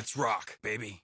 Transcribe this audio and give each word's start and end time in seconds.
Let's 0.00 0.16
rock, 0.16 0.56
baby. 0.62 1.02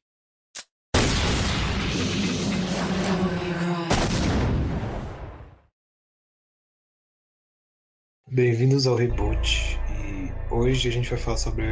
Bem-vindos 8.31 8.87
ao 8.87 8.97
Reboot 8.97 9.79
e 9.91 10.33
hoje 10.51 10.89
a 10.89 10.91
gente 10.91 11.11
vai 11.11 11.19
falar 11.19 11.37
sobre 11.37 11.67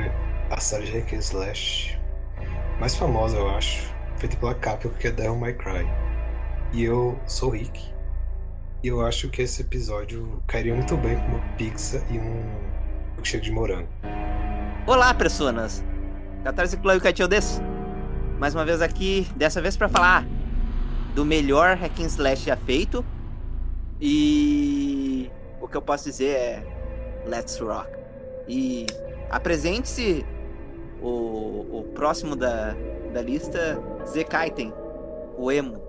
a 0.51 0.61
série 0.61 0.85
de 0.85 0.99
Hack 0.99 1.15
and 1.15 1.21
Slash 1.21 1.99
mais 2.79 2.95
famosa, 2.95 3.39
eu 3.39 3.49
acho, 3.49 3.91
feita 4.19 4.37
pela 4.37 4.55
Capcom, 4.55 4.91
que 4.91 5.07
é 5.07 5.11
Devil 5.11 5.37
May 5.37 5.55
Cry. 5.55 5.87
E 6.75 6.85
eu 6.85 7.19
sou 7.27 7.49
o 7.49 7.53
Rick. 7.53 7.91
E 8.83 8.89
eu 8.89 9.01
acho 9.01 9.31
que 9.31 9.41
esse 9.41 9.63
episódio 9.63 10.43
cairia 10.47 10.75
muito 10.75 10.95
bem 10.99 11.17
com 11.17 11.27
uma 11.29 11.57
pizza 11.57 12.05
e 12.11 12.19
um 12.19 13.15
milkshake 13.15 13.45
de 13.45 13.51
morango. 13.51 13.89
Olá, 14.87 15.15
pessoas! 15.15 15.83
Catarse 16.45 16.77
Clã 16.77 16.95
e 16.97 17.01
Catil 17.01 17.27
desse. 17.27 17.59
Mais 18.39 18.55
uma 18.55 18.67
vez 18.67 18.83
aqui, 18.83 19.27
dessa 19.35 19.63
vez 19.63 19.79
para 19.79 19.89
falar 19.89 20.27
do 21.15 21.25
melhor 21.25 21.75
hack 21.75 21.99
and 22.01 22.07
slash 22.07 22.45
já 22.45 22.55
feito. 22.55 23.03
E 23.99 25.31
o 25.59 25.67
que 25.67 25.75
eu 25.75 25.81
posso 25.81 26.05
dizer 26.05 26.37
é 26.37 26.63
Let's 27.27 27.59
Rock. 27.59 27.89
E 28.47 28.85
apresente-se 29.31 30.27
o, 31.01 31.79
o 31.79 31.83
próximo 31.95 32.37
da, 32.37 32.75
da 33.15 33.23
lista, 33.23 33.81
Zekaiten, 34.07 34.71
o 35.39 35.51
emo. 35.51 35.83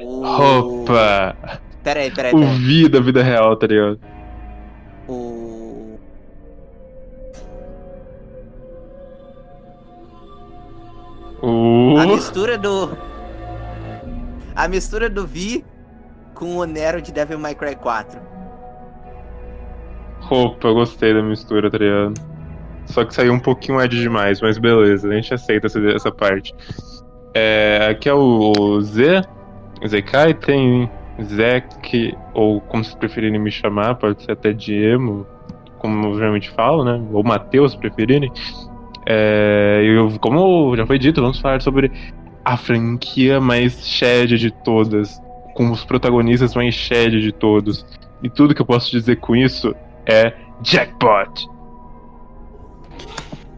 O... 0.00 0.24
Opa! 0.24 1.36
Peraí, 1.84 2.10
peraí, 2.10 2.32
O 2.34 2.38
peraí. 2.38 2.58
Vi 2.60 2.88
da 2.88 2.98
vida 2.98 3.22
real, 3.22 3.54
tá 3.56 3.66
ligado? 3.66 4.00
O... 11.42 11.96
A 11.98 12.06
mistura 12.06 12.58
do... 12.58 12.96
A 14.54 14.68
mistura 14.68 15.10
do 15.10 15.26
Vi 15.26 15.64
com 16.34 16.56
o 16.56 16.64
Nero 16.64 17.00
de 17.02 17.12
Devil 17.12 17.38
May 17.38 17.54
Cry 17.54 17.74
4. 17.76 18.20
Opa, 20.30 20.68
eu 20.68 20.74
gostei 20.74 21.14
da 21.14 21.22
mistura, 21.22 21.70
tá 21.70 21.78
ligado? 21.78 22.14
Só 22.86 23.04
que 23.04 23.14
saiu 23.14 23.32
um 23.32 23.38
pouquinho 23.38 23.80
Ed 23.80 24.00
demais, 24.00 24.40
mas 24.40 24.58
beleza, 24.58 25.08
a 25.08 25.14
gente 25.14 25.34
aceita 25.34 25.66
essa, 25.66 25.80
essa 25.90 26.10
parte. 26.10 26.54
É, 27.34 27.88
aqui 27.90 28.08
é 28.08 28.14
o 28.14 28.80
Z, 28.80 29.22
Zekai, 29.86 30.34
tem 30.34 30.90
Zek, 31.22 32.16
ou 32.34 32.60
como 32.60 32.84
vocês 32.84 32.94
preferirem 32.94 33.40
me 33.40 33.50
chamar, 33.50 33.96
pode 33.96 34.22
ser 34.22 34.32
até 34.32 34.52
Diemo, 34.52 35.26
como 35.78 36.08
eu 36.08 36.14
geralmente 36.14 36.50
falo, 36.50 36.84
né? 36.84 37.02
Ou 37.12 37.22
Matheus, 37.22 37.74
preferirem. 37.74 38.30
É, 39.08 39.82
eu, 39.84 40.18
como 40.20 40.76
já 40.76 40.86
foi 40.86 40.98
dito, 40.98 41.20
vamos 41.20 41.38
falar 41.38 41.62
sobre 41.62 41.90
a 42.44 42.56
franquia 42.56 43.40
mais 43.40 43.86
shed 43.86 44.36
de 44.36 44.50
todas, 44.50 45.20
com 45.54 45.70
os 45.70 45.84
protagonistas 45.84 46.54
mais 46.54 46.74
shed 46.74 47.20
de 47.20 47.32
todos. 47.32 47.86
E 48.22 48.28
tudo 48.28 48.54
que 48.54 48.62
eu 48.62 48.66
posso 48.66 48.90
dizer 48.90 49.16
com 49.16 49.36
isso 49.36 49.74
é 50.06 50.32
Jackpot. 50.62 51.48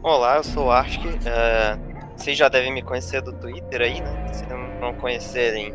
Olá, 0.02 0.36
eu 0.36 0.44
sou 0.44 0.66
o 0.66 0.70
Ark. 0.70 0.98
eh, 1.24 1.78
vocês 2.16 2.36
já 2.36 2.48
devem 2.48 2.72
me 2.72 2.82
conhecer 2.82 3.22
do 3.22 3.32
Twitter 3.32 3.80
aí, 3.80 4.00
né? 4.00 4.32
Se 4.32 4.44
não 4.80 4.92
conhecerem, 4.94 5.74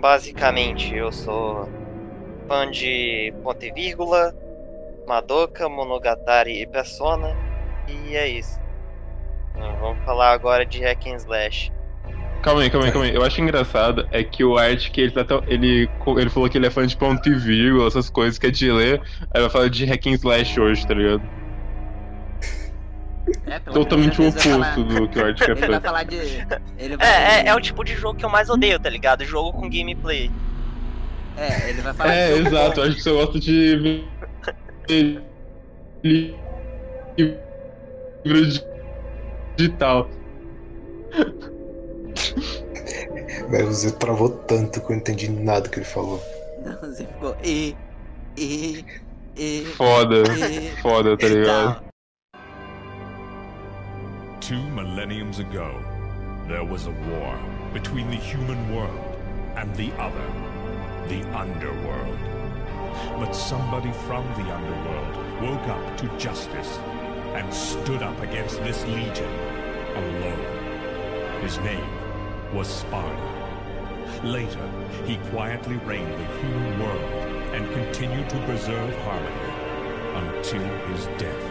basicamente 0.00 0.94
eu 0.94 1.10
sou 1.10 1.68
fã 2.46 2.70
de 2.70 3.32
Ponto 3.42 3.64
e 3.64 3.72
Vírgula, 3.72 4.34
Madoka, 5.06 5.68
Monogatari 5.68 6.62
e 6.62 6.66
Persona. 6.66 7.36
E 7.88 8.14
é 8.14 8.28
isso. 8.28 8.61
Então, 9.54 9.76
vamos 9.80 10.04
falar 10.04 10.32
agora 10.32 10.64
de 10.66 10.80
Hack 10.82 11.06
and 11.06 11.16
Slash. 11.16 11.72
Calma 12.42 12.62
aí, 12.62 12.70
calma 12.70 12.86
aí, 12.86 12.92
calma 12.92 13.06
aí. 13.06 13.14
Eu 13.14 13.22
acho 13.22 13.40
engraçado 13.40 14.06
é 14.10 14.24
que 14.24 14.42
o 14.42 14.58
Art, 14.58 14.90
que 14.90 15.00
ele, 15.00 15.12
tá 15.12 15.24
tão- 15.24 15.44
ele, 15.46 15.88
ele 16.18 16.30
falou 16.30 16.48
que 16.48 16.58
ele 16.58 16.66
é 16.66 16.70
fã 16.70 16.84
de 16.86 16.96
ponto 16.96 17.28
e 17.28 17.34
vírgula, 17.34 17.86
essas 17.86 18.10
coisas 18.10 18.36
que 18.38 18.46
é 18.48 18.50
de 18.50 18.70
ler, 18.72 19.00
aí 19.32 19.40
vai 19.40 19.48
falar 19.50 19.68
de 19.68 19.84
hack 19.84 20.06
and 20.08 20.14
slash 20.14 20.58
hoje, 20.60 20.84
tá 20.86 20.94
ligado? 20.94 21.22
É, 23.46 23.58
Totalmente 23.60 24.20
o 24.20 24.28
oposto 24.28 24.48
falar- 24.50 24.74
do 24.74 25.08
que 25.08 25.18
o 25.20 25.24
Art 25.24 25.38
falar 25.82 26.02
de... 26.02 26.16
Ele 26.76 26.96
vai... 26.96 27.06
É, 27.06 27.40
é, 27.44 27.48
é 27.48 27.54
o 27.54 27.60
tipo 27.60 27.84
de 27.84 27.94
jogo 27.94 28.18
que 28.18 28.24
eu 28.24 28.28
mais 28.30 28.50
odeio, 28.50 28.80
tá 28.80 28.90
ligado? 28.90 29.24
Jogo 29.24 29.52
com 29.52 29.70
gameplay. 29.70 30.28
É, 31.36 31.70
ele 31.70 31.80
vai 31.80 31.94
falar 31.94 32.12
É, 32.12 32.34
de 32.34 32.40
exato, 32.48 32.82
acho 32.82 32.94
que 32.96 33.02
você 33.02 33.10
gosta 33.12 33.38
de. 33.40 34.04
li- 34.88 35.14
livro 36.02 36.34
digital. 39.62 40.08
Velho, 43.48 43.66
você 43.66 43.90
travou 43.92 44.28
tanto 44.30 44.80
que 44.80 44.86
eu 44.86 44.90
não 44.90 44.96
entendi 44.96 45.30
nada 45.30 45.68
que 45.68 45.78
ele 45.78 45.84
falou. 45.84 46.22
Não, 46.64 46.80
você 46.80 47.06
ficou... 47.06 47.36
E... 47.44 47.76
E... 48.36 48.84
E... 49.36 49.64
Foda, 49.76 50.22
e... 50.34 50.70
foda, 50.80 51.16
tá 51.16 51.28
ligado? 51.28 51.82
Two 54.40 54.62
millenniums 54.74 55.38
ago, 55.38 55.80
there 56.48 56.64
was 56.64 56.86
a 56.86 56.90
war 56.90 57.38
between 57.72 58.08
the 58.10 58.16
human 58.16 58.74
world 58.74 59.16
and 59.56 59.74
the 59.76 59.92
other, 59.98 60.26
the 61.08 61.22
underworld. 61.36 62.18
But 63.18 63.34
somebody 63.34 63.92
from 64.06 64.24
the 64.34 64.52
underworld 64.52 65.16
woke 65.42 65.66
up 65.68 65.96
to 65.98 66.08
justice 66.18 66.78
and 67.34 67.52
stood 67.52 68.02
up 68.02 68.20
against 68.22 68.62
this 68.62 68.84
legion 68.86 69.51
alone. 69.96 71.42
His 71.42 71.58
name 71.58 71.88
was 72.54 72.68
Sparta. 72.68 73.42
Later, 74.24 74.68
he 75.06 75.16
quietly 75.30 75.76
reigned 75.86 76.12
the 76.12 76.26
human 76.40 76.80
world 76.80 77.12
and 77.54 77.70
continued 77.72 78.28
to 78.30 78.38
preserve 78.44 78.94
harmony 78.98 79.52
until 80.14 80.62
his 80.88 81.06
death. 81.18 81.44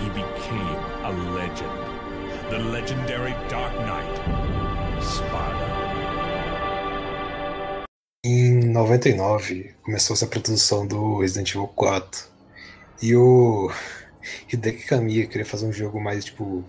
He 0.00 0.08
became 0.10 0.80
a 1.04 1.12
legend. 1.34 1.94
The 2.50 2.58
legendary 2.58 3.32
Dark 3.48 3.74
Knight, 3.80 5.02
Sparta. 5.02 5.74
Em 8.26 8.64
99 8.72 9.74
começou-se 9.82 10.24
a 10.24 10.26
produção 10.26 10.86
do 10.86 11.20
Resident 11.20 11.50
Evil 11.50 11.68
4. 11.68 12.26
E 13.02 13.14
o 13.14 13.70
Hideki 14.50 14.86
Kamiya 14.86 15.26
queria 15.26 15.44
fazer 15.44 15.66
um 15.66 15.72
jogo 15.72 16.00
mais 16.00 16.24
tipo. 16.24 16.64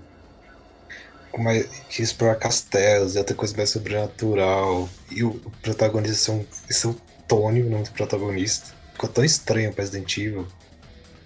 Com 1.36 1.44
mais, 1.44 1.66
que 1.90 2.02
explorar 2.02 2.36
castelos 2.36 3.16
e 3.16 3.18
outra 3.18 3.36
coisa 3.36 3.56
mais 3.58 3.70
sobrenatural. 3.70 4.90
E 5.12 5.22
o 5.24 5.34
protagonista. 5.62 6.34
Esse 6.70 6.88
é 6.88 6.90
o 6.90 6.96
Tony, 7.28 7.62
o 7.62 7.70
nome 7.70 7.84
do 7.84 7.92
protagonista. 7.92 8.74
Ficou 8.94 9.10
tão 9.10 9.24
estranho 9.24 9.74
para 9.74 9.84
Resident 9.84 10.18
Evil 10.18 10.48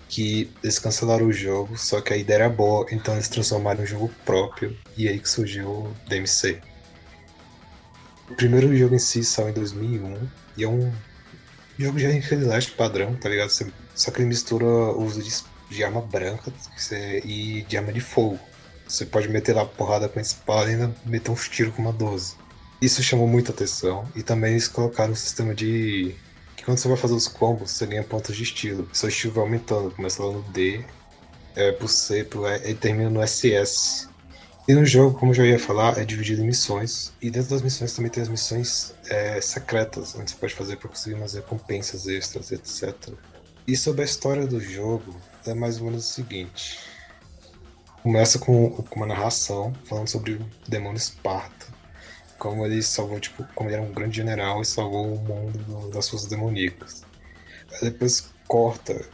que 0.07 0.51
eles 0.63 0.79
cancelaram 0.79 1.27
o 1.27 1.31
jogo, 1.31 1.77
só 1.77 2.01
que 2.01 2.11
a 2.11 2.17
ideia 2.17 2.37
era 2.37 2.49
boa, 2.49 2.87
então 2.91 3.13
eles 3.13 3.29
transformaram 3.29 3.81
em 3.81 3.83
um 3.83 3.85
jogo 3.85 4.11
próprio. 4.25 4.75
E 4.97 5.07
aí 5.07 5.19
que 5.19 5.29
surgiu 5.29 5.69
o 5.69 5.95
DMC. 6.07 6.59
O 8.27 8.33
primeiro 8.33 8.75
jogo 8.75 8.95
em 8.95 8.99
si 8.99 9.23
saiu 9.23 9.49
em 9.49 9.53
2001 9.53 10.27
e 10.57 10.63
é 10.63 10.67
um 10.67 10.91
jogo 11.77 11.99
de 11.99 12.07
and 12.07 12.17
Slash 12.17 12.71
padrão, 12.71 13.15
tá 13.15 13.29
ligado? 13.29 13.51
Só 13.93 14.09
que 14.09 14.19
ele 14.19 14.29
mistura 14.29 14.65
o 14.65 15.03
uso 15.03 15.21
de, 15.21 15.31
de 15.69 15.83
arma 15.83 16.01
branca 16.01 16.51
e 17.23 17.63
de 17.67 17.77
arma 17.77 17.93
de 17.93 18.01
fogo. 18.01 18.39
Você 18.89 19.05
pode 19.05 19.29
meter 19.29 19.55
lá 19.55 19.65
porrada 19.65 20.09
com 20.09 20.17
a 20.17 20.21
espada 20.21 20.67
e 20.67 20.73
ainda 20.73 20.95
meter 21.05 21.29
uns 21.29 21.47
tiros 21.47 21.75
com 21.75 21.81
uma 21.83 21.93
12. 21.93 22.35
Isso 22.81 23.03
chamou 23.03 23.27
muita 23.27 23.51
atenção 23.51 24.09
e 24.15 24.23
também 24.23 24.53
eles 24.53 24.67
colocaram 24.67 25.13
um 25.13 25.15
sistema 25.15 25.53
de 25.53 26.15
que 26.57 26.63
quando 26.63 26.79
você 26.79 26.87
vai 26.87 26.97
fazer 26.97 27.13
os 27.13 27.27
combos, 27.27 27.69
você 27.69 27.85
ganha 27.85 28.03
pontos 28.03 28.35
de 28.35 28.41
estilo. 28.41 28.89
Seu 28.91 29.09
estilo 29.09 29.35
vai 29.35 29.43
aumentando, 29.43 29.91
começa 29.91 30.23
lá 30.23 30.33
no 30.33 30.41
D, 30.41 30.83
é, 31.55 31.71
pro 31.71 31.87
C, 31.87 32.23
pro 32.23 32.47
E 32.47 32.71
e 32.71 32.73
termina 32.73 33.11
no 33.11 33.25
SS. 33.25 34.09
E 34.67 34.73
no 34.73 34.83
jogo, 34.83 35.19
como 35.19 35.31
eu 35.31 35.35
já 35.35 35.45
ia 35.45 35.59
falar, 35.59 35.99
é 35.99 36.03
dividido 36.03 36.41
em 36.41 36.47
missões. 36.47 37.13
E 37.21 37.29
dentro 37.29 37.51
das 37.51 37.61
missões 37.61 37.93
também 37.93 38.09
tem 38.09 38.23
as 38.23 38.29
missões 38.29 38.95
é, 39.07 39.39
secretas, 39.39 40.15
onde 40.15 40.31
você 40.31 40.37
pode 40.37 40.55
fazer 40.55 40.77
para 40.77 40.89
conseguir 40.89 41.15
umas 41.15 41.35
recompensas 41.35 42.07
extras, 42.07 42.51
etc. 42.51 43.13
E 43.67 43.77
sobre 43.77 44.01
a 44.01 44.05
história 44.05 44.47
do 44.47 44.59
jogo, 44.59 45.15
é 45.45 45.53
mais 45.53 45.77
ou 45.77 45.85
menos 45.85 46.09
o 46.09 46.11
seguinte. 46.11 46.88
Começa 48.03 48.39
com, 48.39 48.69
com 48.71 48.95
uma 48.95 49.05
narração 49.05 49.73
falando 49.85 50.07
sobre 50.07 50.33
o 50.33 50.45
demônio 50.67 50.97
Esparta. 50.97 51.67
Como 52.37 52.65
ele 52.65 52.81
salvou, 52.81 53.19
tipo, 53.19 53.43
como 53.53 53.69
ele 53.69 53.75
era 53.75 53.85
um 53.85 53.91
grande 53.93 54.15
general 54.17 54.61
e 54.61 54.65
salvou 54.65 55.13
o 55.13 55.17
mundo 55.19 55.57
do- 55.59 55.89
das 55.91 56.07
forças 56.07 56.29
demoníacas. 56.29 57.03
Aí 57.73 57.89
depois 57.89 58.29
corta 58.47 59.05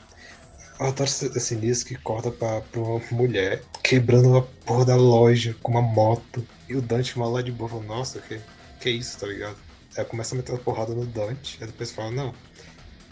Relatório 0.78 1.12
sinistro 1.40 1.88
que 1.88 1.96
corta 1.96 2.30
pra, 2.30 2.60
pra 2.60 2.82
uma 2.82 3.02
mulher 3.12 3.64
quebrando 3.82 4.36
a 4.36 4.42
porra 4.42 4.84
da 4.86 4.96
loja 4.98 5.56
com 5.64 5.72
uma 5.72 5.82
moto. 5.82 6.46
E 6.68 6.76
o 6.76 6.82
Dante 6.82 7.18
mal 7.18 7.32
lá 7.32 7.42
de 7.42 7.52
boa 7.52 7.70
fala, 7.70 7.84
nossa, 7.84 8.20
que, 8.20 8.42
que 8.82 8.90
isso, 8.90 9.18
tá 9.18 9.28
ligado? 9.28 9.56
Aí 9.98 10.04
começa 10.04 10.36
a 10.36 10.38
meter 10.38 10.52
uma 10.52 10.60
porrada 10.60 10.94
no 10.94 11.06
Dante, 11.06 11.58
aí 11.62 11.68
depois 11.68 11.92
fala, 11.92 12.12
não, 12.12 12.34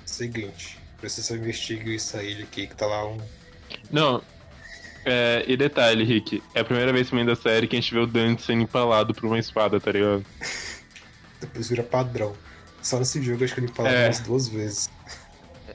seguinte, 0.06 0.78
preciso 1.00 1.36
investigar 1.36 1.88
isso 1.88 2.18
aí 2.18 2.42
aqui, 2.44 2.68
que 2.68 2.76
tá 2.76 2.86
lá 2.86 3.08
um. 3.08 3.18
Não. 3.90 4.22
É, 5.06 5.44
e 5.48 5.58
detalhe, 5.58 6.04
Rick, 6.04 6.42
é 6.56 6.62
a 6.62 6.66
primeira 6.66 6.94
vez 6.94 7.10
também 7.10 7.26
da 7.26 7.36
série 7.36 7.68
que 7.68 7.76
a 7.76 7.80
gente 7.80 7.94
vê 7.94 8.00
o 8.00 8.08
Dante 8.08 8.42
sendo 8.42 8.62
empalado 8.62 9.14
por 9.14 9.26
uma 9.26 9.38
espada, 9.38 9.80
tá 9.80 9.92
ligado? 9.92 10.26
Depois 11.42 11.70
vira 11.70 11.84
padrão. 11.84 12.34
Só 12.82 13.00
nesse 13.00 13.22
jogo 13.22 13.44
acho 13.44 13.54
que 13.54 13.60
ele 13.60 13.68
empalado 13.68 13.96
É. 13.96 14.06
umas 14.08 14.20
duas 14.22 14.48
vezes. 14.48 14.90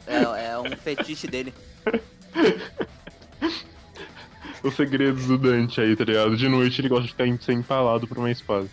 É, 0.07 0.23
é 0.51 0.59
um 0.59 0.75
fetiche 0.77 1.27
dele. 1.27 1.53
Os 4.63 4.75
segredos 4.75 5.27
do 5.27 5.39
Dante 5.39 5.81
aí, 5.81 5.95
tá 5.95 6.05
ligado? 6.05 6.37
De 6.37 6.49
noite 6.49 6.81
ele 6.81 6.89
gosta 6.89 7.05
de 7.05 7.13
ficar 7.13 7.45
ser 7.45 7.53
empalado 7.53 8.07
por 8.09 8.19
uma 8.19 8.31
espada. 8.31 8.67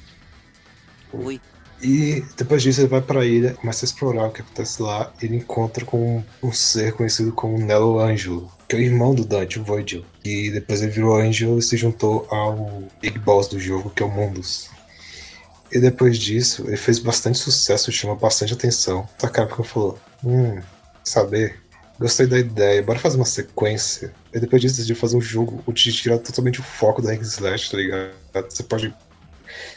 Ui. 1.13 1.39
E 1.81 2.23
depois 2.37 2.63
disso 2.63 2.81
ele 2.81 2.87
vai 2.87 3.01
pra 3.01 3.25
ilha, 3.25 3.53
começa 3.53 3.85
a 3.85 3.87
explorar 3.87 4.27
o 4.27 4.31
que 4.31 4.41
acontece 4.41 4.81
lá. 4.81 5.13
Ele 5.21 5.35
encontra 5.37 5.85
com 5.85 6.23
um 6.41 6.51
ser 6.51 6.93
conhecido 6.93 7.31
como 7.33 7.57
Nelo 7.59 7.99
Ângelo, 7.99 8.51
que 8.67 8.75
é 8.75 8.79
o 8.79 8.81
irmão 8.81 9.13
do 9.13 9.25
Dante, 9.25 9.59
o 9.59 9.63
Voidil. 9.63 10.05
E 10.23 10.49
depois 10.49 10.81
ele 10.81 10.91
virou 10.91 11.15
Ângelo 11.15 11.59
e 11.59 11.61
se 11.61 11.77
juntou 11.77 12.27
ao 12.29 12.83
Big 13.01 13.19
Boss 13.19 13.47
do 13.47 13.59
jogo, 13.59 13.89
que 13.89 14.01
é 14.01 14.05
o 14.05 14.09
Mundus. 14.09 14.69
E 15.71 15.79
depois 15.79 16.17
disso, 16.17 16.63
ele 16.67 16.77
fez 16.77 16.99
bastante 16.99 17.37
sucesso, 17.37 17.91
chamou 17.91 18.15
bastante 18.15 18.53
atenção. 18.53 19.07
Só 19.19 19.27
que 19.27 19.39
a 19.39 19.45
Capcom 19.45 19.63
falou: 19.63 19.99
Hum, 20.23 20.61
saber, 21.03 21.59
gostei 21.99 22.27
da 22.27 22.39
ideia, 22.39 22.81
bora 22.81 22.99
fazer 22.99 23.17
uma 23.17 23.25
sequência. 23.25 24.13
E 24.33 24.39
depois 24.39 24.61
disso, 24.61 24.75
decidiu 24.75 24.95
fazer 24.95 25.17
um 25.17 25.21
jogo 25.21 25.63
onde 25.67 25.91
tirar 25.93 26.19
totalmente 26.19 26.59
o 26.59 26.63
foco 26.63 27.01
da 27.01 27.11
Hack 27.11 27.21
Slash, 27.21 27.71
tá 27.71 27.77
ligado? 27.77 28.11
Você 28.49 28.63
pode 28.63 28.93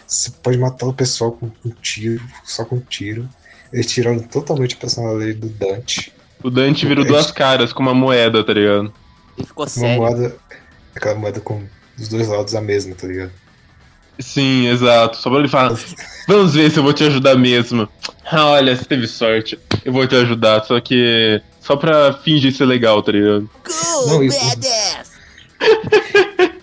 você 0.07 0.31
pode 0.43 0.59
matar 0.59 0.87
o 0.87 0.95
pessoal 0.95 1.33
com 1.33 1.51
um 1.65 1.71
tiro, 1.83 2.23
só 2.45 2.65
com 2.65 2.77
um 2.77 2.81
tiro. 2.81 3.29
Eles 3.73 3.87
tiraram 3.87 4.19
totalmente 4.21 4.75
a 4.75 4.79
personalidade 4.79 5.35
do 5.35 5.49
Dante. 5.49 6.13
O 6.43 6.51
Dante 6.51 6.87
virou 6.87 7.05
duas 7.05 7.31
caras 7.31 7.73
com 7.73 7.83
uma 7.83 7.95
moeda, 7.95 8.45
tá 8.45 8.53
ligado? 8.53 8.93
E 9.37 9.45
ficou 9.45 9.65
Uma 9.65 9.69
sério. 9.71 10.01
moeda. 10.03 10.37
Aquela 10.95 11.15
moeda 11.17 11.41
com 11.41 11.63
os 11.99 12.09
dois 12.09 12.29
lados 12.29 12.55
a 12.55 12.61
mesma, 12.61 12.95
tá 12.95 13.07
ligado? 13.07 13.33
Sim, 14.19 14.67
exato. 14.69 15.17
Só 15.17 15.31
pra 15.31 15.39
ele 15.41 15.49
falar, 15.49 15.77
vamos 16.27 16.55
ver 16.55 16.71
se 16.71 16.79
eu 16.79 16.83
vou 16.83 16.93
te 16.93 17.05
ajudar 17.05 17.37
mesmo. 17.37 17.89
Ah, 18.31 18.47
olha, 18.47 18.75
você 18.77 18.85
teve 18.85 19.07
sorte. 19.07 19.59
Eu 19.85 19.93
vou 19.93 20.07
te 20.07 20.15
ajudar, 20.17 20.65
só 20.65 20.81
que. 20.81 21.41
Só 21.61 21.77
pra 21.77 22.13
fingir 22.15 22.53
ser 22.53 22.65
legal, 22.67 23.03
tá 23.03 23.13
ligado? 23.13 23.49
Go, 23.65 24.07
Não, 24.09 24.23
e- 24.25 24.29
badass! 24.29 25.13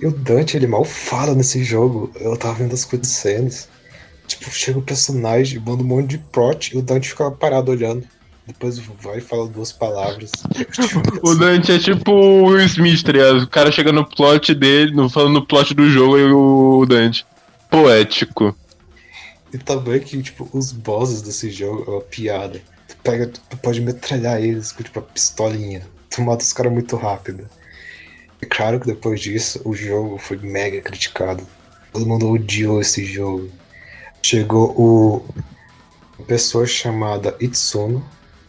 E 0.00 0.06
o 0.06 0.12
Dante, 0.12 0.56
ele 0.56 0.68
mal 0.68 0.84
fala 0.84 1.34
nesse 1.34 1.64
jogo. 1.64 2.12
Eu 2.20 2.36
tava 2.36 2.54
vendo 2.54 2.72
as 2.72 2.84
cutscenes. 2.84 3.68
Tipo, 4.28 4.50
chega 4.50 4.78
o 4.78 4.82
personagem, 4.82 5.58
manda 5.58 5.82
um 5.82 5.86
monte 5.86 6.10
de 6.10 6.18
prot 6.18 6.74
e 6.74 6.78
o 6.78 6.82
Dante 6.82 7.08
fica 7.08 7.30
parado 7.30 7.72
olhando. 7.72 8.06
Depois 8.46 8.78
vai 8.78 9.18
e 9.18 9.20
fala 9.20 9.46
duas 9.48 9.72
palavras. 9.72 10.30
O 11.22 11.34
Dante 11.34 11.72
é 11.72 11.78
tipo 11.78 12.12
o 12.12 12.44
Will 12.44 12.64
Smith, 12.64 13.02
tá 13.02 13.12
ligado? 13.12 13.42
O 13.42 13.48
cara 13.48 13.72
chega 13.72 13.92
no 13.92 14.06
plot 14.06 14.54
dele, 14.54 14.92
falando 15.10 15.34
no 15.34 15.46
plot 15.46 15.74
do 15.74 15.90
jogo, 15.90 16.18
e 16.18 16.32
o 16.32 16.86
Dante. 16.86 17.26
Poético. 17.70 18.56
E 19.52 19.58
também 19.58 20.00
que, 20.00 20.22
tipo, 20.22 20.48
os 20.52 20.72
bosses 20.72 21.20
desse 21.20 21.50
jogo 21.50 21.84
é 21.86 21.94
uma 21.94 22.00
piada. 22.00 22.60
Tu 22.86 22.96
pega, 23.02 23.26
tu 23.26 23.56
pode 23.58 23.80
metralhar 23.80 24.42
eles 24.42 24.72
com, 24.72 24.82
tipo, 24.82 24.98
a 24.98 25.02
pistolinha. 25.02 25.82
Tu 26.10 26.22
mata 26.22 26.42
os 26.42 26.52
caras 26.52 26.72
muito 26.72 26.96
rápido. 26.96 27.46
É 28.40 28.46
claro 28.46 28.78
que 28.80 28.86
depois 28.86 29.20
disso, 29.20 29.60
o 29.64 29.74
jogo 29.74 30.16
foi 30.16 30.38
mega 30.38 30.80
criticado. 30.80 31.46
Todo 31.92 32.06
mundo 32.06 32.30
odiou 32.30 32.80
esse 32.80 33.04
jogo. 33.04 33.50
Chegou 34.28 34.74
o... 34.76 35.24
Uma 36.18 36.26
pessoa 36.26 36.66
chamada 36.66 37.34
Itsuno. 37.40 38.04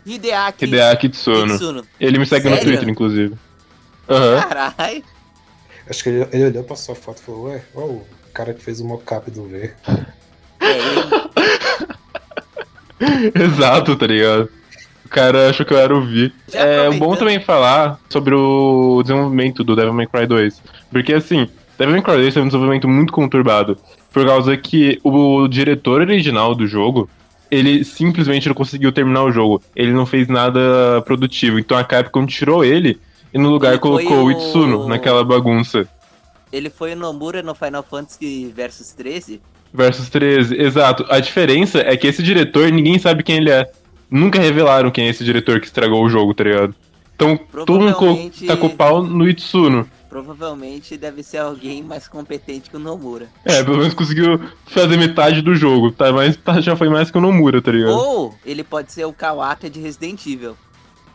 Hideaki. 0.06 0.66
Hideaki 0.66 1.08
Tsuno. 1.08 1.54
Kitsuno. 1.54 1.86
Ele 1.98 2.20
me 2.20 2.26
segue 2.26 2.50
no 2.50 2.56
Sério? 2.56 2.70
Twitter, 2.70 2.90
inclusive. 2.90 3.36
Aham. 4.10 4.42
Carai. 4.42 5.04
Acho 5.90 6.04
que 6.04 6.10
ele, 6.10 6.28
ele 6.34 6.46
olhou 6.48 6.66
pra 6.66 6.76
sua 6.76 6.96
foto 6.96 7.22
e 7.22 7.26
falou, 7.26 7.44
ué, 7.46 7.62
ó 7.74 7.86
o 7.86 8.06
cara 8.34 8.54
que 8.54 8.62
fez 8.62 8.82
o 8.82 8.86
mocap 8.86 9.32
do 9.32 9.46
V. 9.46 9.72
É 10.60 10.70
ele. 10.70 11.02
Exato, 13.46 13.96
tá 13.96 14.06
ligado? 14.06 14.50
O 15.06 15.10
cara 15.10 15.50
achou 15.50 15.66
que 15.66 15.74
eu 15.74 15.78
era 15.78 15.96
o 15.96 16.06
Vi. 16.06 16.34
É 16.52 16.92
bom 16.92 17.16
também 17.16 17.40
falar 17.40 17.98
sobre 18.10 18.36
o 18.36 19.02
desenvolvimento 19.02 19.64
do 19.64 19.78
Devil 19.78 19.94
May 19.94 20.08
Cry 20.08 20.28
2. 20.28 20.62
Porque 20.92 21.14
assim, 21.14 21.50
Devil 21.78 21.94
May 21.94 22.04
Cry 22.04 22.16
2 22.16 22.34
teve 22.34 22.44
um 22.44 22.50
desenvolvimento 22.50 22.86
muito 22.86 23.14
conturbado. 23.14 23.78
Por 24.12 24.26
causa 24.26 24.58
que 24.58 25.00
o 25.04 25.48
diretor 25.48 26.02
original 26.02 26.56
do 26.56 26.66
jogo, 26.66 27.10
ele 27.50 27.84
simplesmente 27.84 28.48
não 28.48 28.56
conseguiu 28.56 28.92
terminar 28.92 29.24
o 29.24 29.32
jogo. 29.32 29.62
Ele 29.76 29.92
não 29.92 30.06
fez 30.06 30.28
nada 30.28 31.02
produtivo. 31.06 31.60
Então 31.60 31.78
a 31.78 31.84
Capcom 31.84 32.26
tirou 32.26 32.64
ele 32.64 33.00
e 33.34 33.38
no 33.38 33.50
lugar 33.50 33.74
Ele 33.74 33.80
colocou 33.80 34.26
o 34.26 34.32
Itsuno 34.32 34.88
naquela 34.88 35.24
bagunça. 35.24 35.88
Ele 36.52 36.70
foi 36.70 36.94
o 36.94 36.96
Nomura 36.96 37.44
no 37.44 37.54
Final 37.54 37.84
Fantasy 37.84 38.52
Versus 38.56 38.92
13. 38.94 39.40
Versus 39.72 40.10
13, 40.10 40.60
exato. 40.60 41.06
A 41.10 41.20
diferença 41.20 41.80
é 41.80 41.96
que 41.96 42.08
esse 42.08 42.24
diretor, 42.24 42.72
ninguém 42.72 42.98
sabe 42.98 43.22
quem 43.22 43.38
ele 43.38 43.52
é. 43.52 43.70
Nunca 44.10 44.40
revelaram 44.40 44.90
quem 44.90 45.06
é 45.06 45.10
esse 45.10 45.24
diretor 45.24 45.60
que 45.60 45.68
estragou 45.68 46.04
o 46.04 46.10
jogo, 46.10 46.34
tá 46.34 46.44
ligado? 46.44 46.74
Então, 47.16 47.38
todo 47.38 47.82
mundo 47.82 48.32
tacou 48.48 48.70
pau 48.72 49.04
no 49.04 49.30
Itsuno. 49.30 49.88
Provavelmente 50.10 50.98
deve 50.98 51.22
ser 51.22 51.38
alguém 51.38 51.84
mais 51.84 52.08
competente 52.08 52.70
que 52.70 52.76
o 52.76 52.80
Nomura. 52.80 53.28
É, 53.46 53.64
pelo 53.64 53.78
menos 53.78 53.94
conseguiu 53.94 54.40
fazer 54.66 54.98
metade 54.98 55.42
do 55.42 55.54
jogo, 55.56 55.92
tá? 55.92 56.12
Mas 56.12 56.36
tá- 56.36 56.60
já 56.60 56.76
foi 56.76 56.90
mais 56.90 57.12
que 57.12 57.18
o 57.18 57.22
Nomura, 57.22 57.62
tá 57.62 57.72
ligado? 57.72 57.92
Ou 57.94 58.36
ele 58.46 58.64
pode 58.64 58.92
ser 58.92 59.06
o 59.06 59.14
Kawata 59.14 59.70
de 59.70 59.80
Resident 59.80 60.26
Evil, 60.26 60.58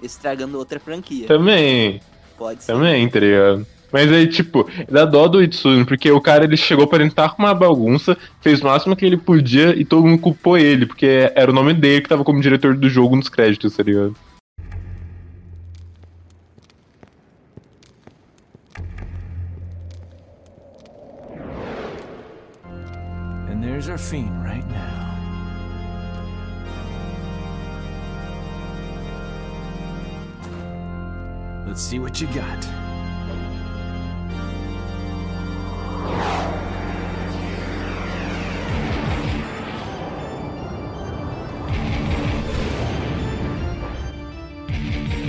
estragando 0.03 0.57
outra 0.59 0.79
franquia. 0.79 1.27
Também, 1.27 2.01
Pode 2.39 2.63
ser. 2.63 2.73
também, 2.73 3.09
tá 3.09 3.19
ligado? 3.21 3.67
Mas 3.93 4.11
aí, 4.11 4.27
tipo, 4.27 4.69
dá 4.91 5.05
dó 5.05 5.29
do 5.29 5.41
Itsuno, 5.43 5.87
porque 5.87 6.11
o 6.11 6.21
cara 6.21 6.45
ele 6.45 6.57
chegou 6.57 6.87
pra 6.87 6.99
tentar 6.99 7.25
arrumar 7.27 7.51
uma 7.51 7.55
bagunça, 7.55 8.17
fez 8.41 8.61
o 8.61 8.65
máximo 8.65 8.97
que 8.97 9.05
ele 9.07 9.17
podia 9.17 9.71
e 9.79 9.85
todo 9.85 10.05
mundo 10.05 10.21
culpou 10.21 10.59
ele, 10.59 10.85
porque 10.87 11.31
era 11.35 11.51
o 11.51 11.55
nome 11.55 11.73
dele 11.75 12.01
que 12.03 12.09
tava 12.09 12.25
como 12.25 12.41
diretor 12.41 12.75
do 12.77 12.89
jogo 12.89 13.15
nos 13.15 13.29
créditos, 13.29 13.77
tá 13.77 13.85
ligado? 13.85 14.17
There's 23.75 23.89
our 23.89 23.99
fiend 23.99 24.45
right 24.45 24.65
now. 24.69 25.01
Let's 31.67 31.83
see 31.83 31.99
what 31.99 32.21
you 32.21 32.29
got. 32.29 32.69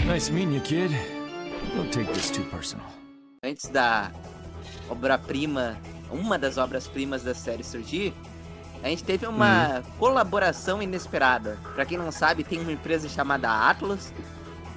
Nice 0.06 0.30
meeting 0.30 0.54
you, 0.54 0.62
kid. 0.62 0.92
Don't 1.74 1.92
take 1.92 2.14
this 2.14 2.30
too 2.30 2.44
personal. 2.44 2.86
Antes 3.44 3.70
da 3.70 4.12
obra-prima, 4.88 5.76
uma 6.12 6.38
das 6.38 6.60
obras-primas 6.60 7.24
da 7.24 7.34
série 7.34 7.64
surgir, 7.64 8.14
a 8.86 8.90
gente 8.90 9.04
teve 9.04 9.26
uma 9.26 9.82
colaboração 9.98 10.80
inesperada. 10.80 11.58
Pra 11.74 11.88
quem 11.88 11.98
não 11.98 12.12
sabe, 12.12 12.44
tem 12.44 12.60
uma 12.60 12.72
empresa 12.72 13.10
chamada 13.10 13.50
Atlas 13.50 14.14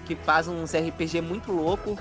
que 0.07 0.17
faz 0.17 0.49
uns 0.49 0.73
RPG 0.73 1.21
muito 1.21 1.53
louco, 1.53 1.99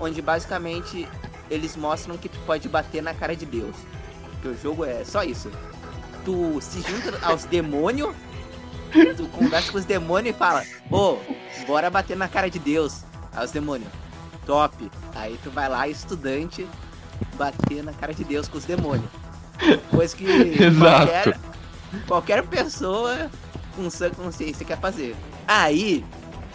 onde 0.00 0.20
basicamente 0.20 1.08
eles 1.48 1.76
mostram 1.76 2.18
que 2.18 2.28
tu 2.28 2.40
pode 2.40 2.68
bater 2.68 3.00
na 3.00 3.14
cara 3.14 3.36
de 3.36 3.46
Deus. 3.46 3.76
Que 4.42 4.48
o 4.48 4.58
jogo 4.60 4.84
é 4.84 5.04
só 5.04 5.22
isso. 5.22 5.48
Tu 6.24 6.60
se 6.60 6.80
junta 6.80 7.24
aos 7.24 7.44
demônios, 7.46 8.12
tu 9.16 9.28
conversa 9.28 9.70
com 9.70 9.78
os 9.78 9.84
demônios 9.84 10.34
e 10.34 10.38
fala, 10.38 10.64
ô, 10.90 11.18
bora 11.68 11.88
bater 11.88 12.16
na 12.16 12.26
cara 12.26 12.50
de 12.50 12.58
Deus. 12.58 13.04
Aí 13.32 13.44
os 13.44 13.52
demônios, 13.52 13.92
top. 14.44 14.90
Aí 15.14 15.38
tu 15.44 15.52
vai 15.52 15.68
lá, 15.68 15.86
estudante, 15.86 16.66
bater 17.36 17.84
na 17.84 17.92
cara 17.92 18.12
de 18.12 18.24
Deus 18.24 18.48
com 18.48 18.58
os 18.58 18.64
demônios. 18.64 19.23
Coisa 19.90 20.16
que 20.16 20.24
Exato. 20.62 20.78
qualquer, 20.78 21.38
qualquer 22.06 22.42
pessoa 22.44 23.30
com 23.76 23.88
sã 23.90 24.10
consciência 24.10 24.64
quer 24.64 24.78
fazer. 24.78 25.16
Aí, 25.46 26.04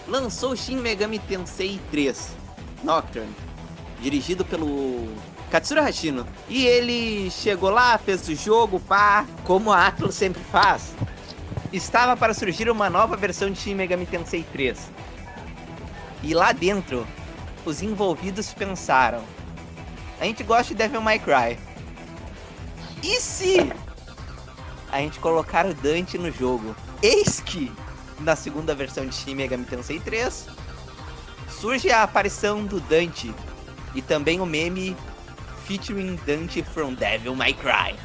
lançou 0.08 0.51
o 0.51 0.58
Shin 0.58 0.77
Megami 0.77 1.20
Tensei 1.20 1.79
3 1.91 2.36
Nocturne, 2.84 3.34
dirigido 4.01 4.46
pelo 4.46 5.08
Katsura 5.50 5.82
Hashino. 5.82 6.25
E 6.48 6.65
ele 6.65 7.29
chegou 7.32 7.70
lá, 7.70 7.98
fez 7.98 8.27
o 8.27 8.36
jogo, 8.36 8.79
pá, 8.79 9.25
como 9.44 9.72
a 9.72 9.88
Atlus 9.88 10.15
sempre 10.15 10.41
faz. 10.51 10.94
Estava 11.72 12.18
para 12.18 12.34
surgir 12.34 12.70
uma 12.70 12.89
nova 12.89 13.15
versão 13.15 13.51
de 13.51 13.60
Shin 13.60 13.75
Megami 13.75 14.06
Tensei 14.06 14.44
3. 14.44 14.91
E 16.24 16.34
lá 16.34 16.51
dentro, 16.51 17.06
os 17.65 17.82
envolvidos 17.82 18.53
pensaram: 18.53 19.24
a 20.20 20.25
gente 20.25 20.44
gosta 20.44 20.74
de 20.74 20.75
Devil 20.75 21.01
May 21.01 21.20
Cry. 21.20 21.58
E 23.03 23.20
se 23.22 23.72
a 24.91 24.98
gente 25.00 25.20
colocar 25.20 25.65
o 25.65 25.74
Dante 25.74 26.18
no 26.18 26.32
jogo? 26.32 26.75
Eis 27.01 27.39
que, 27.39 27.72
na 28.20 28.36
segunda 28.36 28.74
versão 28.75 29.06
de 29.06 29.15
Shin 29.15 29.36
Megami 29.36 29.65
Tensei 29.65 30.00
3, 30.00 30.48
surge 31.50 31.89
a 31.91 32.03
aparição 32.03 32.63
do 32.65 32.79
Dante 32.82 33.34
e 33.96 34.01
também 34.01 34.39
o 34.41 34.46
meme 34.46 34.96
featuring 35.65 36.18
Dante 36.25 36.63
from 36.63 36.94
Devil 36.94 37.36
May 37.36 37.53
Cry. 37.53 37.96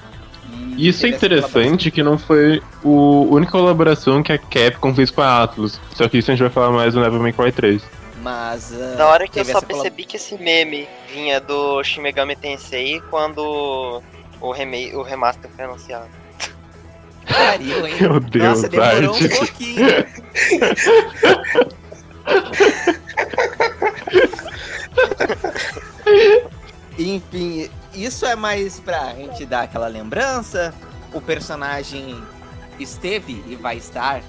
E 0.76 0.88
Isso 0.88 1.06
é 1.06 1.08
essa 1.08 1.16
interessante 1.16 1.90
que 1.90 2.02
não 2.02 2.18
foi 2.18 2.62
o- 2.84 3.28
a 3.30 3.34
única 3.36 3.52
colaboração 3.52 4.22
que 4.22 4.30
a 4.32 4.38
Capcom 4.38 4.94
fez 4.94 5.10
com 5.10 5.22
a 5.22 5.42
Atlus. 5.42 5.80
Só 5.94 6.06
que 6.08 6.18
isso 6.18 6.30
a 6.30 6.34
gente 6.34 6.42
vai 6.42 6.50
falar 6.52 6.70
mais 6.70 6.94
no 6.94 7.02
Devil 7.02 7.20
May 7.20 7.32
Cry 7.32 7.50
3. 7.50 7.82
colaboração. 7.82 8.04
Mas. 8.22 8.72
ah, 8.72 8.94
Da 8.96 9.06
hora 9.08 9.26
que 9.28 9.38
eu 9.40 9.44
só 9.44 9.52
essa 9.52 9.60
colab- 9.66 9.82
percebi 9.82 10.04
que 10.04 10.16
esse 10.16 10.36
meme 10.38 10.86
vinha 11.12 11.40
do 11.40 11.82
Shin 11.82 12.00
Megami 12.02 12.36
Tensei 12.36 13.00
quando 13.10 14.02
o, 14.44 14.52
remake, 14.52 14.94
o 14.94 15.02
remaster 15.02 15.50
foi 15.50 15.64
anunciado. 15.64 16.08
Pariu, 17.26 17.86
hein? 17.86 17.96
Meu 18.00 18.20
Deus, 18.20 18.44
Nossa, 18.44 18.68
demorou 18.68 19.14
Arte. 19.14 19.24
um 19.24 19.28
pouquinho. 19.30 19.86
Enfim, 26.98 27.70
isso 27.94 28.26
é 28.26 28.36
mais 28.36 28.78
pra 28.78 29.14
gente 29.14 29.46
dar 29.46 29.62
aquela 29.62 29.88
lembrança. 29.88 30.74
O 31.12 31.20
personagem 31.20 32.22
esteve 32.78 33.42
e 33.46 33.56
vai 33.56 33.78
estar, 33.78 34.22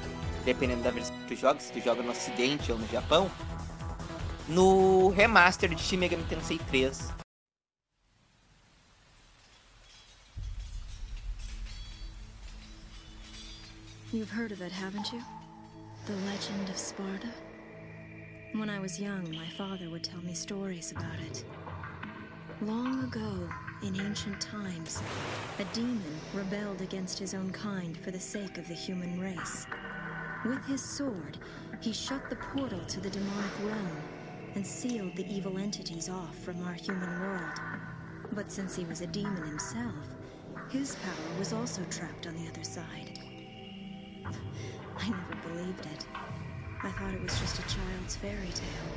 dependendo 0.45 0.83
da 0.83 0.91
versão 0.91 1.13
que 1.17 1.35
tu 1.35 1.39
joga, 1.39 1.59
se 1.59 1.73
tu 1.73 1.81
joga 1.81 2.01
no 2.01 2.11
ocidente 2.11 2.71
ou 2.71 2.77
no 2.77 2.87
Japão, 2.87 3.29
no 4.47 5.09
remaster 5.09 5.75
de 5.75 5.81
Shin 5.81 5.97
Megami 5.97 6.23
Tensei 6.23 6.59
3. 6.69 7.14
You've 14.15 14.31
heard 14.31 14.53
of 14.53 14.61
it, 14.61 14.71
haven't 14.71 15.11
you? 15.11 15.21
The 16.05 16.15
legend 16.25 16.69
of 16.69 16.77
Sparta? 16.77 17.27
When 18.53 18.69
I 18.69 18.79
was 18.79 18.97
young, 18.97 19.29
my 19.35 19.49
father 19.57 19.89
would 19.89 20.05
tell 20.05 20.21
me 20.21 20.33
stories 20.33 20.93
about 20.93 21.19
it. 21.19 21.43
Long 22.61 23.03
ago, 23.03 23.49
in 23.83 23.99
ancient 23.99 24.39
times, 24.39 25.01
a 25.59 25.65
demon 25.75 26.15
rebelled 26.33 26.79
against 26.79 27.19
his 27.19 27.33
own 27.33 27.49
kind 27.51 27.97
for 27.97 28.11
the 28.11 28.19
sake 28.19 28.57
of 28.57 28.69
the 28.69 28.73
human 28.73 29.19
race. 29.19 29.67
With 30.45 30.63
his 30.63 30.81
sword, 30.81 31.37
he 31.81 31.91
shut 31.91 32.29
the 32.29 32.37
portal 32.37 32.85
to 32.85 33.01
the 33.01 33.09
demonic 33.09 33.59
realm 33.65 34.01
and 34.55 34.65
sealed 34.65 35.17
the 35.17 35.27
evil 35.27 35.57
entities 35.57 36.07
off 36.07 36.37
from 36.37 36.65
our 36.65 36.73
human 36.75 37.19
world. 37.19 37.59
But 38.31 38.49
since 38.49 38.77
he 38.77 38.85
was 38.85 39.01
a 39.01 39.07
demon 39.07 39.43
himself, 39.43 40.07
his 40.69 40.95
power 40.95 41.37
was 41.37 41.51
also 41.51 41.83
trapped 41.89 42.27
on 42.27 42.35
the 42.37 42.47
other 42.49 42.63
side. 42.63 43.14
I 44.97 45.09
never 45.09 45.35
believed 45.47 45.85
it. 45.85 46.05
I 46.83 46.89
thought 46.91 47.13
it 47.13 47.21
was 47.21 47.39
just 47.39 47.59
a 47.59 47.61
child's 47.63 48.15
fairy 48.15 48.49
tale. 48.53 48.91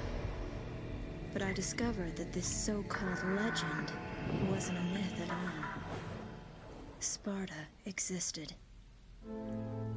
But 1.32 1.42
I 1.42 1.52
discovered 1.52 2.16
that 2.16 2.32
this 2.32 2.46
so 2.46 2.82
called 2.84 3.22
legend 3.34 3.92
wasn't 4.50 4.78
a 4.78 4.82
myth 4.82 5.20
at 5.22 5.30
all. 5.30 5.64
Sparta 7.00 7.66
existed. 7.86 8.54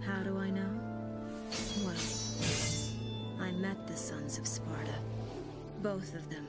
How 0.05 0.23
do 0.23 0.37
I 0.37 0.49
know? 0.49 0.79
Well, 1.83 1.95
I 3.39 3.51
met 3.51 3.87
the 3.87 3.95
sons 3.95 4.37
of 4.37 4.47
Sparta. 4.47 4.95
Both 5.81 6.13
of 6.15 6.29
them. 6.29 6.47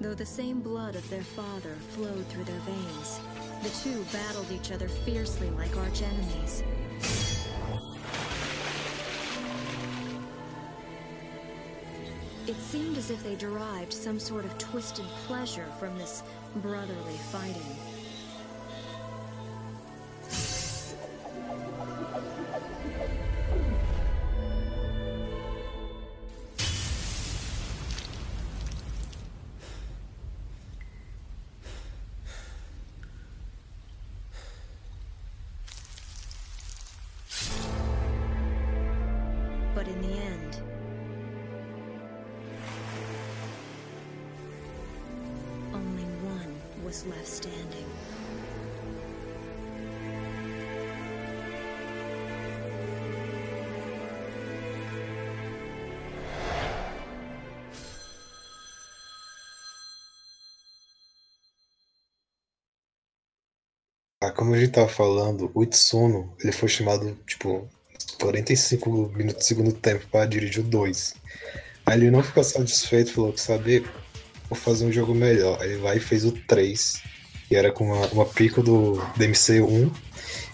Though 0.00 0.14
the 0.14 0.26
same 0.26 0.60
blood 0.60 0.96
of 0.96 1.08
their 1.10 1.22
father 1.22 1.74
flowed 1.90 2.26
through 2.26 2.44
their 2.44 2.58
veins, 2.60 3.20
the 3.62 3.68
two 3.82 4.04
battled 4.12 4.50
each 4.50 4.72
other 4.72 4.88
fiercely 4.88 5.50
like 5.50 5.76
arch 5.76 6.02
enemies. 6.02 6.64
It 12.48 12.56
seemed 12.56 12.98
as 12.98 13.10
if 13.10 13.22
they 13.22 13.36
derived 13.36 13.92
some 13.92 14.18
sort 14.18 14.44
of 14.44 14.58
twisted 14.58 15.06
pleasure 15.26 15.66
from 15.78 15.96
this 15.96 16.24
brotherly 16.56 17.16
fighting. 17.30 17.76
Left 47.06 47.26
standing. 47.26 47.86
Ah, 64.22 64.30
como 64.30 64.54
a 64.54 64.58
gente 64.58 64.72
tava 64.72 64.88
falando, 64.88 65.50
o 65.52 65.62
Itsuno, 65.64 66.32
ele 66.40 66.52
foi 66.52 66.68
chamado, 66.68 67.16
tipo, 67.26 67.68
45 68.20 68.88
minutos 69.08 69.42
do 69.42 69.44
segundo 69.44 69.72
tempo 69.72 70.06
para 70.08 70.26
dirigir 70.26 70.64
o 70.64 70.68
2. 70.68 71.16
Aí 71.86 71.98
ele 71.98 72.10
não 72.10 72.22
ficou 72.22 72.44
satisfeito, 72.44 73.12
falou 73.12 73.32
que 73.32 73.40
saber, 73.40 73.84
vou 74.52 74.54
fazer 74.54 74.84
um 74.84 74.92
jogo 74.92 75.14
melhor. 75.14 75.58
Ele 75.62 75.76
vai 75.76 75.96
e 75.96 76.00
fez 76.00 76.24
o 76.24 76.32
3, 76.32 77.02
que 77.48 77.56
era 77.56 77.72
com 77.72 77.84
uma, 77.84 78.06
uma 78.08 78.26
pico 78.26 78.62
do 78.62 79.02
DMC1. 79.18 79.90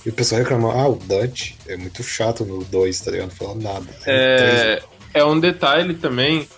E 0.06 0.08
o 0.08 0.12
pessoal 0.12 0.40
reclamou, 0.40 0.70
ah, 0.70 0.88
o 0.88 0.96
Dante 0.96 1.56
é 1.66 1.76
muito 1.76 2.02
chato 2.02 2.44
no 2.44 2.64
2, 2.64 3.00
tá 3.00 3.10
ligado? 3.10 3.28
Não 3.28 3.36
falando 3.36 3.62
nada. 3.62 3.86
Três, 4.02 4.10
É, 4.10 4.82
é 5.14 5.24
um 5.24 5.38
detalhe 5.38 5.94
também 5.94 6.48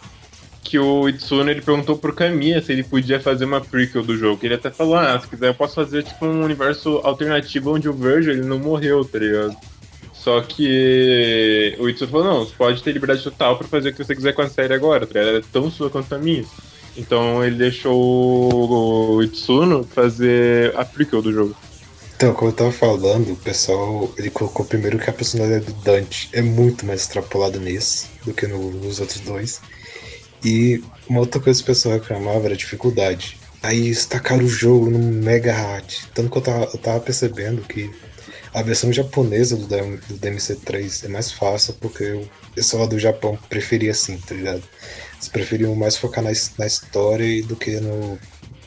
que 0.62 0.78
o 0.78 1.08
Itsuno 1.08 1.50
ele 1.50 1.62
perguntou 1.62 1.96
pro 1.96 2.14
Kamiya 2.14 2.62
se 2.62 2.70
ele 2.70 2.84
podia 2.84 3.18
fazer 3.18 3.44
uma 3.44 3.60
prequel 3.60 4.04
do 4.04 4.16
jogo. 4.16 4.38
Ele 4.42 4.54
até 4.54 4.70
falou, 4.70 4.96
ah, 4.96 5.18
se 5.18 5.26
quiser 5.26 5.48
eu 5.48 5.54
posso 5.54 5.74
fazer 5.74 6.04
tipo 6.04 6.24
um 6.26 6.44
universo 6.44 7.00
alternativo 7.02 7.74
onde 7.74 7.88
o 7.88 7.92
Virgil 7.92 8.34
ele 8.34 8.46
não 8.46 8.58
morreu, 8.58 9.04
tá 9.04 9.18
ligado? 9.18 9.56
Só 10.12 10.40
que 10.42 11.74
o 11.78 11.88
Itsuno 11.88 12.10
falou, 12.10 12.26
não, 12.26 12.44
você 12.44 12.54
pode 12.56 12.82
ter 12.82 12.92
liberdade 12.92 13.24
total 13.24 13.56
pra 13.56 13.66
fazer 13.66 13.88
o 13.88 13.92
que 13.92 14.04
você 14.04 14.14
quiser 14.14 14.34
com 14.34 14.42
a 14.42 14.48
série 14.48 14.74
agora, 14.74 15.06
tá 15.06 15.14
ligado? 15.14 15.28
Ela 15.28 15.38
é 15.38 15.44
tão 15.50 15.70
sua 15.70 15.88
quanto 15.88 16.14
a 16.14 16.18
minha. 16.18 16.44
Então 16.96 17.44
ele 17.44 17.56
deixou 17.56 19.14
o 19.16 19.22
Itsuno 19.22 19.84
fazer 19.84 20.76
a 20.76 20.84
prequel 20.84 21.22
do 21.22 21.32
jogo. 21.32 21.56
Então, 22.16 22.34
como 22.34 22.50
eu 22.50 22.54
tava 22.54 22.70
falando, 22.72 23.32
o 23.32 23.36
pessoal 23.36 24.12
ele 24.18 24.28
colocou 24.28 24.66
primeiro 24.66 24.98
que 24.98 25.08
a 25.08 25.12
personalidade 25.12 25.64
do 25.66 25.72
Dante 25.82 26.28
é 26.34 26.42
muito 26.42 26.84
mais 26.84 27.00
extrapolada 27.00 27.58
nesse 27.58 28.08
do 28.24 28.34
que 28.34 28.46
no- 28.46 28.70
nos 28.72 29.00
outros 29.00 29.20
dois. 29.20 29.60
E 30.44 30.82
uma 31.08 31.20
outra 31.20 31.40
coisa 31.40 31.58
que 31.58 31.64
o 31.64 31.66
pessoal 31.66 31.94
reclamava 31.94 32.44
era 32.44 32.54
a 32.54 32.56
dificuldade. 32.58 33.38
Aí 33.62 33.88
estacaram 33.88 34.44
o 34.44 34.48
jogo 34.48 34.90
num 34.90 34.98
mega 35.22 35.52
hard. 35.52 35.90
Tanto 36.14 36.30
que 36.30 36.38
eu 36.38 36.42
tava, 36.42 36.64
eu 36.64 36.78
tava 36.78 37.00
percebendo 37.00 37.62
que 37.62 37.90
a 38.52 38.62
versão 38.62 38.92
japonesa 38.92 39.56
do, 39.56 39.66
do 39.66 40.18
DMC3 40.18 41.04
é 41.04 41.08
mais 41.08 41.30
fácil 41.32 41.74
porque 41.80 42.04
o 42.12 42.28
pessoal 42.54 42.86
do 42.86 42.98
Japão 42.98 43.38
preferia 43.48 43.92
assim, 43.92 44.18
tá 44.18 44.34
ligado? 44.34 44.62
Eles 45.20 45.28
preferiam 45.28 45.74
mais 45.74 45.98
focar 45.98 46.24
na, 46.24 46.30
na 46.58 46.66
história 46.66 47.42
do 47.44 47.54
que 47.54 47.78
no, 47.78 48.18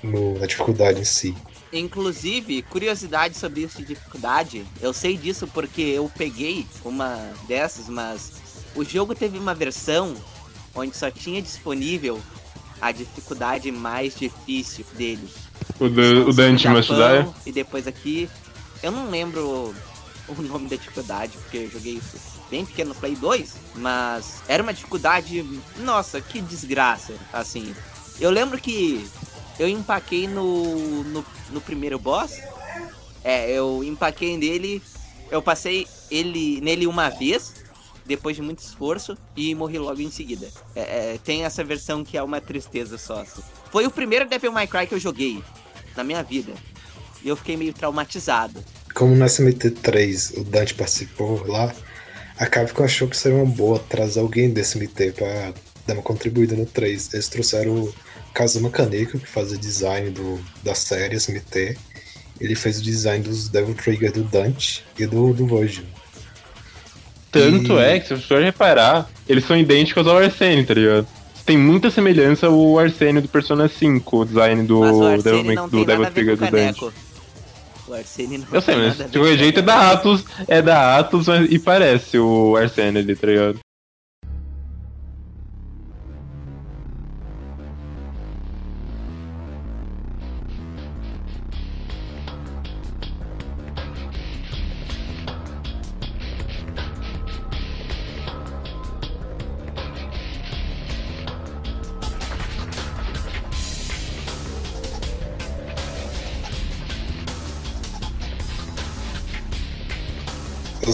no- 0.03 0.37
na 0.39 0.45
dificuldade 0.45 1.01
em 1.01 1.03
si. 1.03 1.35
Inclusive, 1.71 2.61
curiosidade 2.61 3.35
sobre 3.35 3.61
isso 3.61 3.79
de 3.79 3.85
dificuldade, 3.85 4.63
eu 4.79 4.93
sei 4.93 5.17
disso 5.17 5.47
porque 5.47 5.81
eu 5.81 6.11
peguei 6.15 6.67
uma 6.85 7.17
dessas, 7.47 7.89
mas 7.89 8.33
o 8.75 8.83
jogo 8.83 9.15
teve 9.15 9.39
uma 9.39 9.55
versão 9.55 10.15
onde 10.75 10.95
só 10.95 11.09
tinha 11.09 11.41
disponível 11.41 12.21
a 12.79 12.91
dificuldade 12.91 13.71
mais 13.71 14.15
difícil 14.15 14.85
dele. 14.95 15.27
O, 15.79 15.89
do, 15.89 16.29
o 16.29 16.33
Dante 16.33 16.67
Die. 16.67 17.33
E 17.47 17.51
depois 17.51 17.87
aqui, 17.87 18.29
eu 18.83 18.91
não 18.91 19.09
lembro 19.09 19.73
o 20.27 20.41
nome 20.43 20.69
da 20.69 20.75
dificuldade, 20.75 21.35
porque 21.39 21.57
eu 21.57 21.71
joguei 21.71 21.93
isso 21.93 22.17
bem 22.53 22.63
pequeno 22.63 22.89
no 22.89 22.95
Play 22.95 23.15
2, 23.15 23.55
mas 23.77 24.43
era 24.47 24.61
uma 24.61 24.71
dificuldade, 24.71 25.43
nossa, 25.79 26.21
que 26.21 26.39
desgraça, 26.39 27.15
assim. 27.33 27.73
Eu 28.19 28.29
lembro 28.29 28.59
que 28.59 29.03
eu 29.57 29.67
empaquei 29.67 30.27
no, 30.27 31.03
no, 31.03 31.25
no 31.49 31.59
primeiro 31.59 31.97
boss, 31.97 32.39
é, 33.23 33.49
eu 33.49 33.83
empaquei 33.83 34.37
nele, 34.37 34.83
eu 35.31 35.41
passei 35.41 35.87
ele 36.11 36.61
nele 36.61 36.85
uma 36.85 37.09
vez, 37.09 37.55
depois 38.05 38.35
de 38.35 38.43
muito 38.43 38.59
esforço, 38.59 39.17
e 39.35 39.55
morri 39.55 39.79
logo 39.79 39.99
em 39.99 40.11
seguida. 40.11 40.47
É, 40.75 40.81
é, 41.13 41.19
tem 41.23 41.45
essa 41.45 41.63
versão 41.63 42.03
que 42.03 42.15
é 42.15 42.21
uma 42.21 42.39
tristeza 42.39 42.99
só. 42.99 43.21
assim. 43.21 43.41
Foi 43.71 43.87
o 43.87 43.89
primeiro 43.89 44.29
Devil 44.29 44.51
May 44.51 44.67
Cry 44.67 44.85
que 44.85 44.93
eu 44.93 44.99
joguei 44.99 45.43
na 45.95 46.03
minha 46.03 46.21
vida. 46.21 46.53
E 47.23 47.29
eu 47.29 47.35
fiquei 47.35 47.57
meio 47.57 47.73
traumatizado. 47.73 48.63
como 48.93 49.15
no 49.15 49.25
SMT3 49.25 50.37
o 50.39 50.43
Dante 50.43 50.75
participou 50.75 51.47
lá, 51.47 51.73
A 52.37 52.45
Capcom 52.47 52.83
achou 52.83 53.07
que 53.07 53.15
seria 53.15 53.37
uma 53.37 53.45
boa 53.45 53.79
trazer 53.79 54.19
alguém 54.19 54.49
desse 54.49 54.77
MT 54.77 55.11
pra 55.13 55.53
dar 55.85 55.93
uma 55.93 56.01
contribuída 56.03 56.55
no 56.55 56.65
3. 56.65 57.13
Eles 57.13 57.27
trouxeram 57.29 57.71
o 57.73 57.95
Kazuma 58.33 58.69
Kaneko, 58.69 59.19
que 59.19 59.27
fazia 59.27 59.57
design 59.57 60.09
do, 60.09 60.39
da 60.63 60.73
série 60.73 61.15
SMT. 61.15 61.77
Ele 62.41 62.55
fez 62.55 62.79
o 62.79 62.81
design 62.81 63.23
dos 63.23 63.47
Devil 63.47 63.75
Trigger 63.75 64.11
do 64.11 64.23
Dante 64.23 64.83
e 64.97 65.05
do, 65.05 65.33
do 65.33 65.45
Virgil. 65.45 65.85
Tanto 67.31 67.73
E- 67.73 67.79
é 67.79 67.99
que, 67.99 68.07
se 68.07 68.15
você 68.15 68.27
for 68.27 68.41
reparar, 68.41 69.09
eles 69.27 69.45
são 69.45 69.57
idênticos 69.57 70.05
ao 70.07 70.17
Arsene, 70.17 70.65
tá 70.65 70.73
ligado? 70.73 71.07
Tem 71.45 71.57
muita 71.57 71.91
semelhança 71.91 72.47
ao 72.47 72.79
Arsene 72.79 73.19
do 73.21 73.27
Persona 73.27 73.67
5, 73.67 74.17
o 74.17 74.25
design 74.25 74.63
do, 74.63 74.79
Mas 74.79 75.19
o 75.19 75.23
Devil, 75.23 75.67
do 75.67 75.85
Devil 75.85 76.05
Trigger 76.11 76.33
o 76.33 76.37
do 76.37 76.51
Dante. 76.51 76.85
O 77.87 77.93
Arsene 77.93 78.37
não 78.37 78.47
Eu 78.51 78.61
sei, 78.61 78.75
mas 78.75 78.97
qualquer 79.11 79.19
o 79.19 79.37
jeito 79.37 79.59
é 79.59 79.61
da 79.61 79.91
Atos, 79.91 80.23
é 80.47 80.61
da 80.61 80.97
Atos 80.97 81.27
mas, 81.27 81.45
e 81.49 81.59
parece 81.59 82.17
o 82.17 82.55
Arsene 82.55 82.99
ali, 82.99 83.15
tá 83.15 83.27
ligado? 83.27 83.59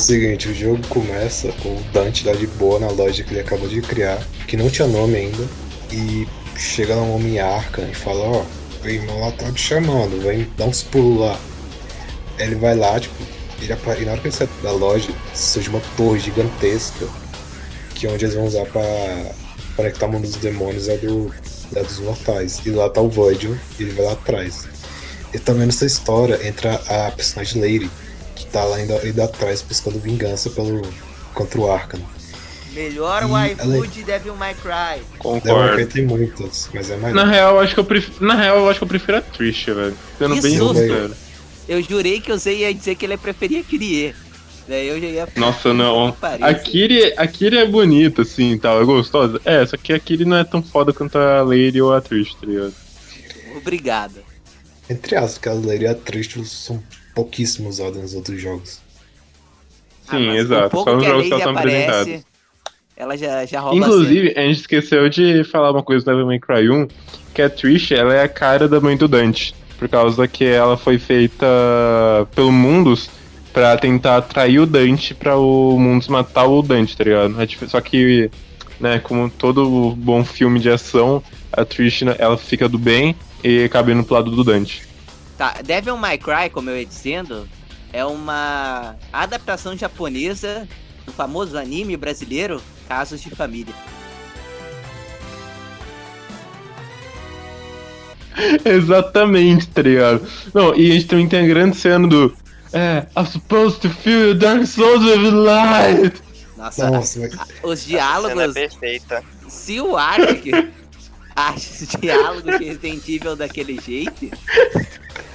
Seguinte, 0.10 0.50
o 0.50 0.56
jogo 0.56 0.80
começa, 0.88 1.50
o 1.64 1.84
Dante 1.94 2.26
lá 2.26 2.34
de 2.34 2.48
boa 2.48 2.80
na 2.80 2.90
loja 2.90 3.24
que 3.24 3.32
ele 3.32 3.42
acabou 3.42 3.68
de 3.68 3.80
criar, 3.80 4.20
que 4.48 4.58
não 4.58 4.68
tinha 4.68 4.88
nome 4.88 5.16
ainda, 5.16 5.48
e 5.92 6.28
chega 6.58 6.96
lá 6.96 7.04
um 7.04 7.14
homem 7.14 7.40
arca 7.40 7.84
e 7.84 7.94
fala, 7.94 8.20
ó, 8.22 8.46
o 8.84 8.90
irmão 8.90 9.20
lá 9.20 9.32
tá 9.32 9.52
te 9.52 9.62
chamando, 9.62 10.20
vem 10.20 10.48
dar 10.58 10.66
uns 10.66 10.82
pulos 10.82 11.20
lá. 11.20 11.40
Ele 12.40 12.56
vai 12.56 12.76
lá, 12.76 13.00
tipo, 13.00 13.14
ele 13.62 13.72
e 13.72 14.06
na 14.06 14.12
hora 14.14 14.22
que 14.22 14.28
ele 14.28 14.36
sai 14.36 14.50
da 14.64 14.72
loja, 14.72 15.14
surge 15.36 15.70
uma 15.70 15.82
torre 15.96 16.20
gigantesca, 16.20 17.06
que 17.94 18.08
é 18.08 18.10
onde 18.10 18.26
eles 18.26 18.34
vão 18.34 18.46
usar 18.46 18.66
pra 18.66 18.82
conectar 19.76 20.08
o 20.08 20.12
mundo 20.12 20.24
dos 20.24 20.38
demônios 20.38 20.90
ao 20.90 20.98
do, 20.98 21.32
ao 21.76 21.84
dos 21.84 22.00
mortais. 22.00 22.60
E 22.66 22.72
lá 22.72 22.90
tá 22.90 23.00
o 23.00 23.10
Virgil, 23.10 23.56
ele 23.80 23.92
vai 23.92 24.06
lá 24.06 24.14
atrás. 24.14 24.68
E 25.32 25.38
também 25.38 25.68
nessa 25.68 25.86
história 25.86 26.40
entra 26.48 26.82
a 26.88 27.12
personagem 27.12 27.62
Lady, 27.62 27.92
tá 28.50 28.64
lá 28.64 28.78
ainda, 28.78 29.00
ainda 29.00 29.26
atrás 29.26 29.62
buscando 29.62 30.00
vingança 30.00 30.50
pelo, 30.50 30.82
contra 31.34 31.60
o 31.60 31.72
Arkham. 31.72 32.02
Melhor 32.74 33.24
waifu 33.26 33.88
de 33.88 34.04
Devil 34.04 34.36
May 34.36 34.54
Cry. 34.54 35.02
Devil 35.02 35.08
May 35.12 35.42
Concordo. 35.42 35.76
Cry 35.76 35.86
tem 35.88 36.06
muitas, 36.06 36.70
mas 36.74 36.90
é 36.90 36.98
mais. 36.98 37.16
Na 37.16 37.26
real, 37.26 37.56
eu 37.56 37.60
acho 37.62 37.74
que 37.74 37.80
eu 37.80 37.86
prefiro, 37.86 38.26
na 38.26 38.36
real, 38.36 38.58
eu 38.58 38.70
acho 38.70 38.80
que 38.80 38.84
eu 38.84 38.88
prefiro 38.88 39.18
a 39.18 39.22
Trish, 39.22 39.66
velho. 39.66 39.98
Sendo 40.18 40.36
Que 40.36 40.42
bem 40.42 40.58
susto. 40.58 40.80
sincero. 40.80 41.16
Eu 41.68 41.82
jurei 41.82 42.20
que 42.20 42.32
você 42.32 42.54
ia 42.54 42.74
dizer 42.74 42.96
que 42.96 43.06
ele 43.06 43.18
preferia 43.18 43.64
Kyrie. 43.64 44.16
Daí 44.68 44.88
eu 44.88 45.02
já 45.02 45.08
ia 45.08 45.28
Nossa, 45.36 45.74
não. 45.74 46.16
A 46.42 46.54
Kiri, 46.54 47.14
a 47.18 47.26
Kiri 47.26 47.58
é 47.58 47.66
bonita, 47.66 48.22
assim, 48.22 48.56
tal, 48.56 48.80
é 48.80 48.86
gostosa. 48.86 49.42
É, 49.44 49.66
só 49.66 49.76
que 49.76 49.92
a 49.92 50.00
Kiri 50.00 50.26
não 50.26 50.38
é 50.38 50.44
tão 50.44 50.62
foda 50.62 50.94
quanto 50.94 51.18
a 51.18 51.42
Lady 51.42 51.82
ou 51.82 51.92
a 51.92 52.00
Trish, 52.00 52.36
tá 52.36 52.46
ligado? 52.46 52.74
Obrigado. 53.58 54.20
Entre 54.88 55.16
aspas, 55.16 55.52
a 55.52 55.56
Lady 55.68 55.86
e 55.86 55.88
a 55.88 55.96
Trish 55.96 56.38
são 56.46 56.82
pouquíssimo 57.20 57.68
usadas 57.68 58.02
nos 58.02 58.14
outros 58.14 58.42
jogos. 58.42 58.80
Ah, 60.08 60.18
Sim, 60.18 60.28
mas 60.28 60.40
exato. 60.40 60.84
Só 60.84 60.96
nos 60.96 61.04
a 61.04 61.08
jogos 61.10 61.24
que 61.24 61.30
são 61.30 61.52
aparece, 61.52 61.90
apresentadas. 61.90 62.26
ela 62.96 63.18
já, 63.18 63.46
já 63.46 63.60
rouba 63.60 63.76
a 63.76 63.78
Inclusive, 63.78 64.34
a 64.38 64.42
gente 64.42 64.60
esqueceu 64.62 65.10
de 65.10 65.44
falar 65.44 65.72
uma 65.72 65.84
coisa 65.84 66.06
do 66.06 66.12
Devil 66.12 66.26
May 66.26 66.40
Cry 66.40 66.70
1, 66.70 66.88
que 67.34 67.42
a 67.42 67.50
Trish, 67.50 67.92
ela 67.92 68.14
é 68.14 68.24
a 68.24 68.30
cara 68.30 68.68
da 68.70 68.80
mãe 68.80 68.96
do 68.96 69.08
Dante. 69.08 69.54
Por 69.78 69.90
causa 69.90 70.28
que 70.28 70.46
ela 70.46 70.78
foi 70.78 70.98
feita 70.98 71.46
pelo 72.34 72.52
Mundus 72.52 73.10
pra 73.52 73.78
tentar 73.78 74.18
atrair 74.18 74.60
o 74.60 74.66
Dante 74.66 75.14
pra 75.14 75.38
o 75.38 75.78
Mundus 75.78 76.08
matar 76.08 76.46
o 76.46 76.62
Dante, 76.62 76.96
tá 76.96 77.04
ligado? 77.04 77.36
É 77.42 77.68
Só 77.68 77.82
que, 77.82 78.32
né, 78.80 79.00
como 79.00 79.30
todo 79.30 79.94
bom 79.98 80.24
filme 80.24 80.60
de 80.60 80.70
ação, 80.70 81.22
a 81.52 81.66
Trish, 81.66 82.04
né, 82.04 82.16
ela 82.18 82.38
fica 82.38 82.70
do 82.70 82.78
bem 82.78 83.16
e 83.44 83.64
acaba 83.64 83.92
indo 83.92 84.04
pro 84.04 84.16
lado 84.16 84.32
do 84.32 84.44
Dante. 84.44 84.89
Tá, 85.40 85.62
Devil 85.64 85.96
May 85.96 86.18
Cry, 86.18 86.50
como 86.52 86.70
eu 86.70 86.78
ia 86.78 86.86
dizendo, 86.86 87.48
é 87.94 88.04
uma 88.04 88.98
adaptação 89.14 89.78
japonesa 89.78 90.68
do 91.06 91.14
famoso 91.14 91.58
anime 91.58 91.96
brasileiro 91.96 92.62
Casos 92.90 93.22
de 93.22 93.30
Família. 93.30 93.74
Exatamente, 98.66 99.68
tá 99.70 99.82
ligado? 99.82 100.28
Não, 100.54 100.76
e 100.76 100.92
a 100.92 100.94
gente 100.96 101.06
também 101.06 101.30
tem 101.30 101.46
a 101.46 101.48
grande 101.48 101.78
cena 101.78 102.06
do. 102.06 102.36
É, 102.74 103.06
I'm 103.18 103.26
supposed 103.26 103.80
to 103.82 103.90
feel 103.90 104.36
Dark 104.36 104.66
Souls 104.66 105.06
with 105.06 105.32
light. 105.32 106.22
Nossa, 106.58 106.92
Nossa, 106.92 107.20
mas 107.20 107.32
os 107.32 107.32
Essa 107.32 107.42
cena 107.48 107.74
é 107.74 107.76
diálogos, 107.76 108.54
perfeita. 108.54 109.24
se 109.48 109.80
o 109.80 109.96
Ark 109.96 110.52
acha 111.40 111.84
os 111.84 111.90
diálogos 112.02 112.44
de 112.44 112.66
Resident 112.66 113.08
Evil 113.08 113.36
daquele 113.36 113.80
jeito, 113.80 114.30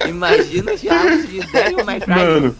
imagina 0.07 0.73
os 0.73 0.81
diálogos 0.81 1.27
de 1.27 1.39
Devil 1.51 1.85
May 1.85 1.99
Cry. 1.99 2.13
Mano, 2.13 2.55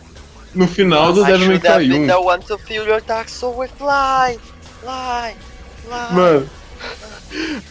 no 0.56 0.68
final 0.68 1.14
do 1.14 1.24
I 1.24 1.28
Devil 1.28 1.48
May 1.48 1.60
Cry 1.60 1.88
been 1.88 2.04
1, 2.04 2.08
the 2.08 2.18
one 2.18 2.42
to 2.42 2.58
feel 2.58 2.88
your 2.88 3.02
dark 3.02 3.30
soul 3.30 3.58
with 3.58 3.72
light. 3.80 4.40
Light. 4.84 5.38
Light. 5.88 6.14
mano. 6.14 6.50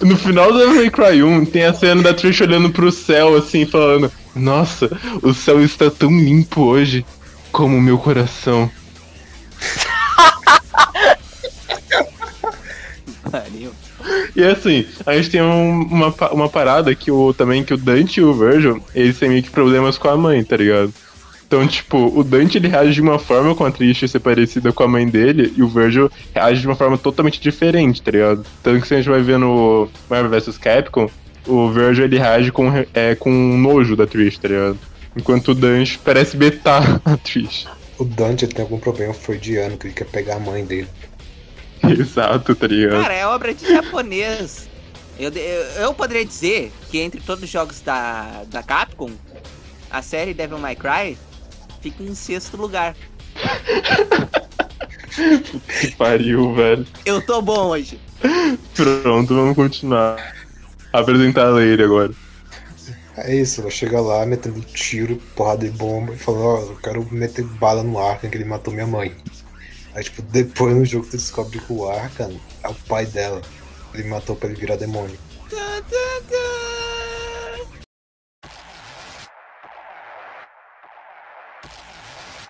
No 0.00 0.16
final 0.16 0.52
do 0.52 0.58
Devil 0.58 0.74
May 0.76 0.90
Cry 0.90 1.22
1 1.22 1.44
tem 1.46 1.64
a 1.64 1.74
cena 1.74 2.02
da 2.02 2.14
Trish 2.14 2.40
olhando 2.40 2.70
pro 2.70 2.92
céu 2.92 3.36
assim, 3.36 3.66
falando: 3.66 4.12
Nossa, 4.34 4.90
o 5.22 5.34
céu 5.34 5.64
está 5.64 5.90
tão 5.90 6.10
limpo 6.10 6.62
hoje 6.62 7.04
como 7.50 7.76
o 7.76 7.80
meu 7.80 7.98
coração. 7.98 8.70
Pariu. 13.30 13.72
E 14.36 14.42
assim, 14.44 14.84
a 15.06 15.14
gente 15.16 15.30
tem 15.30 15.42
um- 15.42 15.82
uma, 15.82 16.14
uma 16.32 16.48
parada 16.48 16.94
que 16.94 17.10
o, 17.10 17.32
também 17.32 17.64
que 17.64 17.72
o 17.74 17.76
Dante 17.78 18.20
e 18.20 18.22
o 18.22 18.34
Virgil, 18.34 18.82
eles 18.94 19.18
têm 19.18 19.28
meio 19.30 19.42
que 19.42 19.50
problemas 19.50 19.96
com 19.98 20.08
a 20.08 20.16
mãe, 20.16 20.42
tá 20.44 20.56
ligado? 20.56 20.92
Então, 21.46 21.66
tipo, 21.68 22.12
o 22.18 22.24
Dante 22.24 22.58
ele 22.58 22.68
reage 22.68 22.94
de 22.94 23.00
uma 23.00 23.18
forma 23.18 23.54
com 23.54 23.64
a 23.64 23.70
Trish 23.70 24.10
ser 24.10 24.18
parecida 24.18 24.72
com 24.72 24.82
a 24.82 24.88
mãe 24.88 25.06
dele, 25.08 25.52
e 25.56 25.62
o 25.62 25.68
Virgil 25.68 26.10
reage 26.34 26.60
de 26.62 26.66
uma 26.66 26.74
forma 26.74 26.98
totalmente 26.98 27.40
diferente, 27.40 28.02
tá 28.02 28.10
ligado? 28.10 28.44
Tanto 28.62 28.80
que 28.80 28.88
se 28.88 28.94
a 28.94 28.96
gente 28.96 29.08
vai 29.08 29.20
ver 29.20 29.38
no 29.38 29.88
Marvel 30.10 30.30
vs 30.30 30.58
Capcom, 30.58 31.08
o 31.46 31.70
Virgil 31.70 32.04
ele 32.06 32.18
reage 32.18 32.50
com, 32.50 32.72
é, 32.92 33.14
com 33.14 33.30
nojo 33.30 33.94
da 33.94 34.06
Trish, 34.06 34.38
tá 34.38 34.48
ligado? 34.48 34.78
Enquanto 35.16 35.48
o 35.48 35.54
Dante 35.54 35.98
parece 36.04 36.36
betar 36.36 37.00
a 37.04 37.16
Trish. 37.16 37.66
o 37.98 38.04
Dante 38.04 38.46
tem 38.48 38.62
algum 38.62 38.78
problema 38.78 39.14
freudiano 39.14 39.76
que 39.76 39.86
ele 39.86 39.94
quer 39.94 40.06
pegar 40.06 40.36
a 40.36 40.40
mãe 40.40 40.64
dele. 40.64 40.88
Exato, 41.98 42.54
tá 42.54 42.66
ligado? 42.66 43.02
Cara, 43.02 43.14
é 43.14 43.26
obra 43.26 43.54
de 43.54 43.66
japonês. 43.66 44.68
Eu, 45.18 45.30
eu, 45.30 45.62
eu 45.82 45.94
poderia 45.94 46.24
dizer 46.24 46.72
que 46.90 46.98
entre 46.98 47.20
todos 47.20 47.44
os 47.44 47.50
jogos 47.50 47.80
da, 47.80 48.44
da 48.48 48.62
Capcom, 48.62 49.12
a 49.90 50.02
série 50.02 50.34
Devil 50.34 50.58
May 50.58 50.74
Cry 50.74 51.16
fica 51.80 52.02
em 52.02 52.14
sexto 52.14 52.56
lugar. 52.56 52.96
Que 55.80 55.92
pariu, 55.92 56.54
velho. 56.54 56.86
Eu 57.04 57.24
tô 57.24 57.40
bom 57.40 57.68
hoje. 57.68 58.00
Pronto, 58.74 59.34
vamos 59.34 59.54
continuar. 59.54 60.34
Apresentar 60.92 61.46
a 61.46 61.50
Lady 61.50 61.82
agora. 61.82 62.12
É 63.16 63.32
isso, 63.34 63.60
ela 63.60 63.70
chega 63.70 64.00
lá 64.00 64.26
metendo 64.26 64.60
tiro, 64.60 65.16
porrada 65.36 65.64
de 65.64 65.70
bomba 65.70 66.14
e 66.14 66.18
fala, 66.18 66.38
ó, 66.38 66.60
eu 66.60 66.76
quero 66.82 67.06
meter 67.12 67.44
bala 67.44 67.84
no 67.84 67.96
Arkham 67.96 68.28
que 68.28 68.36
ele 68.36 68.44
matou 68.44 68.74
minha 68.74 68.86
mãe. 68.86 69.14
Aí 69.94 70.02
tipo, 70.04 70.22
depois 70.22 70.74
no 70.74 70.84
jogo 70.84 71.06
tu 71.06 71.16
descobre 71.16 71.58
que 71.60 71.72
o 71.72 71.88
Arkham 71.88 72.38
é 72.62 72.68
o 72.68 72.74
pai 72.74 73.06
dela. 73.06 73.40
Ele 73.94 74.08
matou 74.08 74.34
pra 74.34 74.48
ele 74.48 74.58
virar 74.58 74.76
demônio. 74.76 75.16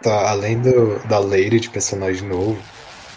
Tá, 0.02 0.30
além 0.30 0.60
do, 0.60 0.98
da 1.06 1.18
Lady 1.18 1.60
de 1.60 1.70
personagem 1.70 2.28
novo, 2.28 2.58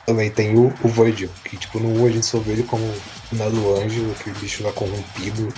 também 0.05 0.29
tem 0.31 0.55
o, 0.55 0.73
o 0.83 0.87
Virgil, 0.87 1.29
que 1.43 1.57
tipo, 1.57 1.79
no 1.79 2.01
1 2.01 2.05
a 2.05 2.09
gente 2.11 2.25
só 2.25 2.39
vê 2.39 2.53
ele 2.53 2.63
como 2.63 2.83
o 2.85 3.35
Nado 3.35 3.75
Anjo, 3.75 4.09
aquele 4.17 4.37
bicho 4.39 4.63
lá 4.63 4.71
corrompido. 4.71 5.49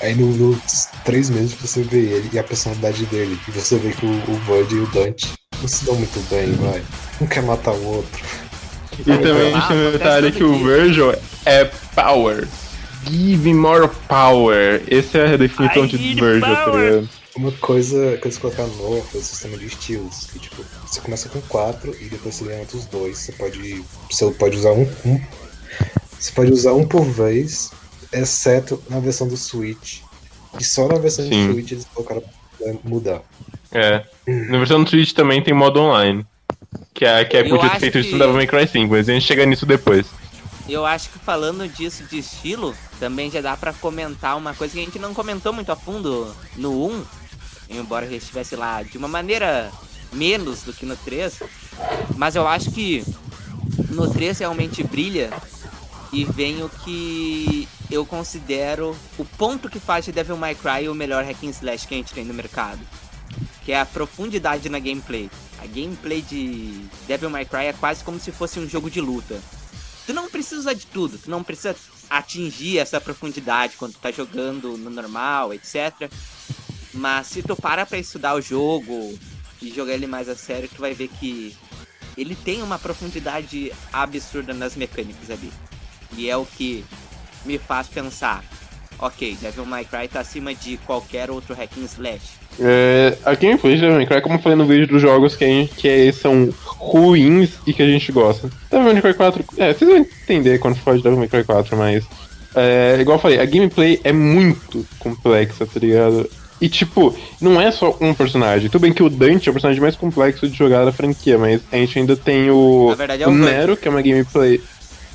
Aí 0.00 0.14
no- 0.14 0.34
nos 0.34 0.86
três 1.04 1.28
meses 1.30 1.52
você 1.54 1.82
vê 1.82 1.98
ele 2.00 2.30
e 2.32 2.38
a 2.38 2.44
personalidade 2.44 3.04
dele. 3.06 3.38
E 3.46 3.50
você 3.50 3.76
vê 3.78 3.92
que 3.92 4.06
o, 4.06 4.10
o 4.10 4.36
Virgil 4.46 4.78
e 4.78 4.84
o 4.84 4.86
Dante 4.90 5.34
não 5.60 5.68
se 5.68 5.84
dão 5.84 5.96
muito 5.96 6.20
bem, 6.30 6.52
vai. 6.52 6.82
Um 7.20 7.26
quer 7.26 7.42
matar 7.42 7.72
o 7.72 7.84
outro. 7.84 8.24
E 9.00 9.04
também 9.04 9.54
a 9.54 9.58
gente 9.58 9.68
tem 9.68 9.76
um 9.76 9.88
Ah, 9.88 9.90
detalhe 9.90 10.32
que 10.32 10.44
o. 10.44 10.64
Virgil 10.64 11.14
é 11.44 11.64
power. 11.94 12.46
Give 13.06 13.52
me 13.52 13.54
more 13.54 13.88
power. 14.08 14.82
Essa 14.88 15.18
é 15.18 15.34
a 15.34 15.36
definição 15.36 15.84
I 15.84 15.88
de 15.88 16.14
Virgil, 16.14 16.40
tá 16.40 16.70
ligado? 16.70 17.08
Uma 17.36 17.50
coisa 17.52 18.16
que 18.18 18.28
eles 18.28 18.38
colocaram 18.38 18.68
novo 18.76 19.02
foi 19.10 19.20
o 19.20 19.24
sistema 19.24 19.58
de 19.58 19.66
estilos. 19.66 20.28
Que 20.32 20.38
tipo, 20.38 20.64
você 20.86 21.00
começa 21.00 21.28
com 21.28 21.40
quatro 21.42 21.94
e 22.00 22.04
depois 22.04 22.36
você 22.36 22.44
ganha 22.44 22.60
outros 22.60 22.86
dois. 22.86 23.18
Você 23.18 23.32
pode. 23.32 23.84
Você 24.08 24.30
pode 24.30 24.56
usar 24.56 24.70
um, 24.72 24.88
um. 25.04 25.20
Você 26.18 26.32
pode 26.32 26.52
usar 26.52 26.72
um 26.72 26.86
por 26.86 27.04
vez, 27.04 27.70
exceto 28.12 28.82
na 28.88 29.00
versão 29.00 29.26
do 29.26 29.36
Switch. 29.36 29.98
E 30.58 30.64
só 30.64 30.86
na 30.86 30.98
versão 30.98 31.28
Sim. 31.28 31.48
do 31.48 31.52
Switch 31.52 31.72
eles 31.72 31.86
colocaram 31.92 32.22
pra 32.56 32.72
mudar. 32.84 33.22
É. 33.72 34.04
Na 34.26 34.58
versão 34.58 34.82
do 34.82 34.88
Switch 34.88 35.12
também 35.12 35.42
tem 35.42 35.52
modo 35.52 35.80
online. 35.80 36.24
Que 36.92 37.04
é 37.04 37.24
que 37.24 37.36
é 37.36 37.40
Eu 37.42 37.48
podia 37.50 37.70
ter 37.70 37.80
feito 37.80 37.98
isso 37.98 38.08
que- 38.08 38.12
no 38.14 38.18
Devil 38.20 38.34
May 38.34 38.46
Cry 38.46 38.66
5, 38.68 38.90
mas 38.94 39.08
a 39.08 39.12
gente 39.12 39.26
chega 39.26 39.44
nisso 39.46 39.66
depois. 39.66 40.06
Eu 40.68 40.86
acho 40.86 41.10
que 41.10 41.18
falando 41.18 41.68
disso 41.68 42.04
de 42.04 42.18
estilo, 42.18 42.74
também 42.98 43.30
já 43.30 43.40
dá 43.40 43.56
pra 43.56 43.72
comentar 43.72 44.36
uma 44.36 44.54
coisa 44.54 44.72
que 44.74 44.80
a 44.80 44.84
gente 44.84 44.98
não 44.98 45.12
comentou 45.12 45.52
muito 45.52 45.70
a 45.70 45.76
fundo 45.76 46.34
no 46.56 46.86
1, 46.86 47.04
embora 47.70 48.06
ele 48.06 48.16
estivesse 48.16 48.56
lá 48.56 48.82
de 48.82 48.96
uma 48.96 49.08
maneira 49.08 49.70
menos 50.12 50.62
do 50.62 50.72
que 50.72 50.86
no 50.86 50.96
3, 50.96 51.42
mas 52.16 52.34
eu 52.36 52.46
acho 52.48 52.70
que 52.70 53.04
no 53.90 54.08
3 54.10 54.38
realmente 54.38 54.82
brilha 54.82 55.30
e 56.12 56.24
vem 56.24 56.62
o 56.62 56.68
que 56.70 57.68
eu 57.90 58.06
considero 58.06 58.96
o 59.18 59.24
ponto 59.24 59.68
que 59.68 59.78
faz 59.80 60.04
de 60.06 60.12
Devil 60.12 60.36
May 60.36 60.54
Cry 60.54 60.88
o 60.88 60.94
melhor 60.94 61.24
hack 61.24 61.42
and 61.44 61.50
slash 61.50 61.86
que 61.86 61.94
a 61.94 61.96
gente 61.98 62.14
tem 62.14 62.24
no 62.24 62.32
mercado, 62.32 62.80
que 63.64 63.72
é 63.72 63.80
a 63.80 63.84
profundidade 63.84 64.68
na 64.70 64.78
gameplay. 64.78 65.28
A 65.58 65.66
gameplay 65.66 66.22
de 66.22 66.86
Devil 67.06 67.30
May 67.30 67.44
Cry 67.44 67.66
é 67.66 67.72
quase 67.72 68.04
como 68.04 68.20
se 68.20 68.30
fosse 68.32 68.58
um 68.58 68.68
jogo 68.68 68.90
de 68.90 69.00
luta. 69.00 69.40
Tu 70.06 70.12
não 70.12 70.28
precisa 70.28 70.74
de 70.74 70.86
tudo, 70.86 71.18
tu 71.18 71.30
não 71.30 71.42
precisa 71.42 71.74
atingir 72.10 72.78
essa 72.78 73.00
profundidade 73.00 73.76
quando 73.76 73.94
tu 73.94 73.98
tá 74.00 74.10
jogando 74.10 74.76
no 74.76 74.90
normal, 74.90 75.54
etc. 75.54 76.10
Mas 76.92 77.28
se 77.28 77.42
tu 77.42 77.56
para 77.56 77.86
pra 77.86 77.98
estudar 77.98 78.34
o 78.34 78.40
jogo 78.40 79.18
e 79.62 79.70
jogar 79.72 79.94
ele 79.94 80.06
mais 80.06 80.28
a 80.28 80.36
sério, 80.36 80.68
tu 80.68 80.80
vai 80.80 80.92
ver 80.92 81.08
que 81.08 81.56
ele 82.16 82.36
tem 82.36 82.62
uma 82.62 82.78
profundidade 82.78 83.72
absurda 83.92 84.52
nas 84.52 84.76
mecânicas 84.76 85.30
ali. 85.30 85.52
E 86.12 86.28
é 86.28 86.36
o 86.36 86.46
que 86.46 86.84
me 87.44 87.58
faz 87.58 87.88
pensar, 87.88 88.44
ok, 88.98 89.36
Devil 89.36 89.66
May 89.66 89.84
Cry 89.84 90.08
tá 90.08 90.20
acima 90.20 90.54
de 90.54 90.76
qualquer 90.78 91.30
outro 91.30 91.54
hack 91.54 91.76
and 91.78 91.84
slash. 91.84 92.43
É, 92.60 93.16
a 93.24 93.34
gameplay 93.34 93.74
de 93.74 93.80
Devil 93.80 93.96
May 93.96 94.06
Cry, 94.06 94.20
como 94.20 94.36
eu 94.36 94.38
falei 94.40 94.56
no 94.56 94.66
vídeo 94.66 94.86
dos 94.86 95.02
jogos 95.02 95.34
que, 95.34 95.44
gente, 95.44 95.74
que 95.74 95.88
é- 95.88 96.12
são 96.12 96.52
ruins 96.64 97.50
e 97.66 97.72
que 97.72 97.82
a 97.82 97.86
gente 97.86 98.10
gosta. 98.12 98.48
Devil 98.70 98.92
May 98.92 99.02
Cry 99.02 99.14
4, 99.14 99.44
é, 99.58 99.72
vocês 99.72 99.90
vão 99.90 99.98
entender 100.00 100.58
quando 100.58 100.76
for 100.76 100.96
de 100.96 101.02
Devil 101.02 101.18
May 101.18 101.28
Cry 101.28 101.44
4, 101.44 101.76
mas. 101.76 102.04
É, 102.56 102.96
igual 103.00 103.16
eu 103.18 103.20
falei, 103.22 103.40
a 103.40 103.44
gameplay 103.44 104.00
é 104.04 104.12
muito 104.12 104.86
complexa, 105.00 105.66
tá 105.66 105.80
ligado? 105.80 106.30
E 106.60 106.68
tipo, 106.68 107.14
não 107.40 107.60
é 107.60 107.70
só 107.72 107.96
um 108.00 108.14
personagem. 108.14 108.70
Tudo 108.70 108.82
bem 108.82 108.92
que 108.92 109.02
o 109.02 109.10
Dante 109.10 109.48
é 109.48 109.50
o 109.50 109.52
personagem 109.52 109.82
mais 109.82 109.96
complexo 109.96 110.48
de 110.48 110.56
jogar 110.56 110.84
da 110.84 110.92
franquia, 110.92 111.36
mas 111.36 111.60
a 111.72 111.76
gente 111.76 111.98
ainda 111.98 112.16
tem 112.16 112.48
o, 112.50 112.86
Na 112.90 112.94
verdade 112.94 113.22
é 113.24 113.26
o 113.26 113.30
o. 113.30 113.34
Nero, 113.34 113.76
que 113.76 113.88
é 113.88 113.90
uma 113.90 114.00
gameplay. 114.00 114.60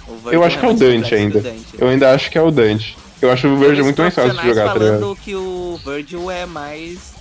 Eu 0.07 0.15
Virgil 0.23 0.43
acho 0.43 0.59
que 0.59 0.65
é 0.65 0.69
o 0.69 0.73
Dante 0.73 1.15
ainda. 1.15 1.39
Dante. 1.39 1.65
Eu 1.77 1.87
ainda 1.87 2.11
acho 2.13 2.29
que 2.29 2.37
é 2.37 2.41
o 2.41 2.51
Dante. 2.51 2.97
Eu 3.21 3.31
acho 3.31 3.47
o 3.47 3.57
Verde 3.57 3.79
Os 3.79 3.85
muito 3.85 4.01
mais 4.01 4.13
fácil 4.13 4.31
de 4.39 4.47
jogar, 4.47 4.73
tá 4.73 4.79
ligado? 4.79 4.99
falando 4.99 5.15
que 5.15 5.35
o 5.35 5.79
Virgil 5.85 6.29
é 6.31 6.45
mais, 6.45 7.13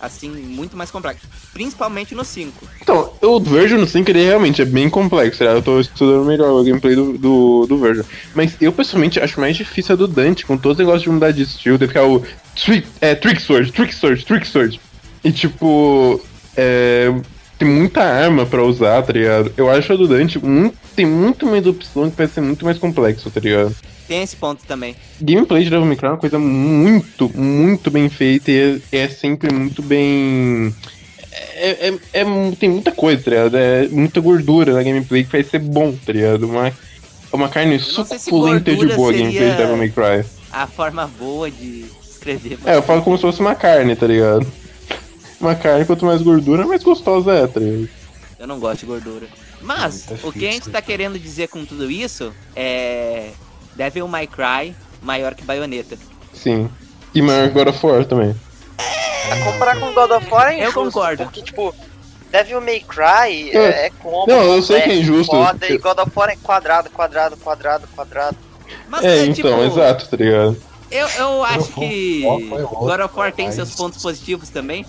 assim, 0.00 0.30
muito 0.30 0.76
mais 0.76 0.90
complexo. 0.90 1.26
Principalmente 1.52 2.14
no 2.14 2.24
5. 2.24 2.52
Então, 2.80 3.12
o 3.22 3.40
Virgil 3.40 3.78
no 3.78 3.86
5 3.86 4.10
ele 4.10 4.24
realmente 4.24 4.62
é 4.62 4.64
bem 4.64 4.88
complexo, 4.88 5.42
ligado? 5.42 5.56
Eu 5.56 5.62
tô 5.62 5.80
estudando 5.80 6.24
melhor 6.24 6.50
o 6.50 6.64
gameplay 6.64 6.94
do, 6.94 7.16
do, 7.18 7.66
do 7.66 7.78
Virgil. 7.78 8.04
Mas 8.34 8.56
eu 8.60 8.72
pessoalmente 8.72 9.20
acho 9.20 9.40
mais 9.40 9.56
difícil 9.56 9.94
a 9.94 9.96
do 9.96 10.06
Dante, 10.06 10.46
com 10.46 10.56
todos 10.56 10.78
os 10.78 10.78
negócios 10.78 11.02
de 11.02 11.10
mudar 11.10 11.30
de 11.30 11.42
estilo, 11.42 11.78
que 11.78 11.88
ficar 11.88 12.04
o 12.04 12.22
trick, 12.54 12.86
é, 13.00 13.14
trick 13.14 13.40
Sword, 13.40 13.72
Trick 13.72 13.94
Sword, 13.94 14.24
Trick 14.24 14.46
Sword. 14.46 14.80
E 15.24 15.32
tipo, 15.32 16.20
é, 16.56 17.12
tem 17.58 17.68
muita 17.68 18.02
arma 18.02 18.46
pra 18.46 18.62
usar, 18.62 19.02
tá 19.02 19.12
ligado? 19.12 19.52
Eu 19.56 19.70
acho 19.70 19.92
a 19.92 19.96
do 19.96 20.06
Dante 20.06 20.38
muito, 20.38 20.76
tem 20.94 21.06
muito 21.06 21.46
mais 21.46 21.66
opção 21.66 22.10
que 22.10 22.16
vai 22.16 22.26
ser 22.26 22.40
muito 22.40 22.64
mais 22.64 22.78
complexo, 22.78 23.30
tá 23.30 23.40
ligado? 23.40 23.74
Tem 24.06 24.22
esse 24.22 24.36
ponto 24.36 24.64
também. 24.66 24.94
Gameplay 25.20 25.64
de 25.64 25.70
Devil 25.70 25.86
May 25.86 25.96
Cry 25.96 26.06
é 26.06 26.10
uma 26.10 26.16
coisa 26.18 26.38
muito, 26.38 27.28
muito 27.36 27.90
bem 27.90 28.08
feita 28.08 28.50
e 28.50 28.80
é, 28.92 28.98
é 29.04 29.08
sempre 29.08 29.52
muito 29.52 29.82
bem. 29.82 30.74
É, 31.54 31.88
é- 31.88 31.98
é 32.20 32.24
tem 32.58 32.70
muita 32.70 32.92
coisa, 32.92 33.22
tá 33.22 33.30
ligado? 33.30 33.56
É 33.56 33.88
muita 33.88 34.20
gordura 34.20 34.72
na 34.74 34.82
gameplay 34.82 35.24
que 35.24 35.32
vai 35.32 35.42
ser 35.42 35.58
bom, 35.58 35.92
tá 35.92 36.12
ligado? 36.12 36.48
Uma, 36.48 36.72
uma 37.32 37.48
carne 37.48 37.78
suculenta 37.80 38.74
de 38.74 38.86
boa 38.94 39.10
a 39.10 39.12
gameplay 39.12 39.50
de 39.50 39.56
Devil 39.56 39.76
May 39.76 39.90
Cry. 39.90 40.24
A 40.52 40.66
forma 40.66 41.10
boa 41.18 41.50
de 41.50 41.86
escrever. 42.02 42.58
É, 42.64 42.76
eu 42.76 42.82
falo 42.82 43.02
como 43.02 43.16
se 43.16 43.22
fosse 43.22 43.40
uma 43.40 43.54
carne, 43.54 43.96
tá 43.96 44.06
ligado? 44.06 44.46
Uma 45.40 45.54
carne, 45.54 45.84
quanto 45.84 46.06
mais 46.06 46.22
gordura, 46.22 46.66
mais 46.66 46.82
gostosa 46.82 47.32
é, 47.32 47.46
tá 47.46 47.60
ligado? 47.60 47.88
Eu 48.38 48.46
não 48.46 48.58
gosto 48.60 48.80
de 48.80 48.86
gordura. 48.86 49.26
Mas, 49.60 50.06
Muito 50.06 50.28
o 50.28 50.32
que 50.32 50.46
a 50.46 50.52
gente 50.52 50.70
tá 50.70 50.80
querendo 50.80 51.18
dizer 51.18 51.48
com 51.48 51.64
tudo 51.64 51.90
isso 51.90 52.32
é. 52.54 53.30
Devil 53.76 54.08
May 54.08 54.26
Cry 54.26 54.74
maior 55.02 55.34
que 55.34 55.44
Bayonetta. 55.44 55.96
Sim. 56.32 56.68
E 57.14 57.22
maior 57.22 57.48
que 57.48 57.54
God 57.54 57.68
of 57.68 57.86
War 57.86 58.04
também. 58.04 58.34
A 59.30 59.44
comparar 59.44 59.78
com 59.78 59.92
God 59.92 60.10
of 60.10 60.30
War 60.30 60.48
é 60.52 60.56
Eu 60.56 60.70
injusto, 60.70 60.80
concordo. 60.80 61.24
Porque, 61.24 61.42
tipo, 61.42 61.74
Devil 62.30 62.60
May 62.60 62.80
Cry 62.80 63.50
É. 63.50 63.56
é, 63.56 63.86
é 63.86 63.90
combo, 63.90 64.26
Não, 64.26 64.42
eu 64.42 64.62
sei 64.62 64.76
que 64.76 64.82
é 64.82 64.94
complexo, 64.96 65.12
injusto. 65.12 65.36
Foda, 65.36 65.68
e 65.68 65.78
God 65.78 65.98
of 65.98 66.12
War 66.14 66.30
é 66.30 66.36
quadrado, 66.36 66.90
quadrado, 66.90 67.36
quadrado, 67.36 67.88
quadrado. 67.94 68.36
Mas, 68.88 69.04
É, 69.04 69.18
é, 69.18 69.26
então, 69.26 69.34
tipo, 69.34 69.62
exato, 69.62 70.08
tá 70.08 70.16
ligado? 70.16 70.56
Eu, 70.90 71.08
eu 71.08 71.44
acho 71.44 71.72
que 71.72 72.22
God 72.22 73.00
of 73.00 73.16
War 73.16 73.32
tem 73.32 73.50
seus 73.50 73.74
pontos 73.74 74.02
positivos 74.02 74.48
também. 74.48 74.86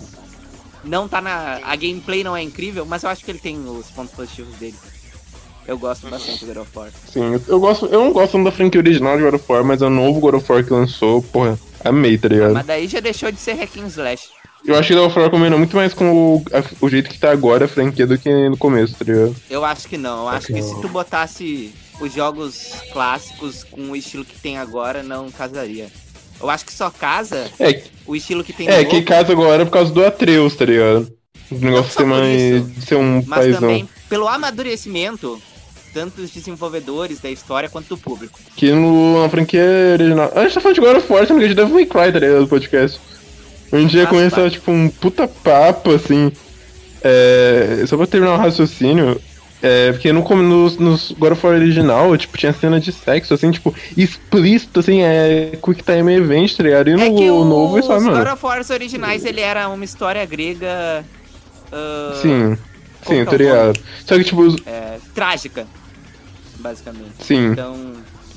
Não 0.84 1.08
tá 1.08 1.20
na. 1.20 1.58
A 1.64 1.74
gameplay 1.74 2.22
não 2.22 2.36
é 2.36 2.42
incrível, 2.42 2.86
mas 2.86 3.02
eu 3.02 3.10
acho 3.10 3.24
que 3.24 3.30
ele 3.30 3.40
tem 3.40 3.58
os 3.68 3.90
pontos 3.90 4.14
positivos 4.14 4.54
dele. 4.56 4.76
Eu 5.68 5.78
gosto 5.78 6.08
bastante 6.08 6.40
do 6.40 6.46
God 6.46 6.56
of 6.62 6.70
War. 6.78 6.88
Sim, 7.12 7.38
eu- 7.46 7.60
gosto. 7.60 7.86
Eu 7.86 8.02
não 8.02 8.12
gosto 8.12 8.42
da 8.42 8.50
franquia 8.50 8.80
original 8.80 9.16
de 9.18 9.22
God 9.22 9.34
of 9.34 9.44
War, 9.46 9.62
mas 9.62 9.82
é 9.82 9.86
o 9.86 9.90
novo 9.90 10.18
God 10.18 10.34
of 10.36 10.50
War 10.50 10.64
que 10.64 10.72
lançou, 10.72 11.22
porra, 11.22 11.58
amei, 11.84 12.16
tá 12.16 12.26
ligado? 12.28 12.54
Mas 12.54 12.66
daí 12.66 12.88
já 12.88 13.00
deixou 13.00 13.30
de 13.30 13.38
ser 13.38 13.52
hack 13.52 13.76
and 13.76 13.86
slash. 13.88 14.28
Eu 14.66 14.74
acho 14.76 14.88
que 14.88 14.94
God 14.94 15.06
of 15.10 15.18
War 15.18 15.30
combina 15.30 15.56
muito 15.58 15.76
mais 15.76 15.92
com 15.92 16.10
o, 16.10 16.42
a- 16.52 16.64
o 16.80 16.88
jeito 16.88 17.10
que 17.10 17.18
tá 17.18 17.30
agora 17.30 17.66
a 17.66 17.68
franquia 17.68 18.06
do 18.06 18.16
que 18.18 18.48
no 18.48 18.56
começo, 18.56 18.94
tá 18.98 19.04
ligado? 19.04 19.36
Eu 19.50 19.62
acho 19.64 19.86
que 19.86 19.98
não. 19.98 20.22
Eu 20.22 20.28
acho 20.30 20.46
que 20.48 20.62
se 20.62 20.80
tu 20.80 20.88
botasse 20.88 21.70
os 22.00 22.14
jogos 22.14 22.72
clássicos 22.92 23.62
com 23.64 23.90
o 23.90 23.96
estilo 23.96 24.24
que 24.24 24.38
tem 24.40 24.56
agora, 24.56 25.02
não 25.02 25.30
casaria. 25.30 25.88
Eu 26.40 26.48
acho 26.48 26.64
que 26.64 26.72
só 26.72 26.88
casa 26.88 27.50
É, 27.60 27.82
o 28.06 28.16
estilo 28.16 28.42
que 28.42 28.52
tem 28.54 28.68
é 28.68 28.84
que 28.84 29.02
casa 29.02 29.32
agora 29.32 29.66
por 29.66 29.72
causa 29.72 29.92
do 29.92 30.02
Atreus, 30.04 30.54
tá 30.56 30.64
ligado? 30.64 31.12
O 31.50 31.56
negócio 31.56 31.92
ser 31.92 32.04
mais. 32.06 32.40
isso, 32.40 32.64
de 32.68 32.86
ser 32.86 32.94
um 32.96 33.16
mas 33.26 33.40
paizão. 33.40 33.60
também 33.60 33.88
pelo 34.08 34.28
amadurecimento, 34.28 35.40
tanto 35.92 36.20
dos 36.20 36.30
desenvolvedores 36.30 37.20
da 37.20 37.30
história 37.30 37.68
quanto 37.68 37.88
do 37.88 37.98
público. 37.98 38.38
Que 38.56 38.70
no, 38.72 39.22
na 39.22 39.28
franquia 39.28 39.62
original. 39.94 40.32
A 40.34 40.42
gente 40.42 40.54
tá 40.54 40.60
falando 40.60 40.74
de 40.76 40.80
God 40.80 40.96
of 40.96 41.12
War, 41.12 41.26
também 41.26 41.48
de 41.48 41.54
Devil 41.54 41.74
May 41.74 41.86
Cry, 41.86 42.12
tá 42.12 42.18
ligado? 42.18 42.40
Do 42.40 42.48
podcast. 42.48 43.00
A 43.72 43.76
gente 43.78 43.96
ia 43.96 44.04
Faz 44.06 44.16
começar, 44.16 44.36
parte. 44.42 44.52
tipo, 44.54 44.70
um 44.70 44.88
puta 44.88 45.28
papo, 45.28 45.92
assim. 45.94 46.32
É, 47.02 47.84
só 47.86 47.96
pra 47.96 48.06
terminar 48.06 48.34
o 48.34 48.38
raciocínio. 48.38 49.20
É, 49.60 49.90
porque 49.90 50.12
no, 50.12 50.22
come- 50.22 50.42
nos, 50.44 50.76
nos 50.78 51.10
God 51.18 51.32
of 51.32 51.44
War 51.44 51.56
original, 51.56 52.16
tipo, 52.16 52.38
tinha 52.38 52.52
cena 52.52 52.78
de 52.78 52.92
sexo, 52.92 53.34
assim, 53.34 53.50
tipo, 53.50 53.74
explícito, 53.96 54.78
assim, 54.78 55.02
é 55.02 55.58
Quick 55.60 55.82
Time 55.82 56.14
Event, 56.14 56.54
tá 56.54 56.62
ligado? 56.62 56.90
E 56.90 56.94
no 56.94 57.02
é 57.02 57.10
que 57.10 57.28
o, 57.28 57.44
novo, 57.44 57.76
é 57.76 57.82
só, 57.82 57.96
os 57.96 58.04
God 58.04 58.12
mano. 58.14 58.32
of 58.32 58.46
War 58.46 58.60
originais, 58.70 59.24
ele 59.24 59.40
era 59.40 59.68
uma 59.68 59.84
história 59.84 60.24
grega 60.24 61.04
ah, 61.72 62.18
Sim, 62.22 62.56
sim, 63.04 63.24
tá 63.24 63.32
é 63.32 63.34
o 63.34 63.36
ligado? 63.36 63.80
Só 64.06 64.16
que, 64.16 64.22
tipo, 64.22 64.42
os- 64.42 64.56
é, 64.64 64.98
trágica, 65.12 65.66
basicamente. 66.68 67.12
sim. 67.20 67.52
Então, 67.52 67.76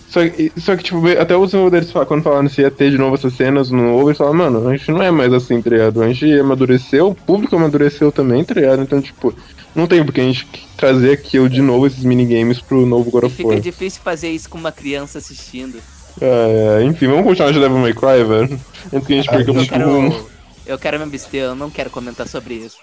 Só 0.10 0.28
que, 0.28 0.52
só 0.58 0.76
que, 0.76 0.84
tipo, 0.84 1.08
até 1.08 1.36
os 1.38 1.52
desenvolvedores 1.52 1.92
quando 2.06 2.24
falaram 2.24 2.50
se 2.50 2.62
ia 2.62 2.70
ter 2.70 2.92
de 2.92 2.98
novo 2.98 3.16
essas 3.16 3.34
cenas 3.34 3.72
no 3.72 3.82
novo, 3.82 4.10
eles 4.10 4.18
falaram, 4.18 4.38
mano, 4.38 4.68
a 4.68 4.76
gente 4.76 4.92
não 4.92 5.02
é 5.02 5.10
mais 5.10 5.32
assim, 5.34 5.62
tá 5.62 5.70
ligado? 5.70 6.02
A 6.02 6.12
gente 6.12 6.40
amadureceu, 6.40 7.08
o 7.10 7.16
público 7.16 7.56
amadureceu 7.56 8.12
também, 8.12 8.44
tá 8.44 8.54
ligado? 8.54 8.82
Então, 8.82 9.02
tipo, 9.02 9.34
não 9.74 9.88
tem 9.88 10.04
porque 10.04 10.20
a 10.20 10.26
gente 10.26 10.46
trazer 10.76 11.14
aqui 11.14 11.48
de 11.48 11.62
novo 11.62 11.88
esses 11.88 12.04
minigames 12.04 12.60
pro 12.60 12.86
novo 12.86 13.10
God 13.10 13.24
of 13.26 13.36
fica 13.36 13.50
War. 13.50 13.60
difícil 13.60 14.02
fazer 14.04 14.30
isso 14.30 14.50
com 14.50 14.58
uma 14.58 14.72
criança 14.72 15.18
assistindo. 15.18 15.80
É, 16.20 16.84
enfim, 16.84 17.08
vamos 17.08 17.26
continuar 17.26 17.54
de 17.54 17.60
Devil 17.60 17.78
May 17.78 17.94
Cry, 17.94 18.24
velho. 18.28 18.60
Antes 18.94 19.08
que 19.08 19.14
a 19.14 19.16
gente 19.16 19.30
perca 19.30 19.54
muito 19.54 19.70
quero, 19.70 20.30
eu 20.66 20.78
quero 20.78 20.98
me 20.98 21.06
abster, 21.06 21.44
eu 21.44 21.56
não 21.56 21.70
quero 21.70 21.90
comentar 21.90 22.28
sobre 22.28 22.56
isso. 22.56 22.78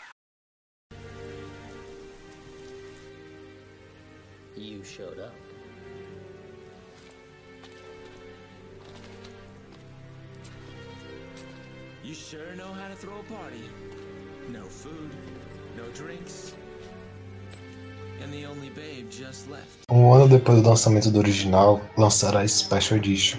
Um 19.91 20.13
ano 20.13 20.29
depois 20.29 20.61
do 20.61 20.69
lançamento 20.69 21.11
do 21.11 21.19
original, 21.19 21.81
lançaram 21.97 22.41
a 22.41 22.47
Special 22.47 22.99
Edition. 22.99 23.39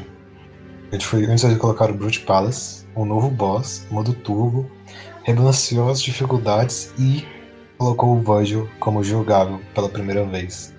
Gente 0.91 1.05
foi 1.05 1.23
antes 1.27 1.47
de 1.47 1.55
colocar 1.57 1.91
o 1.91 1.93
Brute 1.93 2.21
Palace, 2.21 2.87
um 2.95 3.05
novo 3.05 3.29
boss, 3.29 3.85
modo 3.91 4.13
turbo, 4.13 4.67
rebalanceou 5.21 5.91
as 5.91 6.01
dificuldades 6.01 6.91
e 6.97 7.23
colocou 7.77 8.17
o 8.17 8.21
Virgil 8.23 8.67
como 8.79 9.03
jogável 9.03 9.61
pela 9.75 9.89
primeira 9.89 10.25
vez, 10.25 10.73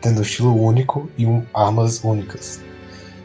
tendo 0.00 0.20
um 0.20 0.22
estilo 0.22 0.54
único 0.54 1.10
e 1.18 1.26
um, 1.26 1.44
armas 1.52 2.04
únicas. 2.04 2.62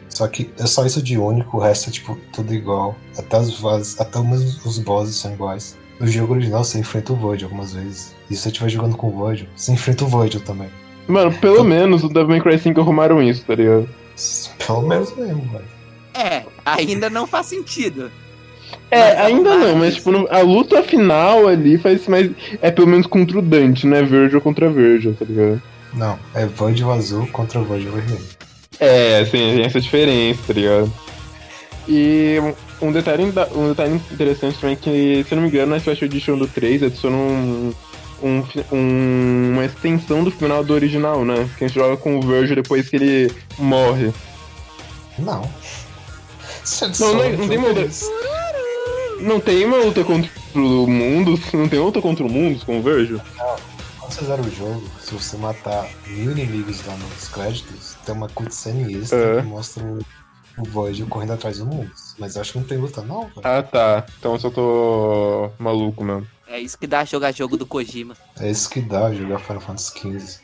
Só 0.10 0.28
que 0.28 0.52
é 0.58 0.66
só 0.66 0.84
isso 0.88 1.04
de 1.04 1.20
único, 1.20 1.58
o 1.58 1.60
resto 1.60 1.90
é 1.90 1.94
tipo 1.94 2.18
tudo 2.34 2.52
igual. 2.52 2.96
Até 3.16 3.38
as 3.38 4.00
até 4.00 4.20
mesmo 4.24 4.60
os 4.68 4.80
bosses 4.80 5.18
são 5.18 5.34
iguais. 5.34 5.78
No 6.00 6.08
jogo 6.08 6.34
original 6.34 6.64
você 6.64 6.80
enfrenta 6.80 7.14
o 7.14 7.16
Virgil 7.16 7.48
algumas 7.48 7.74
vezes. 7.74 8.16
E 8.28 8.36
se 8.36 8.42
você 8.42 8.50
estiver 8.50 8.70
jogando 8.70 8.98
com 8.98 9.08
o 9.08 9.28
Virgil, 9.28 9.48
você 9.56 9.72
enfrenta 9.72 10.04
o 10.04 10.08
Virgil 10.08 10.42
também. 10.42 10.81
Mano, 11.12 11.32
pelo 11.40 11.64
menos 11.64 12.04
o 12.04 12.08
Devil 12.10 12.30
May 12.30 12.42
Cry 12.42 12.58
5 12.60 12.80
arrumaram 12.80 13.22
isso, 13.22 13.44
tá 13.46 13.56
ligado? 13.56 13.88
Pelo 14.66 14.82
menos 14.84 15.16
mesmo, 15.16 15.42
velho. 15.52 15.66
É, 16.14 16.44
ainda 16.66 17.10
não 17.10 17.26
faz 17.28 17.48
sentido. 17.48 18.12
É, 18.90 19.16
Mas 19.16 19.26
ainda 19.26 19.56
não, 19.58 19.76
mas 19.76 19.96
tipo, 19.96 20.12
a 20.30 20.40
luta 20.40 20.82
final 20.84 21.48
ali 21.48 21.78
faz 21.78 22.08
mais. 22.08 22.32
É 22.62 22.72
pelo 22.72 22.88
menos 22.88 23.06
contra 23.08 23.38
o 23.40 23.42
Dante, 23.42 23.86
não 23.88 23.98
é 23.98 24.04
Virgil 24.04 24.40
contra 24.42 24.70
Virgil, 24.70 25.14
tá 25.14 25.26
ligado? 25.26 25.62
Não, 25.94 26.18
é 26.34 26.46
Virgil 26.46 26.92
azul 26.92 27.28
contra 27.28 27.62
Virgil 27.62 27.92
vermelho. 27.92 28.22
É, 28.80 29.20
assim, 29.20 29.32
tem 29.56 29.64
essa 29.64 29.80
diferença, 29.82 30.40
tá 30.48 30.54
ligado? 30.54 30.92
E 31.88 32.38
um- 32.82 32.92
detalhe, 32.92 33.24
um 33.56 33.70
detalhe 33.70 34.02
interessante 34.12 34.58
também 34.60 34.74
é 34.76 34.80
que, 34.80 35.26
se 35.28 35.34
eu 35.34 35.36
não 35.36 35.44
me 35.44 35.50
engano, 35.50 35.72
na 35.72 35.80
Special 35.80 36.06
Edition 36.06 36.38
do 36.38 36.48
3 36.48 36.84
adiciona 36.84 37.16
um, 37.18 37.74
um, 38.22 38.44
um- 38.72 39.52
uma 39.54 39.66
extensão 39.66 40.24
do 40.24 40.32
final 40.32 40.64
do 40.64 40.74
original, 40.74 41.24
né? 41.26 41.50
Que 41.58 41.66
a 41.66 41.68
gente 41.68 41.76
joga 41.78 41.98
com 41.98 42.18
o 42.18 42.22
Virgil 42.22 42.56
depois 42.56 42.90
que 42.90 42.96
ele 42.96 43.34
morre. 43.58 44.12
Não. 45.20 45.50
Você 46.64 46.88
Não, 47.04 47.14
não, 47.16 47.24
é- 47.24 47.36
não 47.38 47.48
tem 47.48 47.58
muda. 47.58 47.90
Não 49.20 49.40
tem 49.40 49.66
uma 49.66 49.78
luta 49.78 50.04
contra 50.04 50.30
o 50.56 50.88
mundo, 50.88 51.40
não 51.54 51.68
tem 51.70 51.80
luta 51.80 52.02
contra 52.02 52.26
o 52.26 52.30
mundo 52.30 52.64
com 52.66 52.80
o 52.80 52.82
Virgil? 52.82 53.20
Quando 54.00 54.12
você 54.14 54.26
zera 54.26 54.42
o 54.42 54.50
jogo, 54.52 54.84
se 55.00 55.14
você 55.14 55.38
matar 55.38 55.88
mil 56.08 56.32
inimigos 56.32 56.86
lá 56.86 56.96
nos 56.96 57.28
créditos, 57.30 57.96
tem 58.06 58.16
uma 58.16 58.28
cutscene 58.30 58.96
extra 58.98 59.18
É. 59.38 59.42
que 59.42 59.48
mostra 59.48 59.84
o, 59.84 60.00
o 60.58 60.64
Virgil 60.84 61.06
correndo 61.08 61.34
atrás 61.34 61.60
do 61.60 61.66
mundo. 61.68 61.92
Mas 62.18 62.36
eu 62.36 62.42
acho 62.42 62.54
que 62.54 62.58
não 62.60 62.66
tem 62.66 62.78
luta 62.80 63.02
não, 63.04 63.22
velho. 63.22 63.42
Ah 63.44 63.62
tá, 63.62 64.06
então 64.20 64.34
eu 64.34 64.40
só 64.40 64.50
tô 64.50 65.50
maluco 65.60 66.04
mesmo. 66.04 66.28
É 66.52 66.60
isso 66.60 66.78
que 66.78 66.86
dá 66.86 67.06
jogar 67.06 67.32
jogo 67.34 67.56
do 67.56 67.66
Kojima. 67.66 68.14
É 68.40 68.50
isso 68.52 68.70
que 68.70 68.82
dá 68.82 69.14
jogar 69.14 69.40
Final 69.40 69.62
Fantasy 69.62 69.92
XV. 69.98 70.40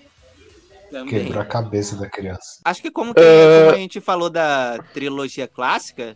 Também. 0.90 1.08
Quebrar 1.26 1.42
a 1.42 1.46
cabeça 1.46 1.98
da 1.98 2.10
criança. 2.10 2.62
Acho 2.64 2.82
que 2.82 2.90
como, 2.90 3.14
que- 3.14 3.20
É. 3.22 3.64
como 3.66 3.76
a 3.76 3.80
gente 3.80 4.00
falou 4.00 4.30
da 4.30 4.80
trilogia 4.94 5.46
clássica, 5.46 6.16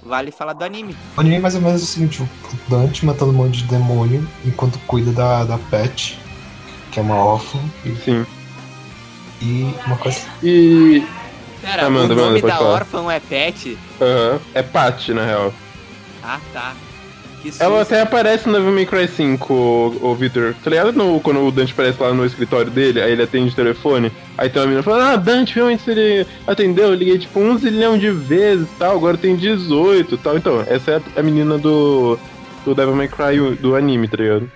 vale 0.00 0.30
falar 0.30 0.52
do 0.52 0.62
anime. 0.64 0.96
O 1.16 1.20
anime 1.20 1.34
é 1.36 1.40
mais 1.40 1.56
ou 1.56 1.60
menos 1.60 1.82
o 1.82 1.86
seguinte, 1.86 2.22
o 2.22 2.28
Dante 2.70 3.04
matando 3.04 3.32
um 3.32 3.34
monte 3.34 3.58
de 3.58 3.64
demônio 3.64 4.26
enquanto 4.44 4.78
cuida 4.86 5.10
da, 5.10 5.42
da 5.44 5.58
Pet, 5.58 6.16
que 6.92 7.00
é 7.00 7.02
uma 7.02 7.16
órfã, 7.16 7.58
Sim. 8.04 8.24
e 9.42 9.74
uma 9.86 9.96
coisa. 9.98 10.20
E. 10.40 11.04
Pera, 11.60 11.86
Amanda, 11.86 12.14
o 12.14 12.16
nome 12.16 12.38
Amanda, 12.38 12.46
da 12.46 12.60
órfã 12.60 13.12
é 13.12 13.18
Pet? 13.18 13.76
Aham. 14.00 14.40
É 14.54 14.62
Pat, 14.62 15.08
na 15.08 15.24
real. 15.24 15.52
Ah, 16.22 16.40
tá. 16.52 16.76
Ela 17.58 17.82
até 17.82 18.00
aparece 18.00 18.46
no 18.46 18.54
Devil 18.54 18.72
May 18.72 18.86
Cry 18.86 19.08
5, 19.08 19.52
o, 19.52 20.10
o 20.10 20.14
Victor. 20.14 20.54
Tá 20.62 20.70
ligado 20.70 20.92
no, 20.92 21.20
quando 21.20 21.40
o 21.44 21.50
Dante 21.50 21.72
aparece 21.72 22.02
lá 22.02 22.12
no 22.12 22.24
escritório 22.24 22.70
dele, 22.70 23.00
aí 23.00 23.12
ele 23.12 23.22
atende 23.22 23.52
o 23.52 23.56
telefone, 23.56 24.12
aí 24.36 24.48
tem 24.48 24.60
uma 24.60 24.66
menina 24.66 24.82
falando, 24.82 25.02
ah, 25.02 25.16
Dante, 25.16 25.54
realmente 25.54 25.90
ele 25.90 26.26
atendeu, 26.46 26.88
eu 26.88 26.94
liguei 26.94 27.18
tipo 27.18 27.38
um 27.40 27.56
zilhão 27.56 27.98
de 27.98 28.10
vezes 28.10 28.66
e 28.66 28.78
tal, 28.78 28.96
agora 28.96 29.16
tem 29.16 29.36
18 29.36 30.14
e 30.14 30.18
tal. 30.18 30.36
Então, 30.36 30.64
essa 30.66 30.92
é 30.92 30.96
a, 30.96 31.20
a 31.20 31.22
menina 31.22 31.58
do, 31.58 32.18
do 32.64 32.74
Devil 32.74 32.96
May 32.96 33.08
Cry 33.08 33.56
do 33.60 33.76
anime, 33.76 34.08
tá 34.08 34.16
ligado? 34.16 34.50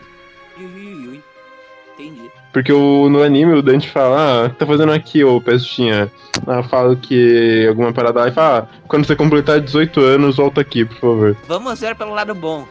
Porque 2.53 2.73
o, 2.73 3.09
no 3.09 3.23
anime 3.23 3.53
o 3.55 3.63
Dante 3.63 3.89
fala, 3.89 4.47
ah, 4.47 4.49
tá 4.49 4.67
fazendo 4.67 4.93
aqui, 4.93 5.23
ô 5.23 5.41
pestinha? 5.41 6.11
Ah, 6.47 6.63
fala 6.63 6.97
que 6.97 7.67
alguma 7.69 7.93
parada 7.93 8.21
lá 8.21 8.29
e 8.29 8.33
fala, 8.33 8.59
ah, 8.59 8.79
quando 8.89 9.07
você 9.07 9.15
completar 9.15 9.61
18 9.61 10.01
anos, 10.01 10.37
volta 10.37 10.61
aqui, 10.61 10.85
por 10.85 10.97
favor. 10.97 11.37
Vamos 11.47 11.79
ver 11.79 11.95
pelo 11.95 12.13
lado 12.13 12.35
bom. 12.35 12.67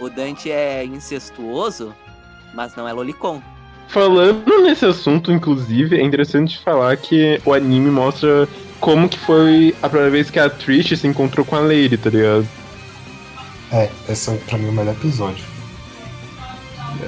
O 0.00 0.08
Dante 0.08 0.50
é 0.50 0.84
incestuoso, 0.84 1.94
mas 2.54 2.74
não 2.76 2.86
é 2.88 2.92
lolicon. 2.92 3.42
Falando 3.88 4.62
nesse 4.62 4.84
assunto, 4.84 5.32
inclusive, 5.32 5.96
é 5.96 6.02
interessante 6.02 6.58
falar 6.58 6.96
que 6.96 7.40
o 7.44 7.52
anime 7.54 7.90
mostra 7.90 8.46
como 8.80 9.08
que 9.08 9.18
foi 9.18 9.74
a 9.82 9.88
primeira 9.88 10.10
vez 10.10 10.30
que 10.30 10.38
a 10.38 10.48
Trish 10.50 10.96
se 10.98 11.06
encontrou 11.06 11.44
com 11.44 11.56
a 11.56 11.60
Lady, 11.60 11.96
tá 11.96 12.10
ligado? 12.10 12.46
É, 13.72 13.90
esse 14.08 14.30
é 14.30 14.34
pra 14.46 14.58
mim 14.58 14.68
o 14.68 14.72
melhor 14.72 14.94
episódio. 14.94 15.44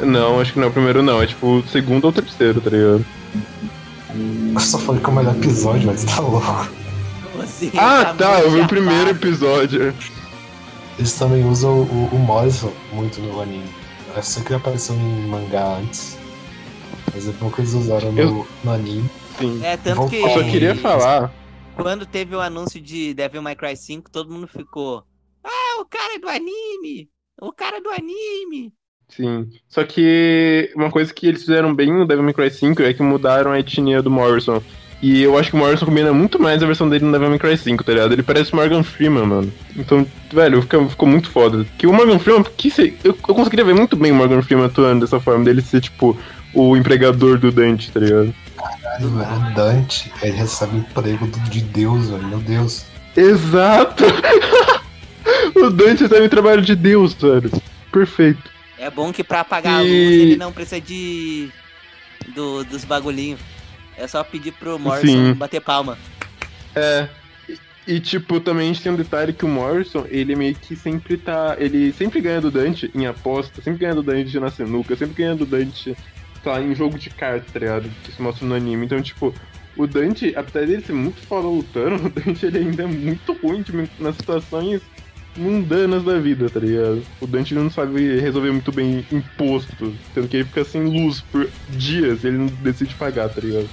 Não, 0.02 0.40
acho 0.40 0.52
que 0.52 0.58
não 0.58 0.66
é 0.66 0.70
o 0.70 0.72
primeiro 0.72 1.02
não, 1.02 1.22
é 1.22 1.26
tipo 1.26 1.46
o 1.58 1.68
segundo 1.68 2.04
ou 2.06 2.12
terceiro, 2.12 2.60
tá 2.60 2.70
ligado? 2.70 3.04
Eu 4.54 4.60
só 4.60 4.78
falei 4.78 5.00
que 5.00 5.06
é 5.06 5.12
o 5.12 5.16
melhor 5.16 5.36
episódio, 5.36 5.86
mas 5.86 6.04
tá 6.04 6.20
louco. 6.20 6.68
Você 7.36 7.70
Ah, 7.76 8.14
tá, 8.16 8.40
eu 8.40 8.50
vi 8.50 8.60
o 8.60 8.66
primeiro 8.66 9.10
episódio. 9.10 9.94
Eles 11.00 11.14
também 11.14 11.42
usam 11.46 11.80
o, 11.80 12.08
o 12.12 12.18
Morrison 12.18 12.70
muito 12.92 13.22
no 13.22 13.40
anime. 13.40 13.70
Eu 14.14 14.22
sei 14.22 14.42
que 14.42 14.50
ele 14.50 14.56
apareceu 14.56 14.94
em 14.94 15.26
mangá 15.28 15.78
antes. 15.78 16.18
Mas 17.14 17.26
é 17.26 17.32
bom 17.32 17.50
que 17.50 17.62
eles 17.62 17.72
usaram 17.72 18.12
no, 18.12 18.20
Eu- 18.20 18.46
no 18.62 18.70
anime. 18.70 19.08
Sim. 19.38 19.64
É, 19.64 19.78
tanto 19.78 20.10
que 20.10 20.16
Eu 20.16 20.28
só 20.28 20.42
queria 20.42 20.74
falar. 20.76 21.32
quando 21.74 22.04
teve 22.04 22.36
o 22.36 22.40
anúncio 22.40 22.78
de 22.78 23.14
Devil 23.14 23.40
May 23.40 23.56
Cry 23.56 23.74
5, 23.78 24.10
todo 24.10 24.30
mundo 24.30 24.46
ficou. 24.46 25.02
Ah, 25.42 25.80
o 25.80 25.86
cara 25.86 26.16
é 26.16 26.18
do 26.18 26.28
anime! 26.28 27.08
O 27.40 27.50
cara 27.50 27.78
é 27.78 27.80
do 27.80 27.88
anime! 27.88 28.70
Sim. 29.08 29.48
Só 29.70 29.82
que 29.84 30.70
uma 30.76 30.90
coisa 30.90 31.14
que 31.14 31.26
eles 31.26 31.40
fizeram 31.40 31.74
bem 31.74 31.90
no 31.90 32.06
Devil 32.06 32.24
May 32.24 32.34
Cry 32.34 32.50
5 32.50 32.82
é 32.82 32.92
que 32.92 33.02
mudaram 33.02 33.52
a 33.52 33.58
etnia 33.58 34.02
do 34.02 34.10
Morrison. 34.10 34.62
E 35.02 35.22
eu 35.22 35.38
acho 35.38 35.48
que 35.50 35.56
o 35.56 35.58
Morrison 35.58 35.86
combina 35.86 36.12
muito 36.12 36.38
mais 36.40 36.62
a 36.62 36.66
versão 36.66 36.86
dele 36.88 37.06
no 37.06 37.12
Devil 37.12 37.30
May 37.30 37.38
Cry 37.38 37.56
5, 37.56 37.82
tá 37.82 37.92
ligado? 37.92 38.12
Ele 38.12 38.22
parece 38.22 38.52
o 38.52 38.56
Morgan 38.56 38.82
Freeman, 38.82 39.24
mano. 39.24 39.52
Então, 39.74 40.06
velho, 40.30 40.60
ficou, 40.60 40.88
ficou 40.90 41.08
muito 41.08 41.30
foda. 41.30 41.64
Que 41.78 41.86
o 41.86 41.92
Morgan 41.92 42.18
Freeman, 42.18 42.44
que 42.56 42.70
se, 42.70 42.94
eu, 43.02 43.16
eu 43.28 43.34
conseguiria 43.34 43.64
ver 43.64 43.74
muito 43.74 43.96
bem 43.96 44.12
o 44.12 44.14
Morgan 44.14 44.42
Freeman 44.42 44.66
atuando 44.66 45.00
dessa 45.00 45.18
forma, 45.18 45.42
dele 45.44 45.62
ser, 45.62 45.80
tipo, 45.80 46.18
o 46.52 46.76
empregador 46.76 47.38
do 47.38 47.50
Dante, 47.50 47.90
tá 47.90 47.98
ligado? 48.00 48.34
Caralho, 48.58 49.08
velho, 49.08 49.50
o 49.50 49.54
Dante, 49.54 50.12
ele 50.22 50.36
recebe 50.36 50.76
emprego 50.76 51.26
de 51.48 51.60
Deus, 51.62 52.10
velho. 52.10 52.28
Meu 52.28 52.38
Deus. 52.40 52.84
Exato! 53.16 54.04
o 55.56 55.70
Dante 55.70 56.02
recebe 56.02 56.26
o 56.26 56.30
trabalho 56.30 56.60
de 56.62 56.76
Deus, 56.76 57.14
velho. 57.14 57.50
Perfeito. 57.90 58.50
É 58.78 58.90
bom 58.90 59.12
que 59.12 59.24
pra 59.24 59.40
apagar 59.40 59.76
a 59.76 59.80
luz 59.80 59.90
E- 59.90 60.20
ele 60.22 60.36
não 60.36 60.52
precisa 60.52 60.80
de. 60.80 61.48
Do, 62.34 62.64
dos 62.64 62.84
bagulhinhos. 62.84 63.40
É 64.00 64.06
só 64.06 64.24
pedir 64.24 64.52
pro 64.52 64.78
Morrison 64.78 65.06
Sim. 65.06 65.34
bater 65.34 65.60
palma. 65.60 65.98
É. 66.74 67.08
E, 67.48 67.58
e, 67.94 68.00
tipo, 68.00 68.40
também 68.40 68.70
a 68.70 68.72
gente 68.72 68.82
tem 68.82 68.92
um 68.92 68.96
detalhe 68.96 69.32
que 69.32 69.44
o 69.44 69.48
Morrison, 69.48 70.06
ele 70.08 70.34
meio 70.34 70.54
que 70.54 70.74
sempre 70.74 71.16
tá. 71.16 71.56
Ele 71.58 71.92
sempre 71.92 72.20
ganha 72.20 72.40
do 72.40 72.50
Dante 72.50 72.90
em 72.94 73.06
aposta, 73.06 73.60
sempre 73.60 73.80
ganha 73.80 73.94
do 73.94 74.02
Dante 74.02 74.40
na 74.40 74.50
sinuca, 74.50 74.96
sempre 74.96 75.22
ganha 75.22 75.34
do 75.34 75.44
Dante, 75.44 75.96
tá, 76.42 76.60
em 76.60 76.74
jogo 76.74 76.98
de 76.98 77.10
cartas, 77.10 77.52
tá 77.52 77.58
ligado? 77.58 77.90
Que 78.02 78.12
se 78.12 78.22
mostra 78.22 78.46
no 78.46 78.54
anime. 78.54 78.86
Então, 78.86 79.02
tipo, 79.02 79.34
o 79.76 79.86
Dante, 79.86 80.34
apesar 80.34 80.66
dele 80.66 80.82
ser 80.82 80.92
muito 80.92 81.20
foda 81.26 81.46
lutando, 81.46 82.06
o 82.06 82.10
Dante 82.10 82.46
ele 82.46 82.58
ainda 82.58 82.84
é 82.84 82.86
muito 82.86 83.32
ruim 83.34 83.62
tipo, 83.62 83.86
nas 83.98 84.16
situações 84.16 84.80
mundanas 85.36 86.02
da 86.04 86.18
vida, 86.18 86.50
tá 86.50 86.60
ligado? 86.60 87.02
O 87.20 87.26
Dante 87.26 87.54
não 87.54 87.70
sabe 87.70 88.20
resolver 88.20 88.50
muito 88.50 88.72
bem 88.72 89.04
imposto, 89.12 89.94
sendo 90.12 90.28
que 90.28 90.38
ele 90.38 90.44
fica 90.44 90.64
sem 90.64 90.82
luz 90.82 91.20
por 91.20 91.48
dias 91.68 92.24
e 92.24 92.28
ele 92.28 92.38
não 92.38 92.46
decide 92.46 92.94
pagar, 92.94 93.28
tá 93.28 93.40
ligado? 93.40 93.68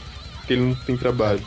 Porque 0.48 0.54
ele 0.54 0.62
não 0.64 0.76
tem 0.76 0.96
trabalho. 0.96 1.42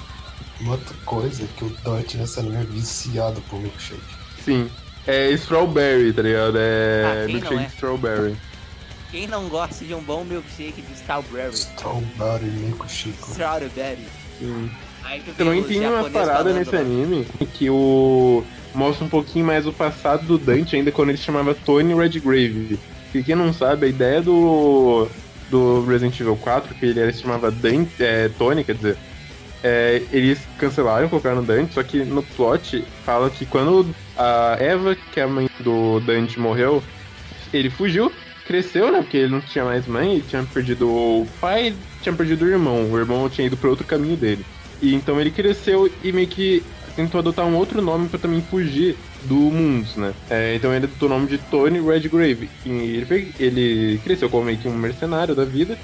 E 0.60 0.68
outra 0.68 0.94
coisa 1.06 1.42
é 1.42 1.46
que 1.56 1.64
o 1.64 1.70
Dante 1.82 2.18
nesse 2.18 2.38
anime 2.38 2.56
é 2.56 2.64
viciado 2.64 3.40
por 3.48 3.58
milkshake. 3.58 4.02
Sim. 4.44 4.68
É 5.06 5.30
strawberry, 5.30 6.12
tá 6.12 6.20
ligado? 6.20 6.58
É 6.58 7.24
Ah, 7.24 7.26
milkshake 7.26 7.62
é? 7.64 7.66
strawberry. 7.68 8.36
Quem 9.10 9.26
não 9.26 9.48
gosta 9.48 9.82
de 9.86 9.94
um 9.94 10.02
bom 10.02 10.22
milkshake 10.22 10.82
de 10.82 10.92
strawberry? 10.92 11.54
Strawberry 11.54 12.44
milkshake. 12.50 13.16
Strawberry. 13.30 14.06
Sim. 14.38 14.70
Também 15.38 15.62
tem 15.64 15.88
uma 15.88 16.10
parada 16.10 16.52
nesse 16.52 16.74
lá. 16.74 16.82
anime 16.82 17.26
que 17.54 17.70
o 17.70 18.44
mostra 18.74 19.06
um 19.06 19.08
pouquinho 19.08 19.46
mais 19.46 19.66
o 19.66 19.72
passado 19.72 20.26
do 20.26 20.36
Dante, 20.38 20.76
ainda 20.76 20.92
quando 20.92 21.08
ele 21.08 21.18
se 21.18 21.24
chamava 21.24 21.54
Tony 21.54 21.94
Redgrave. 21.94 22.78
E 23.14 23.22
quem 23.22 23.34
não 23.34 23.52
sabe, 23.52 23.86
a 23.86 23.88
ideia 23.88 24.20
do 24.20 25.08
do 25.50 25.84
Resident 25.84 26.18
Evil 26.20 26.36
4, 26.36 26.74
que 26.74 26.86
ele 26.86 27.12
se 27.12 27.22
chamava 27.22 27.50
Dante, 27.50 28.02
é, 28.02 28.28
Tony, 28.38 28.64
quer 28.64 28.74
dizer, 28.74 28.96
é, 29.62 30.02
eles 30.12 30.40
cancelaram, 30.58 31.08
colocaram 31.08 31.42
Dante, 31.42 31.74
só 31.74 31.82
que 31.82 32.04
no 32.04 32.22
plot 32.22 32.84
fala 33.04 33.28
que 33.28 33.44
quando 33.44 33.94
a 34.16 34.56
Eva, 34.58 34.94
que 34.94 35.20
é 35.20 35.24
a 35.24 35.28
mãe 35.28 35.50
do 35.60 36.00
Dante, 36.00 36.38
morreu, 36.38 36.82
ele 37.52 37.68
fugiu, 37.68 38.12
cresceu, 38.46 38.90
né? 38.90 39.00
Porque 39.00 39.16
ele 39.16 39.32
não 39.32 39.40
tinha 39.40 39.64
mais 39.64 39.86
mãe, 39.86 40.14
ele 40.14 40.24
tinha 40.26 40.42
perdido 40.42 40.88
o 40.88 41.26
pai, 41.40 41.74
tinha 42.02 42.14
perdido 42.14 42.44
o 42.44 42.48
irmão. 42.48 42.90
O 42.90 42.98
irmão 42.98 43.28
tinha 43.28 43.46
ido 43.46 43.56
para 43.56 43.70
outro 43.70 43.86
caminho 43.86 44.16
dele. 44.16 44.44
E 44.80 44.94
então 44.94 45.20
ele 45.20 45.30
cresceu 45.30 45.90
e 46.02 46.10
meio 46.10 46.26
que 46.26 46.62
tentou 47.04 47.18
adotar 47.20 47.46
um 47.46 47.54
outro 47.56 47.80
nome 47.80 48.08
pra 48.08 48.18
também 48.18 48.42
fugir 48.42 48.96
do 49.24 49.34
Mundus, 49.34 49.96
né? 49.96 50.12
É, 50.28 50.54
então 50.54 50.72
ele 50.74 50.86
adotou 50.86 51.08
o 51.08 51.12
nome 51.12 51.26
de 51.26 51.38
Tony 51.38 51.80
Redgrave. 51.80 52.48
E 52.64 52.68
ele, 52.70 53.06
foi- 53.06 53.28
ele 53.38 54.00
cresceu 54.04 54.28
como 54.28 54.44
meio 54.44 54.58
que 54.58 54.68
um 54.68 54.74
mercenário 54.74 55.34
da 55.34 55.44
vida 55.44 55.78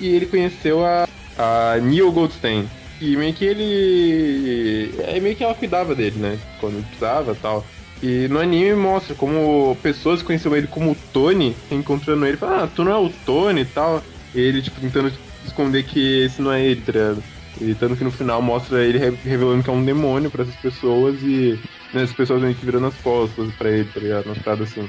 e 0.00 0.08
ele 0.08 0.26
conheceu 0.26 0.84
a, 0.84 1.08
a 1.36 1.78
Neil 1.80 2.10
Goldstein. 2.12 2.68
E 3.00 3.16
meio 3.16 3.32
que 3.32 3.44
ele. 3.44 4.92
É 5.06 5.20
meio 5.20 5.36
que 5.36 5.44
ela 5.44 5.54
cuidava 5.54 5.94
dele, 5.94 6.18
né? 6.18 6.38
Quando 6.60 6.84
precisava 6.84 7.34
tal. 7.40 7.64
E 8.02 8.28
no 8.28 8.38
anime 8.40 8.74
mostra 8.74 9.14
como 9.14 9.76
pessoas 9.82 10.22
conheciam 10.22 10.56
ele 10.56 10.66
como 10.66 10.96
Tony, 11.12 11.56
encontrando 11.70 12.24
ele, 12.26 12.36
falam, 12.36 12.64
ah, 12.64 12.68
tu 12.74 12.84
não 12.84 12.92
é 12.92 12.96
o 12.96 13.10
Tony 13.24 13.62
e 13.62 13.64
tal. 13.64 14.02
E 14.34 14.40
ele, 14.40 14.62
tipo, 14.62 14.80
tentando 14.80 15.12
esconder 15.44 15.84
que 15.84 16.24
esse 16.24 16.40
não 16.42 16.52
é 16.52 16.64
ele, 16.64 16.80
tá 16.80 16.92
ligado? 16.92 17.22
E 17.60 17.74
tanto 17.74 17.96
que 17.96 18.04
no 18.04 18.10
final 18.10 18.40
mostra 18.40 18.84
ele 18.84 18.98
re- 18.98 19.18
revelando 19.24 19.62
que 19.64 19.70
é 19.70 19.72
um 19.72 19.84
demônio 19.84 20.30
pra 20.30 20.42
essas 20.44 20.54
pessoas 20.56 21.16
e 21.22 21.58
né, 21.92 22.02
as 22.02 22.12
pessoas 22.12 22.40
meio 22.40 22.54
que 22.54 22.64
virando 22.64 22.86
as 22.86 22.94
costas 22.96 23.52
pra 23.54 23.68
ele, 23.70 23.88
tá 23.92 23.98
ligado? 24.00 24.24
Paradas 24.44 24.70
assim. 24.70 24.88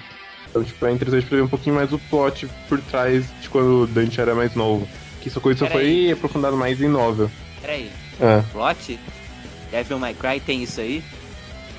Então, 0.49 0.63
tipo, 0.63 0.85
é 0.85 0.91
interessante 0.91 1.25
pra 1.25 1.37
ver 1.37 1.43
um 1.43 1.47
pouquinho 1.47 1.75
mais 1.75 1.91
o 1.93 1.99
plot 1.99 2.47
por 2.67 2.79
trás 2.81 3.25
de 3.41 3.49
quando 3.49 3.83
o 3.83 3.87
Dante 3.87 4.19
era 4.21 4.33
mais 4.35 4.53
novo. 4.55 4.87
Que 5.21 5.29
essa 5.29 5.39
coisa 5.39 5.59
só 5.59 5.67
Peraí. 5.67 6.05
foi 6.05 6.11
aprofundada 6.13 6.55
mais 6.55 6.81
em 6.81 6.87
novel. 6.87 7.29
Peraí, 7.61 7.89
É. 8.19 8.41
plot? 8.51 8.99
Devil 9.71 9.99
May 9.99 10.13
Cry 10.15 10.39
tem 10.39 10.63
isso 10.63 10.79
aí? 10.81 11.03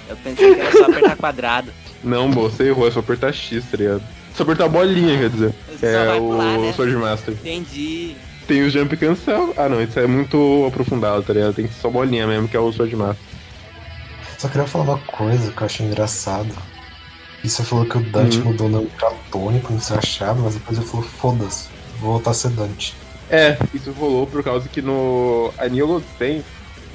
Eu 0.09 0.16
pensei 0.16 0.55
que 0.55 0.61
era 0.61 0.72
só 0.72 0.85
apertar 0.85 1.16
quadrado. 1.18 1.72
Não, 2.03 2.31
bo, 2.31 2.42
você 2.48 2.64
errou, 2.68 2.87
é 2.87 2.90
só 2.90 3.00
apertar 3.00 3.33
X, 3.33 3.64
tá 3.70 3.76
ligado? 3.76 4.03
Só 4.35 4.42
apertar 4.44 4.64
a 4.66 4.68
bolinha, 4.68 5.18
quer 5.18 5.31
dizer. 5.31 5.55
Só 5.79 5.87
é 5.87 6.14
o 6.14 6.20
pular, 6.20 6.59
né? 6.59 6.72
Sword 6.72 6.94
Master. 6.96 7.35
Entendi. 7.35 8.14
Tem 8.50 8.64
o 8.64 8.68
Jump 8.68 8.96
Cancel. 8.96 9.54
Ah, 9.56 9.68
não, 9.68 9.80
isso 9.80 9.96
é 10.00 10.08
muito 10.08 10.64
aprofundado, 10.66 11.22
tá 11.22 11.32
ligado? 11.32 11.54
Tem 11.54 11.70
só 11.70 11.88
bolinha 11.88 12.26
mesmo, 12.26 12.48
que 12.48 12.56
é 12.56 12.58
o 12.58 12.72
Sword 12.72 12.96
Master. 12.96 13.24
Só 14.36 14.48
queria 14.48 14.66
falar 14.66 14.82
uma 14.82 14.98
coisa 14.98 15.52
que 15.52 15.62
eu 15.62 15.66
achei 15.66 15.86
engraçado. 15.86 16.52
E 17.44 17.48
você 17.48 17.62
falou 17.62 17.86
que 17.86 17.96
o 17.96 18.00
Dante 18.00 18.38
Uhum. 18.38 18.46
mudou 18.46 18.66
o 18.66 18.70
nome 18.70 18.90
pra 18.90 19.08
Tony 19.30 19.60
pra 19.60 19.70
não 19.70 19.78
ser 19.78 19.96
achado, 19.98 20.42
mas 20.42 20.56
depois 20.56 20.76
ele 20.76 20.86
falou, 20.88 21.06
foda-se, 21.06 21.68
vou 22.00 22.14
voltar 22.14 22.32
a 22.32 22.34
ser 22.34 22.50
Dante. 22.50 22.96
É, 23.28 23.56
isso 23.72 23.92
rolou 23.92 24.26
por 24.26 24.42
causa 24.42 24.68
que 24.68 24.82
no. 24.82 25.52
A 25.56 25.68
Neil 25.68 25.86
Goldstein, 25.86 26.42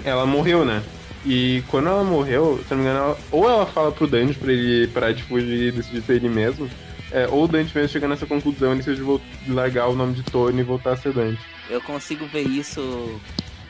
ela 0.04 0.26
morreu, 0.26 0.65
né? 0.65 0.84
E 1.24 1.63
quando 1.70 1.88
ela 1.88 2.04
morreu, 2.04 2.60
se 2.65 2.72
não 2.72 2.80
me 2.80 2.84
engano, 2.84 3.00
ela- 3.00 3.18
ou 3.32 3.50
ela 3.50 3.65
fala 3.65 3.94
pro 3.94 4.08
Dante 4.08 4.38
pra 4.38 4.52
ele 4.52 4.88
parar 4.89 5.13
de 5.13 5.24
fugir 5.24 5.70
e 5.70 5.72
decidir 5.72 6.04
ser 6.04 6.15
ele 6.18 6.28
mesmo, 6.28 6.70
é, 7.15 7.28
ou 7.30 7.45
o 7.45 7.47
Dante 7.47 7.73
mesmo 7.75 7.89
chega 7.89 8.08
nessa 8.08 8.25
conclusão 8.25 8.75
e 8.75 8.82
vol- 8.95 9.21
largar 9.47 9.88
o 9.88 9.95
nome 9.95 10.13
de 10.15 10.23
Tony 10.23 10.60
e 10.60 10.63
voltar 10.63 10.91
a 10.93 10.97
ser 10.97 11.13
Dante. 11.13 11.39
Eu 11.69 11.80
consigo 11.82 12.28
ver 12.28 12.41
isso 12.45 13.19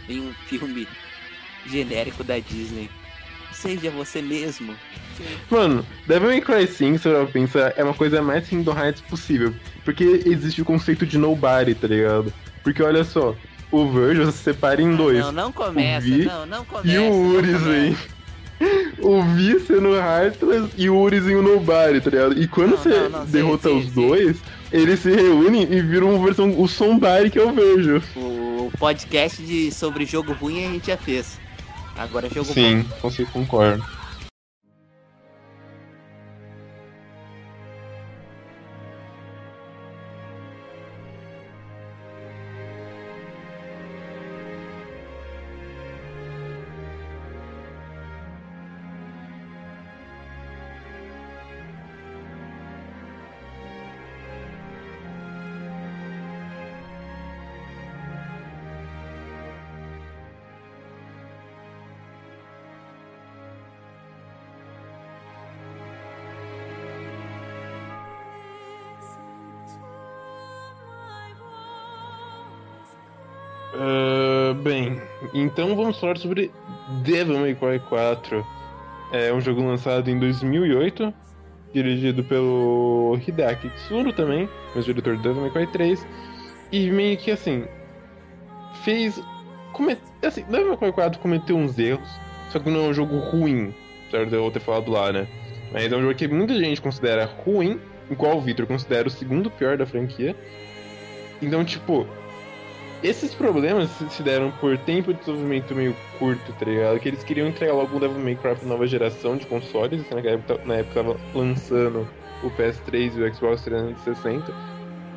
em 0.10 0.19
um 0.19 0.34
filme 0.47 0.88
genérico 1.67 2.23
da 2.23 2.39
Disney. 2.39 2.89
Seja 3.53 3.89
você 3.91 4.21
mesmo. 4.21 4.75
Mano, 5.49 5.86
Devil 6.05 6.27
May 6.29 6.41
Cry 6.41 6.67
5, 6.67 6.99
se 6.99 7.08
eu 7.08 7.25
pensar, 7.27 7.73
é 7.77 7.84
uma 7.84 7.93
coisa 7.93 8.21
mais 8.21 8.47
Kingdom 8.47 8.77
Hearts 8.77 9.01
possível. 9.01 9.53
Porque 9.84 10.23
existe 10.25 10.62
o 10.62 10.65
conceito 10.65 11.05
de 11.05 11.17
nobody, 11.17 11.73
tá 11.73 11.88
ligado? 11.88 12.34
Porque 12.63 12.84
olha 12.84 13.03
só, 13.03 13.36
o 13.71 13.89
Virgil 13.91 14.29
se 14.31 14.39
separa 14.39 14.81
em 14.81 14.95
dois. 14.95 15.19
Não, 15.19 15.31
não 15.31 15.51
começa, 15.51 16.08
não, 16.08 16.45
não 16.45 16.65
começa. 16.65 16.88
E 16.88 16.97
o 16.99 17.73
hein? 17.73 17.97
O 19.02 19.22
Vi 19.22 19.60
sendo 19.60 19.94
Heartless 19.96 20.70
e 20.78 20.89
o 20.89 20.98
Uris 20.98 21.26
em 21.28 21.36
o 21.36 21.41
Nobody, 21.41 22.02
tá 22.02 22.10
ligado? 22.10 22.39
E 22.41 22.48
quando 22.48 22.72
Não, 22.72 22.78
você 22.78 22.89
não, 22.89 23.10
não, 23.10 23.26
sim, 23.26 23.32
derrota 23.32 23.70
sim, 23.70 23.78
os 23.78 23.86
sim. 23.86 23.91
dois, 23.91 24.38
eles 24.72 25.00
se 25.00 25.12
reúnem 25.12 25.63
e 25.63 25.82
viram 25.82 26.15
uma 26.15 26.26
versão, 26.26 26.60
o 26.60 26.68
Somebody 26.68 27.30
que 27.30 27.38
eu 27.39 27.54
vejo. 27.54 28.02
O 28.15 28.72
podcast 28.80 29.41
de, 29.44 29.72
sobre 29.72 30.06
jogo 30.06 30.34
ruim 30.34 30.65
a 30.65 30.70
gente 30.72 30.88
já 30.88 30.98
fez. 30.98 31.38
Agora 31.98 32.28
é 32.28 32.30
jogo 32.30 32.52
Sim, 32.54 32.82
bom. 32.82 33.10
você 33.10 33.26
concorda. 33.26 33.84
Ah, 73.78 74.54
bem, 74.64 75.02
então 75.34 75.76
vamos 75.76 76.00
falar 76.00 76.18
sobre 76.18 76.50
Devil 77.04 77.40
May 77.40 77.56
Cry 77.56 77.80
4. 77.90 78.46
É 79.12 79.34
um 79.34 79.42
jogo 79.42 79.62
lançado 79.62 80.10
em 80.10 80.18
2008, 80.18 81.14
dirigido 81.74 82.24
pelo 82.24 83.20
Hideaki 83.28 83.70
Tsuru 83.70 84.14
também, 84.14 84.48
mas 84.74 84.86
diretor 84.86 85.18
do 85.18 85.24
Devil 85.24 85.42
May 85.42 85.52
Cry 85.52 85.68
3. 85.68 86.08
E 86.72 86.90
meio 86.90 87.18
que 87.18 87.32
assim, 87.32 87.66
fez. 88.86 89.22
Come... 89.74 89.98
Assim, 90.24 90.44
Devil 90.44 90.70
May 90.70 90.78
Cry 90.78 90.94
4 90.94 91.20
cometeu 91.20 91.58
uns 91.58 91.78
erros, 91.78 92.10
só 92.52 92.60
que 92.60 92.70
não 92.70 92.86
é 92.86 92.90
um 92.90 92.94
jogo 92.94 93.18
ruim, 93.18 93.74
apesar 94.08 94.26
de 94.26 94.36
eu 94.36 94.52
ter 94.52 94.62
falado 94.62 94.90
lá, 94.90 95.12
né? 95.12 95.28
Mas 95.74 95.92
é 95.92 95.98
um 95.98 96.02
jogo 96.02 96.16
que 96.16 96.30
muita 96.30 96.58
gente 96.58 96.82
considera 96.82 97.26
ruim, 97.26 97.78
igual 98.10 98.38
o 98.38 98.42
Victor 98.42 98.66
considera 98.68 99.06
o 99.06 99.12
segundo 99.12 99.52
pior 99.52 99.78
da 99.78 99.86
franquia. 99.86 100.34
Então, 101.42 101.66
tipo, 101.66 102.08
esses 103.06 103.34
problemas 103.34 103.89
se 104.10 104.24
deram 104.24 104.52
por 104.52 104.78
tempo 104.80 105.13
de 105.13 105.20
desenvolvimento 105.20 105.76
meio 105.76 105.96
curto, 106.18 106.54
tá 106.54 106.65
ligado? 106.65 107.00
Que 107.00 107.10
eles 107.10 107.24
queriam 107.24 107.48
entregar 107.48 107.74
logo 107.74 107.96
um 107.96 108.00
Devil 108.00 108.20
May 108.20 108.36
Cry 108.36 108.56
pra 108.56 108.68
nova 108.68 108.88
geração 108.88 109.38
de 109.38 109.46
consoles, 109.46 110.02
assim, 110.02 110.15
naquela 110.15 110.36
época, 110.36 110.62
na 110.65 110.76
época 110.76 111.04
tava 111.04 111.18
lançando 111.34 112.08
o 112.44 112.50
PS3 112.52 113.15
e 113.15 113.22
o 113.22 113.36
Xbox 113.36 113.62
360. 113.62 114.52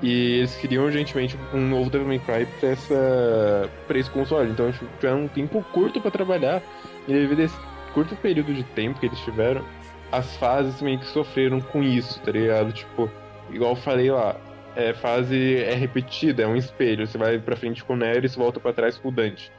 E 0.03 0.39
eles 0.39 0.55
queriam 0.57 0.85
urgentemente 0.85 1.39
um 1.53 1.61
novo 1.61 1.91
Devil 1.91 2.07
May 2.07 2.19
Cry 2.19 2.47
pra, 2.61 2.69
essa, 2.69 3.71
pra 3.87 3.99
esse 3.99 4.11
console. 4.11 4.51
Então 4.51 4.67
eles 4.67 4.81
tiveram 5.01 5.23
um 5.23 5.29
tempo 5.29 5.65
curto 5.73 6.01
pra 6.01 6.11
trabalhar. 6.11 6.63
E 7.07 7.13
devido 7.13 7.41
a 7.41 7.45
esse 7.45 7.57
curto 7.95 8.15
período 8.17 8.53
de 8.53 8.63
tempo 8.65 9.01
que 9.01 9.07
eles 9.07 9.19
tiveram, 9.21 9.65
as 10.13 10.37
fases 10.37 10.81
meio 10.83 10.99
que 10.99 11.07
sofreram 11.07 11.61
com 11.61 11.83
isso, 11.83 12.21
tá 12.21 12.33
ligado? 12.33 12.73
Tipo, 12.73 13.11
igual 13.51 13.73
eu 13.73 13.77
falei 13.77 14.11
lá, 14.11 14.37
é, 14.79 14.95
fase 14.95 15.57
é 15.57 15.75
repetida, 15.75 16.45
é 16.45 16.47
um 16.47 16.55
espelho. 16.55 17.05
Você 17.05 17.19
vai 17.19 17.39
pra 17.41 17.57
frente 17.57 17.85
com 17.85 17.95
o 17.95 18.05
e 18.05 18.29
você 18.29 18.39
volta 18.39 18.61
pra 18.61 18.73
trás 18.73 18.97
com 18.97 19.09
o 19.09 19.13
Dante. 19.13 19.51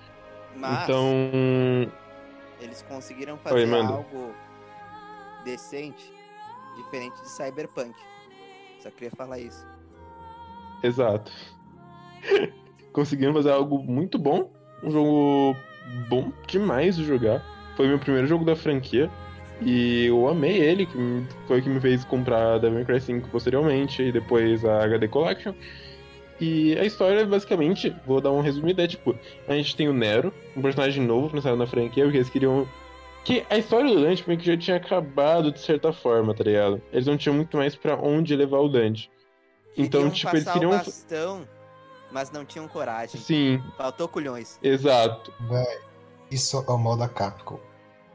Mas 0.55 0.83
Então, 0.83 1.05
eles 2.61 2.81
conseguiram 2.83 3.33
Oi, 3.33 3.39
fazer 3.43 3.65
manda. 3.65 3.93
algo 3.93 4.33
decente, 5.43 6.13
diferente 6.77 7.21
de 7.21 7.29
Cyberpunk. 7.29 7.93
Só 8.79 8.89
queria 8.91 9.11
falar 9.11 9.39
isso. 9.39 9.67
exato. 10.81 11.31
Conseguiram 12.93 13.33
fazer 13.33 13.51
algo 13.51 13.79
muito 13.83 14.17
bom. 14.17 14.51
Um 14.81 14.89
jogo 14.89 15.55
bom 16.07 16.31
demais 16.47 16.95
de 16.95 17.03
jogar. 17.03 17.43
Foi 17.75 17.87
meu 17.87 17.99
primeiro 17.99 18.25
jogo 18.25 18.45
da 18.45 18.55
franquia. 18.55 19.11
E 19.61 20.05
eu 20.05 20.27
amei 20.27 20.57
ele, 20.57 20.85
que 20.85 21.25
foi 21.47 21.59
o 21.59 21.63
que 21.63 21.69
me 21.69 21.81
fez 21.81 22.05
comprar 22.05 22.59
Devil 22.59 22.75
May 22.77 22.85
Cry 22.85 23.01
5 23.01 23.29
posteriormente, 23.29 24.01
e 24.01 24.11
depois 24.11 24.63
a 24.63 24.83
HD 24.83 25.07
Collection. 25.07 25.53
E 26.39 26.77
a 26.79 26.85
história, 26.85 27.25
basicamente, 27.25 27.93
vou 28.07 28.21
dar 28.21 28.31
um 28.31 28.39
resumido, 28.39 28.81
é 28.81 28.87
tipo, 28.87 29.13
a 29.47 29.53
gente 29.53 29.75
tem 29.75 29.89
o 29.89 29.93
Nero, 29.93 30.33
um 30.55 30.61
personagem 30.61 31.03
novo 31.05 31.29
pensado 31.29 31.57
na 31.57 31.67
franquia, 31.67 32.03
porque 32.05 32.17
eles 32.17 32.29
queriam... 32.29 32.67
Que 33.25 33.45
a 33.49 33.57
história 33.57 33.93
do 33.93 34.01
Dante 34.01 34.23
meio 34.25 34.39
que 34.39 34.45
já 34.45 34.55
tinha 34.55 34.77
acabado 34.77 35.51
de 35.51 35.59
certa 35.59 35.91
forma, 35.91 36.33
tá 36.33 36.45
ligado? 36.45 36.81
Eles 36.93 37.05
não 37.05 37.17
tinham 37.17 37.35
muito 37.35 37.57
mais 37.57 37.75
pra 37.75 37.97
onde 37.97 38.33
levar 38.33 38.59
o 38.59 38.69
Dante. 38.69 39.11
Então, 39.77 40.09
Queriam 40.09 40.13
tipo, 40.13 40.35
eles 40.37 40.51
queriam... 40.51 40.71
bastão, 40.71 41.47
mas 42.11 42.31
não 42.31 42.45
tinham 42.45 42.65
coragem. 42.69 43.19
Sim, 43.19 43.61
Faltou 43.77 44.07
culhões. 44.07 44.57
exato. 44.63 45.33
Véi, 45.49 45.79
isso 46.31 46.57
é 46.57 46.71
o 46.71 46.77
mal 46.77 46.95
da 46.95 47.09
Capcom. 47.09 47.59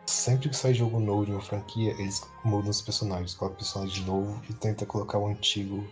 Sempre 0.07 0.49
que 0.51 0.57
sai 0.57 0.75
jogo 0.75 1.01
novo 1.01 1.25
de 1.25 1.33
uma 1.33 1.41
franquia, 1.41 1.93
eles 1.93 2.23
mudam 2.45 2.71
os 2.71 2.83
personagens, 2.83 3.35
colocam 3.35 3.57
personagem 3.59 4.05
novo 4.05 4.41
e 4.49 4.53
tenta 4.53 4.85
colocar 4.85 5.19
o 5.19 5.27
antigo 5.27 5.87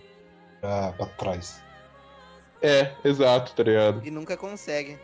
pra, 0.60 0.92
pra 0.92 1.06
trás. 1.06 1.62
É, 2.60 2.92
exato, 3.04 3.52
tá 3.54 3.62
ligado? 3.62 4.02
E 4.04 4.10
nunca 4.10 4.36
conseguem. 4.36 4.98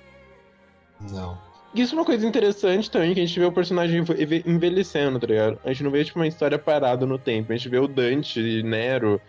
Não. 1.11 1.39
Isso 1.75 1.95
é 1.95 1.99
uma 1.99 2.05
coisa 2.05 2.27
interessante 2.27 2.91
também, 2.91 3.13
que 3.15 3.21
a 3.21 3.27
gente 3.27 3.39
vê 3.39 3.45
o 3.45 3.53
personagem 3.53 3.99
enve- 4.01 4.43
envelhecendo, 4.47 5.19
tá 5.19 5.27
ligado? 5.27 5.59
A 5.65 5.69
gente 5.69 5.85
não 5.85 5.91
vê, 5.91 6.05
tipo, 6.05 6.19
uma 6.19 6.27
história 6.27 6.59
parada 6.59 7.05
no 7.05 7.19
tempo. 7.19 7.53
A 7.53 7.57
gente 7.57 7.69
vê 7.69 7.79
o 7.79 7.87
Dante, 7.89 8.63
Nero, 8.63 9.21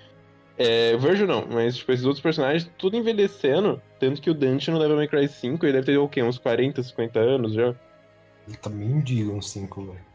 é, 0.58 0.96
Virgil 0.98 1.28
não, 1.28 1.46
mas, 1.50 1.78
tipo, 1.78 1.92
esses 1.92 2.06
outros 2.06 2.22
personagens 2.22 2.70
tudo 2.78 2.96
envelhecendo. 2.96 3.82
Tanto 4.00 4.22
que 4.22 4.30
o 4.30 4.34
Dante 4.34 4.72
no 4.72 4.80
Devil 4.80 4.96
May 4.96 5.08
Cry 5.08 5.28
5, 5.28 5.66
ele 5.66 5.74
deve 5.74 5.86
ter, 5.86 5.98
o 5.98 6.08
quê? 6.08 6.22
Uns 6.24 6.38
40, 6.38 6.82
50 6.84 7.20
anos 7.20 7.54
já? 7.54 7.74
Ele 8.50 8.58
tá 8.58 8.72
de 9.04 9.30
uns 9.30 9.52
5, 9.52 9.86
velho. 9.86 10.10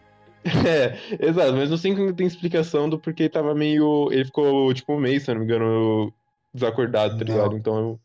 É, 0.69 1.27
exato, 1.27 1.55
mas 1.55 1.71
no 1.71 1.79
5 1.79 2.01
ainda 2.01 2.13
tem 2.13 2.27
explicação 2.27 2.91
do 2.91 2.99
porquê 2.99 3.23
ele 3.23 3.31
tava 3.31 3.55
meio. 3.55 4.13
Ele 4.13 4.25
ficou, 4.27 4.75
tipo, 4.75 4.93
um 4.93 5.01
mês, 5.01 5.23
se 5.23 5.33
não 5.33 5.41
me 5.41 5.47
engano, 5.47 6.13
desacordado, 6.53 7.17
tá 7.17 7.25
ligado? 7.25 7.57
Então 7.57 7.79
eu. 7.79 8.01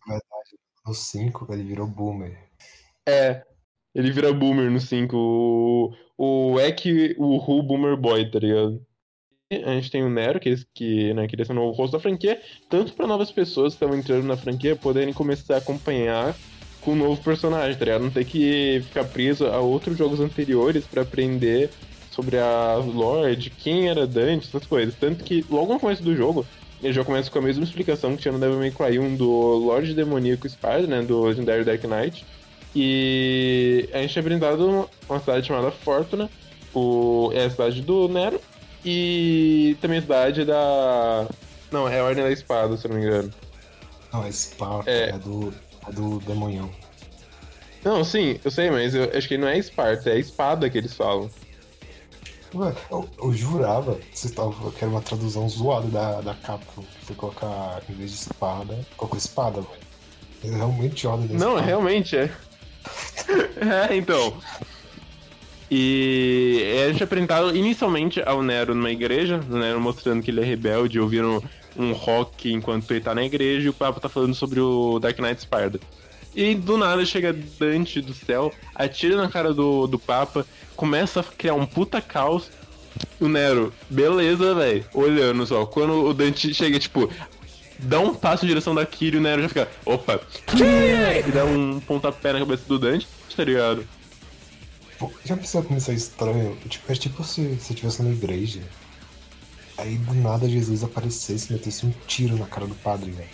No 0.85 0.93
5, 0.93 1.51
ele 1.51 1.63
virou 1.63 1.87
boomer. 1.87 2.37
É. 3.07 3.43
Ele 3.93 4.11
vira 4.11 4.31
boomer 4.31 4.71
no 4.71 4.79
5. 4.79 5.17
O, 5.17 5.93
o 6.17 6.59
Ek, 6.59 7.15
o 7.17 7.37
Who 7.37 7.63
Boomer 7.63 7.97
Boy, 7.97 8.29
tá 8.29 8.39
ligado? 8.39 8.81
A 9.51 9.71
gente 9.71 9.91
tem 9.91 10.03
o 10.03 10.09
Nero, 10.09 10.39
que, 10.39 10.55
que, 10.73 11.13
né, 11.15 11.27
que 11.27 11.35
ele 11.35 11.43
é 11.43 11.51
o 11.51 11.55
novo 11.55 11.75
rosto 11.75 11.93
da 11.93 11.99
franquia, 11.99 12.39
tanto 12.69 12.93
pra 12.93 13.07
novas 13.07 13.31
pessoas 13.31 13.73
que 13.73 13.83
estão 13.83 13.97
entrando 13.97 14.25
na 14.25 14.37
franquia 14.37 14.75
poderem 14.75 15.11
começar 15.11 15.55
a 15.55 15.57
acompanhar 15.57 16.35
com 16.89 16.93
o 16.93 16.95
novo 16.95 17.21
personagem, 17.23 17.77
tá 17.77 17.85
ligado? 17.85 18.01
Não 18.03 18.09
ter 18.09 18.25
que 18.25 18.81
ficar 18.87 19.03
preso 19.05 19.45
a 19.45 19.59
outros 19.59 19.95
jogos 19.97 20.19
anteriores 20.19 20.85
pra 20.85 21.03
aprender 21.03 21.69
sobre 22.11 22.37
a 22.37 22.75
lore, 22.75 23.35
de 23.35 23.49
quem 23.51 23.87
era 23.89 24.07
Dante, 24.07 24.47
essas 24.47 24.65
coisas. 24.65 24.95
Tanto 24.99 25.23
que 25.23 25.45
logo 25.49 25.71
no 25.73 25.79
começo 25.79 26.01
do 26.01 26.15
jogo, 26.15 26.45
ele 26.81 26.91
já 26.93 27.03
começa 27.03 27.29
com 27.29 27.37
a 27.39 27.41
mesma 27.41 27.63
explicação 27.63 28.15
que 28.15 28.21
tinha 28.23 28.31
no 28.31 28.39
Devil 28.39 28.57
May 28.57 28.71
Cry 28.71 28.97
1 28.99 29.15
do 29.15 29.29
Lorde 29.29 29.93
Demoníaco 29.93 30.49
Spider, 30.49 30.87
né, 30.87 31.01
do 31.01 31.21
Legendary 31.21 31.63
Dark 31.63 31.83
Knight. 31.83 32.25
E 32.75 33.87
a 33.93 33.99
gente 33.99 34.17
é 34.17 34.21
brindado 34.21 34.87
uma- 35.07 35.19
cidade 35.19 35.45
chamada 35.47 35.69
Fortuna, 35.71 36.29
o, 36.73 37.29
é 37.33 37.45
a 37.45 37.49
cidade 37.49 37.81
do 37.81 38.07
Nero, 38.07 38.39
e 38.83 39.77
também 39.81 39.99
a 39.99 40.01
cidade 40.01 40.45
da... 40.45 41.27
Não, 41.71 41.87
é 41.87 41.99
a 41.99 42.03
Ordem 42.03 42.23
da 42.23 42.31
Espada, 42.31 42.75
se 42.77 42.85
eu 42.87 42.91
não 42.91 42.97
me 42.99 43.05
engano. 43.05 43.31
Não, 44.11 44.27
esse 44.27 44.55
pau 44.55 44.83
É. 44.87 45.09
é, 45.09 45.17
do, 45.19 45.53
é 45.87 45.91
do 45.91 46.19
demonhão. 46.19 46.69
Não, 47.83 48.03
sim, 48.03 48.39
eu 48.43 48.51
sei, 48.51 48.69
mas 48.69 48.93
eu 48.93 49.09
acho 49.15 49.27
que 49.27 49.37
não 49.37 49.47
é 49.47 49.57
Esparta, 49.57 50.09
é 50.09 50.19
espada 50.19 50.69
que 50.69 50.77
eles 50.77 50.93
falam. 50.93 51.29
Ué, 52.53 52.73
eu, 52.89 53.07
eu 53.21 53.33
jurava 53.33 53.95
que 53.95 54.17
você 54.19 54.29
tava, 54.29 54.71
que 54.71 54.83
era 54.83 54.91
uma 54.91 55.01
tradução 55.01 55.47
zoada 55.47 55.87
da, 55.87 56.21
da 56.21 56.33
Capcom. 56.33 56.81
Que 56.81 57.05
foi 57.05 57.15
colocar, 57.15 57.81
em 57.87 57.93
vez 57.93 58.11
de 58.11 58.17
espada, 58.17 58.79
colocou 58.97 59.17
espada, 59.17 59.61
velho. 59.61 60.57
Realmente 60.57 61.05
olha 61.05 61.27
da 61.27 61.33
Não, 61.35 61.49
espada. 61.49 61.61
realmente 61.61 62.17
é. 62.17 62.31
é, 63.91 63.95
então. 63.95 64.33
E 65.69 66.83
a 66.83 66.91
gente 66.91 67.01
é 67.01 67.03
apresentado 67.03 67.55
inicialmente 67.55 68.21
ao 68.25 68.41
Nero 68.41 68.73
numa 68.73 68.89
igreja, 68.89 69.39
o 69.47 69.57
Nero 69.57 69.79
mostrando 69.79 70.23
que 70.23 70.31
ele 70.31 70.41
é 70.41 70.43
rebelde, 70.43 70.99
ouvindo 70.99 71.43
um 71.79 71.93
rock 71.93 72.51
enquanto 72.51 72.91
ele 72.91 72.99
tá 72.99 73.15
na 73.15 73.23
igreja, 73.23 73.65
e 73.65 73.69
o 73.69 73.73
Papa 73.73 73.99
tá 73.99 74.09
falando 74.09 74.35
sobre 74.35 74.59
o 74.59 74.99
Dark 74.99 75.17
Knight 75.17 75.41
Spider. 75.41 75.79
E 76.35 76.53
do 76.53 76.77
nada 76.77 77.03
chega 77.05 77.33
Dante 77.33 78.01
do 78.01 78.13
céu, 78.13 78.53
atira 78.75 79.15
na 79.15 79.29
cara 79.29 79.53
do, 79.53 79.87
do 79.87 79.97
Papa, 79.97 80.45
começa 80.75 81.21
a 81.21 81.23
criar 81.23 81.55
um 81.55 81.65
puta 81.65 82.01
caos. 82.01 82.51
O 83.19 83.27
Nero, 83.27 83.73
beleza, 83.89 84.53
velho, 84.53 84.85
olhando 84.93 85.45
só. 85.45 85.65
Quando 85.65 86.05
o 86.05 86.13
Dante 86.13 86.53
chega, 86.53 86.77
tipo, 86.77 87.09
dá 87.79 87.99
um 87.99 88.13
passo 88.13 88.45
em 88.45 88.47
direção 88.47 88.75
da 88.75 88.85
Kiri, 88.85 89.17
o 89.17 89.21
Nero 89.21 89.41
já 89.41 89.47
fica, 89.47 89.69
opa, 89.85 90.19
e 90.53 91.31
dá 91.31 91.45
um 91.45 91.79
pontapé 91.79 92.33
na 92.33 92.39
cabeça 92.39 92.63
do 92.67 92.77
Dante, 92.77 93.07
tá 93.35 93.43
ligado? 93.43 93.87
Pô, 94.97 95.09
já 95.23 95.37
pensou 95.37 95.63
como 95.63 95.77
isso 95.77 95.91
é 95.91 95.93
estranho? 95.93 96.57
Tipo, 96.67 96.91
é 96.91 96.95
tipo 96.95 97.23
se 97.23 97.41
você 97.55 97.73
estivesse 97.73 98.03
numa 98.03 98.13
igreja. 98.13 98.61
Aí 99.79 99.97
do 99.97 100.13
nada 100.15 100.47
Jesus 100.49 100.83
aparecesse 100.83 101.49
e 101.49 101.53
metesse 101.53 101.85
um 101.85 101.91
tiro 102.05 102.35
na 102.37 102.45
cara 102.45 102.67
do 102.67 102.75
padre, 102.75 103.11
velho. 103.11 103.29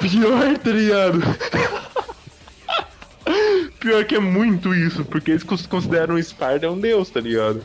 Pior, 0.00 0.58
tá 0.58 0.70
ligado? 0.70 1.18
Pior 3.80 4.04
que 4.04 4.14
é 4.14 4.18
muito 4.20 4.74
isso, 4.74 5.04
porque 5.04 5.32
eles 5.32 5.42
cons- 5.42 5.66
consideram 5.66 6.14
o 6.14 6.22
Sparda 6.22 6.70
um 6.70 6.78
deus, 6.78 7.10
tá 7.10 7.20
ligado? 7.20 7.64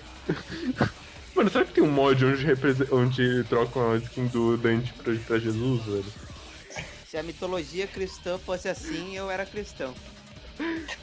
Mano, 1.35 1.49
será 1.49 1.65
que 1.65 1.73
tem 1.73 1.83
um 1.83 1.91
mod 1.91 2.23
onde, 2.25 2.45
onde 2.91 3.43
trocam 3.45 3.91
a 3.93 3.97
skin 3.97 4.27
do 4.27 4.55
Dante 4.57 4.93
pra, 4.93 5.13
pra 5.27 5.39
Jesus, 5.39 5.83
velho? 5.85 6.05
Se 7.09 7.17
a 7.17 7.23
mitologia 7.23 7.85
cristã 7.87 8.37
fosse 8.39 8.67
assim, 8.69 9.15
eu 9.15 9.29
era 9.29 9.45
cristão. 9.45 9.93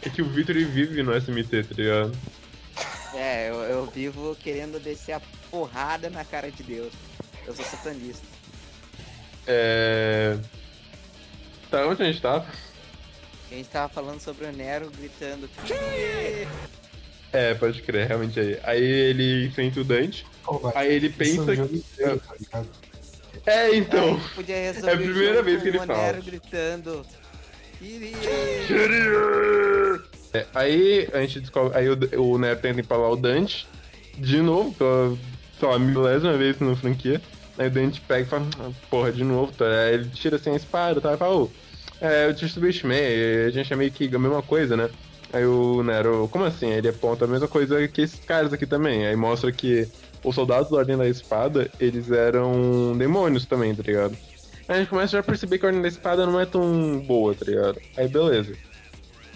É 0.03 0.09
que 0.09 0.22
o 0.22 0.28
Victor 0.28 0.55
vive 0.57 1.03
no 1.03 1.12
SMT, 1.16 1.64
tá 1.64 1.74
ligado? 1.74 2.12
É, 3.14 3.51
eu, 3.51 3.55
eu 3.62 3.87
vivo 3.87 4.37
querendo 4.41 4.81
descer 4.81 5.12
a 5.12 5.20
porrada 5.51 6.09
na 6.09 6.24
cara 6.24 6.51
de 6.51 6.62
Deus. 6.62 6.93
Eu 7.47 7.55
sou 7.55 7.64
satanista. 7.64 8.24
É. 9.47 10.36
Tá, 11.70 11.86
onde 11.86 12.03
a 12.03 12.07
gente 12.07 12.20
tava? 12.20 12.47
A 13.51 13.55
gente 13.55 13.68
tava 13.68 13.88
falando 13.93 14.20
sobre 14.20 14.47
o 14.47 14.53
Nero 14.53 14.91
gritando. 14.91 15.49
"Kyrie!" 15.66 16.47
É, 17.32 17.55
pode 17.55 17.80
crer, 17.82 18.09
realmente 18.09 18.38
aí. 18.41 18.59
Aí 18.64 18.82
ele 18.82 19.47
enfrenta 19.47 19.80
o 19.80 19.84
Dante. 19.84 20.26
Velho, 20.47 20.72
Aí 20.74 20.93
ele 20.95 21.07
é 21.07 21.11
o 21.11 21.12
pensa 21.12 21.57
que. 21.57 21.62
inteiro, 21.76 22.20
tá? 22.51 22.64
É, 23.47 23.74
então. 23.76 24.20
podia 24.34 24.57
resolver 24.57 24.91
É 24.91 24.95
a 24.95 24.97
primeira 24.97 25.41
o 25.41 25.45
vez 25.45 25.62
que 25.62 25.68
ele 25.68 25.78
o 25.78 25.86
fala. 25.86 25.99
Nero 26.03 26.22
gritando. 26.22 27.07
"Kyrie!" 27.78 28.16
É, 30.32 30.47
aí 30.55 31.09
a 31.12 31.20
gente 31.20 31.41
descobre. 31.41 31.76
Aí 31.78 31.88
o, 31.88 31.97
o 32.22 32.38
Nero 32.38 32.61
tenta 32.61 32.80
empalar 32.80 33.11
o 33.11 33.16
Dante. 33.16 33.66
De 34.16 34.41
novo, 34.43 34.72
pela, 34.74 35.16
sei 35.61 35.68
lá, 35.68 35.78
milésima 35.78 36.36
vez 36.36 36.58
na 36.58 36.74
franquia. 36.74 37.20
Aí 37.58 37.68
o 37.68 37.70
Dante 37.70 38.00
pega 38.00 38.22
e 38.22 38.24
fala, 38.24 38.46
"Ah, 38.58 38.70
porra, 38.88 39.12
de 39.12 39.22
novo, 39.22 39.52
tá? 39.52 39.66
Aí 39.66 39.94
ele 39.94 40.08
tira 40.08 40.36
assim 40.36 40.50
a 40.50 40.56
espada 40.56 41.00
tá? 41.00 41.12
e 41.12 41.16
fala, 41.16 41.36
ô, 41.36 41.50
é, 42.00 42.26
eu 42.26 42.34
te 42.34 42.48
subestimei, 42.48 43.44
a 43.44 43.50
gente 43.50 43.70
é 43.70 43.76
meio 43.76 43.92
que 43.92 44.14
a 44.14 44.18
mesma 44.18 44.42
coisa, 44.42 44.76
né? 44.76 44.88
Aí 45.32 45.44
o 45.44 45.82
Nero, 45.82 46.28
como 46.32 46.44
assim? 46.44 46.70
Ele 46.70 46.88
aponta 46.88 47.24
a 47.24 47.28
mesma 47.28 47.46
coisa 47.46 47.86
que 47.86 48.00
esses 48.00 48.18
caras 48.24 48.52
aqui 48.52 48.66
também. 48.66 49.06
Aí 49.06 49.14
mostra 49.14 49.52
que 49.52 49.86
os 50.24 50.34
soldados 50.34 50.70
da 50.70 50.78
Ordem 50.78 50.96
da 50.96 51.06
Espada, 51.06 51.70
eles 51.78 52.11
eram 52.11 52.96
demônios 52.96 53.44
também, 53.46 53.74
tá 53.74 53.82
ligado? 53.82 54.16
Aí 54.66 54.76
a 54.76 54.78
gente 54.78 54.88
começa 54.88 55.12
já 55.12 55.20
a 55.20 55.22
perceber 55.22 55.58
que 55.58 55.66
a 55.66 55.68
Ordem 55.68 55.82
da 55.82 55.88
Espada 55.88 56.26
não 56.26 56.40
é 56.40 56.46
tão 56.46 56.98
boa, 57.00 57.34
tá 57.34 57.44
ligado? 57.44 57.78
Aí 57.96 58.08
beleza. 58.08 58.54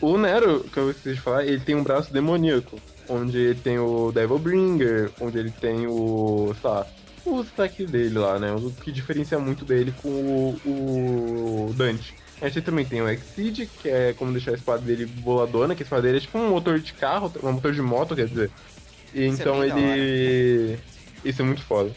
O 0.01 0.19
Nero, 0.19 0.65
que 0.65 0.79
eu 0.79 0.91
esqueci 0.91 1.15
de 1.15 1.21
falar, 1.21 1.45
ele 1.45 1.61
tem 1.61 1.75
um 1.75 1.85
braço 1.85 2.13
demoníaco. 2.13 2.81
Onde 3.09 3.39
ele 3.39 3.61
tem 3.61 3.79
o 3.79 4.11
Devil 4.13 4.39
Bringer, 4.39 5.11
onde 5.21 5.39
ele 5.39 5.51
tem 5.51 5.87
o. 5.87 6.55
sei 6.61 6.71
lá, 6.71 6.87
o 7.27 7.41
ataque 7.41 7.87
dele 7.87 8.19
lá, 8.19 8.39
né? 8.39 8.53
O 8.53 8.71
que 8.71 8.93
diferencia 8.93 9.39
muito 9.39 9.65
dele 9.65 9.93
com 10.03 10.09
o, 10.09 11.69
o 11.69 11.75
Dante. 11.75 12.15
A 12.41 12.49
gente 12.49 12.65
também 12.65 12.85
tem 12.85 13.01
o 13.01 13.09
Exceed, 13.09 13.69
que 13.81 13.89
é 13.89 14.13
como 14.13 14.33
deixar 14.33 14.51
a 14.51 14.55
espada 14.55 14.83
dele 14.83 15.07
boladona, 15.07 15.75
que 15.75 15.83
a 15.83 15.85
espada 15.85 16.03
dele 16.03 16.19
é 16.19 16.21
tipo 16.21 16.37
um 16.37 16.51
motor 16.51 16.79
de 16.79 16.93
carro, 16.93 17.33
um 17.43 17.53
motor 17.53 17.73
de 17.73 17.81
moto, 17.81 18.15
quer 18.15 18.27
dizer. 18.27 18.51
E 19.15 19.27
Isso 19.27 19.41
é 19.41 19.43
então 19.43 19.59
da 19.61 19.81
ele. 19.81 20.79
Isso 21.25 21.41
é 21.41 21.45
muito 21.45 21.63
foda. 21.63 21.91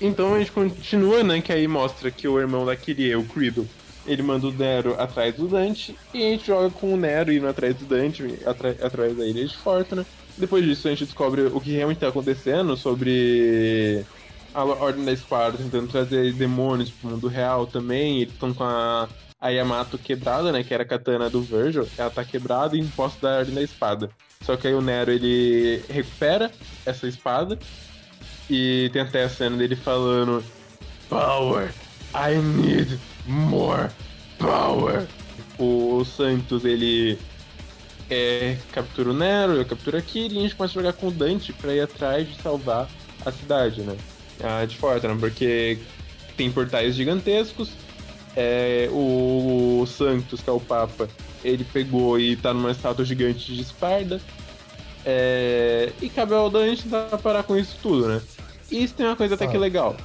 Então 0.00 0.34
a 0.34 0.38
gente 0.38 0.52
continua, 0.52 1.22
né? 1.22 1.40
Que 1.40 1.52
aí 1.52 1.66
mostra 1.66 2.10
que 2.10 2.28
o 2.28 2.38
irmão 2.38 2.66
da 2.66 2.76
Kirie, 2.76 3.16
o 3.16 3.24
Credo, 3.24 3.66
ele 4.06 4.22
manda 4.22 4.46
o 4.46 4.52
Nero 4.52 5.00
atrás 5.00 5.34
do 5.34 5.48
Dante. 5.48 5.96
E 6.12 6.18
a 6.18 6.30
gente 6.30 6.46
joga 6.46 6.68
com 6.70 6.92
o 6.92 6.96
Nero 6.96 7.32
indo 7.32 7.48
atrás 7.48 7.74
do 7.76 7.86
Dante, 7.86 8.22
atrás 8.44 9.16
da 9.16 9.26
ilha 9.26 9.46
de 9.46 9.56
Fortuna. 9.56 10.04
Depois 10.36 10.64
disso 10.64 10.86
a 10.86 10.90
gente 10.90 11.04
descobre 11.04 11.42
o 11.42 11.60
que 11.60 11.70
realmente 11.70 11.98
tá 11.98 12.08
acontecendo 12.08 12.76
sobre 12.76 14.04
a 14.52 14.64
Ordem 14.64 15.04
da 15.04 15.12
Espada, 15.12 15.58
tentando 15.58 15.88
trazer 15.88 16.32
demônios 16.32 16.90
pro 16.90 17.10
mundo 17.10 17.28
real 17.28 17.66
também. 17.66 18.22
Eles 18.22 18.34
estão 18.34 18.52
com 18.52 18.64
a, 18.64 19.08
a 19.40 19.48
Yamato 19.48 19.98
quebrada, 19.98 20.52
né? 20.52 20.62
Que 20.62 20.74
era 20.74 20.82
a 20.82 20.86
katana 20.86 21.30
do 21.30 21.42
Virgil. 21.42 21.88
Ela 21.96 22.10
tá 22.10 22.24
quebrada 22.24 22.76
e 22.76 22.80
imposta 22.80 23.26
da 23.26 23.38
Ordem 23.38 23.54
da 23.54 23.62
Espada. 23.62 24.10
Só 24.42 24.56
que 24.56 24.66
aí 24.66 24.74
o 24.74 24.80
Nero 24.80 25.10
ele 25.10 25.82
recupera 25.88 26.50
essa 26.84 27.06
espada 27.06 27.58
e 28.48 28.90
tem 28.92 29.02
até 29.02 29.24
a 29.24 29.28
cena 29.28 29.56
dele 29.56 29.74
falando 29.74 30.44
Power! 31.08 31.72
I 32.14 32.36
need 32.36 32.98
more 33.26 33.88
power! 34.38 35.06
O 35.58 36.04
Santos 36.04 36.64
ele 36.64 37.18
é, 38.10 38.56
captura 38.72 39.10
o 39.10 39.12
Nero, 39.14 39.52
eu 39.54 39.64
capturo 39.64 39.96
a 39.96 40.02
Kiri 40.02 40.34
e 40.34 40.38
a 40.38 40.42
gente 40.42 40.54
começa 40.54 40.78
a 40.78 40.82
jogar 40.82 40.92
com 40.92 41.08
o 41.08 41.10
Dante 41.10 41.52
pra 41.52 41.74
ir 41.74 41.80
atrás 41.80 42.28
de 42.28 42.40
salvar 42.40 42.88
a 43.24 43.32
cidade, 43.32 43.80
né? 43.82 43.96
A 44.42 44.64
de 44.64 44.76
Fortuna, 44.76 45.16
porque 45.16 45.78
tem 46.36 46.50
portais 46.50 46.94
gigantescos. 46.94 47.70
É, 48.36 48.88
o, 48.92 49.84
Santos, 49.86 50.42
que 50.42 50.50
é 50.50 50.52
o 50.52 50.60
Papa, 50.60 51.08
ele 51.42 51.64
pegou 51.64 52.20
e 52.20 52.36
tá 52.36 52.52
numa 52.52 52.70
estátua 52.70 53.04
gigante 53.04 53.52
de 53.54 53.62
Esparda. 53.62 54.20
É, 55.04 55.92
e 56.02 56.08
cabe 56.08 56.34
ao 56.34 56.50
Dante 56.50 56.82
tentar 56.82 57.16
parar 57.18 57.44
com 57.44 57.56
isso 57.56 57.76
tudo, 57.82 58.08
né? 58.08 58.20
E 58.70 58.82
isso 58.82 58.94
tem 58.94 59.06
uma 59.06 59.16
coisa 59.16 59.36
até 59.36 59.46
que 59.46 59.56
Ah. 59.56 59.60
legal. 59.60 59.96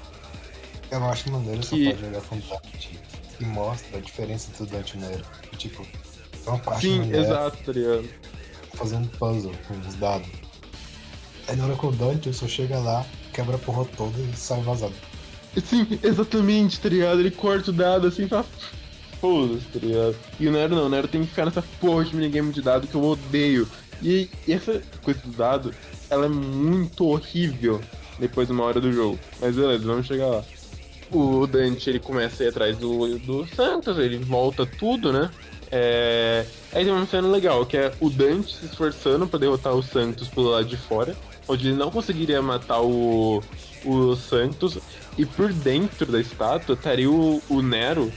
Eu 0.90 1.04
acho 1.06 1.32
maneiro 1.32 1.60
essa 1.60 1.76
Que- 1.76 1.86
parte 1.86 1.98
de 2.00 2.06
jogar 2.06 2.22
com 2.22 2.38
Dante 2.38 3.00
e 3.40 3.46
mostra 3.46 3.98
a 3.98 4.02
diferença 4.02 4.50
entre 4.52 4.64
o 4.64 4.66
Dante 4.68 4.94
e 4.96 4.98
o 4.98 5.02
Nero. 5.02 5.26
Tipo, 5.58 5.86
uma 6.50 6.60
parte 6.60 6.88
Sim, 6.88 7.14
exato, 7.14 7.58
tá 7.64 7.72
ligado? 7.72 8.10
fazer 8.74 8.96
um 8.96 9.06
puzzle 9.06 9.54
com 9.68 9.78
os 9.88 9.96
dados. 9.96 10.28
Aí 11.48 11.56
na 11.56 11.66
hora 11.66 11.76
que 11.76 11.86
o 11.86 11.92
Dante 11.92 12.34
só 12.34 12.48
chega 12.48 12.80
lá, 12.80 13.06
quebra 13.34 13.56
a 13.56 13.60
porra 13.60 13.86
toda 13.98 14.18
e 14.20 14.36
sai 14.36 14.62
vazado. 14.62 14.94
Sim, 15.64 16.00
exatamente, 16.02 16.80
tá 16.80 16.90
ligado? 16.90 17.20
Ele 17.20 17.32
corta 17.32 17.72
o 17.72 17.74
dado 17.74 18.08
assim 18.08 18.24
e 18.24 18.28
fala. 18.28 18.46
Foda-se, 19.20 19.66
tá 19.66 19.80
ligado? 19.86 20.16
E 20.40 20.48
o 20.48 20.52
Nero 20.52 20.76
não, 20.76 20.86
o 20.86 20.90
Nero 20.90 21.08
tem 21.08 21.22
que 21.22 21.28
ficar 21.28 21.46
nessa 21.46 21.62
porra 21.80 22.06
de 22.06 22.16
minigame 22.16 22.52
de 22.52 22.62
dado 22.62 22.88
que 22.88 22.96
eu 22.96 23.04
odeio. 23.04 23.68
E, 24.02 24.30
e 24.48 24.54
essa 24.54 24.82
coisa 25.04 25.20
do 25.20 25.32
dado 25.32 25.74
ela 26.10 26.26
é 26.26 26.30
muito 26.30 27.06
horrível 27.06 27.80
depois 28.18 28.48
de 28.48 28.54
uma 28.54 28.64
hora 28.64 28.82
do 28.82 28.92
jogo. 28.92 29.20
Mas 29.40 29.56
beleza, 29.56 29.86
vamos 29.86 30.08
chegar 30.08 30.28
lá. 30.28 30.44
O 31.12 31.46
Dante 31.46 31.90
ele 31.90 32.00
começa 32.00 32.42
a 32.42 32.46
ir 32.46 32.50
atrás 32.50 32.78
do, 32.78 33.20
do 33.20 33.46
Santos, 33.48 33.98
ele 33.98 34.18
volta 34.18 34.66
tudo, 34.66 35.12
né? 35.12 35.30
É... 35.72 36.46
Aí 36.74 36.84
tem 36.84 36.94
uma 36.94 37.06
cena 37.06 37.28
legal, 37.28 37.66
que 37.66 37.78
é 37.78 37.92
o 38.00 38.10
Dante 38.10 38.56
se 38.56 38.66
esforçando 38.66 39.28
pra 39.28 39.40
derrotar 39.40 39.74
o 39.74 39.82
Santos 39.82 40.28
pelo 40.28 40.50
lado 40.50 40.66
de 40.66 40.78
fora, 40.78 41.16
onde 41.48 41.70
ele 41.70 41.78
não 41.78 41.90
conseguiria 41.90 42.42
matar 42.42 42.82
o, 42.82 43.42
o 43.86 44.16
Santos, 44.16 44.78
e 45.18 45.26
por 45.26 45.52
dentro 45.54 46.06
da 46.12 46.20
estátua 46.20 46.76
estaria 46.76 47.10
o, 47.10 47.42
o 47.50 47.62
Nero 47.62 48.12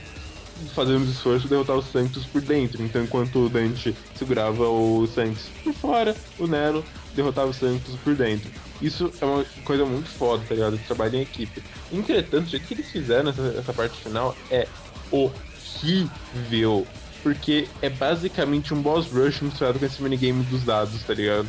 fazendo 0.73 1.03
os 1.03 1.09
esforços 1.09 1.43
de 1.43 1.49
derrotar 1.49 1.75
o 1.75 1.83
Santos 1.83 2.25
por 2.25 2.41
dentro. 2.41 2.81
Então, 2.81 3.03
enquanto 3.03 3.45
o 3.45 3.49
Dante 3.49 3.95
segurava 4.15 4.67
o 4.69 5.05
Santos 5.07 5.49
por 5.63 5.73
fora, 5.73 6.15
o 6.39 6.47
Nero 6.47 6.83
derrotava 7.13 7.49
o 7.49 7.53
Santos 7.53 7.95
por 8.03 8.15
dentro. 8.15 8.49
Isso 8.81 9.11
é 9.21 9.25
uma 9.25 9.45
coisa 9.63 9.85
muito 9.85 10.09
foda, 10.09 10.43
tá 10.47 10.53
ligado? 10.53 10.77
Trabalho 10.85 11.15
em 11.15 11.21
equipe. 11.21 11.63
Entretanto, 11.91 12.47
o 12.47 12.49
jeito 12.49 12.65
que 12.67 12.73
eles 12.73 12.89
fizeram 12.89 13.29
essa, 13.29 13.55
essa 13.57 13.73
parte 13.73 14.01
final 14.01 14.35
é 14.51 14.67
horrível. 15.11 16.85
Porque 17.25 17.67
é 17.81 17.89
basicamente 17.89 18.71
um 18.71 18.83
boss 18.83 19.11
rush 19.11 19.41
misturado 19.41 19.79
com 19.79 19.85
esse 19.87 19.99
minigame 19.99 20.43
dos 20.43 20.63
dados, 20.63 21.01
tá 21.03 21.15
ligado? 21.15 21.47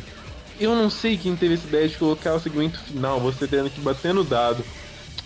Eu 0.59 0.75
não 0.75 0.89
sei 0.89 1.15
quem 1.15 1.35
teve 1.35 1.53
essa 1.53 1.67
ideia 1.67 1.87
de 1.87 1.95
colocar 1.95 2.33
o 2.33 2.39
segmento 2.39 2.79
final, 2.79 3.19
você 3.19 3.47
tendo 3.47 3.69
que 3.69 3.79
bater 3.81 4.11
no 4.11 4.23
dado. 4.23 4.63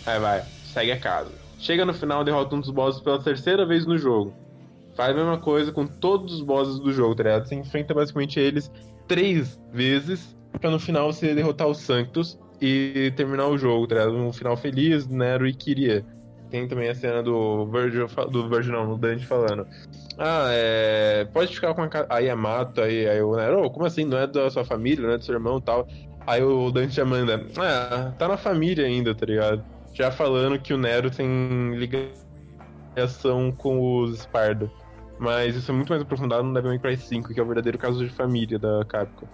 Aí 0.06 0.20
vai, 0.20 0.44
segue 0.74 0.92
a 0.92 1.00
casa. 1.00 1.32
Chega 1.58 1.86
no 1.86 1.94
final, 1.94 2.26
derrota 2.26 2.54
um 2.54 2.60
dos 2.60 2.70
bosses 2.70 3.00
pela 3.00 3.24
terceira 3.24 3.66
vez 3.66 3.86
no 3.86 3.98
jogo. 3.98 4.34
Faz 4.94 5.12
a 5.12 5.14
mesma 5.14 5.38
coisa 5.38 5.72
com 5.72 5.88
todos 5.88 6.34
os 6.34 6.42
bosses 6.42 6.78
do 6.80 6.92
jogo, 6.92 7.16
tá 7.16 7.24
ligado? 7.24 7.48
Você 7.48 7.56
enfrenta 7.56 7.94
basicamente 7.94 8.38
eles 8.38 8.70
três 9.08 9.58
vezes 9.72 10.36
pra 10.60 10.70
no 10.70 10.80
final 10.82 11.14
você 11.14 11.34
derrotar 11.34 11.68
o 11.68 11.74
Sanctus 11.74 12.38
e 12.60 13.14
terminar 13.16 13.48
o 13.48 13.58
jogo, 13.58 13.88
tá 13.88 13.96
ligado? 13.96 14.18
Um 14.18 14.34
final 14.34 14.58
feliz, 14.58 15.08
Nero 15.08 15.48
e 15.48 15.54
Kyrie. 15.54 16.04
Tem 16.52 16.68
também 16.68 16.90
a 16.90 16.96
cena 16.96 17.24
do 17.24 17.66
Virgil, 17.68 18.08
do 18.30 18.50
Virgil 18.50 18.74
não, 18.74 18.90
do 18.90 18.98
Dante 18.98 19.26
falando. 19.26 19.66
Ah, 20.18 20.50
é. 20.50 21.26
Pode 21.34 21.56
ficar 21.56 21.74
com 21.74 21.82
a, 21.82 21.90
a 22.10 22.20
Yamato 22.20 22.82
aí, 22.82 23.08
aí 23.08 23.22
o 23.22 23.36
Nero, 23.36 23.64
"Oh, 23.64 23.70
como 23.72 23.86
assim? 23.86 24.04
Não 24.04 24.18
é 24.18 24.28
da 24.28 24.50
sua 24.50 24.66
família, 24.66 25.08
não 25.08 25.14
é 25.14 25.18
do 25.18 25.24
seu 25.24 25.34
irmão 25.34 25.60
e 25.60 25.62
tal. 25.62 25.88
Aí 26.28 26.44
o 26.44 26.70
Dante 26.70 26.94
já 26.94 27.06
manda, 27.06 27.44
ah, 27.58 28.12
tá 28.20 28.28
na 28.28 28.38
família 28.38 28.86
ainda, 28.86 29.16
tá 29.16 29.26
ligado? 29.26 29.64
Já 29.94 30.12
falando 30.12 30.60
que 30.60 30.74
o 30.74 30.78
Nero 30.78 31.10
tem 31.10 31.74
ligação 31.76 33.52
com 33.52 34.02
os 34.02 34.20
Sparda. 34.20 34.70
Mas 35.18 35.56
isso 35.56 35.72
é 35.72 35.74
muito 35.74 35.90
mais 35.90 36.02
aprofundado 36.02 36.44
no 36.44 36.54
Devil 36.54 36.72
May 36.72 36.80
Cry 36.80 36.98
5, 36.98 37.34
que 37.34 37.40
é 37.40 37.44
o 37.44 37.46
verdadeiro 37.46 37.78
caso 37.78 38.06
de 38.06 38.12
família 38.12 38.60
da 38.60 38.84
Capcom. 38.86 39.28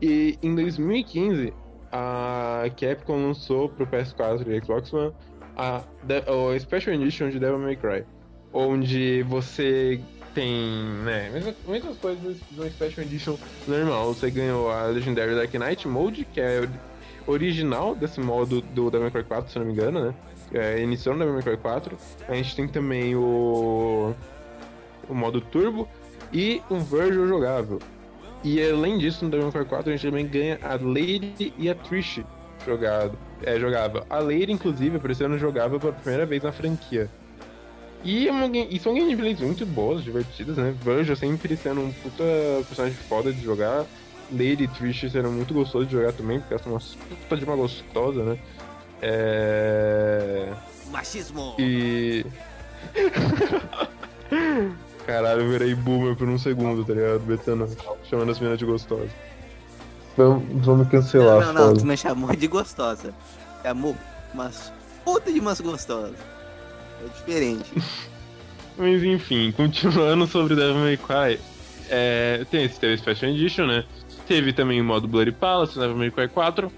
E 0.00 0.38
em 0.42 0.54
2015, 0.54 1.52
a 1.90 2.64
Capcom 2.78 3.28
lançou 3.28 3.68
pro 3.68 3.86
PS4 3.86 4.46
e 4.46 4.64
Xbox 4.64 4.92
One 4.92 5.12
a, 5.56 5.82
o 6.30 6.58
Special 6.58 6.94
Edition 6.94 7.30
de 7.30 7.38
Devil 7.38 7.58
May 7.58 7.76
Cry, 7.76 8.04
onde 8.52 9.22
você 9.22 10.00
tem, 10.34 10.84
né, 11.04 11.30
mesmas, 11.32 11.54
mesmas 11.66 11.96
coisas 11.98 12.36
do 12.50 12.68
Special 12.68 13.06
Edition 13.06 13.36
normal. 13.66 14.12
Você 14.14 14.30
ganhou 14.30 14.70
a 14.70 14.86
Legendary 14.86 15.34
Dark 15.34 15.54
Knight 15.54 15.86
Mode, 15.86 16.24
que 16.24 16.40
é 16.40 16.68
original 17.26 17.94
desse 17.94 18.20
modo 18.20 18.60
do 18.60 18.90
Devil 18.90 19.02
May 19.02 19.10
Cry 19.10 19.24
4, 19.24 19.52
se 19.52 19.58
não 19.58 19.66
me 19.66 19.72
engano, 19.72 20.06
né? 20.06 20.14
É, 20.52 20.80
iniciou 20.82 21.14
no 21.14 21.20
Devil 21.20 21.34
May 21.34 21.42
Cry 21.42 21.56
4. 21.56 21.96
A 22.28 22.34
gente 22.34 22.56
tem 22.56 22.68
também 22.68 23.14
o, 23.14 24.14
o 25.08 25.14
modo 25.14 25.40
Turbo 25.40 25.88
e 26.32 26.60
um 26.70 26.80
Virgil 26.80 27.26
jogável. 27.26 27.78
E 28.42 28.62
além 28.62 28.98
disso, 28.98 29.24
no 29.24 29.30
Devil 29.30 29.46
May 29.46 29.52
Cry 29.52 29.64
4 29.64 29.90
a 29.90 29.96
gente 29.96 30.06
também 30.06 30.26
ganha 30.26 30.58
a 30.62 30.72
Lady 30.74 31.54
e 31.56 31.70
a 31.70 31.74
Trish 31.74 32.22
jogado, 32.66 33.18
é, 33.46 33.58
jogável. 33.58 34.04
A 34.08 34.18
Lady, 34.18 34.52
inclusive, 34.52 34.96
aparecendo 34.96 35.38
jogável 35.38 35.78
pela 35.78 35.92
primeira 35.92 36.26
vez 36.26 36.42
na 36.42 36.52
franquia. 36.52 37.08
E, 38.04 38.28
é 38.28 38.30
uma, 38.30 38.46
e 38.46 38.78
são 38.78 38.94
gameplays 38.94 39.40
muito 39.40 39.64
boas, 39.64 40.04
divertidas, 40.04 40.58
né? 40.58 40.74
Virgil 40.82 41.16
sempre 41.16 41.56
sendo 41.56 41.80
um 41.80 41.90
puta 41.90 42.22
personagem 42.68 42.96
foda 43.08 43.32
de 43.32 43.42
jogar. 43.42 43.86
Lady 44.30 44.64
e 44.64 44.68
Trish 44.68 45.10
sendo 45.10 45.30
muito 45.30 45.54
gostoso 45.54 45.86
de 45.86 45.92
jogar 45.92 46.12
também, 46.12 46.38
porque 46.38 46.54
elas 46.54 46.62
são 46.62 46.72
uma 46.72 46.80
puta 47.18 47.36
de 47.36 47.44
uma 47.44 47.56
gostosa, 47.56 48.22
né? 48.22 48.38
É... 49.00 50.52
Machismo! 50.90 51.56
E. 51.58 52.26
Caralho, 55.06 55.42
eu 55.42 55.50
virei 55.50 55.74
boomer 55.74 56.16
por 56.16 56.28
um 56.28 56.38
segundo, 56.38 56.84
tá 56.84 56.94
ligado? 56.94 57.20
Betando, 57.20 57.68
chamando 58.04 58.30
as 58.30 58.38
meninas 58.38 58.58
de 58.58 58.64
gostosa. 58.64 59.08
Vamos, 60.16 60.64
vamos 60.64 60.88
cancelar, 60.88 61.46
Não, 61.46 61.52
não, 61.52 61.66
não, 61.68 61.74
tu 61.74 61.84
me 61.86 61.96
chamou 61.96 62.34
de 62.36 62.46
gostosa. 62.46 63.12
Chamou 63.62 63.96
umas 64.32 64.72
puta 65.04 65.32
de 65.32 65.40
umas 65.40 65.60
gostosas. 65.60 66.16
É 67.04 67.08
diferente. 67.18 67.70
Mas 68.78 69.02
enfim, 69.02 69.52
continuando 69.52 70.26
sobre 70.26 70.56
Devil 70.56 70.76
May 70.76 70.96
Cry, 70.96 71.38
é, 71.88 72.44
tem 72.50 72.64
esse 72.64 72.78
teve 72.80 72.96
Special 72.96 73.30
Edition, 73.30 73.66
né? 73.66 73.84
Teve 74.26 74.52
também 74.52 74.80
o 74.80 74.84
modo 74.84 75.06
Bloody 75.06 75.30
Palace, 75.32 75.78
Devil 75.78 75.96
May 75.96 76.10
Cry 76.10 76.28
4. 76.28 76.72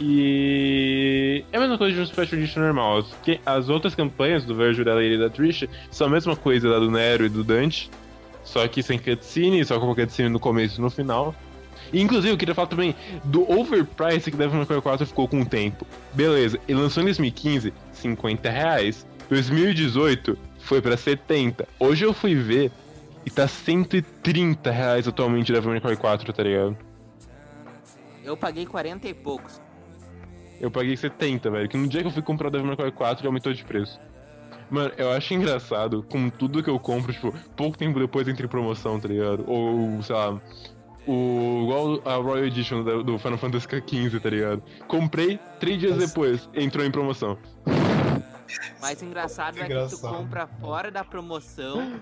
E 0.00 1.44
é 1.52 1.56
a 1.56 1.60
mesma 1.60 1.78
coisa 1.78 1.94
de 1.94 2.02
um 2.02 2.06
Special 2.06 2.38
Edition 2.40 2.60
normal. 2.60 2.98
As, 2.98 3.06
que- 3.22 3.40
as 3.46 3.68
outras 3.68 3.94
campanhas 3.94 4.44
do 4.44 4.54
Virgil, 4.54 4.84
da 4.84 4.94
Lady 4.94 5.14
e 5.14 5.18
da 5.18 5.30
Trish 5.30 5.68
são 5.90 6.06
a 6.06 6.10
mesma 6.10 6.34
coisa 6.36 6.68
da 6.68 6.78
do 6.78 6.90
Nero 6.90 7.24
e 7.24 7.28
do 7.28 7.42
Dante, 7.44 7.90
só 8.44 8.66
que 8.68 8.82
sem 8.82 8.98
cutscene, 8.98 9.64
só 9.64 9.78
com 9.78 9.86
uma 9.86 9.94
cutscene 9.94 10.28
no 10.28 10.40
começo 10.40 10.80
e 10.80 10.82
no 10.82 10.90
final. 10.90 11.34
E, 11.92 12.00
inclusive, 12.00 12.32
eu 12.32 12.38
queria 12.38 12.54
falar 12.54 12.68
também 12.68 12.94
do 13.24 13.50
overprice 13.50 14.30
que 14.30 14.36
Devil 14.36 14.56
May 14.56 14.66
Cry 14.66 14.80
4 14.80 15.06
ficou 15.06 15.26
com 15.26 15.40
o 15.40 15.46
tempo. 15.46 15.86
Beleza, 16.12 16.58
ele 16.68 16.80
lançou 16.80 17.02
em 17.02 17.06
2015, 17.06 17.72
50 17.92 18.50
reais. 18.50 19.06
2018 19.28 20.38
foi 20.58 20.82
pra 20.82 20.96
70. 20.96 21.66
Hoje 21.78 22.04
eu 22.04 22.12
fui 22.12 22.34
ver 22.34 22.70
e 23.24 23.30
tá 23.30 23.46
130 23.46 24.70
reais 24.70 25.06
atualmente 25.06 25.52
Devil 25.52 25.70
May 25.70 25.80
Cry 25.80 25.96
4, 25.96 26.32
tá 26.32 26.42
ligado? 26.42 26.76
Eu 28.24 28.36
paguei 28.36 28.66
40 28.66 29.08
e 29.08 29.14
poucos. 29.14 29.60
Eu 30.60 30.70
paguei 30.70 30.96
70, 30.96 31.50
velho. 31.50 31.68
Que 31.68 31.76
no 31.76 31.88
dia 31.88 32.02
que 32.02 32.06
eu 32.06 32.12
fui 32.12 32.22
comprar 32.22 32.48
o 32.48 32.50
Devil 32.50 32.66
May 32.66 32.76
Cry 32.76 32.92
4 32.92 33.22
ele 33.22 33.28
aumentou 33.28 33.52
de 33.52 33.64
preço. 33.64 33.98
Mano, 34.70 34.90
eu 34.96 35.10
acho 35.10 35.34
engraçado 35.34 36.02
com 36.04 36.30
tudo 36.30 36.62
que 36.62 36.70
eu 36.70 36.78
compro, 36.78 37.12
tipo, 37.12 37.34
pouco 37.54 37.76
tempo 37.76 37.98
depois 37.98 38.26
entra 38.26 38.46
em 38.46 38.48
promoção, 38.48 38.98
tá 38.98 39.06
ligado? 39.06 39.44
Ou, 39.46 40.02
sei 40.02 40.16
lá, 40.16 40.40
o. 41.06 41.62
igual 41.64 42.02
a 42.04 42.16
Royal 42.16 42.46
Edition 42.46 42.82
do, 42.82 43.02
do 43.02 43.18
Final 43.18 43.38
Fantasy 43.38 43.66
XV, 43.66 44.20
tá 44.20 44.30
ligado? 44.30 44.62
Comprei, 44.86 45.38
três 45.58 45.78
dias 45.78 45.96
Nossa. 45.96 46.06
depois, 46.06 46.48
entrou 46.54 46.84
em 46.84 46.90
promoção. 46.90 47.38
Mais 48.80 49.02
engraçado 49.02 49.58
é 49.58 49.62
que 49.62 49.66
tu 49.68 49.72
Engraçado. 49.72 50.16
compra 50.16 50.46
fora 50.46 50.90
da 50.90 51.04
promoção, 51.04 52.00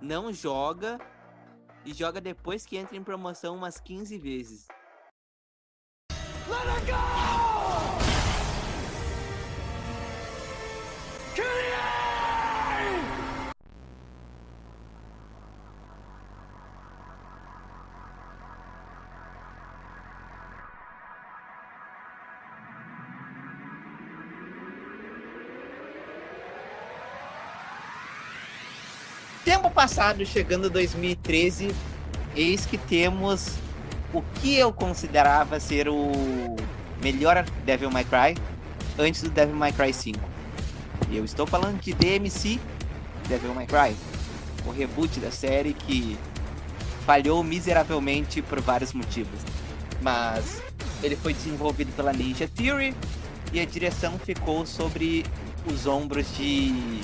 não 0.00 0.32
joga 0.32 0.98
e 1.84 1.92
joga 1.94 2.20
depois 2.20 2.66
que 2.66 2.76
entra 2.76 2.96
em 2.96 3.02
promoção 3.02 3.56
umas 3.56 3.80
15 3.80 4.18
vezes. 4.18 4.66
Tempo 29.50 29.68
passado, 29.68 30.24
chegando 30.24 30.70
2013, 30.70 31.74
eis 32.36 32.64
que 32.66 32.78
temos 32.78 33.56
o 34.14 34.22
que 34.22 34.54
eu 34.54 34.72
considerava 34.72 35.58
ser 35.58 35.88
o 35.88 36.54
melhor 37.02 37.44
Devil 37.64 37.90
May 37.90 38.04
Cry 38.04 38.40
antes 38.96 39.22
do 39.22 39.28
Devil 39.28 39.56
May 39.56 39.72
Cry 39.72 39.92
5. 39.92 40.20
E 41.10 41.16
eu 41.16 41.24
estou 41.24 41.48
falando 41.48 41.80
de 41.80 41.92
DMC 41.92 42.60
Devil 43.26 43.52
May 43.52 43.66
Cry, 43.66 43.96
o 44.64 44.70
reboot 44.70 45.18
da 45.18 45.32
série 45.32 45.74
que 45.74 46.16
falhou 47.04 47.42
miseravelmente 47.42 48.40
por 48.42 48.60
vários 48.60 48.92
motivos. 48.92 49.40
Mas 50.00 50.62
ele 51.02 51.16
foi 51.16 51.34
desenvolvido 51.34 51.90
pela 51.96 52.12
Ninja 52.12 52.46
Theory 52.46 52.94
e 53.52 53.58
a 53.58 53.64
direção 53.64 54.16
ficou 54.16 54.64
sobre 54.64 55.26
os 55.66 55.88
ombros 55.88 56.36
de 56.36 57.00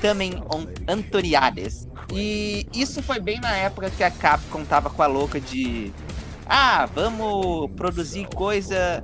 Tamen 0.00 0.42
On- 0.52 0.66
Antoniades. 0.88 1.86
E 2.12 2.66
isso 2.74 3.02
foi 3.02 3.20
bem 3.20 3.40
na 3.40 3.52
época 3.56 3.90
que 3.90 4.02
a 4.02 4.10
Capcom 4.10 4.64
tava 4.64 4.90
com 4.90 5.02
a 5.02 5.06
louca 5.06 5.40
de 5.40 5.92
ah, 6.48 6.88
vamos 6.94 7.70
produzir 7.76 8.26
coisa 8.34 9.02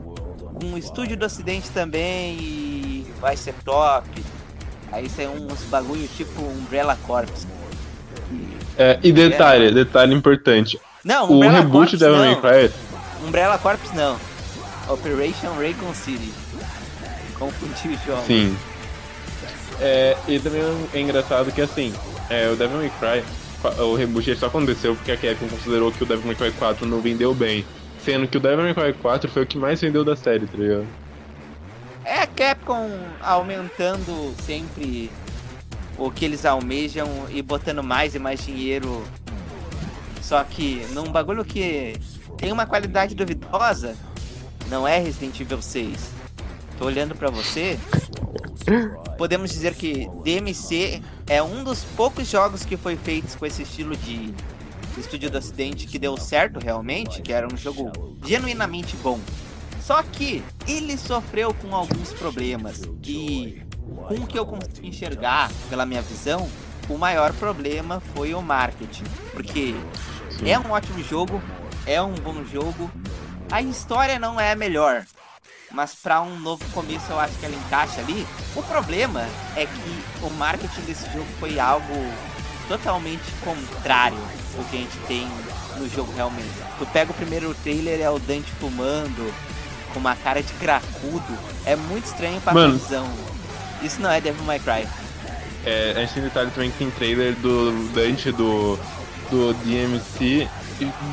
com 0.60 0.72
o 0.74 0.78
estúdio 0.78 1.16
do 1.16 1.24
ocidente 1.26 1.70
também 1.70 2.34
e 2.40 3.06
vai 3.20 3.36
ser 3.36 3.54
top. 3.64 4.08
Aí 4.90 5.08
saiu 5.08 5.32
uns 5.32 5.62
bagulho 5.64 6.08
tipo 6.08 6.40
Umbrella 6.42 6.96
Corps. 7.06 7.46
É, 8.78 8.98
e 9.02 9.12
detalhe, 9.12 9.70
detalhe 9.72 10.14
importante. 10.14 10.78
Não, 11.04 11.28
O 11.30 11.34
Umbrella 11.34 11.58
reboot 11.58 11.90
Corps 11.90 11.98
da 12.00 12.06
Devil. 12.08 12.40
May 12.42 12.68
Cry 12.68 12.74
Umbrella 13.26 13.58
Corps 13.58 13.92
não. 13.94 14.16
Operation 14.88 15.54
Raycon 15.56 15.94
City. 15.94 16.32
Confundi 17.38 17.88
os 17.94 18.04
jogos. 18.04 18.24
Sim. 18.26 18.56
É, 19.80 20.16
e 20.26 20.38
também 20.38 20.62
é 20.94 21.00
engraçado 21.00 21.52
que 21.52 21.60
assim, 21.60 21.92
é, 22.30 22.48
o 22.48 22.56
Devil 22.56 22.78
May 22.78 22.92
Cry, 22.98 23.24
o 23.82 23.94
reboot 23.94 24.34
só 24.36 24.46
aconteceu 24.46 24.94
porque 24.94 25.12
a 25.12 25.16
Capcom 25.16 25.48
considerou 25.48 25.92
que 25.92 26.02
o 26.02 26.06
Devil 26.06 26.26
May 26.26 26.34
Cry 26.34 26.52
4 26.52 26.86
não 26.86 27.00
vendeu 27.00 27.34
bem. 27.34 27.64
Sendo 28.04 28.28
que 28.28 28.36
o 28.36 28.40
Devil 28.40 28.64
May 28.64 28.74
Cry 28.74 28.92
4 28.92 29.30
foi 29.30 29.42
o 29.42 29.46
que 29.46 29.58
mais 29.58 29.80
vendeu 29.80 30.04
da 30.04 30.16
série, 30.16 30.46
tá 30.46 30.56
ligado? 30.56 30.86
É 32.04 32.20
a 32.20 32.26
Capcom 32.26 32.88
aumentando 33.20 34.34
sempre 34.44 35.10
o 35.98 36.10
que 36.10 36.24
eles 36.24 36.44
almejam 36.44 37.08
e 37.30 37.42
botando 37.42 37.82
mais 37.82 38.14
e 38.14 38.18
mais 38.18 38.44
dinheiro. 38.44 39.02
Só 40.22 40.42
que 40.44 40.86
num 40.92 41.10
bagulho 41.10 41.44
que 41.44 41.94
tem 42.36 42.52
uma 42.52 42.66
qualidade 42.66 43.14
duvidosa, 43.14 43.96
não 44.68 44.86
é 44.86 44.98
Resident 44.98 45.40
Evil 45.40 45.62
6. 45.62 46.10
Tô 46.78 46.84
olhando 46.86 47.14
pra 47.14 47.30
você. 47.30 47.78
Podemos 49.16 49.50
dizer 49.50 49.74
que 49.74 50.08
DMC 50.22 51.02
é 51.26 51.42
um 51.42 51.64
dos 51.64 51.84
poucos 51.96 52.28
jogos 52.28 52.64
que 52.64 52.76
foi 52.76 52.96
feito 52.96 53.38
com 53.38 53.46
esse 53.46 53.62
estilo 53.62 53.96
de 53.96 54.34
Estúdio 54.98 55.30
do 55.30 55.38
Acidente 55.38 55.86
que 55.86 55.98
deu 55.98 56.16
certo 56.16 56.58
realmente, 56.58 57.22
que 57.22 57.32
era 57.32 57.46
um 57.46 57.56
jogo 57.56 57.92
genuinamente 58.24 58.96
bom. 58.96 59.20
Só 59.82 60.02
que 60.02 60.42
ele 60.66 60.96
sofreu 60.98 61.54
com 61.54 61.74
alguns 61.74 62.12
problemas 62.12 62.82
e 63.04 63.62
com 64.08 64.14
o 64.14 64.26
que 64.26 64.38
eu 64.38 64.44
consigo 64.44 64.84
enxergar 64.84 65.50
pela 65.68 65.86
minha 65.86 66.02
visão, 66.02 66.48
o 66.88 66.98
maior 66.98 67.32
problema 67.34 68.00
foi 68.14 68.34
o 68.34 68.42
marketing, 68.42 69.04
porque 69.32 69.74
é 70.44 70.58
um 70.58 70.72
ótimo 70.72 71.02
jogo, 71.04 71.40
é 71.86 72.02
um 72.02 72.14
bom 72.14 72.44
jogo, 72.44 72.90
a 73.50 73.62
história 73.62 74.18
não 74.18 74.40
é 74.40 74.52
a 74.52 74.56
melhor, 74.56 75.04
mas 75.72 75.94
para 75.94 76.22
um 76.22 76.38
novo 76.38 76.64
começo 76.72 77.10
eu 77.10 77.18
acho 77.18 77.34
que 77.38 77.46
ela 77.46 77.54
encaixa 77.54 78.00
ali. 78.00 78.26
O 78.54 78.62
problema 78.62 79.26
é 79.56 79.66
que 79.66 80.24
o 80.24 80.30
marketing 80.30 80.80
desse 80.82 81.04
jogo 81.12 81.26
foi 81.38 81.58
algo 81.58 81.94
totalmente 82.68 83.24
contrário 83.44 84.18
ao 84.56 84.64
que 84.64 84.76
a 84.76 84.80
gente 84.80 84.98
tem 85.06 85.28
no 85.76 85.88
jogo 85.88 86.12
realmente. 86.14 86.50
Tu 86.78 86.86
pega 86.86 87.10
o 87.10 87.14
primeiro 87.14 87.54
trailer, 87.62 88.00
é 88.00 88.10
o 88.10 88.18
Dante 88.18 88.50
fumando, 88.52 89.32
com 89.92 90.00
uma 90.00 90.16
cara 90.16 90.42
de 90.42 90.52
cracudo. 90.54 91.38
É 91.64 91.76
muito 91.76 92.06
estranho 92.06 92.40
pra 92.40 92.54
Mano. 92.54 92.78
visão. 92.78 93.06
Isso 93.82 94.00
não 94.00 94.10
é 94.10 94.20
Devil 94.20 94.44
May 94.44 94.58
Cry. 94.58 94.88
É, 95.64 95.92
a 95.96 96.00
gente 96.00 96.14
tem 96.14 96.22
detalhe 96.22 96.50
também 96.50 96.70
que 96.70 96.78
tem 96.78 96.90
trailer 96.92 97.34
do 97.36 97.88
Dante 97.92 98.30
do, 98.32 98.78
do 99.30 99.52
DMC 99.64 100.48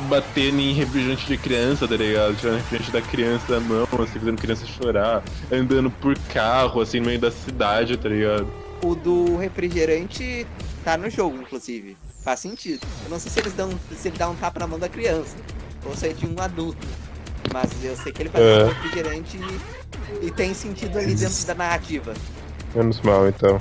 batendo 0.08 0.60
em 0.60 0.72
refrigerante 0.74 1.26
de 1.26 1.36
criança, 1.38 1.88
tá 1.88 1.96
ligado? 1.96 2.36
Tirando 2.36 2.56
refrigerante 2.56 2.92
da 2.92 3.02
criança 3.02 3.44
da 3.52 3.60
mão, 3.60 3.88
assim, 4.02 4.18
fazendo 4.18 4.38
criança 4.40 4.66
chorar, 4.66 5.22
andando 5.50 5.90
por 5.90 6.16
carro, 6.32 6.80
assim, 6.80 7.00
no 7.00 7.06
meio 7.06 7.18
da 7.18 7.30
cidade, 7.30 7.96
tá 7.96 8.08
ligado? 8.08 8.46
O 8.82 8.94
do 8.94 9.36
refrigerante 9.36 10.46
tá 10.84 10.96
no 10.96 11.08
jogo, 11.08 11.38
inclusive. 11.40 11.96
Faz 12.22 12.40
sentido. 12.40 12.86
Eu 13.04 13.10
não 13.10 13.18
sei 13.18 13.30
se 13.30 13.40
eles 13.40 13.52
dão. 13.52 13.70
se 13.96 14.08
ele 14.08 14.18
dá 14.18 14.28
um 14.28 14.34
tapa 14.34 14.60
na 14.60 14.66
mão 14.66 14.78
da 14.78 14.88
criança. 14.88 15.36
Ou 15.84 15.94
se 15.94 16.08
é 16.08 16.12
de 16.12 16.26
um 16.26 16.34
adulto. 16.40 16.86
Mas 17.52 17.70
eu 17.82 17.94
sei 17.96 18.12
que 18.12 18.22
ele 18.22 18.30
faz 18.30 18.44
É. 18.44 18.64
um 18.64 18.68
refrigerante 18.68 19.38
e, 20.22 20.26
e 20.26 20.30
tem 20.30 20.54
sentido 20.54 20.98
ali 20.98 21.14
dentro 21.14 21.46
da 21.46 21.54
narrativa. 21.54 22.14
Menos 22.74 23.00
mal, 23.02 23.28
então. 23.28 23.60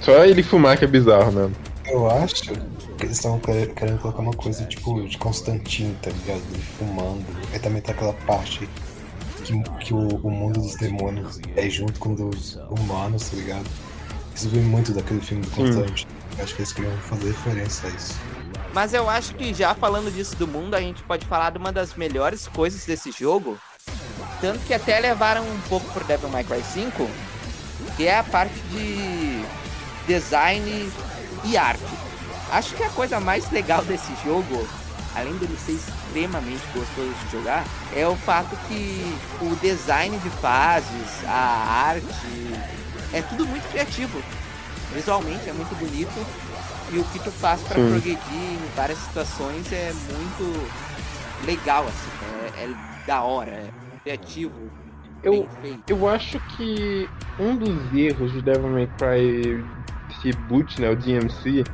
Só 0.00 0.24
ele 0.24 0.42
fumar 0.42 0.76
que 0.78 0.84
é 0.84 0.88
bizarro 0.88 1.32
mesmo. 1.32 1.54
Eu 1.86 2.08
acho 2.10 2.52
que 2.94 3.04
eles 3.04 3.16
estavam 3.16 3.40
querendo 3.40 4.00
colocar 4.00 4.22
uma 4.22 4.32
coisa 4.32 4.64
tipo 4.66 5.06
de 5.06 5.18
Constantino, 5.18 5.96
tá 6.00 6.10
ligado? 6.10 6.42
Ele 6.52 6.62
fumando. 6.62 7.24
Aí 7.52 7.58
também 7.58 7.82
tá 7.82 7.92
aquela 7.92 8.12
parte 8.12 8.68
que, 9.44 9.62
que 9.80 9.94
o, 9.94 10.16
o 10.22 10.30
mundo 10.30 10.60
dos 10.60 10.76
demônios 10.76 11.40
é 11.56 11.68
junto 11.68 11.98
com 12.00 12.12
o 12.12 12.16
dos 12.16 12.56
humanos, 12.70 13.30
tá 13.30 13.36
ligado? 13.36 13.66
Isso 14.34 14.48
vem 14.48 14.62
muito 14.62 14.92
daquele 14.92 15.20
filme 15.20 15.44
do 15.44 15.50
Constantino. 15.50 16.10
Eu 16.36 16.44
Acho 16.44 16.54
que 16.54 16.62
eles 16.62 16.72
queriam 16.72 16.96
fazer 16.98 17.26
referência 17.28 17.88
a 17.88 17.92
isso. 17.92 18.14
Mas 18.72 18.92
eu 18.92 19.08
acho 19.08 19.34
que 19.36 19.54
já 19.54 19.74
falando 19.74 20.12
disso 20.12 20.34
do 20.34 20.48
mundo, 20.48 20.74
a 20.74 20.80
gente 20.80 21.02
pode 21.04 21.24
falar 21.26 21.50
de 21.50 21.58
uma 21.58 21.70
das 21.70 21.94
melhores 21.94 22.48
coisas 22.48 22.84
desse 22.84 23.12
jogo. 23.12 23.56
Tanto 24.40 24.58
que 24.66 24.74
até 24.74 24.98
levaram 24.98 25.42
um 25.42 25.60
pouco 25.68 25.86
pro 25.92 26.04
Devil 26.04 26.28
May 26.28 26.42
Cry 26.42 26.62
5, 26.62 27.08
que 27.96 28.06
é 28.06 28.18
a 28.18 28.24
parte 28.24 28.58
de 28.72 29.44
design 30.06 30.90
e 31.44 31.56
arte. 31.56 32.03
Acho 32.54 32.72
que 32.76 32.84
a 32.84 32.90
coisa 32.90 33.18
mais 33.18 33.50
legal 33.50 33.84
desse 33.84 34.14
jogo, 34.24 34.64
além 35.16 35.36
dele 35.38 35.56
ser 35.56 35.72
extremamente 35.72 36.62
gostoso 36.72 37.12
de 37.24 37.32
jogar, 37.32 37.64
é 37.92 38.06
o 38.06 38.14
fato 38.14 38.56
que 38.68 39.02
o 39.40 39.56
design 39.56 40.16
de 40.18 40.30
fases, 40.30 41.24
a 41.26 41.88
arte, 41.88 42.06
é 43.12 43.20
tudo 43.22 43.44
muito 43.44 43.68
criativo. 43.72 44.22
Visualmente 44.94 45.50
é 45.50 45.52
muito 45.52 45.74
bonito 45.74 46.26
e 46.92 46.98
o 47.00 47.04
que 47.06 47.18
tu 47.18 47.32
faz 47.32 47.60
para 47.62 47.74
progredir 47.74 48.16
em 48.32 48.58
várias 48.76 48.98
situações 48.98 49.72
é 49.72 49.92
muito 49.92 50.70
legal, 51.44 51.84
assim, 51.88 52.54
é, 52.56 52.66
é 52.66 52.74
da 53.04 53.20
hora, 53.22 53.50
é 53.50 53.70
criativo, 54.04 54.70
Eu, 55.24 55.48
eu 55.88 56.08
acho 56.08 56.38
que 56.56 57.08
um 57.40 57.56
dos 57.56 57.92
erros 57.92 58.30
de 58.30 58.40
Devil 58.42 58.68
May 58.68 58.88
Cry 58.96 59.64
Reboot, 60.22 60.80
né, 60.80 60.90
o 60.90 60.96
DMC, 60.96 61.64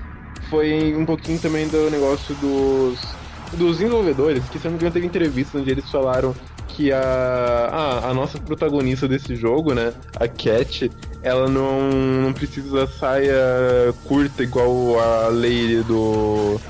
foi 0.48 0.94
um 0.96 1.04
pouquinho 1.04 1.38
também 1.38 1.68
do 1.68 1.90
negócio 1.90 2.34
dos, 2.36 2.98
dos 3.52 3.78
desenvolvedores, 3.78 4.44
que 4.48 4.58
se 4.58 4.66
eu 4.66 4.70
não 4.70 4.78
me 4.78 4.82
engano 4.82 4.94
teve 4.94 5.06
entrevista 5.06 5.58
onde 5.58 5.70
eles 5.70 5.90
falaram 5.90 6.34
que 6.68 6.92
a, 6.92 7.00
a, 7.00 8.10
a 8.10 8.14
nossa 8.14 8.38
protagonista 8.38 9.06
desse 9.06 9.36
jogo, 9.36 9.74
né, 9.74 9.92
a 10.16 10.26
Cat, 10.28 10.90
ela 11.22 11.48
não, 11.48 11.90
não 11.90 12.32
precisa 12.32 12.86
saia 12.86 13.92
curta 14.04 14.42
igual 14.42 14.98
a 14.98 15.28
Lady 15.28 15.82
do 15.82 16.60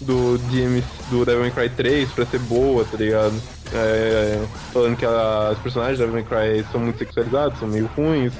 do 0.00 0.38
DMC, 0.50 0.86
do 1.10 1.24
Devil 1.24 1.40
May 1.40 1.50
Cry 1.50 1.70
3 1.70 2.10
pra 2.10 2.26
ser 2.26 2.38
boa, 2.40 2.84
tá 2.84 2.96
ligado? 2.96 3.34
É, 3.72 4.44
falando 4.72 4.96
que 4.96 5.06
os 5.06 5.58
personagens 5.58 5.98
do 5.98 6.06
Devil 6.06 6.22
May 6.22 6.24
Cry 6.24 6.64
são 6.70 6.80
muito 6.80 6.98
sexualizados, 6.98 7.58
são 7.58 7.68
meio 7.68 7.86
ruins. 7.96 8.32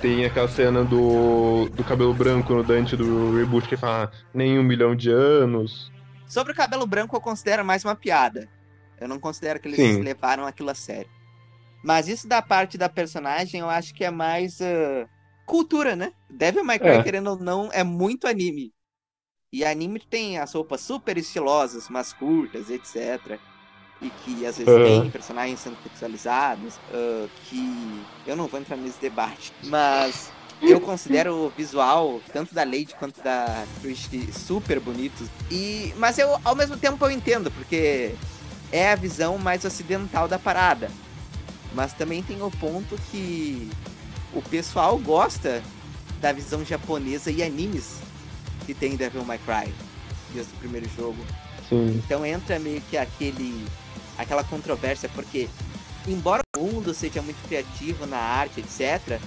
Tem 0.00 0.24
aquela 0.24 0.46
cena 0.48 0.84
do, 0.84 1.68
do 1.70 1.82
cabelo 1.82 2.14
branco 2.14 2.54
no 2.54 2.62
Dante 2.62 2.96
do 2.96 3.36
reboot 3.36 3.66
que 3.68 3.76
fala 3.76 4.04
"Ah, 4.04 4.16
nem 4.32 4.58
um 4.58 4.62
milhão 4.62 4.94
de 4.94 5.10
anos. 5.10 5.90
Sobre 6.26 6.52
o 6.52 6.56
cabelo 6.56 6.86
branco, 6.86 7.16
eu 7.16 7.20
considero 7.20 7.64
mais 7.64 7.84
uma 7.84 7.96
piada. 7.96 8.48
Eu 9.00 9.08
não 9.08 9.18
considero 9.18 9.58
que 9.58 9.66
eles 9.66 9.76
Sim. 9.78 10.02
levaram 10.02 10.46
aquilo 10.46 10.70
a 10.70 10.74
sério. 10.74 11.10
Mas 11.82 12.06
isso 12.08 12.28
da 12.28 12.40
parte 12.42 12.76
da 12.78 12.88
personagem, 12.88 13.60
eu 13.60 13.68
acho 13.68 13.92
que 13.94 14.04
é 14.04 14.10
mais 14.10 14.60
ah, 14.60 15.08
cultura, 15.46 15.96
né? 15.96 16.12
Devil 16.30 16.64
May 16.64 16.78
Cry, 16.78 16.88
É. 16.90 17.02
querendo 17.02 17.30
ou 17.30 17.36
não, 17.38 17.68
é 17.72 17.82
muito 17.82 18.28
anime. 18.28 18.72
E 19.52 19.64
anime 19.64 19.98
tem 19.98 20.38
as 20.38 20.52
roupas 20.52 20.80
super 20.82 21.16
estilosas, 21.16 21.88
mas 21.88 22.12
curtas, 22.12 22.70
etc. 22.70 23.40
E 24.00 24.10
que 24.10 24.46
às 24.46 24.58
vezes 24.58 24.72
Aham. 24.72 25.02
tem 25.02 25.10
personagens 25.10 25.58
sendo 25.60 25.76
sexualizados. 25.82 26.74
ah, 26.92 27.26
que 27.48 28.02
eu 28.26 28.36
não 28.36 28.46
vou 28.46 28.60
entrar 28.60 28.76
nesse 28.76 29.00
debate. 29.00 29.52
Mas 29.64 30.30
eu 30.62 30.80
considero 30.80 31.34
o 31.34 31.50
visual, 31.50 32.20
tanto 32.32 32.54
da 32.54 32.64
Lady 32.64 32.94
quanto 32.98 33.20
da 33.22 33.64
Trish, 33.80 34.08
super 34.32 34.80
bonitos. 34.80 35.28
E, 35.50 35.92
mas 35.96 36.18
eu, 36.18 36.38
ao 36.44 36.54
mesmo 36.54 36.76
tempo, 36.76 37.04
eu 37.04 37.10
entendo, 37.10 37.50
porque 37.50 38.14
é 38.72 38.92
a 38.92 38.96
visão 38.96 39.38
mais 39.38 39.64
ocidental 39.64 40.26
da 40.28 40.38
parada. 40.38 40.90
Mas 41.74 41.92
também 41.92 42.22
tem 42.22 42.42
o 42.42 42.50
ponto 42.50 42.96
que 43.10 43.70
o 44.32 44.42
pessoal 44.42 44.98
gosta 44.98 45.62
da 46.20 46.32
visão 46.32 46.64
japonesa 46.64 47.30
e 47.30 47.42
animes 47.42 47.98
que 48.66 48.74
tem 48.74 48.92
em 48.92 48.96
Devil 48.96 49.24
May 49.24 49.38
Cry, 49.38 49.72
desde 50.34 50.52
o 50.52 50.56
primeiro 50.56 50.88
jogo. 50.96 51.18
Sim. 51.68 52.02
Então 52.04 52.24
entra 52.24 52.58
meio 52.58 52.80
que 52.82 52.96
aquele 52.96 53.64
aquela 54.18 54.44
controvérsia, 54.44 55.08
porque 55.14 55.48
embora 56.06 56.42
o 56.56 56.60
mundo 56.60 56.92
seja 56.92 57.22
muito 57.22 57.40
criativo 57.46 58.06
na 58.06 58.18
arte, 58.18 58.60
etc, 58.60 59.20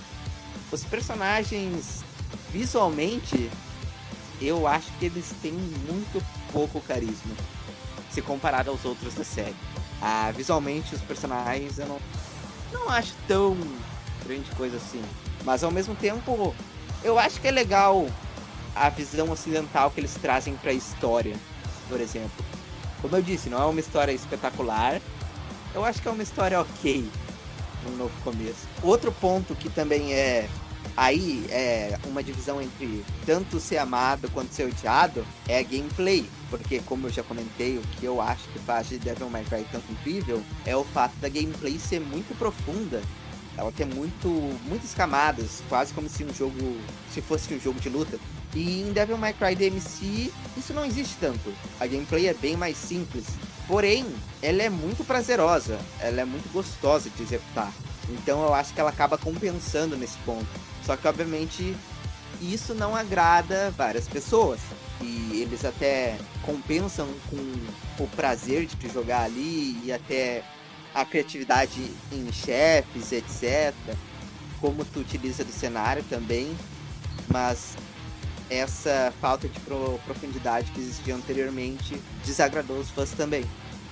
os 0.71 0.83
personagens 0.83 2.03
visualmente 2.51 3.49
eu 4.41 4.67
acho 4.67 4.91
que 4.99 5.05
eles 5.05 5.33
têm 5.41 5.53
muito 5.53 6.23
pouco 6.51 6.81
carisma 6.81 7.35
se 8.09 8.21
comparado 8.21 8.71
aos 8.71 8.83
outros 8.83 9.13
da 9.13 9.23
série. 9.23 9.55
Ah, 10.01 10.31
visualmente 10.35 10.95
os 10.95 11.01
personagens 11.01 11.77
eu 11.77 11.87
não 11.87 11.99
não 12.71 12.89
acho 12.89 13.13
tão 13.27 13.57
grande 14.25 14.49
coisa 14.51 14.77
assim, 14.77 15.03
mas 15.43 15.63
ao 15.63 15.71
mesmo 15.71 15.93
tempo 15.95 16.55
eu 17.03 17.19
acho 17.19 17.39
que 17.39 17.47
é 17.47 17.51
legal 17.51 18.07
a 18.75 18.89
visão 18.89 19.29
ocidental 19.29 19.91
que 19.91 19.99
eles 19.99 20.15
trazem 20.15 20.55
para 20.55 20.71
a 20.71 20.73
história, 20.73 21.35
por 21.89 21.99
exemplo. 21.99 22.50
Como 23.01 23.15
eu 23.15 23.21
disse, 23.21 23.49
não 23.49 23.61
é 23.61 23.65
uma 23.65 23.79
história 23.79 24.11
espetacular. 24.11 25.01
Eu 25.73 25.83
acho 25.83 26.01
que 26.01 26.07
é 26.07 26.11
uma 26.11 26.23
história 26.23 26.59
ok. 26.59 27.09
Um 27.87 27.97
novo 27.97 28.13
começo. 28.23 28.67
Outro 28.83 29.11
ponto 29.11 29.55
que 29.55 29.69
também 29.69 30.13
é 30.13 30.47
Aí 30.95 31.45
é 31.49 31.97
uma 32.05 32.21
divisão 32.21 32.61
entre 32.61 33.03
tanto 33.25 33.59
ser 33.59 33.77
amado 33.77 34.29
quanto 34.31 34.53
ser 34.53 34.65
odiado 34.65 35.25
é 35.47 35.59
a 35.59 35.63
gameplay. 35.63 36.29
Porque, 36.49 36.79
como 36.79 37.07
eu 37.07 37.11
já 37.11 37.23
comentei, 37.23 37.77
o 37.77 37.81
que 37.81 38.05
eu 38.05 38.21
acho 38.21 38.43
que 38.49 38.59
faz 38.59 38.89
de 38.89 38.99
Devil 38.99 39.29
May 39.29 39.45
Cry 39.45 39.65
tanto 39.71 39.89
incrível 39.91 40.43
é 40.65 40.75
o 40.75 40.83
fato 40.83 41.15
da 41.21 41.29
gameplay 41.29 41.79
ser 41.79 42.01
muito 42.01 42.37
profunda. 42.37 43.01
Ela 43.57 43.71
tem 43.71 43.85
muito, 43.85 44.27
muitas 44.67 44.93
camadas, 44.93 45.61
quase 45.67 45.93
como 45.93 46.09
se 46.09 46.23
um 46.23 46.33
jogo. 46.33 46.77
se 47.13 47.21
fosse 47.21 47.53
um 47.53 47.59
jogo 47.59 47.79
de 47.79 47.89
luta. 47.89 48.17
E 48.53 48.81
em 48.81 48.91
Devil 48.91 49.17
May 49.17 49.33
Cry 49.33 49.55
DMC, 49.55 50.31
isso 50.57 50.73
não 50.73 50.85
existe 50.85 51.15
tanto. 51.19 51.53
A 51.79 51.87
gameplay 51.87 52.27
é 52.27 52.33
bem 52.33 52.57
mais 52.57 52.77
simples. 52.77 53.25
Porém, 53.67 54.05
ela 54.41 54.63
é 54.63 54.69
muito 54.69 55.05
prazerosa, 55.05 55.79
ela 55.99 56.21
é 56.21 56.25
muito 56.25 56.51
gostosa 56.51 57.09
de 57.09 57.23
executar. 57.23 57.71
Então 58.09 58.43
eu 58.43 58.53
acho 58.53 58.73
que 58.73 58.79
ela 58.81 58.89
acaba 58.89 59.17
compensando 59.17 59.95
nesse 59.95 60.17
ponto. 60.19 60.47
Só 60.85 60.97
que, 60.97 61.07
obviamente, 61.07 61.75
isso 62.41 62.73
não 62.73 62.95
agrada 62.95 63.71
várias 63.77 64.07
pessoas. 64.07 64.59
E 64.99 65.41
eles 65.41 65.63
até 65.65 66.17
compensam 66.43 67.07
com 67.29 68.03
o 68.03 68.07
prazer 68.09 68.65
de 68.65 68.89
jogar 68.89 69.23
ali 69.23 69.79
e 69.83 69.91
até 69.91 70.43
a 70.93 71.05
criatividade 71.05 71.91
em 72.11 72.31
chefes, 72.31 73.11
etc. 73.11 73.73
Como 74.59 74.83
tu 74.85 74.99
utiliza 74.99 75.43
do 75.43 75.51
cenário 75.51 76.03
também. 76.09 76.55
Mas 77.27 77.75
essa 78.49 79.13
falta 79.21 79.47
de 79.47 79.59
pro- 79.61 79.99
profundidade 80.05 80.71
que 80.71 80.79
existia 80.79 81.15
anteriormente 81.15 81.95
desagradou 82.25 82.77
os 82.77 82.89
fãs 82.89 83.11
também. 83.11 83.45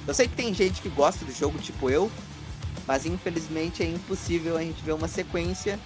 Eu 0.08 0.14
sei 0.14 0.28
que 0.28 0.36
tem 0.36 0.54
gente 0.54 0.82
que 0.82 0.90
gosta 0.90 1.24
do 1.24 1.32
jogo, 1.32 1.58
tipo 1.60 1.90
eu, 1.90 2.12
mas 2.86 3.06
infelizmente 3.06 3.84
é 3.84 3.86
impossível 3.86 4.58
a 4.58 4.62
gente 4.62 4.82
ver 4.84 4.94
uma 4.94 5.08
sequência, 5.08 5.80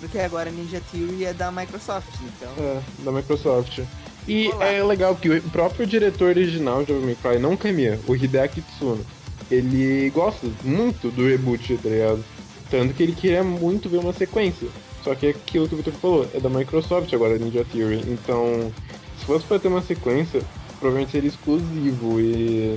porque 0.00 0.18
agora 0.18 0.50
Ninja 0.50 0.80
Theory 0.92 1.24
é 1.24 1.34
da 1.34 1.50
Microsoft, 1.50 2.08
então. 2.22 2.52
É, 2.58 2.80
da 3.04 3.12
Microsoft. 3.12 3.80
E 4.28 4.48
Olá. 4.48 4.66
é 4.66 4.82
legal 4.82 5.14
que 5.16 5.28
o 5.28 5.42
próprio 5.50 5.86
diretor 5.86 6.28
original 6.28 6.80
de 6.80 6.92
Devil 6.92 7.02
May 7.06 7.16
Cry, 7.16 7.38
não 7.40 7.56
Kamiya, 7.56 8.00
o 8.06 8.14
Hideaki 8.16 8.62
Tsuno, 8.62 9.04
ele 9.50 10.10
gosta 10.10 10.46
muito 10.62 11.10
do 11.10 11.26
reboot, 11.26 11.76
tá 11.78 11.88
ligado? 11.88 12.24
Tanto 12.70 12.94
que 12.94 13.02
ele 13.02 13.12
queria 13.12 13.44
muito 13.44 13.88
ver 13.88 13.98
uma 13.98 14.12
sequência. 14.12 14.68
Só 15.04 15.14
que 15.14 15.26
é 15.26 15.30
aquilo 15.30 15.68
que 15.68 15.74
o 15.74 15.76
Victor 15.76 15.94
falou, 15.94 16.28
é 16.34 16.40
da 16.40 16.48
Microsoft 16.48 17.12
agora, 17.12 17.38
Ninja 17.38 17.64
Theory. 17.64 18.02
Então, 18.08 18.72
se 19.18 19.24
fosse 19.24 19.46
pra 19.46 19.58
ter 19.58 19.68
uma 19.68 19.82
sequência, 19.82 20.42
provavelmente 20.80 21.12
seria 21.12 21.28
exclusivo. 21.28 22.20
E 22.20 22.76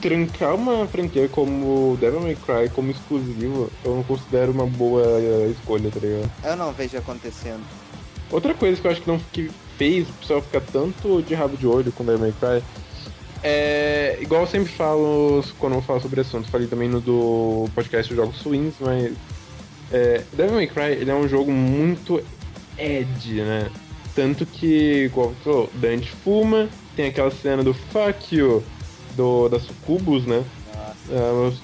trancar 0.00 0.54
uma 0.54 0.86
franquia 0.86 1.28
como 1.28 1.96
Devil 2.00 2.20
May 2.20 2.36
Cry 2.36 2.68
como 2.72 2.90
exclusivo, 2.90 3.70
eu 3.84 3.94
não 3.94 4.02
considero 4.02 4.52
uma 4.52 4.66
boa 4.66 5.04
escolha, 5.48 5.90
tá 5.90 6.00
ligado? 6.00 6.30
Eu 6.44 6.56
não 6.56 6.72
vejo 6.72 6.96
acontecendo. 6.98 7.62
Outra 8.30 8.52
coisa 8.54 8.80
que 8.80 8.86
eu 8.86 8.90
acho 8.90 9.02
que 9.02 9.08
não 9.08 9.20
que 9.32 9.50
fez 9.76 10.08
o 10.08 10.12
pessoal 10.14 10.42
ficar 10.42 10.60
tanto 10.60 11.22
de 11.22 11.34
rabo 11.34 11.56
de 11.56 11.66
olho 11.66 11.92
com 11.92 12.04
Devil 12.04 12.20
May 12.20 12.32
Cry 12.32 12.64
é. 13.42 14.18
Igual 14.20 14.42
eu 14.42 14.46
sempre 14.46 14.72
falo 14.72 15.42
quando 15.58 15.74
eu 15.74 15.82
falo 15.82 16.00
sobre 16.00 16.20
esse 16.20 16.30
assunto, 16.30 16.50
falei 16.50 16.66
também 16.66 16.88
no 16.88 17.00
do 17.00 17.68
podcast 17.74 18.14
Jogos 18.14 18.38
Swings, 18.40 18.74
mas. 18.80 19.12
É, 19.90 20.22
Devil 20.34 20.56
May 20.56 20.66
Cry 20.66 20.92
ele 21.00 21.10
é 21.10 21.14
um 21.14 21.26
jogo 21.26 21.50
muito 21.50 22.22
Ed, 22.76 23.40
né? 23.42 23.70
Tanto 24.14 24.44
que, 24.44 25.04
igual 25.04 25.28
você 25.30 25.44
falou, 25.44 25.70
Dante 25.74 26.10
fuma, 26.10 26.68
tem 26.94 27.06
aquela 27.06 27.30
cena 27.30 27.62
do 27.62 27.72
fuck 27.72 28.36
you 28.36 28.62
do, 29.16 29.48
da 29.48 29.58
Sucubus, 29.58 30.26
né? 30.26 30.44
Nossa. 30.74 31.54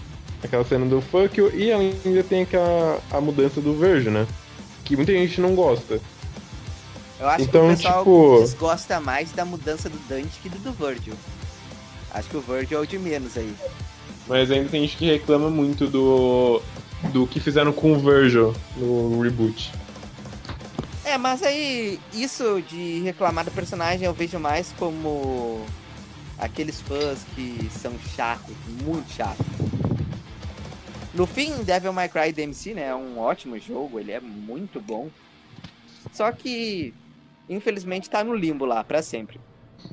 É, 0.43 0.47
aquela 0.47 0.65
cena 0.65 0.87
do 0.87 1.01
fuck 1.03 1.39
you, 1.39 1.51
e 1.55 1.71
ainda 1.73 2.23
tem 2.23 2.43
aquela 2.43 2.99
a 3.11 3.21
mudança 3.21 3.61
do 3.61 3.75
Verge, 3.77 4.09
né? 4.09 4.27
Que 4.85 4.97
muita 4.97 5.13
gente 5.13 5.41
não 5.41 5.55
gosta. 5.55 6.01
Eu 7.21 7.29
acho 7.29 7.45
Então, 7.45 7.67
que 7.69 7.73
o 7.73 7.77
pessoal 7.77 7.99
tipo- 7.99 8.39
desgosta 8.41 9.01
mais 9.01 9.33
da 9.33 9.45
mudança 9.45 9.89
do 9.89 9.99
Dante 10.09 10.39
que 10.43 10.49
do, 10.49 10.59
do 10.59 10.73
Virgil. 10.73 11.15
Acho 12.15 12.31
que 12.31 12.37
o 12.37 12.41
Virgil 12.41 12.79
é 12.79 12.81
o 12.81 12.87
de 12.87 12.99
menos 12.99 13.37
aí. 13.37 13.55
Mas 14.27 14.51
ainda 14.51 14.69
tem 14.71 14.83
gente 14.83 14.97
que 14.97 15.07
reclama 15.07 15.51
muito 15.51 15.87
do. 15.87 16.63
do 17.13 17.27
que 17.27 17.41
fizeram 17.41 17.73
com 17.73 17.93
o 17.93 17.99
Virgil 17.99 18.55
no 18.77 19.21
reboot. 19.21 19.73
É, 21.05 21.19
mas 21.19 21.43
aí, 21.43 22.01
isso 22.15 22.63
de 22.63 23.01
reclamar 23.01 23.45
do 23.45 23.51
personagem 23.51 24.07
eu 24.07 24.15
vejo 24.15 24.39
mais 24.39 24.73
como 24.79 25.67
aqueles 26.39 26.81
fãs 26.81 27.25
que 27.35 27.69
são 27.71 27.93
chatos, 28.17 28.55
muito 28.83 29.13
chatos. 29.13 29.45
No 31.13 31.27
fim, 31.27 31.63
Devil 31.63 31.93
May 31.93 32.09
Cry 32.09 32.33
DMC, 32.33 32.75
né, 32.75 32.89
é 32.89 32.95
um 32.95 33.19
ótimo 33.19 33.59
jogo, 33.59 34.01
ele 34.01 34.13
é 34.13 34.21
muito 34.21 34.81
bom. 34.81 35.11
Só 36.13 36.33
que, 36.33 36.95
infelizmente, 37.49 38.09
tá 38.09 38.25
no 38.25 38.35
limbo 38.35 38.65
lá, 38.65 38.83
pra 38.83 39.03
sempre. 39.03 39.39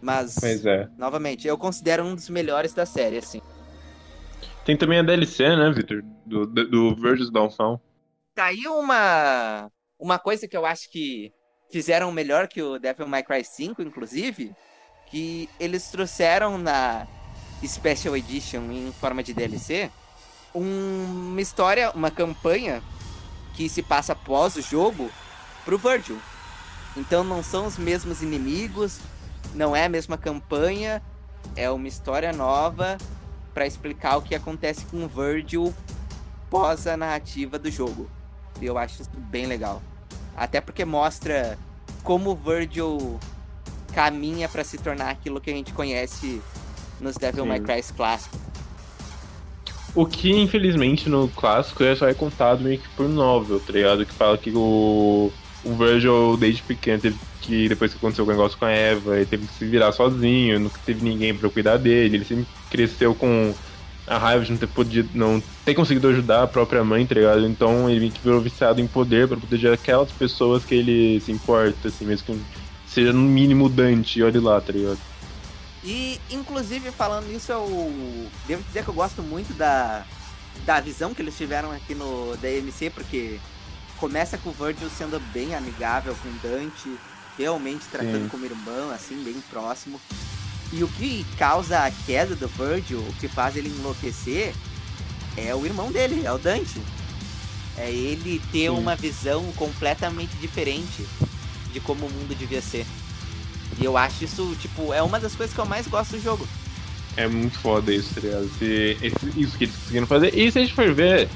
Mas, 0.02 0.36
Mas 0.42 0.66
é. 0.66 0.88
novamente, 0.98 1.48
eu 1.48 1.58
considero 1.58 2.04
um 2.04 2.16
dos 2.16 2.30
melhores 2.30 2.74
da 2.74 2.86
série, 2.86 3.18
assim. 3.18 3.42
Tem 4.66 4.78
também 4.78 5.00
a 5.00 5.04
DLC, 5.04 5.56
né, 5.56 5.72
Victor? 5.72 6.04
Do, 6.26 6.46
do, 6.46 6.70
do 6.70 6.96
Virgil's 6.96 7.32
Downfall. 7.32 7.82
Tá 8.36 8.46
aí 8.46 8.68
uma, 8.68 9.70
uma 10.00 10.20
coisa 10.20 10.48
que 10.48 10.56
eu 10.56 10.66
acho 10.66 10.90
que 10.92 11.32
fizeram 11.72 12.12
melhor 12.12 12.48
que 12.48 12.62
o 12.62 12.78
Devil 12.80 13.08
May 13.08 13.24
Cry 13.24 13.44
5, 13.44 13.82
inclusive, 13.82 14.54
que 15.10 15.50
eles 15.60 15.90
trouxeram 15.90 16.58
na 16.58 17.08
Special 17.66 18.16
Edition 18.16 18.72
em 18.72 18.92
forma 18.94 19.22
de 19.24 19.34
DLC 19.34 19.90
um- 20.54 21.30
uma 21.32 21.42
história, 21.42 21.92
uma 21.92 22.12
campanha 22.12 22.82
que 23.56 23.68
se 23.70 23.82
passa 23.82 24.14
após 24.14 24.56
o 24.56 24.62
jogo 24.62 25.10
pro 25.66 25.78
Virgil. 25.78 26.20
Então 26.96 27.24
não 27.24 27.42
são 27.44 27.66
os 27.68 27.78
mesmos 27.78 28.22
inimigos, 28.22 29.00
não 29.54 29.76
é 29.76 29.86
a 29.86 29.90
mesma 29.90 30.18
campanha, 30.18 31.02
é 31.56 31.70
uma 31.70 31.88
história 31.88 32.32
nova 32.32 32.98
pra 33.54 33.66
explicar 33.68 34.18
o 34.18 34.22
que 34.22 34.34
acontece 34.34 34.86
com 34.86 35.04
o 35.04 35.08
Virgil 35.08 35.74
pós 36.50 36.88
a 36.88 36.98
narrativa 36.98 37.58
do 37.58 37.70
jogo. 37.70 38.10
E 38.62 38.66
eu 38.66 38.78
acho 38.78 39.02
isso 39.02 39.12
bem 39.16 39.46
legal. 39.46 39.82
Até 40.36 40.62
porque 40.62 40.86
mostra 40.86 41.58
como 42.04 42.32
o 42.32 42.36
Virgil 42.36 43.20
caminha 43.94 44.48
pra 44.48 44.64
se 44.64 44.78
tornar 44.78 45.10
aquilo 45.10 45.42
que 45.42 45.50
a 45.50 45.54
gente 45.54 45.74
conhece 45.74 46.42
nos 47.00 47.16
Devil. 47.16 47.46
May 47.46 47.60
Cry 47.60 47.82
clássicos. 47.96 48.40
O 49.94 50.06
que, 50.06 50.32
infelizmente, 50.32 51.10
no 51.10 51.28
clássico 51.28 51.84
é 51.84 51.94
só 51.96 52.08
é 52.08 52.14
contado 52.14 52.62
meio 52.62 52.80
que 52.80 52.88
por 52.90 53.10
novel, 53.10 53.60
tá 53.60 53.74
ligado? 53.74 54.06
Que 54.06 54.14
fala 54.14 54.38
que 54.38 54.50
o, 54.56 55.30
o 55.64 55.76
Virgil, 55.76 56.38
desde 56.38 56.62
pequeno, 56.64 57.02
teve 57.02 57.18
que, 57.42 57.70
depois 57.70 57.92
que 57.92 57.98
aconteceu 57.98 58.26
o 58.26 58.28
negócio 58.28 58.58
com 58.58 58.66
a 58.66 58.72
Eva, 58.72 59.16
ele 59.16 59.26
teve 59.26 59.48
que 59.48 59.54
se 59.54 59.66
virar 59.66 59.92
sozinho, 59.92 60.60
nunca 60.60 60.80
teve 60.86 61.04
ninguém 61.04 61.36
pra 61.36 61.50
cuidar 61.50 61.78
dele, 61.78 62.18
ele 62.18 62.26
sempre 62.26 62.48
cresceu 62.70 63.14
com 63.14 63.54
a 64.08 64.18
raiva 64.18 64.44
de 64.44 64.52
não 64.52 64.58
ter 64.58 64.68
podido, 64.68 65.10
não 65.14 65.42
ter 65.64 65.74
conseguido 65.74 66.08
ajudar 66.08 66.44
a 66.44 66.48
própria 66.48 66.84
mãe, 66.84 67.06
tá 67.06 67.16
ligado? 67.16 67.46
Então 67.46 67.90
ele 67.90 68.12
virou 68.24 68.42
viciado 68.42 68.82
em 68.82 68.88
poder 68.88 69.28
pra 69.28 69.38
proteger 69.38 69.74
aquelas 69.74 70.12
pessoas 70.12 70.66
que 70.66 70.76
ele 70.76 71.20
se 71.22 71.32
importa, 71.32 71.88
assim, 71.88 72.06
mesmo 72.06 72.26
que 72.26 72.42
seja 72.88 73.14
no 73.14 73.22
mínimo 73.22 73.70
Dante, 73.70 74.22
olha 74.22 74.42
lá, 74.42 74.60
tá 74.60 74.74
ligado? 74.74 75.00
E, 75.84 76.20
inclusive, 76.30 76.92
falando 76.92 77.28
nisso, 77.28 77.52
eu 77.52 78.30
devo 78.48 78.62
dizer 78.64 78.84
que 78.84 78.90
eu 78.90 78.94
gosto 78.94 79.24
muito 79.24 79.54
da, 79.54 80.04
da 80.66 80.80
visão 80.80 81.14
que 81.14 81.22
eles 81.22 81.36
tiveram 81.36 81.72
aqui 81.72 81.96
no 81.96 82.36
DMC, 82.38 82.92
porque 82.92 83.40
começa 84.02 84.36
com 84.38 84.50
o 84.50 84.54
Virgil 84.54 84.90
sendo 84.98 85.20
bem 85.32 85.54
amigável 85.56 86.16
com 86.22 86.28
o 86.28 86.34
Dante, 86.42 86.98
realmente 87.38 87.86
tratando 87.90 88.24
Sim. 88.24 88.30
como 88.30 88.44
irmão, 88.46 88.90
assim, 88.92 89.24
bem 89.24 89.36
próximo. 89.50 90.02
E 90.74 90.84
o 90.84 90.88
que 90.88 91.24
causa 91.38 91.86
a 91.86 91.92
queda 91.92 92.36
do 92.36 92.48
Virgil, 92.48 92.98
o 93.00 93.14
que 93.20 93.28
faz 93.28 93.56
ele 93.56 93.70
enlouquecer, 93.70 94.54
é 95.38 95.54
o 95.54 95.66
irmão 95.66 95.92
dele, 95.92 96.26
é 96.26 96.32
o 96.32 96.38
Dante. 96.40 96.82
É 97.78 97.90
ele 97.92 98.42
ter 98.52 98.70
Sim. 98.70 98.70
uma 98.70 98.96
visão 98.96 99.44
completamente 99.56 100.36
diferente 100.38 101.06
de 101.72 101.80
como 101.80 102.06
o 102.08 102.10
mundo 102.10 102.36
devia 102.36 102.62
ser. 102.62 102.86
E 103.80 103.86
eu 103.86 103.96
acho 103.96 104.24
isso, 104.24 104.56
tipo, 104.60 104.92
é 104.94 105.02
uma 105.04 105.20
das 105.20 105.36
coisas 105.36 105.54
que 105.54 105.62
eu 105.62 105.66
mais 105.66 105.88
gosto 105.88 106.12
do 106.18 106.22
jogo. 106.22 106.48
É 107.16 107.28
muito 107.28 107.60
foda 107.60 107.94
isso, 107.94 108.16
tá 108.16 108.22
ligado? 108.22 108.46
Esse, 108.46 108.98
esse- 109.02 109.40
isso 109.40 109.58
que 109.58 109.66
eles 109.66 109.76
conseguiram 109.76 110.08
fazer. 110.08 110.36
E 110.38 110.52
se 110.52 110.58
a 110.58 110.62
gente 110.62 110.74
for 110.74 110.94
ver, 110.94 111.30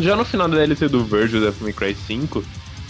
já 0.00 0.16
no 0.16 0.24
final 0.24 0.48
da 0.48 0.56
DLC 0.56 0.88
do 0.88 1.04
Virgil 1.04 1.40
da 1.40 1.46
Devil 1.46 1.64
May 1.64 1.72
Cry 1.72 1.94
5, 1.94 2.44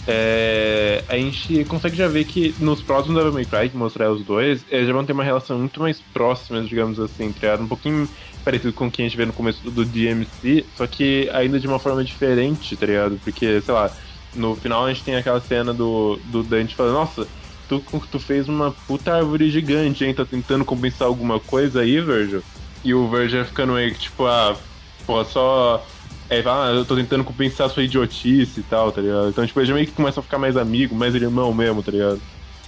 é, 0.05 1.03
a 1.07 1.15
gente 1.15 1.63
consegue 1.65 1.95
já 1.95 2.07
ver 2.07 2.25
que 2.25 2.53
nos 2.59 2.81
próximos 2.81 3.17
Devil 3.17 3.33
May 3.33 3.45
Cry, 3.45 3.69
que 3.69 3.77
mostrar 3.77 4.11
os 4.11 4.23
dois, 4.23 4.65
eles 4.69 4.87
já 4.87 4.93
vão 4.93 5.05
ter 5.05 5.13
uma 5.13 5.23
relação 5.23 5.57
muito 5.57 5.79
mais 5.79 6.01
próxima, 6.13 6.61
digamos 6.61 6.99
assim, 6.99 7.33
ligado? 7.41 7.63
Um 7.63 7.67
pouquinho 7.67 8.07
parecido 8.43 8.73
com 8.73 8.87
o 8.87 8.91
que 8.91 9.01
a 9.01 9.05
gente 9.05 9.15
vê 9.15 9.25
no 9.25 9.33
começo 9.33 9.59
do 9.71 9.85
DMC, 9.85 10.65
só 10.75 10.85
que 10.85 11.29
ainda 11.33 11.59
de 11.59 11.67
uma 11.67 11.79
forma 11.79 12.03
diferente, 12.03 12.75
tá 12.75 12.85
ligado? 12.85 13.19
Porque, 13.23 13.61
sei 13.61 13.73
lá, 13.73 13.89
no 14.35 14.55
final 14.55 14.85
a 14.85 14.89
gente 14.89 15.03
tem 15.03 15.15
aquela 15.15 15.39
cena 15.39 15.73
do, 15.73 16.19
do 16.25 16.43
Dante 16.43 16.75
falando, 16.75 16.95
nossa, 16.95 17.27
tu, 17.69 17.81
tu 18.11 18.19
fez 18.19 18.49
uma 18.49 18.71
puta 18.71 19.15
árvore 19.15 19.49
gigante, 19.49 20.03
hein? 20.03 20.13
Tá 20.13 20.25
tentando 20.25 20.65
compensar 20.65 21.07
alguma 21.07 21.39
coisa 21.39 21.81
aí, 21.81 22.01
Virgil? 22.01 22.43
E 22.83 22.93
o 22.93 23.07
Virgil 23.09 23.45
ficando 23.45 23.73
meio 23.73 23.93
que 23.93 23.99
tipo, 24.01 24.25
ah, 24.25 24.57
pô, 25.05 25.23
só 25.23 25.85
É, 26.29 26.35
ele 26.35 26.43
fala, 26.43 26.67
ah, 26.69 26.71
eu 26.73 26.85
tô 26.85 26.95
tentando 26.95 27.23
compensar 27.23 27.69
sua 27.69 27.83
idiotice 27.83 28.59
e 28.59 28.63
tal, 28.63 28.91
tá 28.91 29.01
ligado? 29.01 29.29
Então, 29.29 29.45
tipo, 29.45 29.59
ele 29.59 29.67
já 29.67 29.73
meio 29.73 29.85
que 29.85 29.91
começa 29.93 30.19
a 30.19 30.23
ficar 30.23 30.37
mais 30.39 30.55
amigo, 30.57 30.95
mais 30.95 31.13
irmão 31.15 31.53
mesmo, 31.53 31.83
tá 31.83 31.91
ligado? 31.91 32.21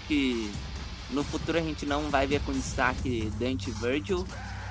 que 0.08 0.52
no 1.10 1.24
futuro 1.24 1.58
a 1.58 1.62
gente 1.62 1.84
não 1.86 2.12
vai 2.12 2.28
ver 2.28 2.40
com 2.42 2.52
destaque 2.52 3.32
Dante 3.40 3.70
e 3.72 3.74
Virgil, 3.74 4.24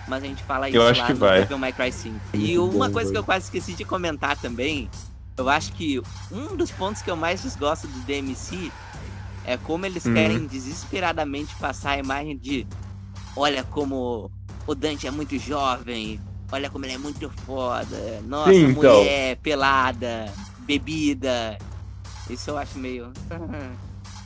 mas 0.06 0.22
a 0.22 0.26
gente 0.26 0.44
fala 0.44 0.68
isso 0.68 0.76
Eu 0.78 0.86
acho 0.86 1.00
lá 1.00 1.06
que 1.08 1.12
no 1.14 1.18
vai. 1.18 1.40
Devil 1.40 1.58
May 1.58 1.72
Cry 1.72 1.90
5. 1.90 2.20
E 2.34 2.56
uma 2.58 2.88
coisa 2.88 3.10
que 3.10 3.18
eu 3.18 3.24
quase 3.24 3.46
esqueci 3.46 3.72
de 3.72 3.84
comentar 3.84 4.36
também, 4.36 4.88
eu 5.36 5.48
acho 5.48 5.72
que 5.72 6.00
um 6.30 6.54
dos 6.54 6.70
pontos 6.70 7.02
que 7.02 7.10
eu 7.10 7.16
mais 7.16 7.42
desgosto 7.42 7.88
do 7.88 7.98
DMC 8.00 8.70
é 9.44 9.56
como 9.56 9.86
eles 9.86 10.06
Hum. 10.06 10.14
querem 10.14 10.46
desesperadamente 10.46 11.52
passar 11.56 11.92
a 11.92 11.98
imagem 11.98 12.36
de 12.38 12.64
olha 13.36 13.64
como 13.64 14.30
o 14.68 14.74
Dante 14.74 15.08
é 15.08 15.10
muito 15.10 15.36
jovem, 15.36 16.20
olha 16.54 16.70
como 16.70 16.84
ele 16.86 16.94
é 16.94 16.98
muito 16.98 17.28
foda, 17.44 18.20
nossa, 18.26 18.52
Sim, 18.52 18.66
então. 18.70 18.98
mulher, 19.00 19.36
pelada, 19.36 20.32
bebida. 20.60 21.58
Isso 22.30 22.50
eu 22.50 22.56
acho 22.58 22.78
meio. 22.78 23.12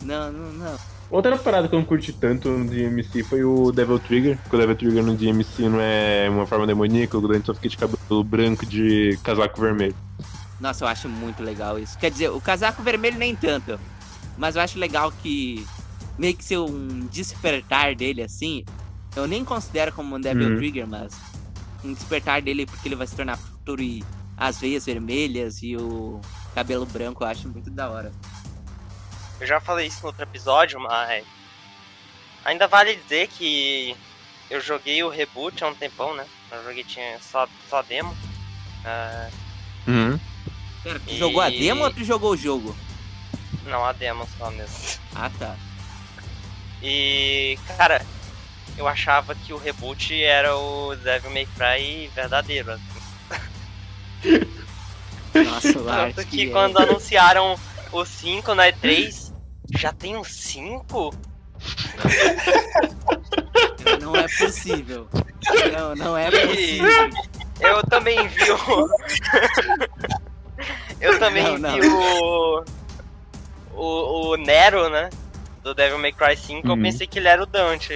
Não, 0.00 0.30
não, 0.30 0.52
não. 0.52 0.78
Outra 1.10 1.36
parada 1.36 1.66
que 1.66 1.74
eu 1.74 1.78
não 1.80 1.84
curti 1.84 2.12
tanto 2.12 2.48
no 2.48 2.64
DMC 2.70 3.24
foi 3.24 3.42
o 3.42 3.72
Devil 3.72 3.98
Trigger, 3.98 4.38
porque 4.38 4.54
o 4.54 4.58
Devil 4.60 4.76
Trigger 4.76 5.02
no 5.04 5.16
DMC 5.16 5.68
não 5.68 5.80
é 5.80 6.28
uma 6.30 6.46
forma 6.46 6.68
demoníaca, 6.68 7.18
o 7.18 7.26
Dante 7.26 7.46
só 7.46 7.54
fica 7.54 7.68
de 7.68 7.76
cabelo 7.76 8.22
branco 8.22 8.64
de 8.64 9.18
casaco 9.24 9.60
vermelho. 9.60 9.96
Nossa, 10.60 10.84
eu 10.84 10.88
acho 10.88 11.08
muito 11.08 11.42
legal 11.42 11.80
isso. 11.80 11.98
Quer 11.98 12.12
dizer, 12.12 12.30
o 12.30 12.40
casaco 12.40 12.80
vermelho 12.80 13.18
nem 13.18 13.34
tanto. 13.34 13.76
Mas 14.36 14.54
eu 14.54 14.62
acho 14.62 14.78
legal 14.78 15.10
que 15.20 15.66
meio 16.16 16.36
que 16.36 16.44
ser 16.44 16.58
um 16.58 17.00
despertar 17.10 17.96
dele 17.96 18.22
assim. 18.22 18.64
Eu 19.16 19.26
nem 19.26 19.44
considero 19.44 19.90
como 19.92 20.14
um 20.14 20.20
Devil 20.20 20.50
Uhum. 20.50 20.56
Trigger, 20.58 20.86
mas 20.86 21.12
um 21.84 21.92
despertar 21.94 22.42
dele 22.42 22.66
porque 22.66 22.88
ele 22.88 22.96
vai 22.96 23.06
se 23.06 23.14
tornar 23.16 23.36
futuro 23.36 23.82
e 23.82 24.04
as 24.36 24.58
veias 24.60 24.84
vermelhas 24.86 25.62
e 25.62 25.76
o 25.76 26.20
cabelo 26.54 26.86
branco 26.86 27.22
eu 27.24 27.28
acho 27.28 27.48
muito 27.48 27.70
da 27.70 27.88
hora. 27.90 28.12
Eu 29.40 29.46
já 29.46 29.60
falei 29.60 29.86
isso 29.86 30.00
no 30.02 30.08
outro 30.08 30.22
episódio, 30.22 30.80
mas. 30.80 31.24
Ainda 32.44 32.66
vale 32.66 32.96
dizer 32.96 33.28
que 33.28 33.96
eu 34.50 34.60
joguei 34.60 35.02
o 35.02 35.08
reboot 35.08 35.62
há 35.62 35.68
um 35.68 35.74
tempão, 35.74 36.14
né? 36.16 36.24
Eu 36.50 36.64
joguei 36.64 36.82
tinha 36.84 37.18
só, 37.20 37.46
só 37.68 37.82
demo. 37.82 38.16
Ah, 38.84 39.28
Uhum. 39.86 40.18
Pera, 40.82 41.00
tu 41.00 41.10
E- 41.10 41.18
jogou 41.18 41.40
a 41.40 41.48
demo 41.50 41.84
ou 41.84 41.90
tu 41.92 42.04
jogou 42.04 42.32
o 42.32 42.36
jogo? 42.36 42.76
não, 43.66 43.84
a 43.84 43.92
demo 43.92 44.26
só 44.38 44.50
mesmo. 44.50 44.76
Ah, 45.14 45.30
tá. 45.38 45.56
E, 46.82 47.58
cara, 47.76 48.04
eu 48.78 48.86
achava 48.88 49.34
que 49.34 49.52
o 49.52 49.58
reboot 49.58 50.22
era 50.22 50.56
o 50.56 50.94
Devil 50.96 51.30
May 51.32 51.46
Cry 51.56 52.08
verdadeiro. 52.14 52.72
assim. 52.72 52.98
Nossa, 55.44 55.72
Tanto 56.14 56.26
que 56.28 56.48
é- 56.48 56.50
quando 56.50 56.78
anunciaram 56.78 57.58
o 57.92 58.04
5 58.04 58.54
na 58.54 58.68
E3, 58.68 59.32
já 59.76 59.92
tem 59.92 60.16
um 60.16 60.24
5? 60.24 61.14
Não 64.00 64.16
é 64.16 64.26
possível. 64.28 65.08
Não, 65.72 65.94
não 65.94 66.16
é 66.18 66.30
possível. 66.30 66.88
Eu 67.60 67.82
também 67.84 68.26
vi 68.28 68.50
o. 68.50 68.88
eu 71.00 71.18
também 71.18 71.58
Não, 71.58 71.58
não. 71.58 71.72
vi 71.80 71.86
o... 71.88 72.64
o. 73.74 74.28
O 74.32 74.36
Nero, 74.36 74.88
né? 74.90 75.08
Do 75.62 75.74
Devil 75.74 75.98
May 75.98 76.12
Cry 76.12 76.36
5, 76.36 76.66
eu 76.66 76.72
Uhum. 76.74 76.82
pensei 76.82 77.06
que 77.06 77.18
ele 77.18 77.28
era 77.28 77.42
o 77.42 77.46
Dante. 77.46 77.92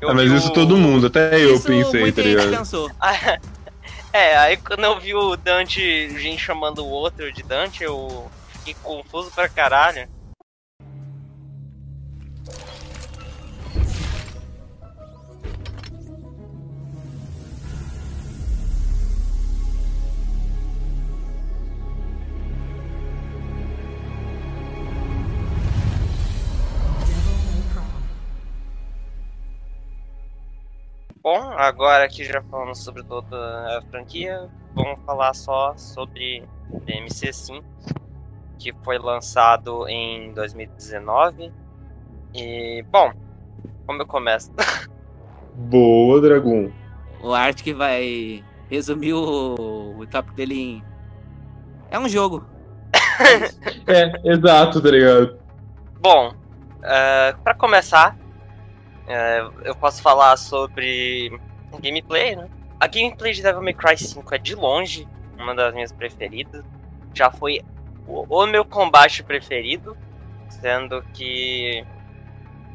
Eu 0.00 0.10
Ah, 0.10 0.14
mas 0.14 0.30
isso 0.30 0.48
o- 0.48 0.52
todo 0.52 0.76
mundo, 0.76 1.06
até 1.08 1.34
eu 1.44 1.54
Isso 1.54 1.66
pensei, 1.66 2.00
muita 2.00 2.22
tá 2.22 2.28
gente 2.28 2.36
ligado? 2.36 2.50
pensou. 2.58 2.90
É, 4.12 4.36
aí 4.38 4.56
quando 4.56 4.84
eu 4.84 4.98
vi 5.00 5.14
o 5.14 5.36
Dante, 5.36 5.80
gente 6.18 6.42
chamando 6.42 6.78
o 6.80 6.88
outro 6.88 7.30
de 7.32 7.42
Dante, 7.42 7.82
eu 7.82 8.32
fiquei 8.48 8.74
confuso 8.82 9.30
pra 9.32 9.48
caralho. 9.48 10.08
Bom, 31.26 31.40
agora 31.56 32.06
que 32.06 32.22
já 32.22 32.40
falamos 32.40 32.84
sobre 32.84 33.02
toda 33.02 33.36
a 33.36 33.82
franquia, 33.90 34.48
vamos 34.76 35.00
falar 35.04 35.34
só 35.34 35.76
sobre 35.76 36.44
DMC5, 36.86 37.64
que 38.60 38.72
foi 38.84 38.96
lançado 38.96 39.88
em 39.88 40.32
2019. 40.34 41.52
E, 42.32 42.84
bom, 42.92 43.12
como 43.84 44.02
eu 44.02 44.06
começo? 44.06 44.52
Boa, 45.52 46.20
Dragon. 46.20 46.70
O 47.20 47.34
Art 47.34 47.60
que 47.60 47.74
vai 47.74 48.44
resumir 48.70 49.14
o, 49.14 49.96
o 49.98 50.06
tópico 50.06 50.36
dele 50.36 50.54
em. 50.54 50.84
É 51.90 51.98
um 51.98 52.08
jogo. 52.08 52.46
É, 53.88 54.30
exato, 54.30 54.80
tá 54.80 54.90
ligado? 54.90 55.40
Bom, 55.98 56.32
eh, 56.84 57.34
pra 57.42 57.52
começar, 57.52 58.16
eh, 59.06 59.48
eu 59.64 59.74
posso 59.74 60.02
falar 60.02 60.36
sobre 60.36 61.38
gameplay, 61.80 62.36
né? 62.36 62.48
A 62.80 62.86
gameplay 62.86 63.32
de 63.32 63.42
Devil 63.42 63.62
May 63.62 63.74
Cry 63.74 63.96
5 63.96 64.34
é 64.34 64.38
de 64.38 64.54
longe 64.54 65.06
uma 65.38 65.54
das 65.54 65.72
minhas 65.74 65.92
preferidas. 65.92 66.64
Já 67.14 67.30
foi 67.30 67.60
o, 68.06 68.24
o 68.28 68.46
meu 68.46 68.64
combate 68.64 69.22
preferido, 69.22 69.96
sendo 70.48 71.02
que 71.14 71.84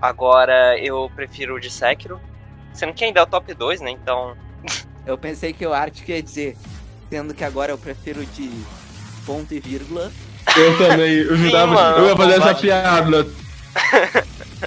agora 0.01 0.77
eu 0.79 1.09
prefiro 1.15 1.55
o 1.55 1.59
de 1.59 1.69
Sekiro. 1.69 2.19
Sendo 2.73 2.93
que 2.93 3.03
ainda 3.03 3.19
é 3.19 3.23
o 3.23 3.27
top 3.27 3.53
2, 3.53 3.81
né? 3.81 3.91
Então, 3.91 4.35
Eu 5.05 5.17
pensei 5.17 5.51
que 5.51 5.65
o 5.65 5.73
Art 5.73 5.93
queria 6.03 6.23
dizer, 6.23 6.55
sendo 7.09 7.33
que 7.33 7.43
agora 7.43 7.71
eu 7.71 7.77
prefiro 7.77 8.25
de 8.25 8.49
ponto 9.25 9.53
e 9.53 9.59
vírgula. 9.59 10.11
Eu 10.55 10.77
também, 10.77 11.17
eu 11.17 11.35
Sim, 11.35 11.43
jurava 11.49 11.73
mano, 11.73 11.97
eu 11.97 12.07
ia 12.07 12.15
fazer 12.15 12.31
essa 12.31 12.39
combate. 12.41 12.61
piada. 12.61 13.27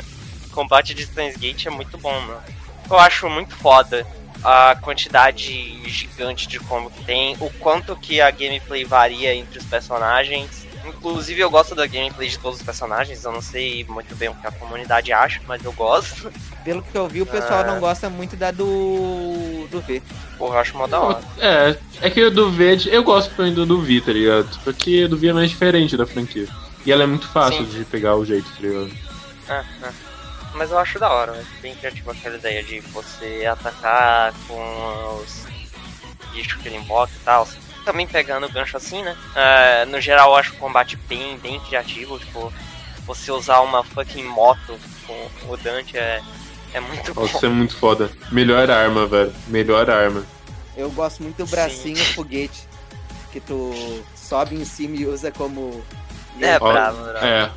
combate 0.54 0.94
de 0.94 1.04
Steins 1.04 1.36
Gate 1.36 1.66
é 1.66 1.70
muito 1.70 1.98
bom, 1.98 2.12
mano. 2.20 2.40
Eu 2.88 2.98
acho 2.98 3.28
muito 3.28 3.54
foda 3.56 4.06
a 4.42 4.76
quantidade 4.80 5.88
gigante 5.88 6.46
de 6.46 6.58
combo 6.60 6.90
que 6.90 7.02
tem, 7.04 7.34
o 7.40 7.50
quanto 7.58 7.96
que 7.96 8.20
a 8.20 8.30
gameplay 8.30 8.84
varia 8.84 9.34
entre 9.34 9.58
os 9.58 9.64
personagens. 9.64 10.64
Inclusive 10.86 11.40
eu 11.40 11.50
gosto 11.50 11.74
da 11.74 11.86
gameplay 11.86 12.28
de 12.28 12.38
todos 12.38 12.58
os 12.58 12.64
personagens, 12.64 13.24
eu 13.24 13.32
não 13.32 13.40
sei 13.40 13.86
muito 13.88 14.14
bem 14.14 14.28
o 14.28 14.34
que 14.34 14.46
a 14.46 14.50
comunidade 14.52 15.14
acha, 15.14 15.40
mas 15.48 15.64
eu 15.64 15.72
gosto. 15.72 16.30
Pelo 16.62 16.82
que 16.82 16.94
eu 16.94 17.08
vi, 17.08 17.22
o 17.22 17.26
pessoal 17.26 17.60
Ah. 17.60 17.64
não 17.64 17.80
gosta 17.80 18.10
muito 18.10 18.36
da 18.36 18.50
do. 18.50 19.66
do 19.70 19.80
V. 19.80 20.02
Porra, 20.36 20.56
eu 20.56 20.60
acho 20.60 20.76
mó 20.76 20.86
da 20.86 21.00
hora. 21.00 21.22
É, 21.38 21.76
é 22.02 22.10
que 22.10 22.22
o 22.22 22.30
do 22.30 22.50
V, 22.50 22.82
eu 22.90 23.02
gosto 23.02 23.40
ainda 23.40 23.64
do 23.64 23.80
V, 23.80 24.02
tá 24.02 24.12
ligado? 24.12 24.58
Porque 24.62 25.08
do 25.08 25.16
V 25.16 25.28
é 25.28 25.32
mais 25.32 25.48
diferente 25.50 25.96
da 25.96 26.06
franquia. 26.06 26.46
E 26.84 26.92
ela 26.92 27.04
é 27.04 27.06
muito 27.06 27.26
fácil 27.28 27.64
Sim. 27.64 27.78
de 27.78 27.84
pegar 27.86 28.14
o 28.16 28.26
jeito, 28.26 28.44
tá 28.50 28.60
ligado? 28.60 28.90
É, 29.48 29.64
é. 29.86 30.03
Mas 30.54 30.70
eu 30.70 30.78
acho 30.78 30.98
da 30.98 31.10
hora, 31.10 31.32
é 31.32 31.60
bem 31.60 31.74
criativa 31.74 32.12
aquela 32.12 32.36
ideia 32.36 32.62
de 32.62 32.80
você 32.80 33.44
atacar 33.50 34.32
com 34.46 35.20
os 35.20 35.44
bichos 36.32 36.60
que 36.62 36.68
ele 36.68 36.76
invoca 36.76 37.12
e 37.14 37.24
tal. 37.24 37.48
Também 37.84 38.06
pegando 38.06 38.46
o 38.46 38.52
gancho 38.52 38.76
assim, 38.76 39.02
né? 39.02 39.16
É, 39.34 39.84
no 39.84 40.00
geral 40.00 40.30
eu 40.30 40.36
acho 40.36 40.52
o 40.54 40.56
combate 40.56 40.96
bem, 41.08 41.36
bem 41.38 41.60
criativo, 41.60 42.18
tipo, 42.18 42.52
você 43.04 43.30
usar 43.30 43.60
uma 43.60 43.82
fucking 43.82 44.24
moto 44.24 44.78
com 45.06 45.52
o 45.52 45.56
Dante 45.56 45.98
é, 45.98 46.22
é 46.72 46.80
muito 46.80 47.12
bom. 47.12 47.22
Nossa, 47.22 47.36
isso 47.36 47.46
é 47.46 47.48
muito 47.48 47.76
foda. 47.76 48.10
Melhor 48.30 48.70
arma, 48.70 49.06
velho. 49.06 49.34
Melhor 49.48 49.90
arma. 49.90 50.24
Eu 50.76 50.90
gosto 50.90 51.22
muito 51.22 51.36
do 51.36 51.46
Sim. 51.46 51.54
bracinho 51.54 52.04
foguete. 52.14 52.68
Que 53.32 53.40
tu 53.40 53.72
sobe 54.14 54.54
em 54.54 54.64
cima 54.64 54.96
e 54.96 55.06
usa 55.06 55.30
como. 55.32 55.84
É, 56.40 56.58
bravo, 56.58 57.04
bravo. 57.04 57.26
É, 57.26 57.50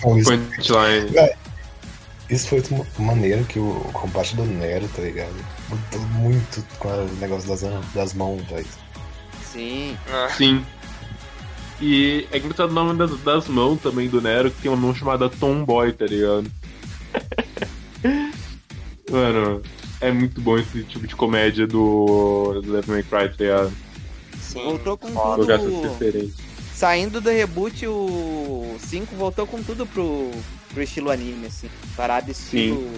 punchline. 0.00 1.32
Isso 2.32 2.48
foi 2.48 2.62
maneiro 2.98 3.44
que 3.44 3.58
o 3.58 3.74
combate 3.92 4.34
do 4.34 4.44
Nero, 4.44 4.88
tá 4.88 5.02
ligado? 5.02 5.34
Mudou 5.68 6.00
muito 6.08 6.64
com 6.78 6.88
o 6.88 7.14
negócio 7.20 7.46
das, 7.48 7.60
das 7.92 8.14
mãos, 8.14 8.42
velho. 8.46 8.66
Sim. 9.42 9.96
Ah, 10.10 10.30
Sim. 10.30 10.64
E 11.78 12.26
é 12.32 12.38
engraçado 12.38 12.70
o 12.70 12.74
nome 12.74 12.96
das, 12.96 13.18
das 13.20 13.48
mãos 13.48 13.80
também 13.82 14.08
do 14.08 14.20
Nero, 14.22 14.50
que 14.50 14.62
tem 14.62 14.70
uma 14.70 14.80
mão 14.80 14.94
chamada 14.94 15.28
Tomboy, 15.28 15.92
tá 15.92 16.06
ligado? 16.06 16.50
Mano, 19.10 19.60
é 20.00 20.10
muito 20.10 20.40
bom 20.40 20.56
esse 20.58 20.84
tipo 20.84 21.06
de 21.06 21.14
comédia 21.14 21.66
do, 21.66 22.62
do 22.62 22.72
Devil 22.72 22.94
May 22.94 23.02
Cry, 23.02 23.36
tá 23.36 23.44
ligado? 23.44 23.72
sim, 24.40 24.62
Voltou 24.62 24.96
com 24.96 25.08
tudo. 25.08 26.32
Saindo 26.74 27.20
do 27.20 27.30
reboot, 27.30 27.86
o 27.86 28.76
5 28.78 29.14
voltou 29.16 29.46
com 29.46 29.62
tudo 29.62 29.86
pro, 29.86 30.30
pro 30.72 30.82
estilo 30.82 31.10
anime, 31.10 31.46
assim. 31.46 31.68
Parada 31.96 32.30
estilo. 32.30 32.90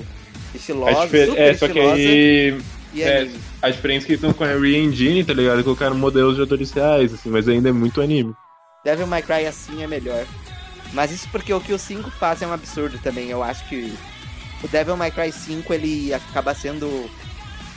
É, 0.55 0.57
Estilosa, 0.57 1.03
super 1.03 1.37
é, 1.37 1.55
só 1.55 1.67
que 1.69 1.81
aí 1.81 2.61
e 2.93 3.03
É, 3.03 3.19
anime. 3.23 3.41
a 3.61 3.71
diferença 3.71 4.05
é 4.05 4.07
que 4.07 4.13
eles 4.13 4.23
estão 4.23 4.33
com 4.33 4.45
a 4.45 4.57
Re-Engine, 4.57 5.25
tá 5.25 5.33
ligado? 5.35 5.65
Colocaram 5.65 5.97
modelos 5.97 6.37
de 6.37 6.43
atores 6.43 6.71
reais, 6.71 7.13
assim, 7.13 7.29
mas 7.29 7.49
ainda 7.49 7.69
é 7.71 7.73
muito 7.73 8.01
anime. 8.01 8.33
Devil 8.85 9.07
May 9.07 9.23
Cry 9.23 9.47
assim 9.47 9.83
é 9.83 9.87
melhor. 9.87 10.25
Mas 10.93 11.11
isso 11.11 11.29
porque 11.33 11.53
o 11.53 11.61
que 11.61 11.73
o 11.73 11.79
5 11.79 12.09
faz 12.13 12.41
é 12.41 12.47
um 12.47 12.53
absurdo 12.53 12.99
também. 13.03 13.29
Eu 13.31 13.43
acho 13.43 13.69
que 13.69 13.93
o 14.63 14.69
Devil 14.69 14.97
May 14.97 15.11
Cry 15.11 15.33
5 15.33 15.75
ele 15.75 16.15
acaba 16.15 16.55
sendo 16.55 17.11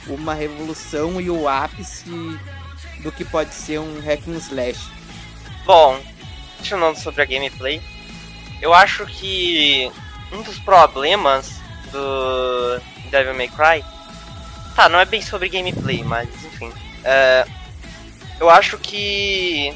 uma 0.06 0.34
revolução 0.34 1.20
e 1.20 1.28
o 1.28 1.48
ápice 1.48 2.04
do 3.02 3.10
que 3.10 3.24
pode 3.24 3.52
ser 3.54 3.80
um 3.80 4.00
hack 4.00 4.20
and 4.28 4.36
slash. 4.38 4.78
Bom, 5.66 5.98
continuando 6.58 6.98
sobre 7.00 7.22
a 7.22 7.24
gameplay, 7.24 7.80
eu 8.60 8.72
acho 8.74 9.06
que 9.06 9.90
um 10.32 10.42
dos 10.42 10.58
problemas 10.58 11.60
do 11.92 12.80
Devil 13.10 13.34
May 13.34 13.48
Cry, 13.48 13.84
tá, 14.74 14.88
não 14.88 14.98
é 15.00 15.04
bem 15.04 15.22
sobre 15.22 15.48
gameplay, 15.48 16.02
mas 16.04 16.28
enfim, 16.44 16.72
é, 17.04 17.46
eu 18.38 18.50
acho 18.50 18.76
que 18.78 19.74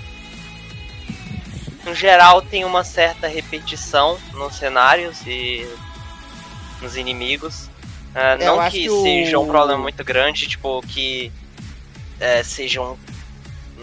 no 1.85 1.95
geral 1.95 2.43
tem 2.43 2.65
uma 2.65 2.85
certa 2.85 3.27
repetição 3.27 4.19
nos 4.35 4.55
cenários 4.57 5.21
e 5.27 5.67
nos 6.81 6.97
inimigos. 6.97 7.69
É, 8.15 8.35
É, 8.35 8.47
não 8.47 8.69
que, 8.71 8.83
que 8.83 8.91
o- 8.91 9.03
seja 9.03 9.39
um 9.39 9.47
problema 9.47 9.81
muito 9.83 10.05
grande, 10.05 10.47
tipo, 10.47 10.81
que 10.87 11.33
seja 12.45 12.81
um, 12.81 12.97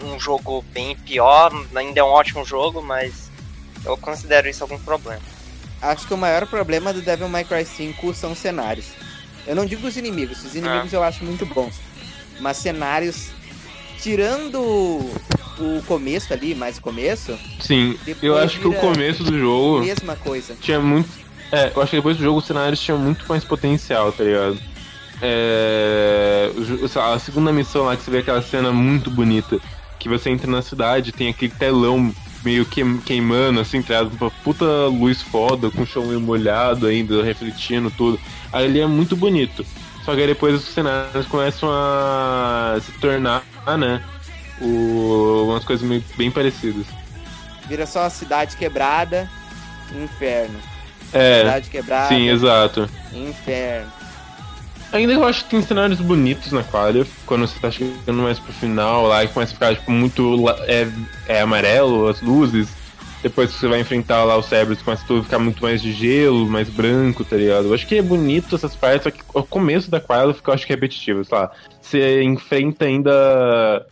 um 0.02 0.18
jogo 0.18 0.62
bem 0.72 0.96
pior, 0.96 1.52
ainda 1.74 2.00
é 2.00 2.02
um 2.02 2.08
ótimo 2.08 2.42
jogo, 2.44 2.80
mas 2.80 3.29
eu 3.84 3.96
considero 3.96 4.48
isso 4.48 4.62
algum 4.62 4.78
problema. 4.78 5.22
Acho 5.80 6.06
que 6.06 6.14
o 6.14 6.18
maior 6.18 6.46
problema 6.46 6.92
do 6.92 7.00
Devil 7.00 7.28
May 7.28 7.44
Cry 7.44 7.64
5 7.64 8.12
são 8.14 8.34
cenários. 8.34 8.86
Eu 9.46 9.56
não 9.56 9.64
digo 9.64 9.86
os 9.86 9.96
inimigos, 9.96 10.44
os 10.44 10.54
inimigos 10.54 10.92
eu 10.92 11.02
acho 11.02 11.24
muito 11.24 11.46
bons. 11.46 11.74
Mas 12.38 12.58
cenários, 12.58 13.30
tirando 14.00 14.60
o 14.60 15.82
começo 15.86 16.32
ali, 16.32 16.54
mais 16.54 16.78
o 16.78 16.82
começo, 16.82 17.38
Sim, 17.58 17.98
eu 18.22 18.36
acho 18.36 18.58
que 18.60 18.68
o 18.68 18.74
começo 18.74 19.22
do 19.24 19.38
jogo 19.38 19.80
mesma 19.80 20.16
coisa. 20.16 20.54
tinha 20.60 20.80
muito. 20.80 21.08
É, 21.52 21.72
eu 21.74 21.82
acho 21.82 21.90
que 21.90 21.96
depois 21.96 22.16
do 22.16 22.22
jogo 22.22 22.38
os 22.38 22.46
cenários 22.46 22.80
tinham 22.80 22.98
muito 22.98 23.24
mais 23.28 23.44
potencial, 23.44 24.12
tá 24.12 24.22
ligado? 24.22 24.58
É, 25.22 26.50
a 27.14 27.18
segunda 27.18 27.52
missão 27.52 27.84
lá 27.84 27.96
que 27.96 28.02
você 28.02 28.10
vê 28.10 28.18
aquela 28.18 28.40
cena 28.40 28.72
muito 28.72 29.10
bonita, 29.10 29.58
que 29.98 30.08
você 30.08 30.30
entra 30.30 30.50
na 30.50 30.62
cidade, 30.62 31.12
tem 31.12 31.28
aquele 31.28 31.52
telão 31.52 32.14
meio 32.44 32.64
queim- 32.64 32.98
queimando, 32.98 33.60
assim, 33.60 33.82
tá 33.82 34.00
ligado? 34.00 34.16
Uma 34.20 34.30
puta 34.30 34.64
luz 34.86 35.20
foda, 35.22 35.70
com 35.70 35.82
o 35.82 35.86
chão 35.86 36.06
meio 36.06 36.20
molhado 36.20 36.86
ainda, 36.86 37.22
refletindo 37.22 37.90
tudo. 37.90 38.18
Ali 38.52 38.80
é 38.80 38.86
muito 38.86 39.16
bonito. 39.16 39.64
Só 40.04 40.14
que 40.14 40.20
aí 40.22 40.26
depois 40.26 40.54
os 40.54 40.64
cenários 40.64 41.26
começam 41.26 41.68
a 41.70 42.78
se 42.84 42.92
tornar, 42.92 43.42
né? 43.78 44.02
O, 44.60 45.46
umas 45.48 45.64
coisas 45.64 45.86
meio, 45.86 46.02
bem 46.16 46.30
parecidas. 46.30 46.86
Vira 47.68 47.86
só 47.86 48.04
a 48.04 48.10
cidade 48.10 48.56
quebrada, 48.56 49.30
inferno. 49.94 50.58
É, 51.12 51.40
Cidade 51.40 51.70
quebrada, 51.70 52.08
sim, 52.08 52.28
exato. 52.28 52.88
inferno. 53.12 53.90
Ainda 54.92 55.12
eu 55.12 55.24
acho 55.24 55.44
que 55.44 55.50
tem 55.50 55.62
cenários 55.62 56.00
bonitos 56.00 56.50
na 56.50 56.64
quadra, 56.64 57.06
quando 57.24 57.46
você 57.46 57.58
tá 57.60 57.70
chegando 57.70 58.22
mais 58.22 58.40
pro 58.40 58.52
final 58.52 59.06
lá 59.06 59.22
e 59.22 59.28
começa 59.28 59.52
a 59.52 59.54
ficar 59.54 59.74
tipo, 59.74 59.90
muito 59.90 60.48
é, 60.66 60.88
é 61.28 61.40
amarelo, 61.40 62.08
as 62.08 62.20
luzes. 62.20 62.68
Depois 63.22 63.52
que 63.52 63.58
você 63.58 63.68
vai 63.68 63.80
enfrentar 63.80 64.24
lá 64.24 64.36
os 64.36 64.46
cérebros, 64.46 64.80
começa 64.80 65.04
tudo 65.06 65.20
a 65.20 65.24
ficar 65.24 65.38
muito 65.38 65.62
mais 65.62 65.82
de 65.82 65.92
gelo, 65.92 66.46
mais 66.46 66.70
branco, 66.70 67.22
tá 67.22 67.36
ligado? 67.36 67.66
Eu 67.66 67.74
acho 67.74 67.86
que 67.86 67.96
é 67.96 68.02
bonito 68.02 68.56
essas 68.56 68.74
partes, 68.74 69.04
só 69.04 69.10
que 69.10 69.20
o 69.34 69.42
começo 69.42 69.90
da 69.90 70.00
quadra 70.00 70.32
fica, 70.32 70.50
eu 70.50 70.54
acho 70.54 70.66
que 70.66 70.72
é 70.72 70.76
repetitivo, 70.76 71.22
sei 71.24 71.38
lá. 71.38 71.50
Você 71.80 72.22
enfrenta 72.22 72.86
ainda 72.86 73.86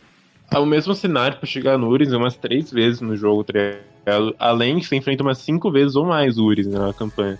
o 0.57 0.65
mesmo 0.65 0.95
cenário 0.95 1.37
pra 1.37 1.47
chegar 1.47 1.77
no 1.77 1.87
Uris 1.89 2.11
umas 2.11 2.35
três 2.35 2.71
vezes 2.71 3.01
no 3.01 3.15
jogo, 3.15 3.43
tá 3.43 3.53
ligado? 3.53 4.35
Além 4.39 4.79
que 4.79 4.87
você 4.87 4.95
enfrenta 4.95 5.21
umas 5.21 5.37
cinco 5.37 5.71
vezes 5.71 5.95
ou 5.95 6.05
mais 6.05 6.39
Uris 6.39 6.65
né, 6.65 6.79
na 6.79 6.91
campanha. 6.91 7.37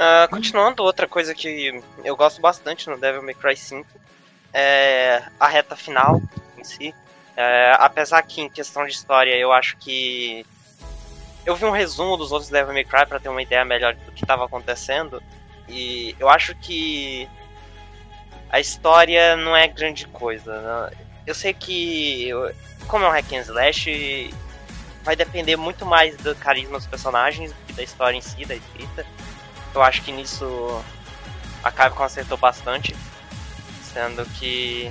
Ah, 0.00 0.28
continuando, 0.30 0.84
outra 0.84 1.08
coisa 1.08 1.34
que 1.34 1.82
eu 2.04 2.16
gosto 2.16 2.40
bastante 2.40 2.88
no 2.88 2.96
Devil 2.96 3.20
May 3.20 3.34
Cry 3.34 3.56
5 3.56 3.84
é 4.54 5.24
a 5.40 5.48
reta 5.48 5.74
final 5.74 6.22
em 6.56 6.62
si. 6.62 6.94
É, 7.36 7.74
apesar 7.78 8.22
que 8.22 8.40
em 8.40 8.48
questão 8.48 8.86
de 8.86 8.92
história 8.92 9.36
eu 9.36 9.52
acho 9.52 9.76
que. 9.76 10.46
Eu 11.44 11.56
vi 11.56 11.64
um 11.64 11.72
resumo 11.72 12.16
dos 12.16 12.30
outros 12.30 12.48
Devil 12.48 12.74
May 12.74 12.84
Cry 12.84 13.06
pra 13.06 13.18
ter 13.18 13.28
uma 13.28 13.42
ideia 13.42 13.64
melhor 13.64 13.94
do 13.94 14.12
que 14.12 14.22
estava 14.22 14.44
acontecendo. 14.44 15.20
E 15.68 16.14
eu 16.20 16.28
acho 16.28 16.54
que 16.54 17.28
a 18.50 18.60
história 18.60 19.34
não 19.34 19.56
é 19.56 19.66
grande 19.66 20.06
coisa. 20.06 20.60
né? 20.60 20.96
Eu 21.26 21.34
sei 21.34 21.52
que, 21.52 22.30
como 22.86 23.04
é 23.04 23.08
um 23.08 23.12
hack 23.12 23.32
and 23.32 23.40
slash, 23.40 24.32
vai 25.02 25.16
depender 25.16 25.56
muito 25.56 25.84
mais 25.84 26.16
do 26.18 26.36
carisma 26.36 26.78
dos 26.78 26.86
personagens 26.86 27.52
do 27.52 27.66
que 27.66 27.72
da 27.72 27.82
história 27.82 28.16
em 28.16 28.20
si, 28.20 28.44
da 28.44 28.54
escrita. 28.54 29.04
Eu 29.78 29.82
acho 29.84 30.02
que 30.02 30.10
nisso 30.10 30.82
a 31.62 31.70
Capcom 31.70 32.02
acertou 32.02 32.36
bastante. 32.36 32.96
Sendo 33.94 34.24
que. 34.34 34.90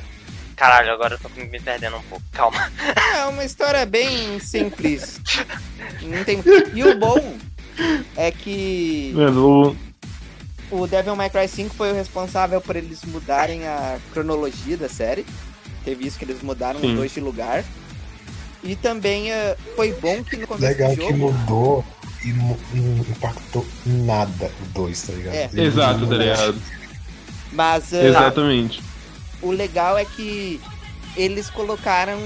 Caralho, 0.56 0.92
agora 0.94 1.16
eu 1.16 1.20
tô 1.20 1.28
me 1.30 1.60
perdendo 1.60 1.98
um 1.98 2.02
pouco. 2.04 2.24
Calma. 2.32 2.72
É 3.18 3.26
uma 3.26 3.44
história 3.44 3.86
bem 3.86 4.40
simples. 4.40 5.20
Não 6.02 6.24
tem... 6.24 6.42
E 6.74 6.84
o 6.86 6.98
bom 6.98 7.36
é 8.16 8.32
que 8.32 9.12
Mano, 9.14 9.76
o- 10.72 10.78
o 10.84 10.88
Devil 10.88 11.16
May 11.16 11.30
Cry 11.30 11.48
5 11.50 11.76
foi 11.76 11.92
o 11.92 11.96
responsável 11.96 12.62
por 12.62 12.76
eles 12.78 13.04
mudarem 13.04 13.68
a 13.68 13.98
cronologia 14.14 14.78
da 14.78 14.88
série. 14.88 15.26
Teve 15.84 16.08
isso 16.08 16.18
que 16.18 16.24
eles 16.26 16.42
mudaram 16.42 16.80
Sim. 16.80 16.92
os 16.92 16.96
dois 16.96 17.12
de 17.14 17.20
lugar. 17.20 17.64
E 18.64 18.76
também 18.76 19.32
eh, 19.32 19.58
foi 19.76 19.92
bom 19.94 20.24
que 20.24 20.38
no 20.38 20.48
começo 20.48 20.66
Legal 20.66 20.92
do 20.96 21.02
que 21.02 21.02
jogo. 21.08 21.18
mudou 21.34 21.86
e 22.24 22.34
não, 22.34 22.57
não 22.74 22.97
impactou 23.01 23.65
nada 23.86 24.51
o 24.61 24.65
2, 24.74 25.01
tá 25.01 25.13
ligado? 25.13 25.36
É. 25.36 25.49
Exato, 25.53 26.07
tá 26.07 26.15
ligado? 26.15 26.61
Mas 27.51 27.93
eh, 27.93 28.07
Exatamente. 28.07 28.82
o 29.41 29.51
legal 29.51 29.97
é 29.97 30.05
que 30.05 30.59
eles 31.15 31.49
colocaram 31.49 32.20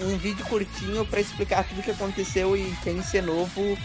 um 0.00 0.16
vídeo 0.16 0.44
curtinho 0.46 1.04
pra 1.06 1.20
explicar 1.20 1.64
tudo 1.64 1.80
o 1.80 1.82
que 1.82 1.90
aconteceu 1.90 2.56
e 2.56 2.72
quem 2.82 3.02
ser 3.02 3.22
novo 3.22 3.76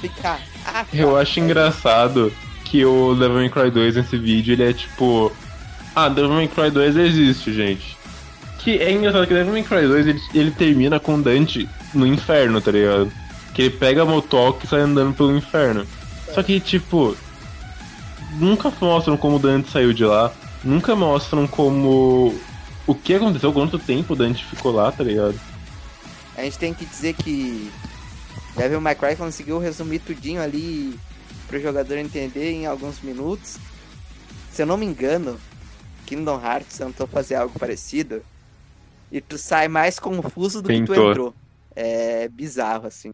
ficar. 0.00 0.40
Ah, 0.66 0.84
tá, 0.84 0.86
Eu 0.92 1.16
acho 1.16 1.40
engraçado 1.40 2.32
que 2.64 2.84
o 2.84 3.14
Devil 3.14 3.36
May 3.36 3.48
Cry 3.48 3.70
2 3.70 3.96
nesse 3.96 4.16
vídeo, 4.16 4.52
ele 4.52 4.70
é 4.70 4.72
tipo... 4.72 5.32
Ah, 5.94 6.08
Devil 6.08 6.32
May 6.32 6.48
Cry 6.48 6.70
2 6.70 6.96
existe, 6.96 7.52
gente. 7.52 7.96
Que 8.58 8.78
é 8.78 8.92
engraçado 8.92 9.26
que 9.26 9.34
Devil 9.34 9.52
May 9.52 9.62
Cry 9.62 9.86
2, 9.86 10.06
ele, 10.06 10.20
ele 10.34 10.50
termina 10.50 10.98
com 10.98 11.14
o 11.14 11.22
Dante 11.22 11.68
no 11.92 12.06
inferno, 12.06 12.60
tá 12.60 12.70
ligado? 12.70 13.12
Que 13.54 13.62
ele 13.62 13.76
pega 13.76 14.02
a 14.02 14.06
motoca 14.06 14.64
e 14.64 14.68
sai 14.68 14.80
andando 14.80 15.14
pelo 15.14 15.36
inferno. 15.36 15.86
Só 16.34 16.42
que, 16.42 16.60
tipo... 16.60 17.16
Nunca 18.32 18.72
mostram 18.80 19.16
como 19.16 19.36
o 19.36 19.38
Dante 19.38 19.70
saiu 19.70 19.92
de 19.92 20.04
lá. 20.04 20.32
Nunca 20.64 20.96
mostram 20.96 21.46
como... 21.46 22.34
O 22.86 22.94
que 22.94 23.14
aconteceu, 23.14 23.52
quanto 23.52 23.78
tempo 23.78 24.12
o 24.12 24.16
Dante 24.16 24.44
ficou 24.44 24.72
lá, 24.72 24.90
tá 24.90 25.04
ligado? 25.04 25.38
A 26.36 26.42
gente 26.42 26.58
tem 26.58 26.74
que 26.74 26.84
dizer 26.84 27.14
que 27.14 27.70
Devil 28.56 28.80
May 28.80 28.94
Cry 28.94 29.16
conseguiu 29.16 29.58
resumir 29.58 30.00
tudinho 30.00 30.42
ali 30.42 30.98
pro 31.46 31.60
jogador 31.60 31.96
entender 31.96 32.50
em 32.50 32.66
alguns 32.66 33.00
minutos. 33.00 33.56
Se 34.52 34.62
eu 34.62 34.66
não 34.66 34.76
me 34.76 34.84
engano, 34.84 35.38
Kingdom 36.06 36.40
Hearts 36.42 36.76
tentou 36.76 37.06
fazer 37.06 37.36
algo 37.36 37.58
parecido 37.58 38.22
e 39.10 39.20
tu 39.20 39.38
sai 39.38 39.68
mais 39.68 39.98
confuso 39.98 40.60
do 40.60 40.68
que 40.68 40.82
tu 40.82 40.94
entrou. 40.94 41.34
É 41.74 42.28
bizarro, 42.28 42.86
assim. 42.86 43.12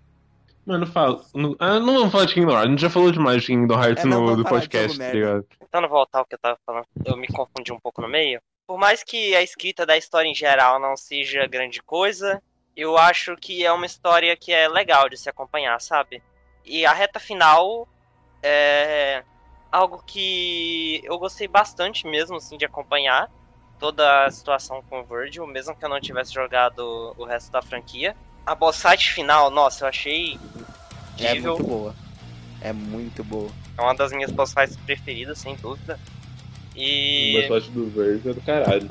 Mano, 0.71 0.87
fala. 0.87 1.21
não- 1.35 1.57
Ah, 1.59 1.81
não 1.81 1.95
vamos 1.95 2.13
falar 2.13 2.27
de 2.27 2.35
Kingdom 2.35 2.53
Hearts. 2.53 2.67
A 2.67 2.71
gente 2.71 2.81
já 2.83 2.91
falou 2.91 3.11
demais 3.11 3.41
de 3.43 3.49
Kingdom 3.49 3.75
Hearts 3.83 4.05
É, 4.05 4.09
não, 4.09 4.25
no 4.25 4.37
do 4.37 4.45
podcast, 4.45 4.97
tá 4.97 5.11
ligado? 5.13 5.45
Tentando 5.59 5.89
voltar 5.89 6.21
ao 6.21 6.25
que 6.25 6.37
eu 6.37 6.39
tava 6.39 6.57
falando, 6.65 6.87
eu 7.05 7.17
me 7.17 7.27
confundi 7.27 7.73
um 7.73 7.81
pouco 7.81 8.01
no 8.01 8.09
meio. 8.09 8.41
Por 8.69 8.79
mais 8.79 9.03
que 9.03 9.35
a 9.35 9.43
escrita 9.43 9.85
da 9.85 9.97
história 9.97 10.29
em 10.29 10.35
geral 10.35 10.79
não 10.79 10.97
seja 10.97 11.45
grande 11.49 11.83
coisa, 11.83 12.41
eu 12.77 12.97
acho 12.97 13.35
que 13.37 13.67
é 13.67 13.73
uma 13.73 13.85
história 13.85 14.37
que 14.37 14.53
é 14.53 14.69
legal 14.69 15.09
de 15.09 15.17
se 15.17 15.29
acompanhar, 15.29 15.81
sabe? 15.81 16.23
E 16.65 16.87
a 16.87 16.93
reta 16.93 17.19
final 17.19 17.89
é 18.41 19.25
algo 19.73 20.01
que 20.07 21.01
eu 21.05 21.19
gostei 21.19 21.49
bastante 21.49 22.07
mesmo, 22.07 22.37
assim, 22.37 22.57
de 22.57 22.65
acompanhar 22.65 23.29
toda 23.79 24.25
a 24.27 24.31
situação 24.31 24.83
com 24.89 25.01
o 25.01 25.05
Virgil, 25.05 25.45
mesmo 25.49 25.75
que 25.75 25.85
eu 25.85 25.89
não 25.89 26.01
tivesse 26.01 26.33
jogado 26.33 27.13
o 27.19 27.25
resto 27.25 27.51
da 27.51 27.61
franquia. 27.61 28.15
A 28.47 28.55
boss 28.55 28.81
fight 28.81 29.11
final, 29.13 29.51
nossa, 29.51 29.85
eu 29.85 29.89
achei 29.89 30.39
É 31.19 31.29
incrível. 31.31 31.55
muito 31.55 31.69
boa. 31.69 31.95
É 32.61 32.73
muito 32.73 33.25
boa. 33.25 33.51
É 33.79 33.81
uma 33.83 33.95
das 33.95 34.13
minhas 34.13 34.31
boss 34.31 34.53
fights 34.53 34.77
preferidas, 34.85 35.39
sem 35.39 35.55
dúvida. 35.57 35.99
E 36.77 37.43
O 37.45 37.49
sorte 37.49 37.71
do 37.71 37.89
Verge 37.91 38.29
é 38.29 38.33
do 38.35 38.41
caralho. 38.41 38.89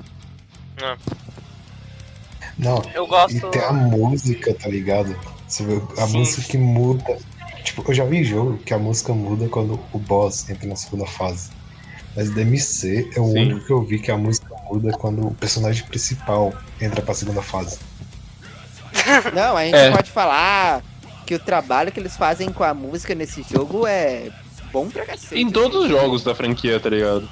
Não, 2.58 2.82
eu 2.94 3.08
gosto. 3.08 3.36
e 3.38 3.42
tem 3.52 3.62
a 3.64 3.72
música, 3.72 4.54
tá 4.54 4.68
ligado? 4.70 5.16
Você 5.48 5.64
vê 5.64 5.82
a 6.02 6.08
Sim. 6.08 6.18
música 6.18 6.42
que 6.52 6.58
muda. 6.58 7.18
Tipo, 7.64 7.84
eu 7.90 7.94
já 7.94 8.06
vi 8.06 8.24
jogo 8.24 8.58
que 8.58 8.74
a 8.74 8.78
música 8.80 9.14
muda 9.14 9.48
quando 9.50 9.80
o 9.94 10.00
boss 10.00 10.50
entra 10.50 10.68
na 10.68 10.76
segunda 10.76 11.06
fase. 11.06 11.52
Mas 12.16 12.30
DMC 12.32 13.12
é 13.16 13.20
o 13.20 13.32
Sim. 13.32 13.40
único 13.42 13.66
que 13.66 13.72
eu 13.72 13.82
vi 13.84 14.00
que 14.00 14.12
a 14.12 14.18
música 14.18 14.48
muda 14.70 14.92
quando 14.98 15.28
o 15.28 15.34
personagem 15.36 15.86
principal 15.86 16.54
entra 16.82 17.02
pra 17.02 17.14
segunda 17.14 17.42
fase. 17.42 17.80
Não, 19.34 19.56
a 19.58 19.64
gente 19.66 19.76
É. 19.76 19.92
pode 19.92 20.12
falar 20.12 20.82
que 21.26 21.36
o 21.36 21.40
trabalho 21.40 21.92
que 21.92 22.00
eles 22.00 22.18
fazem 22.18 22.52
com 22.52 22.64
a 22.64 22.74
música 22.74 23.14
nesse 23.16 23.44
jogo 23.44 23.86
é 23.86 24.30
bom 24.72 24.90
pra 24.90 25.06
cacete. 25.06 25.40
Em 25.40 25.50
todos 25.50 25.84
os 25.86 25.90
jogos 25.90 26.24
da 26.24 26.34
franquia, 26.34 26.80
tá 26.80 26.90
ligado? 26.90 27.30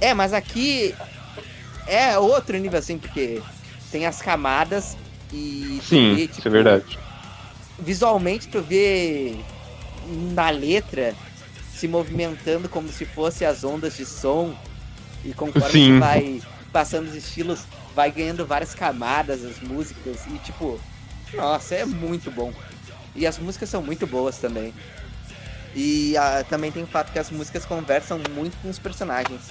É, 0.00 0.14
mas 0.14 0.32
aqui 0.32 0.94
é 1.86 2.18
outro 2.18 2.56
nível 2.58 2.78
assim, 2.78 2.98
porque 2.98 3.40
tem 3.90 4.06
as 4.06 4.20
camadas 4.22 4.96
e. 5.32 5.80
Sim, 5.88 6.14
vê, 6.14 6.22
isso 6.24 6.34
tipo, 6.34 6.48
é 6.48 6.50
verdade. 6.50 6.98
Visualmente 7.78 8.48
tu 8.48 8.60
vê 8.60 9.36
na 10.34 10.50
letra 10.50 11.14
se 11.74 11.86
movimentando 11.88 12.68
como 12.68 12.88
se 12.88 13.04
fosse 13.04 13.44
as 13.44 13.64
ondas 13.64 13.96
de 13.96 14.04
som. 14.04 14.54
E 15.24 15.32
conforme 15.34 15.70
Sim. 15.70 15.94
tu 15.94 16.00
vai 16.00 16.42
passando 16.72 17.08
os 17.08 17.14
estilos, 17.14 17.60
vai 18.00 18.10
ganhando 18.10 18.46
várias 18.46 18.74
camadas 18.74 19.44
as 19.44 19.60
músicas. 19.60 20.24
E 20.26 20.38
tipo, 20.38 20.80
nossa, 21.34 21.74
é 21.74 21.84
muito 21.84 22.30
bom. 22.30 22.50
E 23.14 23.26
as 23.26 23.38
músicas 23.38 23.68
são 23.68 23.82
muito 23.82 24.06
boas 24.06 24.38
também. 24.38 24.72
E 25.74 26.16
ah, 26.16 26.42
também 26.48 26.72
tem 26.72 26.82
o 26.82 26.86
fato 26.86 27.12
que 27.12 27.18
as 27.18 27.30
músicas 27.30 27.66
conversam 27.66 28.18
muito 28.34 28.56
com 28.62 28.70
os 28.70 28.78
personagens. 28.78 29.42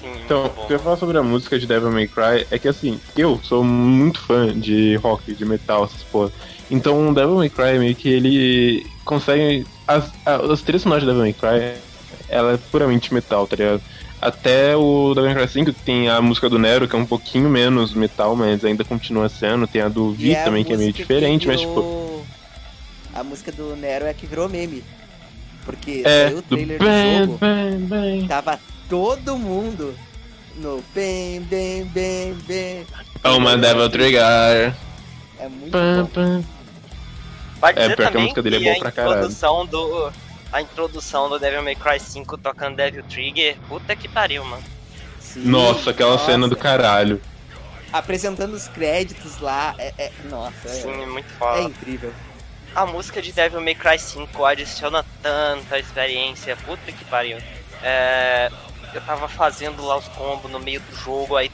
Sim, 0.00 0.12
Então, 0.24 0.46
o 0.46 0.66
que 0.66 0.72
eu 0.72 0.76
ia 0.78 0.82
falar 0.82 0.96
sobre 0.96 1.18
a 1.18 1.22
música 1.22 1.58
de 1.58 1.66
Devil 1.66 1.90
May 1.92 2.08
Cry 2.08 2.46
é 2.50 2.58
que 2.58 2.68
assim, 2.68 2.98
eu 3.14 3.38
sou 3.42 3.62
muito 3.62 4.18
fã 4.20 4.58
de 4.58 4.96
rock, 4.96 5.34
de 5.34 5.44
metal, 5.44 5.84
essas 5.84 6.02
porra. 6.04 6.32
Então, 6.70 7.12
Devil 7.12 7.36
May 7.36 7.50
Cry 7.50 7.78
meio 7.78 7.94
que 7.94 8.08
ele 8.08 8.86
consegue. 9.04 9.66
As, 9.86 10.10
a- 10.24 10.36
as 10.52 10.62
trilhas 10.62 10.82
sonoras 10.82 11.02
de 11.02 11.08
Devil 11.08 11.22
May 11.22 11.34
Cry, 11.34 11.78
ela 12.30 12.54
é 12.54 12.56
puramente 12.70 13.12
metal, 13.12 13.46
tá 13.46 13.56
ligado? 13.56 13.82
Até 14.20 14.76
o 14.76 15.14
Devil 15.14 15.30
May 15.32 15.44
Cry 15.46 15.52
5 15.52 15.72
que 15.72 15.80
tem 15.82 16.08
a 16.08 16.20
música 16.20 16.48
do 16.48 16.58
Nero, 16.58 16.88
que 16.88 16.96
é 16.96 16.98
um 16.98 17.06
pouquinho 17.06 17.48
menos 17.48 17.92
metal, 17.94 18.34
mas 18.34 18.64
ainda 18.64 18.84
continua 18.84 19.28
sendo. 19.28 19.66
Tem 19.66 19.80
a 19.80 19.88
do 19.88 20.10
E 20.12 20.16
Vi 20.16 20.36
a 20.36 20.44
também, 20.44 20.64
que 20.64 20.72
é 20.72 20.76
meio 20.76 20.92
diferente, 20.92 21.46
mas 21.46 21.60
tipo. 21.60 21.72
virou- 21.74 22.26
A 23.14 23.22
música 23.22 23.52
do 23.52 23.76
Nero 23.76 24.06
é 24.06 24.12
que 24.14 24.26
virou 24.26 24.48
meme. 24.48 24.82
Porque 25.64 26.02
É, 26.04 26.24
saiu 26.28 26.38
o 26.38 26.42
do 26.42 26.48
trailer 26.48 26.78
do 26.78 26.84
bem, 26.84 27.18
jogo, 27.20 27.38
bem, 27.38 27.78
bem. 27.80 28.26
tava 28.26 28.58
todo 28.88 29.36
mundo 29.36 29.94
no 30.56 30.82
bem, 30.94 31.40
bem, 31.42 31.84
bem, 31.84 32.34
bem. 32.46 32.86
Oh, 33.24 33.38
my 33.38 33.56
Devil 33.56 33.88
Trigger. 33.90 34.74
É 35.38 35.48
muito 35.48 35.72
bom. 36.14 36.42
Vai 37.60 37.72
É, 37.72 37.74
dizer 37.74 37.86
pior 37.88 37.96
que 37.96 38.02
a 38.02 38.06
também 38.10 38.22
música 38.22 38.42
dele 38.42 38.56
é 38.56 38.60
boa 38.60 38.74
a 38.76 38.78
pra 38.78 38.90
caralho. 38.92 39.14
introdução 39.16 39.66
do 39.66 40.10
a 40.58 40.62
introdução 40.62 41.28
do 41.28 41.38
Devil 41.38 41.62
May 41.62 41.76
Cry 41.76 42.00
5 42.00 42.36
tocando 42.38 42.76
Devil 42.76 43.04
Trigger, 43.04 43.56
puta 43.68 43.94
que 43.94 44.08
pariu, 44.08 44.44
mano. 44.44 44.62
Sim, 45.20 45.44
Nossa, 45.44 45.90
aquela 45.90 46.12
nossa. 46.12 46.26
cena 46.26 46.48
do 46.48 46.56
caralho. 46.56 47.20
Apresentando 47.92 48.54
os 48.54 48.66
créditos 48.66 49.38
lá, 49.38 49.74
é, 49.78 49.94
é- 49.96 50.12
nossa, 50.24 50.66
é, 50.66 50.68
Sim, 50.68 51.02
é 51.02 51.06
muito 51.06 51.28
é 51.32 51.38
foda. 51.38 51.60
incrível. 51.62 52.12
A 52.74 52.84
música 52.84 53.22
de 53.22 53.32
Devil 53.32 53.60
May 53.60 53.74
Cry 53.76 53.98
5 53.98 54.44
adiciona 54.44 55.04
tanta 55.22 55.78
experiência, 55.78 56.56
puta 56.56 56.90
que 56.90 57.04
pariu. 57.04 57.38
É, 57.80 58.50
eu 58.92 59.00
tava 59.02 59.28
fazendo 59.28 59.84
lá 59.86 59.96
os 59.96 60.08
combos 60.08 60.50
no 60.50 60.58
meio 60.58 60.80
do 60.80 60.96
jogo, 60.96 61.36
aí 61.36 61.52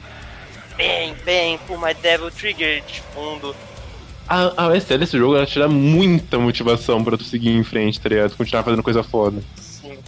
bem, 0.75 1.13
bem, 1.23 1.57
por 1.59 1.79
my 1.79 1.93
Devil 1.93 2.31
Trigger 2.31 2.81
de 2.83 3.01
fundo. 3.13 3.55
A, 4.27 4.63
a 4.63 4.67
OST 4.69 4.97
desse 4.97 5.17
jogo 5.17 5.35
ela 5.35 5.45
te 5.45 5.59
dá 5.59 5.67
muita 5.67 6.39
motivação 6.39 7.03
pra 7.03 7.17
tu 7.17 7.23
seguir 7.23 7.51
em 7.51 7.63
frente, 7.63 7.99
tá 7.99 8.09
ligado? 8.09 8.35
Continuar 8.35 8.63
fazendo 8.63 8.81
coisa 8.81 9.03
foda. 9.03 9.43
Sim, 9.55 9.99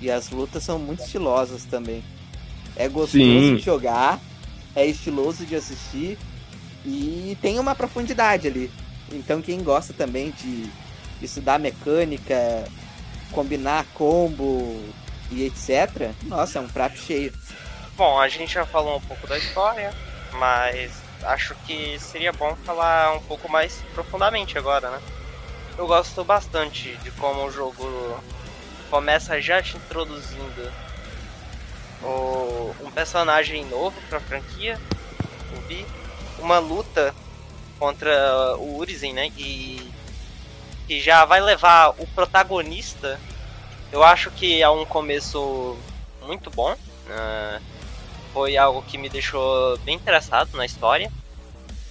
E 0.00 0.10
as 0.10 0.30
lutas 0.30 0.64
são 0.64 0.78
muito 0.78 1.02
estilosas 1.02 1.64
também. 1.64 2.02
É 2.74 2.88
gostoso 2.88 3.22
Sim. 3.22 3.56
de 3.56 3.62
jogar, 3.62 4.20
é 4.74 4.84
estiloso 4.84 5.46
de 5.46 5.54
assistir 5.54 6.18
e 6.84 7.36
tem 7.40 7.58
uma 7.58 7.74
profundidade 7.74 8.48
ali. 8.48 8.70
Então 9.12 9.40
quem 9.40 9.62
gosta 9.62 9.92
também 9.92 10.32
de 10.32 10.68
estudar 11.22 11.58
mecânica, 11.58 12.64
combinar 13.30 13.86
combo 13.94 14.80
e 15.30 15.44
etc, 15.44 16.10
nossa, 16.24 16.58
é 16.58 16.62
um 16.62 16.68
prato 16.68 16.98
cheio. 16.98 17.32
Bom, 17.96 18.20
a 18.20 18.28
gente 18.28 18.52
já 18.54 18.66
falou 18.66 18.96
um 18.98 19.00
pouco 19.00 19.26
da 19.26 19.38
história, 19.38 19.94
mas 20.38 21.05
acho 21.24 21.54
que 21.66 21.98
seria 21.98 22.32
bom 22.32 22.54
falar 22.64 23.14
um 23.14 23.20
pouco 23.20 23.48
mais 23.50 23.82
profundamente 23.94 24.56
agora, 24.58 24.90
né? 24.90 25.00
Eu 25.78 25.86
gosto 25.86 26.24
bastante 26.24 26.96
de 26.98 27.10
como 27.12 27.44
o 27.44 27.50
jogo 27.50 28.18
começa 28.90 29.40
já 29.40 29.62
te 29.62 29.76
introduzindo 29.76 30.72
o- 32.02 32.74
um 32.82 32.90
personagem 32.90 33.64
novo 33.66 34.00
pra 34.08 34.20
franquia, 34.20 34.78
o 35.56 35.60
Vi, 35.68 35.84
uma 36.38 36.58
luta 36.58 37.14
contra 37.78 38.56
o 38.58 38.76
Urizen, 38.78 39.12
né? 39.12 39.30
E 39.36 39.90
que 40.86 41.00
já 41.00 41.24
vai 41.24 41.40
levar 41.40 41.90
o 41.98 42.06
protagonista. 42.08 43.20
Eu 43.92 44.02
acho 44.04 44.30
que 44.30 44.62
é 44.62 44.68
um 44.68 44.84
começo 44.84 45.76
muito 46.22 46.50
bom. 46.50 46.74
ah, 47.08 47.60
foi 48.36 48.54
algo 48.58 48.82
que 48.82 48.98
me 48.98 49.08
deixou 49.08 49.78
bem 49.78 49.94
interessado 49.96 50.54
na 50.58 50.66
história. 50.66 51.10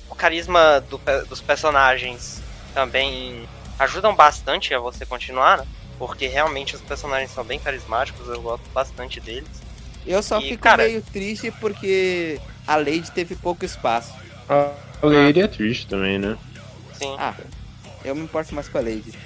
O 0.07 0.13
carisma 0.13 0.79
do 0.87 1.01
dos 1.27 1.41
personagens 1.41 2.39
também 2.71 3.49
ajudam 3.79 4.15
bastante 4.15 4.71
a 4.71 4.77
você 4.79 5.07
continuar, 5.07 5.57
né? 5.57 5.65
Porque 5.97 6.27
realmente 6.27 6.75
os 6.75 6.81
personagens 6.83 7.31
são 7.31 7.43
bem 7.43 7.57
carismáticos, 7.57 8.27
eu 8.27 8.39
gosto 8.43 8.61
bastante 8.71 9.19
deles. 9.19 9.49
Eu 10.05 10.21
só 10.21 10.39
E, 10.39 10.49
fico 10.49 10.61
cara- 10.61 10.83
meio 10.83 11.01
triste 11.01 11.49
porque 11.49 12.39
a 12.67 12.75
Lady 12.75 13.09
teve 13.09 13.35
pouco 13.35 13.65
espaço. 13.65 14.13
O 15.01 15.07
Lady 15.07 15.41
é 15.41 15.47
triste 15.47 15.87
também, 15.87 16.19
né? 16.19 16.37
Sim. 16.93 17.15
Ah, 17.17 17.33
eu 18.03 18.13
me 18.13 18.21
importo 18.21 18.53
mais 18.53 18.69
com 18.69 18.77
a 18.77 18.81
Lady. 18.81 19.17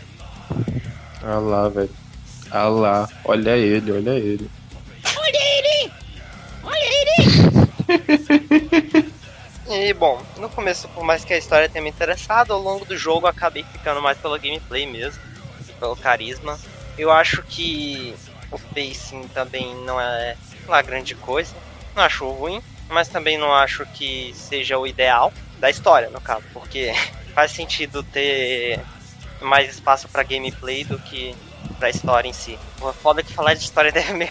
Ah 1.21 1.37
lá, 1.39 1.67
velho. 1.67 1.89
Ah 2.49 2.69
lá. 2.69 3.09
Olha 3.25 3.57
ele, 3.57 3.91
olha 3.91 4.11
ele. 4.11 4.49
E 9.71 9.93
bom, 9.93 10.19
no 10.37 10.49
começo, 10.49 10.87
por 10.89 11.03
mais 11.03 11.23
que 11.23 11.31
a 11.31 11.37
história 11.37 11.69
tenha 11.69 11.83
me 11.83 11.91
interessado, 11.91 12.51
ao 12.53 12.59
longo 12.59 12.85
do 12.85 12.97
jogo 12.97 13.27
eu 13.27 13.29
acabei 13.29 13.63
ficando 13.63 14.01
mais 14.01 14.17
pela 14.17 14.39
gameplay 14.39 14.87
mesmo, 14.87 15.21
e 15.61 15.71
pelo 15.73 15.95
carisma. 15.95 16.59
Eu 16.97 17.11
acho 17.11 17.43
que 17.43 18.15
o 18.51 18.57
pacing 18.57 19.27
também 19.27 19.75
não 19.85 20.01
é 20.01 20.35
lá 20.67 20.81
grande 20.81 21.13
coisa. 21.13 21.53
Não 21.95 22.01
acho 22.01 22.27
ruim, 22.31 22.63
mas 22.89 23.09
também 23.09 23.37
não 23.37 23.53
acho 23.53 23.85
que 23.93 24.33
seja 24.33 24.75
o 24.79 24.87
ideal 24.87 25.31
da 25.59 25.69
história, 25.69 26.09
no 26.09 26.19
caso, 26.19 26.43
porque 26.51 26.91
faz 27.35 27.51
sentido 27.51 28.01
ter 28.01 28.79
mais 29.39 29.69
espaço 29.69 30.09
pra 30.09 30.23
gameplay 30.23 30.83
do 30.83 30.97
que 30.97 31.35
pra 31.77 31.91
história 31.91 32.27
em 32.27 32.33
si. 32.33 32.57
Foda 33.03 33.21
que 33.21 33.33
falar 33.33 33.53
de 33.53 33.63
história 33.63 33.91
deve 33.93 34.13
me. 34.13 34.25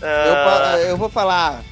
Eu, 0.00 0.34
Ah, 0.34 0.78
eu 0.88 0.96
vou 0.96 1.10
falar. 1.10 1.62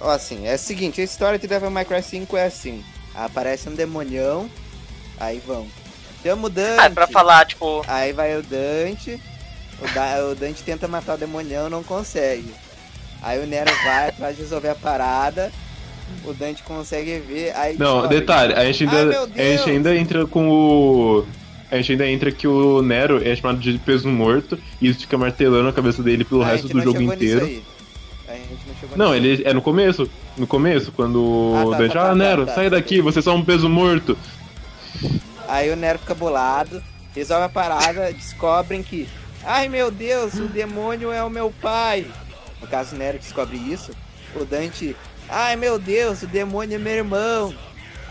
Ó, 0.00 0.10
assim, 0.10 0.46
é 0.46 0.54
o 0.54 0.58
seguinte, 0.58 1.00
a 1.00 1.04
história 1.04 1.38
de 1.38 1.46
Devil 1.46 1.70
May 1.70 1.84
Cry 1.84 2.02
5 2.02 2.36
é 2.36 2.46
assim. 2.46 2.82
Aparece 3.14 3.68
um 3.68 3.74
demonião, 3.74 4.48
aí 5.18 5.40
vão. 5.46 5.66
Chama 6.22 6.46
o 6.46 6.50
Dante. 6.50 6.80
Ah, 6.80 6.84
é 6.86 6.90
pra 6.90 7.06
falar, 7.06 7.46
tipo, 7.46 7.84
Aí 7.88 8.12
vai 8.12 8.36
o 8.36 8.42
Dante. 8.42 9.20
O, 9.80 9.94
Da- 9.94 10.24
o 10.30 10.34
Dante 10.34 10.62
tenta 10.62 10.86
matar 10.86 11.14
o 11.14 11.18
demonião, 11.18 11.68
não 11.70 11.82
consegue. 11.82 12.52
Aí 13.22 13.38
o 13.42 13.46
Nero 13.46 13.70
vai 14.18 14.32
de 14.32 14.40
resolver 14.40 14.68
a 14.68 14.74
parada. 14.74 15.50
O 16.24 16.32
Dante 16.32 16.62
consegue 16.62 17.18
ver. 17.20 17.54
Aí 17.56 17.76
Não, 17.78 17.94
descobre. 18.00 18.20
detalhe, 18.20 18.54
a 18.54 18.64
gente 18.64 18.84
Ai, 18.84 18.96
ainda, 18.98 19.10
meu 19.10 19.22
a 19.22 19.56
gente 19.56 19.70
ainda 19.70 19.96
entra 19.96 20.26
com 20.26 20.48
o. 20.48 21.26
A 21.70 21.76
gente 21.76 21.92
ainda 21.92 22.08
entra 22.08 22.32
que 22.32 22.48
o 22.48 22.82
Nero 22.82 23.26
é 23.26 23.34
chamado 23.36 23.58
de 23.60 23.78
peso 23.78 24.08
morto 24.08 24.58
e 24.80 24.88
isso 24.88 25.00
fica 25.00 25.16
martelando 25.16 25.68
a 25.68 25.72
cabeça 25.72 26.02
dele 26.02 26.24
pelo 26.24 26.42
A 26.42 26.46
resto 26.46 26.68
do 26.68 26.80
jogo 26.82 27.00
inteiro. 27.00 27.62
Não 28.96 29.14
ele 29.14 29.42
é 29.44 29.52
no 29.52 29.62
começo. 29.62 30.10
No 30.36 30.46
começo, 30.46 30.92
quando 30.92 31.52
Ah, 31.56 31.64
o 31.64 31.70
tá, 31.72 31.78
Dante, 31.78 31.92
tá, 31.92 32.02
tá, 32.02 32.10
ah, 32.10 32.14
Nero, 32.14 32.46
tá, 32.46 32.54
sai 32.54 32.64
tá, 32.70 32.76
daqui, 32.76 32.98
tá. 32.98 33.02
você 33.02 33.18
é 33.18 33.22
só 33.22 33.34
um 33.34 33.44
peso 33.44 33.68
morto. 33.68 34.16
Aí 35.48 35.70
o 35.70 35.76
Nero 35.76 35.98
fica 35.98 36.14
bolado, 36.14 36.82
resolve 37.14 37.44
a 37.44 37.48
parada, 37.48 38.12
descobrem 38.12 38.82
que, 38.82 39.08
ai 39.44 39.68
meu 39.68 39.90
Deus, 39.90 40.34
o 40.34 40.46
demônio 40.46 41.10
é 41.10 41.22
o 41.22 41.30
meu 41.30 41.52
pai. 41.60 42.06
No 42.60 42.66
caso, 42.68 42.94
o 42.94 42.98
Nero 42.98 43.18
descobre 43.18 43.56
isso. 43.56 43.92
O 44.34 44.44
Dante, 44.44 44.96
ai 45.28 45.56
meu 45.56 45.78
Deus, 45.78 46.22
o 46.22 46.26
demônio 46.26 46.76
é 46.76 46.78
meu 46.78 46.92
irmão. 46.92 47.54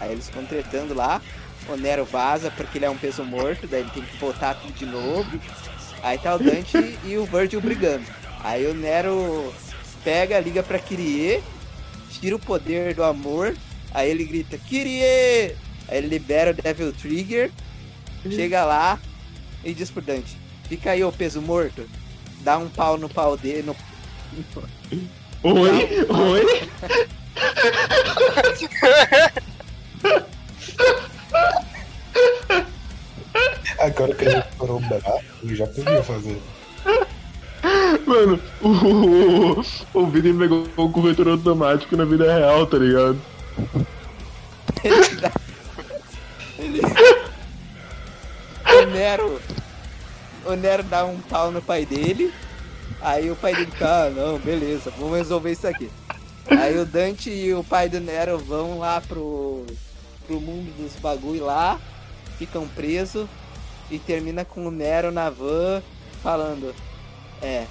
Aí 0.02 0.12
eles 0.12 0.28
ficam 0.28 0.46
tretando 0.46 0.94
lá. 0.94 1.22
O 1.68 1.76
Nero 1.76 2.04
vaza 2.04 2.52
porque 2.56 2.78
ele 2.78 2.86
é 2.86 2.90
um 2.90 2.98
peso 2.98 3.24
morto, 3.24 3.68
daí 3.68 3.82
ele 3.82 3.92
tem 3.92 4.04
que 4.04 4.18
voltar 4.18 4.56
tudo 4.56 4.74
de 4.74 4.86
novo. 4.86 5.40
Aí 6.02 6.18
tá 6.18 6.36
o 6.36 6.40
Dante 6.40 6.98
e 7.06 7.18
o 7.18 7.26
Virgil 7.26 7.62
brigando. 7.62 8.06
Aí 8.44 8.66
o 8.68 8.74
Nero 8.74 9.54
pega, 10.04 10.40
liga 10.40 10.64
pra 10.64 10.80
Kyrie, 10.80 11.44
tira 12.12 12.36
o 12.36 12.40
poder 12.40 12.94
do 12.94 13.04
amor. 13.04 13.56
Aí 13.92 14.10
ele 14.10 14.26
grita, 14.26 14.58
Kyrie! 14.58 15.56
Aí 15.88 15.98
ele 15.98 16.08
libera 16.08 16.52
o 16.52 16.54
Devil 16.54 16.94
Trigger, 16.94 17.52
chega 18.30 18.64
lá 18.64 19.00
e 19.64 19.74
diz 19.74 19.90
pro 19.90 20.02
Dante: 20.02 20.38
Fica 20.68 20.92
aí, 20.92 21.04
ô 21.04 21.12
peso 21.12 21.42
morto. 21.42 21.90
Dá 22.42 22.58
um 22.58 22.70
pau 22.70 22.98
no 22.98 23.10
pau 23.10 23.36
dele, 23.36 23.64
no, 23.64 23.76
Oi? 25.44 26.06
Oi? 26.10 26.70
Agora 33.80 34.14
que 34.14 34.26
a 34.26 34.30
gente 34.30 34.48
parou 34.58 34.78
o 34.78 34.82
braço, 34.82 35.26
eu 35.44 35.56
já 35.56 35.66
podia 35.68 36.04
fazer. 36.04 36.38
Mano, 38.06 38.40
o, 38.62 38.68
o, 38.70 39.66
o 39.94 40.08
Vini 40.08 40.34
pegou 40.34 40.68
o 40.78 40.90
corretor 40.90 41.28
automático 41.28 41.96
na 41.96 42.06
vida 42.06 42.32
real, 42.32 42.66
tá 42.66 42.78
ligado? 42.78 43.20
Ele 46.58 46.82
O 48.66 48.86
Nero. 48.88 49.42
O 50.46 50.56
Nero 50.56 50.84
dá 50.84 51.06
um 51.06 51.20
pau 51.20 51.52
no 51.52 51.62
pai 51.62 51.86
dele. 51.86 52.34
Aí 53.02 53.30
o 53.30 53.36
pai 53.36 53.54
dele 53.54 53.72
fica, 53.72 54.06
ah, 54.06 54.10
não, 54.10 54.38
beleza, 54.40 54.92
vamos 54.98 55.18
resolver 55.18 55.52
isso 55.52 55.68
aqui. 55.68 55.90
Aí 56.50 56.78
o 56.78 56.86
Dante 56.86 57.30
e 57.30 57.54
o 57.54 57.64
pai 57.64 57.88
do 57.88 58.00
Nero 58.00 58.38
vão 58.38 58.80
lá 58.80 59.00
pro, 59.02 59.66
pro 60.26 60.42
mundo 60.42 60.72
dos 60.78 61.00
bagulho 61.00 61.46
lá, 61.46 61.80
ficam 62.38 62.68
presos 62.68 63.28
e 63.90 63.98
termina 64.00 64.44
com 64.44 64.68
o 64.68 64.72
Nero 64.72 65.12
na 65.12 65.30
van 65.30 65.82
falando, 66.22 66.74
é, 67.42 67.66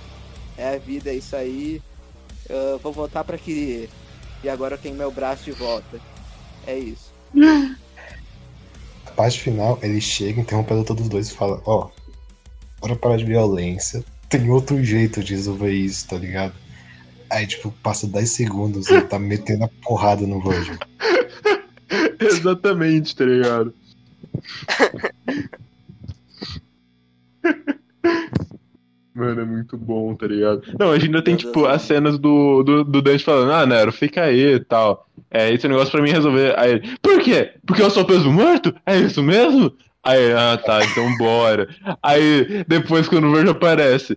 é 0.57 0.75
a 0.75 0.79
vida, 0.79 1.11
é 1.11 1.17
isso 1.17 1.37
aí. 1.37 1.83
Eu 2.49 2.79
vou 2.79 2.93
voltar 2.93 3.25
pra 3.25 3.39
que. 3.39 3.89
E 4.43 4.49
agora 4.49 4.75
eu 4.75 4.79
tenho 4.79 4.95
meu 4.95 5.11
braço 5.11 5.45
de 5.45 5.53
volta. 5.53 6.01
É 6.67 6.79
isso. 6.79 7.13
A 9.07 9.11
parte 9.19 9.41
final, 9.41 9.79
ele 9.83 10.01
chega, 10.01 10.41
interrompe 10.41 10.73
a 10.73 10.77
luta 10.77 10.95
dos 10.95 11.09
dois 11.09 11.29
e 11.29 11.35
fala, 11.35 11.61
ó, 11.67 11.89
bora 12.81 12.95
parar 12.95 13.17
de 13.17 13.25
violência. 13.25 14.05
Tem 14.29 14.49
outro 14.49 14.83
jeito 14.85 15.25
de 15.25 15.35
resolver 15.35 15.73
isso, 15.73 16.07
tá 16.07 16.17
ligado? 16.17 16.55
Aí, 17.29 17.47
tipo, 17.47 17.73
passa 17.83 18.07
10 18.07 18.31
segundos 18.31 18.89
e 18.89 18.95
ele 18.95 19.03
tá 19.03 19.19
metendo 19.21 19.65
a 19.65 19.69
porrada 19.83 20.25
no 20.25 20.41
Virgil. 20.41 20.79
Exatamente, 22.21 23.17
tá 23.17 23.25
ligado? 23.25 23.75
Mano, 29.19 29.41
é 29.41 29.45
muito 29.45 29.77
bom, 29.77 30.15
tá 30.15 30.29
ligado? 30.29 30.63
Não, 30.79 30.93
a 30.93 30.95
gente 30.95 31.07
ainda 31.07 31.23
tem, 31.23 31.35
tipo, 31.35 31.67
as 31.67 31.83
cenas 31.83 32.17
do, 32.17 32.63
do, 32.63 32.85
do 32.85 33.03
Dante 33.03 33.25
falando, 33.25 33.51
ah, 33.51 33.67
Nero, 33.67 33.91
fica 33.91 34.23
aí 34.23 34.55
e 34.55 34.61
tal. 34.61 35.09
É, 35.29 35.53
esse 35.53 35.67
negócio 35.67 35.91
pra 35.91 36.01
mim 36.01 36.11
resolver. 36.11 36.55
Aí 36.57 36.71
ele, 36.71 36.97
por 37.03 37.21
quê? 37.21 37.53
Porque 37.67 37.83
eu 37.83 37.91
sou 37.91 38.05
peso 38.05 38.31
morto? 38.31 38.73
É 38.87 38.97
isso 38.97 39.21
mesmo? 39.21 39.73
Aí, 40.05 40.33
ah, 40.33 40.57
tá, 40.57 40.85
então 40.85 41.17
bora. 41.17 41.69
Aí, 42.01 42.65
depois, 42.69 43.09
quando 43.09 43.27
o 43.27 43.33
Virgil 43.33 43.51
aparece, 43.51 44.17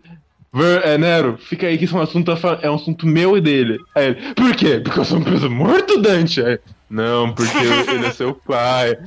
Ver, 0.54 0.86
é, 0.86 0.98
Nero, 0.98 1.38
fica 1.38 1.66
aí 1.66 1.78
que 1.78 1.86
isso 1.86 1.96
é 1.96 2.00
um 2.00 2.04
assunto, 2.04 2.32
é 2.62 2.70
um 2.70 2.76
assunto 2.76 3.08
meu 3.08 3.38
e 3.38 3.42
dele. 3.42 3.80
Aí 3.96 4.08
ele, 4.08 4.34
por 4.36 4.54
quê? 4.56 4.82
Porque 4.82 5.00
eu 5.00 5.06
sou 5.06 5.18
um 5.18 5.24
peso 5.24 5.50
morto, 5.50 6.00
Dante? 6.00 6.44
Aí, 6.44 6.60
não, 6.90 7.34
porque 7.34 7.58
ele 7.58 8.06
é 8.06 8.12
seu 8.12 8.36
pai. 8.36 8.98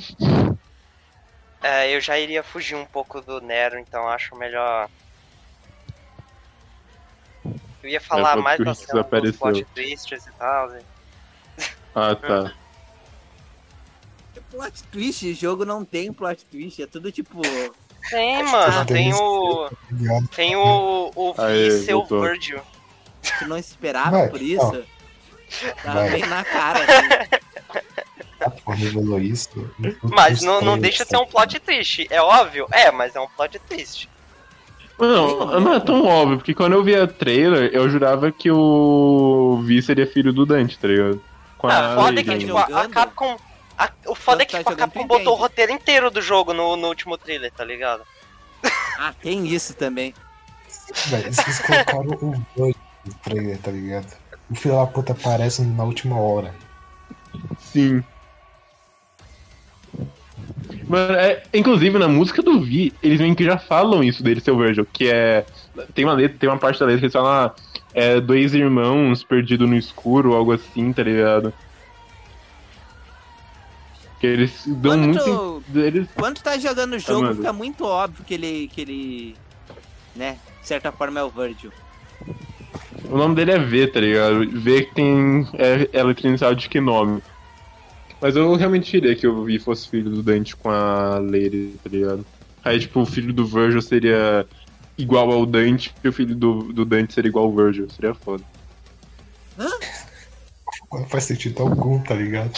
É, 1.63 1.95
eu 1.95 2.01
já 2.01 2.19
iria 2.19 2.43
fugir 2.43 2.75
um 2.75 2.85
pouco 2.85 3.21
do 3.21 3.41
Nero, 3.41 3.79
então 3.79 4.09
acho 4.09 4.35
melhor. 4.35 4.89
Eu 7.85 7.91
ia 7.91 8.01
falar 8.01 8.39
É, 8.39 8.41
mais 8.41 8.57
por 8.57 8.65
da 8.65 8.75
cena 8.75 9.03
dos 9.03 9.37
plot 9.37 9.65
twists 9.75 10.27
e 10.27 10.33
tal. 10.33 10.69
né? 10.71 10.81
Ah, 11.95 12.15
tá. 12.17 12.53
Plot 14.51 14.85
twist, 14.85 15.35
jogo 15.35 15.65
não 15.65 15.85
tem 15.85 16.13
plot 16.13 16.45
twist, 16.47 16.81
é 16.81 16.87
tudo 16.87 17.11
tipo. 17.11 17.43
Tem, 18.09 18.37
Acho 18.41 18.53
mano, 18.53 18.87
que 18.87 18.93
tem 18.93 19.11
tá 19.11 19.17
o. 19.19 19.69
Tá? 19.69 19.77
Tem 20.35 20.57
o. 20.57 21.11
O 21.15 21.35
seu. 21.85 22.05
Virgil. 22.05 22.61
Tu 23.39 23.49
não 23.49 23.59
esperava 23.59 24.11
Vai, 24.19 24.29
por 24.29 24.41
isso? 24.41 24.85
Tava 25.83 26.01
Vai. 26.01 26.11
bem 26.11 26.27
na 26.27 26.45
cara. 26.45 26.79
assim. 26.85 27.45
A 28.41 28.51
porra 28.51 28.77
revelou 28.77 29.21
isso. 29.21 29.75
Mas 30.05 30.41
não, 30.43 30.61
não 30.61 30.79
deixa 30.79 31.03
de 31.05 31.11
ser 31.11 31.17
um 31.17 31.27
plot 31.27 31.59
twist. 31.59 32.07
É 32.09 32.23
óbvio? 32.23 32.69
É, 32.71 32.93
mas 32.93 33.17
é 33.17 33.21
um 33.21 33.29
plot 33.29 33.59
twist. 33.61 34.09
Não, 34.99 35.61
não 35.61 35.75
é 35.75 35.81
tão 35.81 36.05
óbvio, 36.07 36.37
porque 36.39 36.55
quando 36.55 36.75
eu 36.75 36.85
via 36.85 37.05
a 37.05 37.07
trailer, 37.09 37.71
eu 37.73 37.89
jurava 37.89 38.31
que 38.31 38.51
o 38.51 39.61
Vi 39.65 39.83
seria 39.83 40.07
filho 40.07 40.33
do 40.33 40.47
Dante, 40.47 40.79
tá 40.79 40.87
ligado? 40.89 41.21
Com 41.59 41.67
Ah, 41.69 41.95
foda 41.97 42.21
é 42.21 42.25
que, 42.25 42.39
tipo, 42.39 42.57
a? 42.57 42.89
Capcom. 42.89 43.37
a- 43.77 43.91
o 44.07 44.15
foda 44.15 44.43
é 44.43 44.47
que 44.47 44.53
Tá 44.53 44.59
tipo, 44.59 44.71
a 44.71 44.73
jogando, 44.73 44.91
Capcom 44.93 45.07
botou 45.07 45.33
o 45.35 45.37
roteiro 45.37 45.73
inteiro 45.73 46.11
do 46.11 46.23
jogo 46.23 46.53
no, 46.55 46.77
no 46.77 46.89
último 46.89 47.19
trailer, 47.19 47.51
tá 47.53 47.65
ligado? 47.65 48.03
Ah, 48.99 49.13
tem 49.21 49.47
isso 49.49 49.75
também. 49.75 50.15
Velho, 51.07 51.33
vocês 51.35 51.59
colocaram 51.61 52.11
o 52.23 52.31
Virgil 52.57 52.77
no 53.05 53.15
trailer, 53.23 53.59
tá 53.59 53.71
ligado? 53.73 54.07
O 54.51 54.55
filho 54.55 54.77
da 54.77 54.87
puta 54.87 55.13
aparece 55.13 55.63
na 55.63 55.83
última 55.85 56.21
hora. 56.21 56.55
Sim. 57.59 58.05
Mano, 60.89 61.15
é, 61.15 61.43
inclusive 61.55 61.99
na 61.99 62.09
música 62.09 62.43
do 62.43 62.61
Vi, 62.61 62.93
eles 63.03 63.21
meio 63.21 63.35
que 63.35 63.45
já 63.45 63.57
falam 63.59 64.03
isso 64.05 64.23
dele, 64.23 64.41
seu 64.41 64.57
Virgil, 64.57 64.87
que 64.93 65.09
é. 65.11 65.45
Tem 65.95 66.05
uma 66.05 66.15
letra, 66.15 66.37
tem 66.39 66.49
uma 66.49 66.59
parte 66.59 66.79
da 66.79 66.87
letra 66.87 67.01
que 67.01 67.05
eles 67.07 67.13
falam, 67.13 67.31
ah, 67.31 67.55
é 67.95 68.21
dois 68.21 68.55
irmãos 68.55 69.23
perdidos 69.25 69.69
no 69.69 69.77
escuro, 69.77 70.35
algo 70.35 70.53
assim, 70.53 70.93
tá 70.93 71.03
ligado? 71.03 71.53
Que 74.21 74.27
eles 74.27 74.63
dão 74.67 74.93
Quando 74.93 75.05
muito. 75.07 75.63
tu- 75.73 75.79
Eles, 75.79 76.09
Quando 76.15 76.41
tá 76.41 76.57
jogando 76.59 76.95
o 76.95 76.99
jogo, 76.99 77.23
manda. 77.23 77.35
fica 77.35 77.53
muito 77.53 77.85
óbvio 77.85 78.25
que 78.25 78.35
ele. 78.35 78.69
que 78.73 78.81
ele. 78.81 79.37
né? 80.15 80.39
De 80.61 80.69
certa 80.69 80.91
forma 80.93 81.21
é 81.21 81.23
o 81.25 81.29
Virgil. 81.31 81.73
o 83.11 83.17
nome 83.19 83.35
dele 83.35 83.53
é 83.53 83.59
V, 83.59 83.87
tá 83.89 84.01
ligado? 84.01 84.49
V 84.51 84.83
que 84.85 84.95
tem. 84.95 85.47
É, 85.55 85.89
é 85.93 86.01
a 86.01 86.05
letra 86.05 86.29
inicial 86.29 86.55
de 86.55 86.69
que 86.69 86.81
nome? 86.81 87.23
Mas 88.25 88.37
eu 88.37 88.55
realmente 88.55 88.91
queria 88.91 89.15
que 89.15 89.27
o 89.27 89.45
Vi 89.45 89.59
fosse 89.59 89.87
filho 89.87 90.09
do 90.09 90.23
Dante 90.23 90.57
com 90.57 90.71
a 90.71 91.19
Lady, 91.19 91.75
tá 91.85 91.91
ligado? 91.91 92.25
Aí, 92.65 92.81
tipo, 92.81 93.03
o 93.03 93.05
filho 93.05 93.35
do 93.35 93.45
Virgil 93.45 93.83
seria 93.83 94.47
igual 94.97 95.31
ao 95.31 95.45
Dante 95.45 95.95
e 96.03 96.09
o 96.09 96.13
filho 96.13 96.35
do, 96.35 96.73
do 96.73 96.87
Dante 96.87 97.13
seria 97.13 97.29
igual 97.29 97.45
ao 97.45 97.55
Virgil. 97.55 97.87
Seria 97.91 98.15
foda. 98.15 98.43
Não 100.91 101.07
faz 101.07 101.25
sentido 101.25 101.61
algum, 101.61 102.03
tá 102.03 102.15
ligado? 102.15 102.51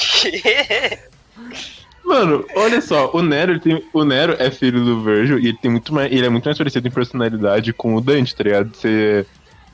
Mano, 2.05 2.47
olha 2.55 2.81
só, 2.81 3.11
o 3.13 3.21
Nero, 3.21 3.51
ele 3.51 3.61
tem, 3.61 3.85
o 3.93 4.05
Nero 4.05 4.37
é 4.39 4.53
filho 4.53 4.85
do 4.85 5.03
Virgil 5.03 5.41
e 5.41 5.49
ele, 5.49 5.59
tem 5.59 5.73
muito 5.73 5.93
mais, 5.93 6.13
ele 6.13 6.27
é 6.27 6.29
muito 6.29 6.45
mais 6.45 6.57
parecido 6.57 6.87
em 6.87 6.93
personalidade 6.93 7.73
com 7.73 7.97
o 7.97 8.01
Dante, 8.01 8.37
tá 8.37 8.45
ligado? 8.45 8.73
Ser, 8.77 9.27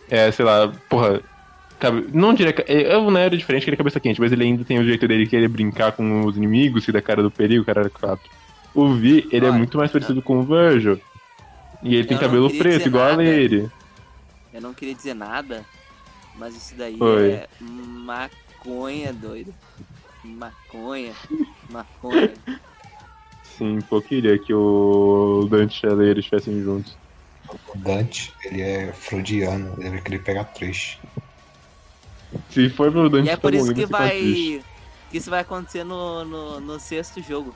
é, 0.09 0.33
sei 0.33 0.47
lá, 0.47 0.73
porra, 0.89 1.21
cabe- 1.83 2.07
não 2.13 2.33
diria 2.33 2.53
que, 2.53 2.63
é, 2.71 2.97
o 2.97 3.11
Nero 3.11 3.35
é 3.35 3.39
diferente 3.39 3.65
que 3.65 3.71
ele 3.71 3.75
é 3.75 3.79
cabeça 3.79 3.99
quente, 3.99 4.21
mas 4.21 4.31
ele 4.31 4.45
ainda 4.45 4.65
tem 4.65 4.79
o 4.79 4.85
jeito 4.85 5.09
dele 5.09 5.27
que 5.27 5.35
ele 5.35 5.49
brincar 5.49 5.91
com 5.93 6.25
os 6.25 6.37
inimigos, 6.37 6.85
se 6.85 6.93
da 6.93 7.03
cara 7.03 7.23
do 7.23 7.31
perigo, 7.31 7.65
cara 7.65 7.91
quatro. 7.91 8.31
O 8.73 8.95
Vi, 8.95 9.29
ele 9.33 9.47
é 9.47 9.51
muito 9.51 9.77
mais 9.77 9.91
parecido 9.91 10.23
com 10.23 10.39
o 10.39 10.45
Virgil. 10.45 11.01
E 11.83 11.97
ele 11.97 12.07
tem 12.07 12.17
Eu 12.17 12.21
cabelo 12.21 12.49
preto, 12.49 12.87
igual 12.87 13.05
a 13.05 13.17
nada. 13.17 13.23
Lady. 13.23 13.69
Eu 14.55 14.61
não 14.61 14.73
queria 14.73 14.95
dizer 14.95 15.15
nada, 15.15 15.65
mas 16.37 16.55
isso 16.57 16.75
daí 16.77 16.97
Oi. 16.99 17.31
é 17.33 17.49
maconha, 17.61 19.13
doido. 19.13 19.53
Maconha. 20.25 21.13
Maconha. 21.69 22.33
Sim, 23.59 23.81
pô, 23.83 23.97
eu 23.97 24.03
queria 24.03 24.39
que 24.39 24.55
o 24.55 25.47
Dante 25.51 25.85
e 25.85 25.89
a 25.89 25.93
Lady 25.93 26.21
estivessem 26.21 26.63
juntos. 26.63 26.97
O 27.75 27.77
Dante, 27.79 28.33
ele 28.45 28.63
é 28.63 28.93
freudiano, 28.93 29.75
ele 29.79 29.91
vai 29.91 30.01
querer 30.01 30.21
pegar 30.21 30.45
trecho. 30.45 30.99
Se 32.51 32.69
for 32.71 32.91
pro 32.91 33.09
Dante 33.09 33.27
E 33.27 33.31
é 33.31 33.37
tá 33.37 33.41
por 33.43 33.55
isso 33.55 33.69
que 33.69 33.75
triste. 33.87 33.91
vai. 33.91 34.63
Que 35.11 35.19
isso 35.19 35.31
vai 35.31 35.41
acontecer 35.41 35.85
no, 35.85 36.25
no, 36.25 36.61
no 36.61 36.81
sexto 36.81 37.23
jogo. 37.23 37.55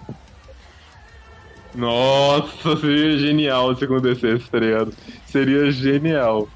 Nossa, 1.75 2.77
seria 2.77 3.19
genial 3.19 3.75
se 3.77 3.85
acontecesse, 3.85 4.49
tá 4.51 4.59
ligado? 4.59 4.95
Seria 5.27 5.71
genial. 5.71 6.49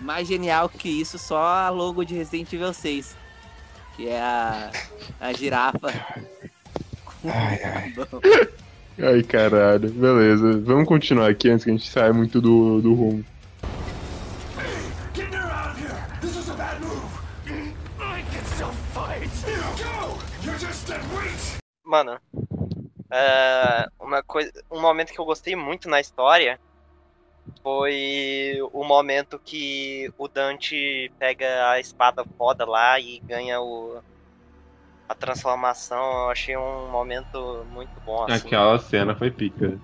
Mais 0.00 0.26
genial 0.26 0.68
que 0.68 0.88
isso, 0.88 1.18
só 1.18 1.38
a 1.38 1.70
logo 1.70 2.04
de 2.04 2.14
Resident 2.14 2.52
Evil 2.52 2.72
6. 2.72 3.16
Que 3.96 4.08
é 4.08 4.20
a, 4.20 4.70
a 5.20 5.32
girafa. 5.32 5.88
Ai, 7.24 7.60
ai. 7.64 7.94
Ai, 9.02 9.22
caralho. 9.22 9.90
Beleza. 9.90 10.60
Vamos 10.60 10.86
continuar 10.86 11.30
aqui 11.30 11.48
antes 11.48 11.64
que 11.64 11.70
a 11.70 11.74
gente 11.74 11.88
saia 11.88 12.12
muito 12.12 12.38
do, 12.40 12.82
do 12.82 12.92
rumo. 12.92 13.24
Mano, 21.90 22.20
é, 23.10 23.88
uma 23.98 24.22
coisa, 24.22 24.52
um 24.70 24.80
momento 24.80 25.12
que 25.12 25.18
eu 25.18 25.24
gostei 25.24 25.56
muito 25.56 25.88
na 25.88 26.00
história 26.00 26.60
foi 27.64 28.60
o 28.72 28.84
momento 28.84 29.40
que 29.44 30.08
o 30.16 30.28
Dante 30.28 31.10
pega 31.18 31.68
a 31.68 31.80
espada 31.80 32.24
foda 32.38 32.64
lá 32.64 33.00
e 33.00 33.18
ganha 33.18 33.60
o 33.60 34.00
a 35.08 35.14
transformação. 35.16 35.98
Eu 35.98 36.30
achei 36.30 36.56
um 36.56 36.88
momento 36.92 37.66
muito 37.72 38.00
bom 38.06 38.22
assim. 38.22 38.46
Aquela 38.46 38.78
cena 38.78 39.16
foi 39.16 39.32
pica. 39.32 39.76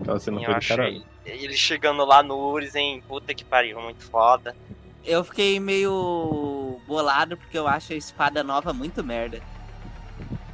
Aquela 0.00 0.18
cena 0.18 0.38
Sim, 0.38 0.46
foi 0.46 0.54
eu 0.54 0.60
do 0.60 0.66
caralho. 0.66 0.96
achei. 0.96 1.04
Ele 1.26 1.56
chegando 1.58 2.06
lá 2.06 2.22
no 2.22 2.38
Urizen, 2.38 3.02
puta 3.02 3.34
que 3.34 3.44
pariu, 3.44 3.78
muito 3.82 4.02
foda. 4.04 4.56
Eu 5.04 5.22
fiquei 5.22 5.60
meio 5.60 6.80
bolado 6.86 7.36
porque 7.36 7.58
eu 7.58 7.68
acho 7.68 7.92
a 7.92 7.96
espada 7.96 8.42
nova 8.42 8.72
muito 8.72 9.04
merda. 9.04 9.42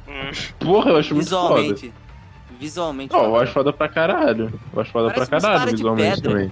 Hum, 0.07 0.31
Porra, 0.59 0.91
eu 0.91 0.97
acho 0.97 1.13
muito 1.13 1.29
foda. 1.29 1.55
Visualmente. 1.55 1.93
Visualmente. 2.59 3.15
Ó, 3.15 3.25
eu 3.25 3.35
acho 3.37 3.51
foda 3.53 3.73
pra 3.73 3.89
caralho. 3.89 4.51
Eu 4.73 4.81
acho 4.81 4.91
foda 4.91 5.09
Parece 5.13 5.29
pra 5.29 5.41
caralho 5.41 5.71
visualmente 5.71 6.21
pedra. 6.21 6.31
também. 6.31 6.51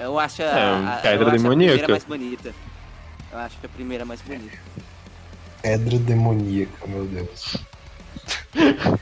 Eu 0.00 0.18
acho 0.18 0.42
a, 0.42 0.46
É, 0.46 0.72
um 0.72 0.88
a, 0.88 0.92
pedra 0.92 1.10
eu 1.10 1.26
acho 1.26 1.28
a 1.28 1.38
demoníaca. 1.38 1.72
primeira 1.72 1.88
mais 1.88 2.04
bonita. 2.04 2.54
Eu 3.32 3.38
acho 3.38 3.58
que 3.58 3.66
a 3.66 3.68
primeira 3.68 4.04
mais 4.04 4.22
bonita. 4.22 4.56
Pedra 5.60 5.98
demoníaca, 5.98 6.86
meu 6.86 7.04
Deus. 7.06 7.56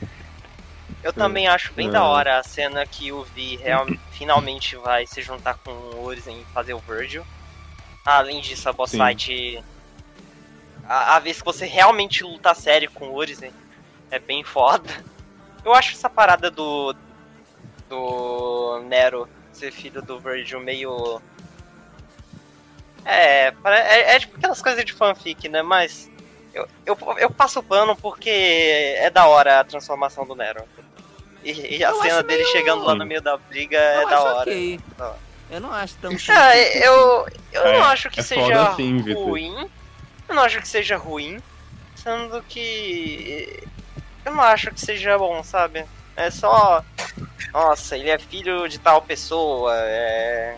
eu 1.03 1.13
também 1.13 1.47
acho 1.47 1.71
bem 1.73 1.87
É. 1.87 1.91
da 1.91 2.03
hora 2.03 2.39
a 2.39 2.43
cena 2.43 2.85
que 2.85 3.11
o 3.11 3.23
Vi 3.35 3.55
real, 3.57 3.85
finalmente 4.11 4.75
vai 4.77 5.05
se 5.05 5.21
juntar 5.21 5.55
com 5.63 5.71
o 5.71 6.05
Urizen 6.05 6.37
e 6.41 6.53
fazer 6.53 6.73
o 6.73 6.79
Virgil. 6.79 7.23
Além 8.05 8.41
disso, 8.41 8.67
a 8.67 8.73
boss 8.73 8.91
Sim. 8.91 8.97
fight. 9.05 9.63
A, 10.87 11.15
a 11.15 11.19
vez 11.19 11.39
que 11.39 11.45
você 11.45 11.65
realmente 11.65 12.23
luta 12.23 12.51
a 12.51 12.55
sério 12.55 12.89
com 12.91 13.07
o 13.09 13.15
Urizen 13.15 13.51
é 14.09 14.19
bem 14.19 14.43
foda. 14.43 14.89
Eu 15.65 15.73
acho 15.73 15.91
essa 15.93 16.09
parada 16.09 16.49
do. 16.49 16.95
do 17.89 18.81
Nero 18.87 19.27
ser 19.51 19.71
filho 19.71 20.01
do 20.01 20.19
Virgil 20.19 20.59
meio. 20.59 21.21
É, 23.05 23.53
é, 23.65 24.15
é 24.15 24.19
tipo 24.19 24.37
aquelas 24.37 24.61
coisas 24.61 24.83
de 24.85 24.93
fanfic, 24.93 25.47
né? 25.49 25.61
Mas 25.61 26.09
eu, 26.53 26.67
eu, 26.85 26.97
eu 27.17 27.29
passo 27.29 27.61
pano 27.63 27.95
porque 27.95 28.29
é 28.29 29.09
da 29.09 29.27
hora 29.27 29.59
a 29.59 29.63
transformação 29.63 30.25
do 30.25 30.35
Nero. 30.35 30.63
E, 31.43 31.77
e 31.77 31.83
a 31.83 31.89
Eu 31.89 32.01
cena 32.01 32.23
dele 32.23 32.43
meio- 32.43 32.51
chegando 32.51 32.83
lá 32.83 32.95
no 32.95 33.05
meio 33.05 33.21
da 33.21 33.37
briga 33.37 33.77
é 33.77 34.03
eu 34.03 34.09
da 34.09 34.15
acho 34.17 34.25
hora. 34.25 34.39
ok. 34.51 34.79
Da 34.97 35.07
hora. 35.07 35.27
Eu 35.49 35.61
não 35.61 35.71
acho 35.71 35.95
tão 36.01 36.11
Ah, 36.29 36.57
eu, 36.57 37.27
eu 37.53 37.63
É, 37.63 37.77
não 37.79 37.85
acho 37.85 38.09
que 38.09 38.19
é 38.19 38.23
seja 38.23 38.69
assim, 38.69 38.99
ruim. 39.13 39.69
Eu 40.27 40.35
não 40.35 40.43
acho 40.43 40.59
que 40.59 40.67
seja 40.67 40.97
ruim. 40.97 41.39
Sendo 41.95 42.41
que. 42.47 43.63
Eu 44.25 44.33
não 44.33 44.41
acho 44.43 44.71
que 44.71 44.79
seja 44.79 45.17
bom, 45.17 45.43
sabe? 45.43 45.85
É 46.15 46.29
só. 46.29 46.83
Nossa, 47.53 47.97
ele 47.97 48.09
é 48.09 48.19
filho 48.19 48.67
de 48.67 48.79
tal 48.79 49.01
pessoa. 49.01 49.73
É. 49.75 50.57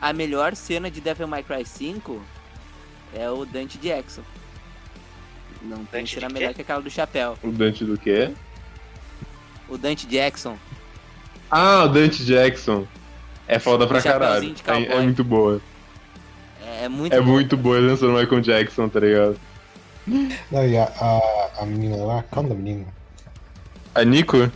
A 0.00 0.12
melhor 0.12 0.54
cena 0.54 0.90
de 0.90 1.00
Devil 1.00 1.26
May 1.26 1.42
Cry 1.42 1.64
5 1.64 2.22
é 3.14 3.30
o 3.30 3.44
Dante 3.44 3.78
Jackson. 3.78 4.22
Não 5.62 5.84
tem 5.86 6.02
Dante 6.02 6.14
cena 6.14 6.28
de 6.28 6.34
melhor 6.34 6.54
que 6.54 6.62
aquela 6.62 6.82
do 6.82 6.90
chapéu. 6.90 7.38
O 7.42 7.50
Dante 7.50 7.84
do 7.84 7.96
quê? 7.96 8.30
O 9.68 9.78
Dante 9.78 10.06
Jackson. 10.06 10.58
Ah, 11.50 11.84
o 11.84 11.88
Dante 11.88 12.24
Jackson. 12.24 12.86
É 13.46 13.58
foda 13.58 13.86
pra 13.86 14.02
caralho. 14.02 14.54
É, 14.66 14.96
é 14.96 15.00
muito 15.00 15.22
boa. 15.22 15.60
É, 16.80 16.84
é 16.84 16.88
muito 16.88 17.12
É 17.12 17.20
bom. 17.20 17.26
muito 17.26 17.56
boa 17.56 17.80
dançando 17.80 18.12
Michael 18.18 18.40
Jackson, 18.40 18.88
tá 18.88 19.00
ligado? 19.00 19.36
Não, 20.06 20.66
e 20.66 20.76
a, 20.76 20.84
a, 20.84 21.62
a 21.62 21.66
menina 21.66 21.96
lá, 21.96 22.22
calma 22.30 22.50
da 22.50 22.54
menina, 22.54 22.84
A 23.94 24.04
Nico? 24.04 24.50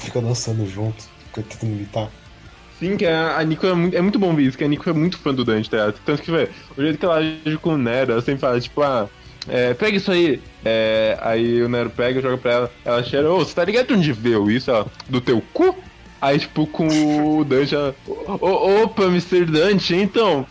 fica 0.00 0.20
dançando 0.20 0.66
junto, 0.66 1.04
fica 1.26 1.42
tentando 1.48 1.72
imitar. 1.72 2.10
Sim, 2.80 2.96
que 2.96 3.06
a, 3.06 3.38
a 3.38 3.44
Nico 3.44 3.64
é 3.66 3.72
muito, 3.72 3.96
é 3.96 4.00
muito 4.00 4.18
bom 4.18 4.34
ver 4.34 4.42
isso, 4.42 4.58
que 4.58 4.64
a 4.64 4.68
Nico 4.68 4.88
é 4.90 4.92
muito 4.92 5.16
fã 5.18 5.32
do 5.32 5.44
Dante, 5.44 5.70
tá 5.70 5.76
ligado? 5.76 6.00
Tanto 6.04 6.20
que, 6.22 6.30
velho, 6.30 6.48
o 6.76 6.82
jeito 6.82 6.98
que 6.98 7.04
ela 7.04 7.18
age 7.18 7.56
com 7.62 7.74
o 7.74 7.78
Nero, 7.78 8.12
ela 8.12 8.20
sempre 8.22 8.40
fala, 8.40 8.60
tipo, 8.60 8.82
ah, 8.82 9.08
é, 9.48 9.72
pega 9.74 9.96
isso 9.96 10.10
aí. 10.10 10.42
É, 10.64 11.16
aí 11.20 11.62
o 11.62 11.68
Nero 11.68 11.90
pega, 11.90 12.20
joga 12.20 12.36
pra 12.36 12.52
ela, 12.52 12.70
ela 12.84 13.02
cheira, 13.04 13.30
ô, 13.30 13.38
você 13.38 13.54
tá 13.54 13.64
ligado 13.64 13.94
onde 13.94 14.12
veio 14.12 14.50
isso? 14.50 14.68
Ela, 14.70 14.86
do 15.08 15.20
teu 15.20 15.40
cu? 15.52 15.76
Aí, 16.20 16.38
tipo, 16.40 16.66
com 16.66 16.88
o 17.38 17.44
Dante, 17.44 17.74
ela, 17.74 17.94
"Ô, 18.08 18.46
ô, 18.46 18.82
opa, 18.84 19.04
Mr. 19.04 19.44
Dante, 19.44 19.94
então, 19.94 20.44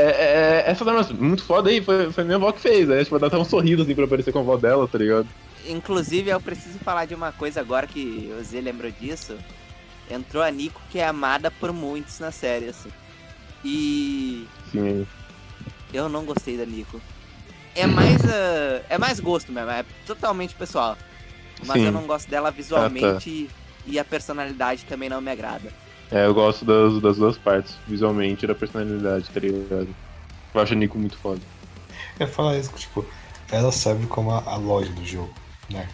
é, 0.00 0.64
é, 0.66 0.70
essa 0.70 0.84
dama 0.84 1.02
muito 1.18 1.42
foda 1.44 1.70
aí, 1.70 1.82
foi, 1.82 2.12
foi 2.12 2.24
minha 2.24 2.36
avó 2.36 2.52
que 2.52 2.60
fez. 2.60 2.90
Aí, 2.90 3.02
tipo, 3.02 3.14
ela 3.14 3.20
dá 3.20 3.26
até 3.28 3.38
um 3.38 3.44
sorriso, 3.44 3.82
assim, 3.82 3.94
pra 3.94 4.04
aparecer 4.04 4.32
com 4.32 4.38
a 4.38 4.42
avó 4.42 4.56
dela, 4.56 4.86
tá 4.88 4.98
ligado? 4.98 5.26
Inclusive, 5.66 6.30
eu 6.30 6.40
preciso 6.40 6.78
falar 6.78 7.04
de 7.04 7.14
uma 7.14 7.32
coisa 7.32 7.60
agora 7.60 7.86
que 7.86 8.32
o 8.38 8.42
Z 8.42 8.60
lembrou 8.60 8.90
disso. 8.90 9.36
Entrou 10.10 10.42
a 10.42 10.50
Nico, 10.50 10.80
que 10.90 10.98
é 10.98 11.06
amada 11.06 11.50
por 11.50 11.72
muitos 11.72 12.18
na 12.18 12.30
série, 12.30 12.68
assim. 12.68 12.90
E 13.64 14.46
Sim, 14.72 15.06
eu 15.92 16.08
não 16.08 16.24
gostei 16.24 16.56
da 16.56 16.64
Nico. 16.64 17.00
É 17.74 17.86
mais, 17.86 18.24
ah, 18.24 18.82
é 18.88 18.98
mais 18.98 19.20
gosto 19.20 19.52
mesmo, 19.52 19.70
é 19.70 19.84
totalmente 20.06 20.54
pessoal. 20.54 20.96
Mas 21.66 21.78
Sim. 21.78 21.86
eu 21.86 21.92
não 21.92 22.06
gosto 22.06 22.30
dela 22.30 22.50
visualmente 22.50 23.50
e 23.86 23.98
a 23.98 24.04
personalidade 24.04 24.84
também 24.84 25.08
não 25.08 25.20
me 25.20 25.30
agrada. 25.30 25.72
É, 26.10 26.24
eu 26.24 26.34
gosto 26.34 26.64
das, 26.64 27.00
das 27.00 27.16
duas 27.18 27.36
partes, 27.36 27.76
visualmente 27.86 28.44
e 28.44 28.48
da 28.48 28.54
personalidade, 28.54 29.28
tá 29.28 29.40
ligado? 29.40 29.88
Eu 30.54 30.60
acho 30.60 30.72
a 30.72 30.76
Nico 30.76 30.98
muito 30.98 31.18
foda. 31.18 31.40
É 32.18 32.26
falar 32.26 32.56
isso, 32.56 32.70
que, 32.72 32.80
tipo, 32.80 33.04
ela 33.50 33.70
serve 33.70 34.06
como 34.06 34.30
a, 34.30 34.42
a 34.46 34.56
loja 34.56 34.90
do 34.92 35.04
jogo, 35.04 35.32
né? 35.70 35.86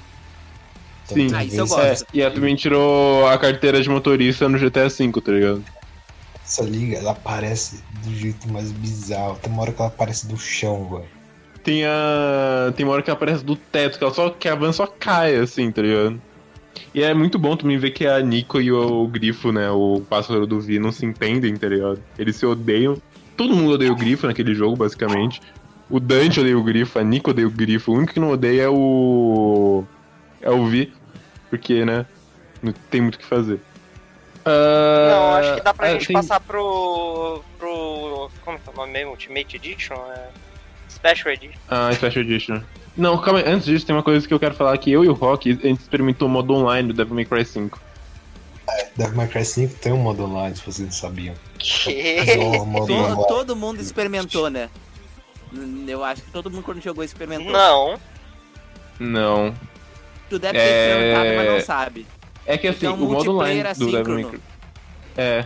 Então, 1.05 1.17
Sim. 1.17 1.35
Ah, 1.35 1.45
isso 1.45 1.57
eu 1.57 1.67
gosto. 1.67 2.03
É, 2.05 2.07
e 2.15 2.23
ela 2.23 2.35
também 2.35 2.57
tirou 2.57 3.27
a 3.27 3.37
carteira 3.37 3.83
de 3.83 3.89
motorista 3.89 4.49
no 4.49 4.59
GTA 4.59 4.89
V, 4.89 5.13
tá 5.21 5.33
ligado? 5.33 5.65
Essa 6.45 6.63
liga, 6.63 6.99
ela 6.99 7.13
aparece 7.13 7.83
do 8.05 8.15
jeito 8.15 8.51
mais 8.51 8.71
bizarro. 8.71 9.39
Tem 9.43 9.53
uma 9.53 9.63
hora 9.63 9.73
que 9.73 9.81
ela 9.81 9.89
aparece 9.89 10.27
do 10.27 10.37
chão, 10.37 10.89
velho. 10.91 11.09
Tem 11.63 11.85
a. 11.85 12.73
Tem 12.77 12.85
uma 12.85 12.93
hora 12.93 13.03
que 13.03 13.11
ela 13.11 13.17
aparece 13.17 13.45
do 13.45 13.57
teto, 13.57 13.99
que 13.99 14.05
ela 14.05 14.13
só 14.13 14.29
que 14.31 14.49
a 14.49 14.55
van 14.55 14.73
só 14.73 14.87
cai, 14.87 15.37
assim, 15.37 15.73
tá 15.73 15.81
ligado? 15.83 16.21
E 16.95 17.03
é 17.03 17.13
muito 17.15 17.39
bom 17.39 17.57
também 17.57 17.77
ver 17.79 17.91
que 17.91 18.07
a 18.07 18.21
Nico 18.21 18.61
e 18.61 18.71
o, 18.73 19.07
Grifo, 19.09 19.51
né, 19.53 19.71
o 19.71 20.03
pássaro 20.09 20.47
do 20.47 20.61
Vi, 20.61 20.79
não 20.79 20.93
se 20.93 21.05
entendem, 21.05 21.57
tá 21.57 21.69
ligado? 21.69 22.01
Eles 22.19 22.37
se 22.37 22.47
odeiam. 22.47 22.97
Todo 23.37 23.55
mundo 23.55 23.75
odeia 23.75 23.93
o 23.93 23.97
Grifo 23.97 24.27
naquele 24.27 24.55
jogo, 24.55 24.77
basicamente. 24.77 25.41
O 25.91 25.99
Dante 26.01 26.41
odeia 26.41 26.57
o 26.59 26.63
Grifo, 26.63 26.99
a 26.99 27.03
Nico 27.05 27.31
odeia 27.31 27.47
o 27.47 27.51
Grifo. 27.51 27.93
O 27.93 27.97
único 27.97 28.13
que 28.15 28.21
não 28.21 28.31
odeia 28.31 28.63
é 28.63 28.69
o. 28.69 29.85
É 30.41 30.51
o 30.51 30.67
Vi. 30.67 30.93
Porque, 31.51 31.85
né? 31.85 32.07
Não 32.63 32.73
tem 32.91 33.01
muito 33.01 33.17
o 33.17 33.19
que 33.19 33.25
fazer. 33.27 33.61
Ah, 34.45 35.09
Não, 35.11 35.35
acho 35.35 35.55
que 35.57 35.63
dá 35.63 35.75
pra 35.75 35.89
é, 35.89 35.93
gente 35.93 36.07
tem- 36.07 36.15
passar 36.17 36.41
pro. 36.41 37.43
pro. 37.59 38.31
Como 38.45 38.59
que 38.59 38.69
é 38.69 38.73
o 38.73 38.77
nome 38.77 38.93
mesmo? 38.93 39.11
Ultimate 39.13 39.57
Edition? 39.57 39.95
É... 39.95 40.29
Special 40.89 41.33
Edition. 41.35 41.59
Ah, 41.69 41.91
Special 41.93 42.25
Edition. 42.25 42.61
Não, 42.97 43.19
calma 43.19 43.41
aí. 43.41 43.49
Antes 43.49 43.67
disso, 43.67 43.85
tem 43.87 43.95
uma 43.95 44.03
coisa 44.03 44.27
que 44.27 44.33
eu 44.33 44.39
quero 44.41 44.55
falar 44.55 44.77
que 44.79 44.91
eu 44.91 45.05
e 45.05 45.09
o 45.09 45.13
Rock, 45.13 45.51
a 45.51 45.67
gente 45.69 45.81
experimentou 45.81 46.29
o 46.29 46.31
modo 46.31 46.55
online 46.55 46.89
do 46.89 46.95
Devil 46.95 47.15
May 47.15 47.25
Cry 47.25 47.45
5. 47.45 47.81
Devil 48.97 49.17
May 49.17 49.27
Cry 49.29 49.45
5 49.45 49.75
tem 49.81 49.93
um 49.93 49.99
modo 49.99 50.25
online, 50.25 50.55
se 50.57 50.63
vocês 50.65 50.87
não 50.87 50.93
sabiam. 50.93 51.35
Que? 51.59 52.25
O 52.39 52.65
modo 52.65 52.87
To- 52.87 52.93
online. 52.95 53.27
todo 53.29 53.57
mundo 53.57 53.81
experimentou, 53.81 54.49
né? 54.49 54.69
Eu 55.87 56.03
acho 56.05 56.23
que 56.23 56.31
todo 56.31 56.51
mundo 56.51 56.63
quando 56.63 56.81
jogou 56.81 57.03
experimentou. 57.05 57.53
Não. 57.53 57.99
Não. 58.99 59.55
Tu 60.31 60.39
deve 60.39 60.59
ter 60.59 60.65
É- 60.65 60.89
experimentado, 60.91 61.37
mas 61.37 61.49
não 61.53 61.61
sabe. 61.67 62.07
É 62.47 62.57
que 62.59 62.69
assim, 62.69 62.87
Então, 62.87 62.95
o 62.95 62.99
modo 63.13 63.31
online 63.33 63.63
multiplayer 63.63 63.77
do 63.79 63.91
Devil 63.91 64.15
May. 64.15 64.25
Cry. 64.25 64.41
É. 65.17 65.43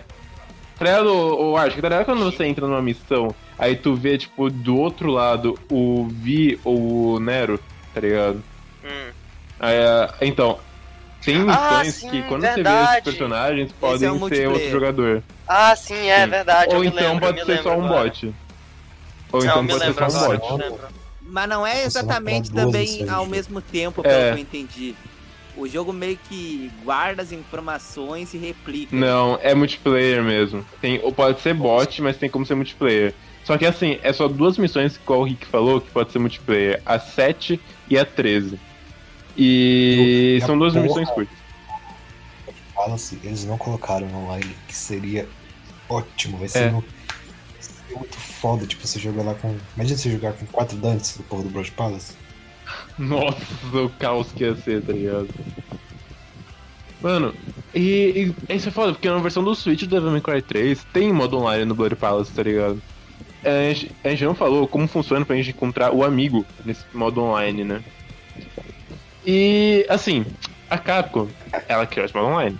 Tá 0.78 0.84
ligado, 0.84 1.12
o 1.12 1.56
Art, 1.56 1.74
tá 1.74 1.88
ligado 1.88 2.04
quando 2.04 2.24
você 2.24 2.44
entra 2.44 2.66
numa 2.66 2.80
missão, 2.82 3.34
aí 3.58 3.76
tu 3.76 3.94
vê, 3.94 4.16
tipo, 4.18 4.48
do 4.50 4.76
outro 4.76 5.10
lado 5.10 5.58
o 5.70 6.06
Vi 6.10 6.58
ou 6.64 7.14
o 7.14 7.20
Nero, 7.20 7.58
tá 7.92 8.00
ligado? 8.00 8.42
Hum. 8.84 9.10
Aí, 9.60 9.76
ah, 9.78 10.14
então, 10.20 10.58
tem 11.24 11.36
Ah, 11.50 11.80
missões 11.80 11.94
sim, 11.96 12.10
que 12.10 12.22
quando 12.22 12.42
você 12.42 12.48
vê 12.48 12.54
verdade. 12.54 12.92
esses 12.92 13.04
personagens, 13.04 13.70
é 13.70 13.74
podem 13.80 14.08
um 14.10 14.28
ser 14.28 14.48
outro 14.48 14.70
jogador. 14.70 15.22
Ah, 15.46 15.74
sim, 15.74 16.08
é 16.08 16.24
Sim. 16.24 16.30
verdade. 16.30 16.74
Ou 16.74 16.84
então 16.84 17.12
lembro, 17.12 17.20
pode 17.26 17.44
ser 17.44 17.62
só 17.62 17.76
um 17.76 17.84
agora. 17.84 18.04
bot. 18.04 18.34
Ou 19.32 19.44
Não, 19.44 19.50
então 19.50 19.66
pode 19.66 19.84
ser 19.84 19.94
só 19.94 20.00
um 20.02 20.16
agora. 20.16 20.38
bot. 20.38 20.80
Mas 21.20 21.48
não 21.48 21.66
é 21.66 21.84
exatamente 21.84 22.50
também 22.50 23.08
ao 23.08 23.26
mesmo 23.26 23.60
tempo, 23.60 24.02
pelo 24.02 24.14
É. 24.14 24.32
que 24.32 24.38
eu 24.38 24.42
entendi. 24.42 24.94
O 25.56 25.66
jogo 25.66 25.92
meio 25.92 26.16
que 26.28 26.70
guarda 26.84 27.20
as 27.20 27.32
informações 27.32 28.32
e 28.32 28.38
replica. 28.38 28.94
Não, 28.94 29.38
é 29.42 29.54
multiplayer 29.54 30.22
mesmo. 30.22 30.64
Tem, 30.80 31.00
ou 31.02 31.12
pode 31.12 31.40
ser 31.40 31.52
bot, 31.52 32.00
mas 32.00 32.16
tem 32.16 32.30
como 32.30 32.46
ser 32.46 32.54
multiplayer. 32.54 33.12
Só 33.48 33.56
que 33.56 33.64
assim, 33.64 33.98
é 34.02 34.12
só 34.12 34.28
duas 34.28 34.58
missões, 34.58 34.96
igual 34.96 35.20
o 35.20 35.24
Rick 35.24 35.46
falou, 35.46 35.80
que 35.80 35.90
pode 35.90 36.12
ser 36.12 36.18
multiplayer. 36.18 36.82
A 36.84 36.98
7 36.98 37.58
e 37.88 37.96
a 37.96 38.04
13. 38.04 38.60
E 39.34 40.38
são 40.44 40.58
duas 40.58 40.74
porra. 40.74 40.84
missões 40.84 41.08
curtas. 41.08 41.34
Fala-se, 42.74 43.18
eles 43.24 43.46
não 43.46 43.56
colocaram 43.56 44.06
online, 44.14 44.54
que 44.66 44.76
seria 44.76 45.26
ótimo. 45.88 46.36
Vai 46.36 46.48
ser, 46.48 46.64
É. 46.64 46.70
no- 46.72 46.82
vai 46.82 47.62
ser 47.62 47.94
muito 47.96 48.16
foda, 48.18 48.66
tipo, 48.66 48.86
você 48.86 48.98
jogar 48.98 49.22
lá 49.22 49.34
com. 49.34 49.56
Imagina 49.76 49.96
você 49.98 50.10
jogar 50.10 50.34
com 50.34 50.44
quatro 50.44 50.76
dantes 50.76 51.16
do 51.16 51.22
povo 51.22 51.42
do 51.44 51.48
Broad 51.48 51.70
Palace. 51.72 52.12
Nossa, 52.98 53.38
o 53.72 53.88
caos 53.98 54.30
que 54.30 54.44
ia 54.44 54.54
ser, 54.56 54.82
tá 54.82 54.92
ligado? 54.92 55.28
Mano, 57.00 57.34
e, 57.74 58.34
e 58.50 58.54
isso 58.56 58.68
é 58.68 58.72
foda, 58.72 58.92
porque 58.92 59.08
na 59.08 59.16
versão 59.20 59.42
do 59.42 59.54
Switch 59.54 59.80
do 59.84 59.86
Devil 59.86 60.10
May 60.10 60.20
Cry 60.20 60.42
3 60.42 60.84
tem 60.92 61.10
modo 61.14 61.38
online 61.38 61.64
no 61.64 61.74
Bloody 61.74 61.96
Palace, 61.96 62.30
tá 62.30 62.42
ligado? 62.42 62.82
É, 63.44 63.70
A 64.04 64.08
gente, 64.10 64.24
não 64.24 64.34
falou 64.34 64.66
como 64.66 64.88
funciona 64.88 65.24
pra 65.24 65.36
gente 65.36 65.50
encontrar 65.50 65.92
o 65.92 66.04
amigo 66.04 66.44
nesse 66.64 66.84
modo 66.92 67.22
online, 67.22 67.64
né? 67.64 67.82
E, 69.26 69.86
assim, 69.88 70.24
A 70.68 70.78
Capcom, 70.78 71.28
ela 71.68 71.86
criou 71.86 72.04
esse 72.04 72.14
modo 72.14 72.28
online. 72.28 72.58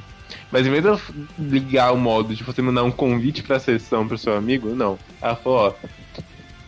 Mas 0.51 0.67
em 0.67 0.71
vez 0.71 0.85
de 0.85 1.01
ligar 1.39 1.93
o 1.93 1.97
modo 1.97 2.35
de 2.35 2.43
você 2.43 2.63
mandar 2.63 2.83
um 2.83 2.91
convite 2.91 3.43
pra 3.43 3.61
sessão 3.61 4.09
pro 4.09 4.17
seu 4.17 4.35
amigo, 4.35 4.75
não. 4.75 4.99
Ela 5.21 5.37
falou, 5.37 5.59
ó, 5.59 5.75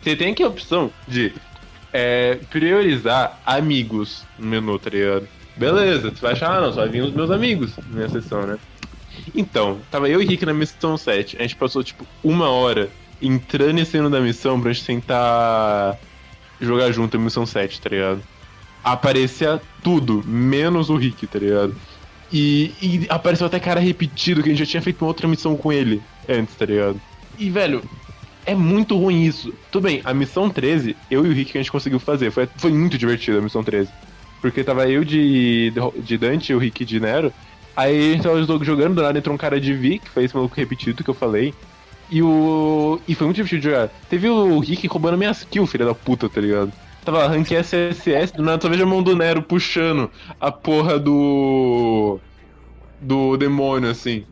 você 0.01 0.15
tem 0.15 0.31
aqui 0.31 0.43
a 0.43 0.47
opção 0.47 0.91
de 1.07 1.33
é, 1.91 2.39
priorizar 2.49 3.39
amigos 3.45 4.23
no 4.37 4.47
menu, 4.47 4.77
tá 4.77 4.89
ligado? 4.89 5.27
Beleza, 5.55 6.09
você 6.09 6.21
vai 6.21 6.31
achar, 6.33 6.57
ah, 6.57 6.61
não, 6.61 6.73
só 6.73 6.87
vir 6.87 7.01
os 7.03 7.13
meus 7.13 7.29
amigos 7.29 7.75
na 7.77 7.95
minha 7.95 8.09
sessão, 8.09 8.45
né? 8.45 8.57
Então, 9.35 9.79
tava 9.91 10.09
eu 10.09 10.21
e 10.21 10.25
Rick 10.25 10.45
na 10.45 10.53
missão 10.53 10.97
7. 10.97 11.37
A 11.37 11.41
gente 11.41 11.55
passou, 11.55 11.83
tipo, 11.83 12.05
uma 12.23 12.49
hora 12.49 12.89
entrando 13.21 13.79
e 13.79 13.85
saindo 13.85 14.09
da 14.09 14.19
missão 14.19 14.59
pra 14.59 14.71
gente 14.73 14.85
tentar 14.85 15.97
jogar 16.59 16.91
junto 16.91 17.17
a 17.17 17.19
missão 17.19 17.45
7, 17.45 17.81
tá 17.81 17.89
ligado? 17.89 18.21
Aparecia 18.83 19.61
tudo, 19.83 20.23
menos 20.25 20.89
o 20.89 20.95
Rick, 20.95 21.27
tá 21.27 21.39
ligado? 21.39 21.75
E, 22.31 22.73
e 22.81 23.05
apareceu 23.09 23.47
até 23.47 23.59
cara 23.59 23.79
repetido, 23.79 24.41
que 24.41 24.49
a 24.49 24.51
gente 24.51 24.59
já 24.59 24.69
tinha 24.69 24.81
feito 24.81 25.01
uma 25.01 25.09
outra 25.09 25.27
missão 25.27 25.55
com 25.55 25.71
ele 25.71 26.01
antes, 26.29 26.55
tá 26.55 26.65
ligado? 26.65 26.99
E, 27.37 27.49
velho, 27.49 27.83
é 28.45 28.55
muito 28.55 28.97
ruim 28.97 29.23
isso. 29.23 29.53
Tudo 29.71 29.83
bem, 29.83 30.01
a 30.03 30.13
missão 30.13 30.49
13, 30.49 30.95
eu 31.09 31.25
e 31.25 31.29
o 31.29 31.33
Rick 31.33 31.51
que 31.51 31.57
a 31.57 31.61
gente 31.61 31.71
conseguiu 31.71 31.99
fazer. 31.99 32.31
Foi, 32.31 32.47
foi 32.57 32.71
muito 32.71 32.97
divertido 32.97 33.37
a 33.37 33.41
missão 33.41 33.63
13. 33.63 33.89
Porque 34.39 34.63
tava 34.63 34.89
eu 34.89 35.03
de, 35.03 35.71
de 35.97 36.17
Dante 36.17 36.53
o 36.53 36.57
Rick 36.57 36.83
de 36.85 36.99
Nero. 36.99 37.31
Aí 37.75 38.11
a 38.11 38.13
gente 38.13 38.23
tava 38.23 38.43
jogando, 38.63 38.95
do 38.95 39.01
nada 39.01 39.17
entrou 39.17 39.35
um 39.35 39.37
cara 39.37 39.59
de 39.59 39.73
Vi, 39.73 39.99
que 39.99 40.09
foi 40.09 40.23
esse 40.23 40.35
maluco 40.35 40.55
repetido 40.55 41.03
que 41.03 41.09
eu 41.09 41.13
falei. 41.13 41.53
E 42.11 42.21
o. 42.21 42.99
E 43.07 43.15
foi 43.15 43.25
muito 43.25 43.37
divertido 43.37 43.61
de 43.61 43.69
jogar. 43.69 43.87
Teve 44.09 44.27
o 44.27 44.59
Rick 44.59 44.85
roubando 44.87 45.17
minhas 45.17 45.45
kills, 45.45 45.71
filha 45.71 45.85
da 45.85 45.95
puta, 45.95 46.27
tá 46.27 46.41
ligado? 46.41 46.73
Tava 47.05 47.25
rank 47.27 47.49
SSS, 47.51 48.33
do 48.33 48.43
nada 48.43 48.61
só 48.61 48.69
vejo 48.69 48.83
a 48.83 48.85
mão 48.85 49.01
do 49.01 49.15
Nero 49.15 49.41
puxando 49.41 50.11
a 50.39 50.51
porra 50.51 50.99
do. 50.99 52.19
do 52.99 53.37
demônio, 53.37 53.89
assim. 53.89 54.25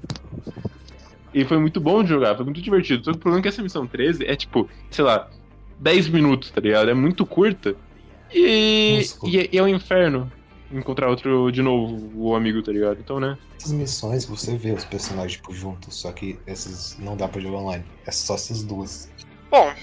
E 1.33 1.45
foi 1.45 1.57
muito 1.57 1.79
bom 1.79 2.03
de 2.03 2.09
jogar, 2.09 2.35
foi 2.35 2.43
muito 2.43 2.61
divertido. 2.61 3.05
Só 3.05 3.11
que 3.11 3.17
o 3.17 3.21
problema 3.21 3.39
é 3.39 3.43
que 3.43 3.47
essa 3.47 3.63
missão 3.63 3.87
13 3.87 4.25
é 4.25 4.35
tipo, 4.35 4.69
sei 4.91 5.05
lá, 5.05 5.29
10 5.79 6.09
minutos, 6.09 6.51
tá 6.51 6.59
ligado? 6.59 6.89
É 6.89 6.93
muito 6.93 7.25
curta. 7.25 7.75
E, 8.33 8.97
Nossa. 8.97 9.19
e, 9.25 9.49
e 9.53 9.57
é 9.57 9.63
um 9.63 9.67
inferno 9.67 10.29
encontrar 10.71 11.09
outro 11.09 11.51
de 11.51 11.61
novo, 11.61 12.11
o 12.15 12.35
amigo, 12.35 12.61
tá 12.61 12.71
ligado? 12.71 12.99
Então, 12.99 13.19
né? 13.19 13.37
Essas 13.57 13.71
missões 13.71 14.25
você 14.25 14.55
vê 14.55 14.71
os 14.71 14.85
personagens 14.85 15.33
tipo, 15.33 15.53
juntos, 15.53 15.95
só 15.95 16.11
que 16.11 16.39
essas 16.45 16.97
não 16.99 17.15
dá 17.15 17.27
pra 17.27 17.41
jogar 17.41 17.57
online. 17.57 17.85
É 18.05 18.11
só 18.11 18.35
essas 18.35 18.63
duas. 18.63 19.11
Bom, 19.49 19.73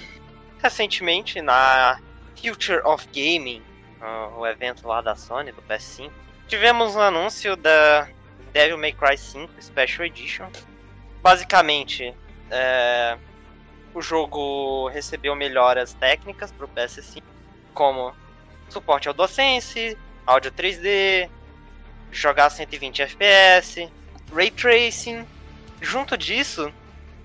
recentemente 0.63 1.41
na 1.43 2.01
Future 2.37 2.81
of 2.85 3.07
Gaming, 3.09 3.63
o 4.37 4.47
evento 4.47 4.87
lá 4.87 5.01
da 5.01 5.17
Sony, 5.17 5.53
do 5.53 5.63
PS5, 5.63 6.11
tivemos 6.47 6.95
um 6.95 7.01
anúncio 7.01 7.57
da 7.57 8.09
Devil 8.53 8.79
May 8.79 8.93
Cry 8.93 9.19
5 9.19 9.53
Special 9.61 10.07
Edition. 10.07 10.49
Basicamente, 11.23 12.15
é, 12.51 13.19
o 13.93 14.01
jogo 14.01 14.89
recebeu 14.89 15.35
melhoras 15.35 15.93
técnicas 15.95 16.53
para 16.53 16.67
o 16.67 16.69
PS5, 16.69 17.23
como 17.75 18.15
suporte 18.69 19.09
ao 19.09 19.15
DualSense, 19.15 19.99
áudio 20.27 20.51
3D, 20.51 21.29
jogar 22.11 22.51
120 22.51 23.03
FPS, 23.03 23.89
Ray 24.35 24.51
Tracing. 24.51 25.25
Junto 25.81 26.17
disso, 26.17 26.73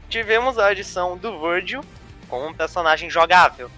tivemos 0.09 0.57
a 0.57 0.67
adição 0.67 1.17
do 1.17 1.39
Virgil 1.39 1.83
como 2.27 2.47
um 2.47 2.53
personagem 2.53 3.09
jogável. 3.09 3.69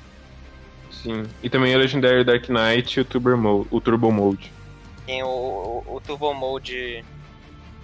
Sim. 0.91 1.23
E 1.41 1.49
também 1.49 1.75
o 1.75 1.77
Legendary 1.77 2.23
Dark 2.23 2.47
Knight 2.49 2.97
e 2.97 3.01
o 3.01 3.05
Turbo 3.05 3.35
Mode. 3.35 3.67
O 3.71 3.81
Turbo 3.81 4.11
Mode. 4.11 4.51
Tem 5.05 5.23
o, 5.23 5.27
o, 5.27 5.95
o 5.95 6.01
Turbo 6.01 6.33
Mode. 6.33 7.03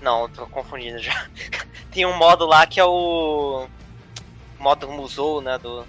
Não, 0.01 0.29
tô 0.29 0.45
confundindo 0.47 0.99
já. 0.99 1.27
Tem 1.91 2.05
um 2.05 2.15
modo 2.15 2.45
lá 2.45 2.65
que 2.65 2.79
é 2.79 2.85
o. 2.85 3.67
modo 4.59 4.87
Musou, 4.89 5.41
né? 5.41 5.57
Do. 5.57 5.85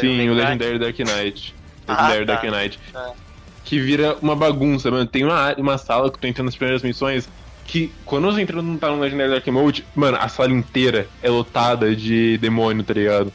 Sim, 0.00 0.28
o. 0.28 0.34
Legendary 0.34 0.78
Dark 0.78 0.98
Knight. 0.98 1.54
Ah, 1.86 2.08
Legendary 2.08 2.26
tá. 2.26 2.32
Dark 2.32 2.44
Knight. 2.44 2.80
É. 2.94 3.25
Que 3.66 3.78
vira 3.78 4.16
uma 4.22 4.34
bagunça, 4.34 4.90
mano. 4.90 5.06
Tem 5.06 5.24
uma, 5.24 5.52
uma 5.56 5.76
sala 5.76 6.08
que 6.08 6.16
eu 6.16 6.20
tô 6.20 6.26
entrando 6.26 6.46
nas 6.46 6.56
primeiras 6.56 6.82
missões 6.82 7.28
que 7.66 7.92
quando 8.04 8.30
você 8.30 8.40
entra 8.40 8.62
no, 8.62 8.78
tá 8.78 8.88
no 8.88 9.00
Legendary 9.00 9.30
Dark 9.30 9.46
Mode, 9.48 9.84
mano, 9.94 10.16
a 10.20 10.28
sala 10.28 10.52
inteira 10.52 11.08
é 11.20 11.28
lotada 11.28 11.94
de 11.94 12.38
demônio, 12.38 12.84
tá 12.84 12.94
ligado? 12.94 13.32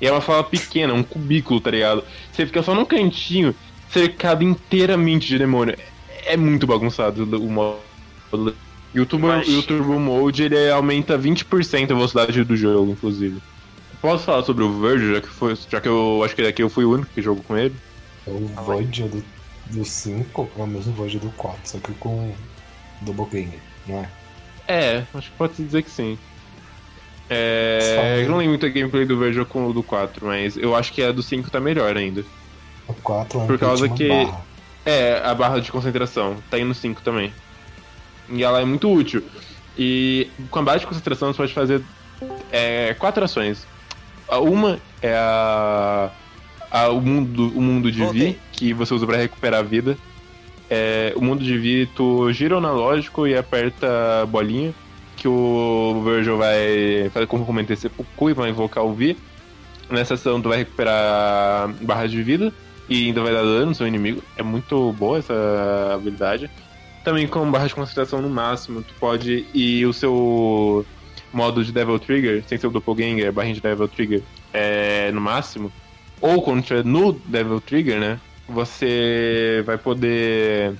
E 0.00 0.06
é 0.06 0.12
uma 0.12 0.20
sala 0.20 0.42
pequena, 0.42 0.94
um 0.94 1.02
cubículo, 1.02 1.60
tá 1.60 1.70
ligado? 1.70 2.02
Você 2.32 2.46
fica 2.46 2.62
só 2.62 2.74
num 2.74 2.84
cantinho, 2.84 3.54
cercado 3.90 4.42
inteiramente 4.42 5.28
de 5.28 5.38
demônio. 5.38 5.76
É 6.24 6.36
muito 6.36 6.66
bagunçado 6.66 7.24
o 7.38 7.50
modo. 7.50 7.78
E 8.94 9.00
o 9.00 9.04
Turbo, 9.06 9.26
Mas- 9.28 9.46
e 9.46 9.56
o 9.56 9.62
Turbo 9.62 9.98
Mode 10.00 10.42
ele 10.42 10.70
aumenta 10.70 11.18
20% 11.18 11.90
a 11.92 11.94
velocidade 11.94 12.42
do 12.44 12.56
jogo, 12.56 12.92
inclusive. 12.92 13.42
Posso 14.00 14.24
falar 14.24 14.42
sobre 14.42 14.64
o 14.64 14.80
Verge, 14.80 15.12
já 15.14 15.20
que, 15.20 15.28
foi, 15.28 15.54
já 15.70 15.80
que 15.80 15.88
eu 15.88 16.22
acho 16.24 16.34
que 16.34 16.42
daqui 16.42 16.62
eu 16.62 16.70
fui 16.70 16.84
o 16.84 16.92
único 16.92 17.10
que 17.14 17.20
jogou 17.20 17.44
com 17.44 17.56
ele? 17.56 17.74
É 18.26 18.30
o 18.30 18.46
Void 18.64 19.02
do, 19.04 19.24
do 19.70 19.84
5, 19.84 20.50
é 20.58 20.62
o 20.62 20.66
mesmo 20.66 20.92
Void 20.92 21.18
do 21.18 21.30
4, 21.32 21.58
só 21.64 21.78
que 21.78 21.92
com 21.94 22.32
Doppelganger, 23.00 23.58
não 23.86 23.98
é? 24.00 24.08
É, 24.68 25.04
acho 25.14 25.30
que 25.30 25.36
pode 25.36 25.54
se 25.56 25.62
dizer 25.64 25.82
que 25.82 25.90
sim. 25.90 26.18
É, 27.28 28.20
eu 28.22 28.28
não 28.28 28.36
lembro 28.38 28.50
muito 28.50 28.66
a 28.66 28.68
gameplay 28.68 29.04
do 29.04 29.18
Verge 29.18 29.44
com 29.44 29.66
o 29.66 29.72
do 29.72 29.82
4, 29.82 30.24
mas 30.26 30.56
eu 30.56 30.76
acho 30.76 30.92
que 30.92 31.02
a 31.02 31.10
do 31.12 31.22
5 31.22 31.50
tá 31.50 31.60
melhor 31.60 31.96
ainda. 31.96 32.24
O 32.86 32.94
4 32.94 33.40
é 33.40 33.42
um 33.42 33.46
Por 33.46 33.58
causa 33.58 33.88
que- 33.88 34.08
barra. 34.08 34.46
É, 34.84 35.20
a 35.24 35.34
barra 35.34 35.60
de 35.60 35.72
concentração, 35.72 36.36
tá 36.48 36.56
aí 36.56 36.62
no 36.64 36.72
5 36.72 37.02
também. 37.02 37.32
E 38.28 38.44
ela 38.44 38.60
é 38.60 38.64
muito 38.64 38.88
útil. 38.92 39.24
E 39.76 40.30
com 40.50 40.60
a 40.60 40.62
barra 40.62 40.78
de 40.78 40.86
concentração 40.86 41.32
você 41.32 41.36
pode 41.38 41.52
fazer 41.52 41.82
é, 42.52 42.94
quatro 42.94 43.24
ações. 43.24 43.66
A 44.28 44.38
Uma 44.38 44.78
é 45.02 45.12
a, 45.14 46.10
a- 46.70 46.88
o, 46.90 47.00
mundo, 47.00 47.48
o 47.56 47.60
mundo 47.60 47.90
de 47.90 47.98
Vi, 47.98 48.04
Voltei. 48.04 48.38
Que 48.56 48.72
você 48.72 48.94
usa 48.94 49.06
pra 49.06 49.16
recuperar 49.16 49.60
a 49.60 49.62
vida. 49.62 49.96
É, 50.68 51.12
o 51.14 51.22
mundo 51.22 51.44
de 51.44 51.56
Vi, 51.56 51.86
tu 51.94 52.32
gira 52.32 52.54
o 52.54 52.58
analógico 52.58 53.26
e 53.26 53.36
aperta 53.36 54.22
a 54.22 54.26
bolinha, 54.26 54.74
que 55.16 55.28
o 55.28 56.02
Virgil 56.04 56.36
vai 56.36 57.08
fazer 57.12 57.26
como 57.26 57.46
comentei 57.46 57.76
cu 58.16 58.30
e 58.30 58.34
vai 58.34 58.50
invocar 58.50 58.84
o 58.84 58.92
Vi. 58.92 59.16
Nessa 59.88 60.14
ação 60.14 60.42
tu 60.42 60.48
vai 60.48 60.58
recuperar 60.58 61.68
barras 61.80 62.10
de 62.10 62.20
vida 62.22 62.52
e 62.88 63.06
ainda 63.06 63.22
vai 63.22 63.32
dar 63.32 63.42
dano 63.42 63.66
no 63.66 63.74
seu 63.74 63.86
inimigo. 63.86 64.22
É 64.36 64.42
muito 64.42 64.92
boa 64.94 65.18
essa 65.18 65.92
habilidade. 65.94 66.50
Também 67.04 67.28
com 67.28 67.48
barra 67.50 67.68
de 67.68 67.74
concentração 67.74 68.20
no 68.20 68.28
máximo, 68.28 68.82
tu 68.82 68.92
pode 68.98 69.46
ir 69.54 69.86
o 69.86 69.92
seu 69.92 70.84
modo 71.32 71.64
de 71.64 71.70
Devil 71.70 71.98
Trigger, 72.00 72.42
sem 72.48 72.58
ser 72.58 72.66
o 72.66 72.70
Doppelganger, 72.70 73.32
barrinha 73.32 73.54
de 73.54 73.60
Devil 73.60 73.86
Trigger, 73.86 74.22
é, 74.52 75.12
no 75.12 75.20
máximo. 75.20 75.70
Ou 76.20 76.42
quando 76.42 76.60
estiver 76.60 76.84
no 76.84 77.12
Devil 77.12 77.60
Trigger, 77.60 78.00
né? 78.00 78.20
Você 78.48 79.62
vai 79.66 79.76
poder 79.76 80.74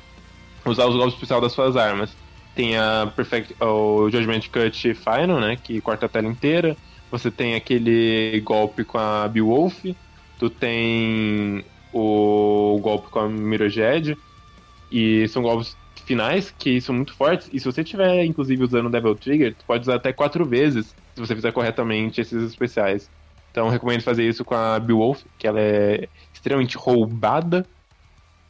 usar 0.65 0.87
os 0.87 0.95
golpes 0.95 1.15
especiais 1.15 1.43
das 1.43 1.53
suas 1.53 1.77
armas. 1.77 2.17
Tem 2.55 2.77
a 2.77 3.13
Perfect, 3.15 3.55
o 3.61 4.09
Judgment 4.11 4.43
Cut 4.53 4.95
Final, 4.95 5.41
né? 5.41 5.57
Que 5.57 5.81
corta 5.81 6.07
a 6.07 6.09
tela 6.09 6.27
inteira. 6.27 6.77
Você 7.11 7.31
tem 7.31 7.55
aquele 7.55 8.41
golpe 8.41 8.85
com 8.85 8.99
a 8.99 9.29
Beowulf. 9.29 9.85
Tu 10.39 10.51
tem 10.51 11.65
o 11.93 12.79
golpe 12.81 13.09
com 13.11 13.21
a 13.21 13.29
Mirrorjed. 13.29 14.17
E 14.91 15.27
são 15.29 15.43
golpes 15.43 15.77
finais 16.07 16.55
que 16.57 16.81
são 16.81 16.95
muito 16.95 17.15
fortes. 17.15 17.51
E 17.53 17.59
se 17.59 17.67
você 17.67 17.83
estiver, 17.83 18.25
inclusive, 18.25 18.63
usando 18.63 18.87
o 18.87 18.91
Devil 18.91 19.15
Trigger, 19.17 19.55
tu 19.55 19.65
pode 19.67 19.83
usar 19.83 19.97
até 19.97 20.13
quatro 20.13 20.45
vezes 20.47 20.95
se 21.15 21.21
você 21.21 21.35
fizer 21.35 21.53
corretamente 21.53 22.21
esses 22.21 22.43
especiais. 22.43 23.11
Então, 23.51 23.69
recomendo 23.69 24.03
fazer 24.03 24.29
isso 24.29 24.45
com 24.45 24.55
a 24.55 24.79
Beowulf, 24.79 25.23
que 25.39 25.47
ela 25.47 25.61
é 25.61 26.09
extremamente 26.47 26.77
roubada 26.77 27.67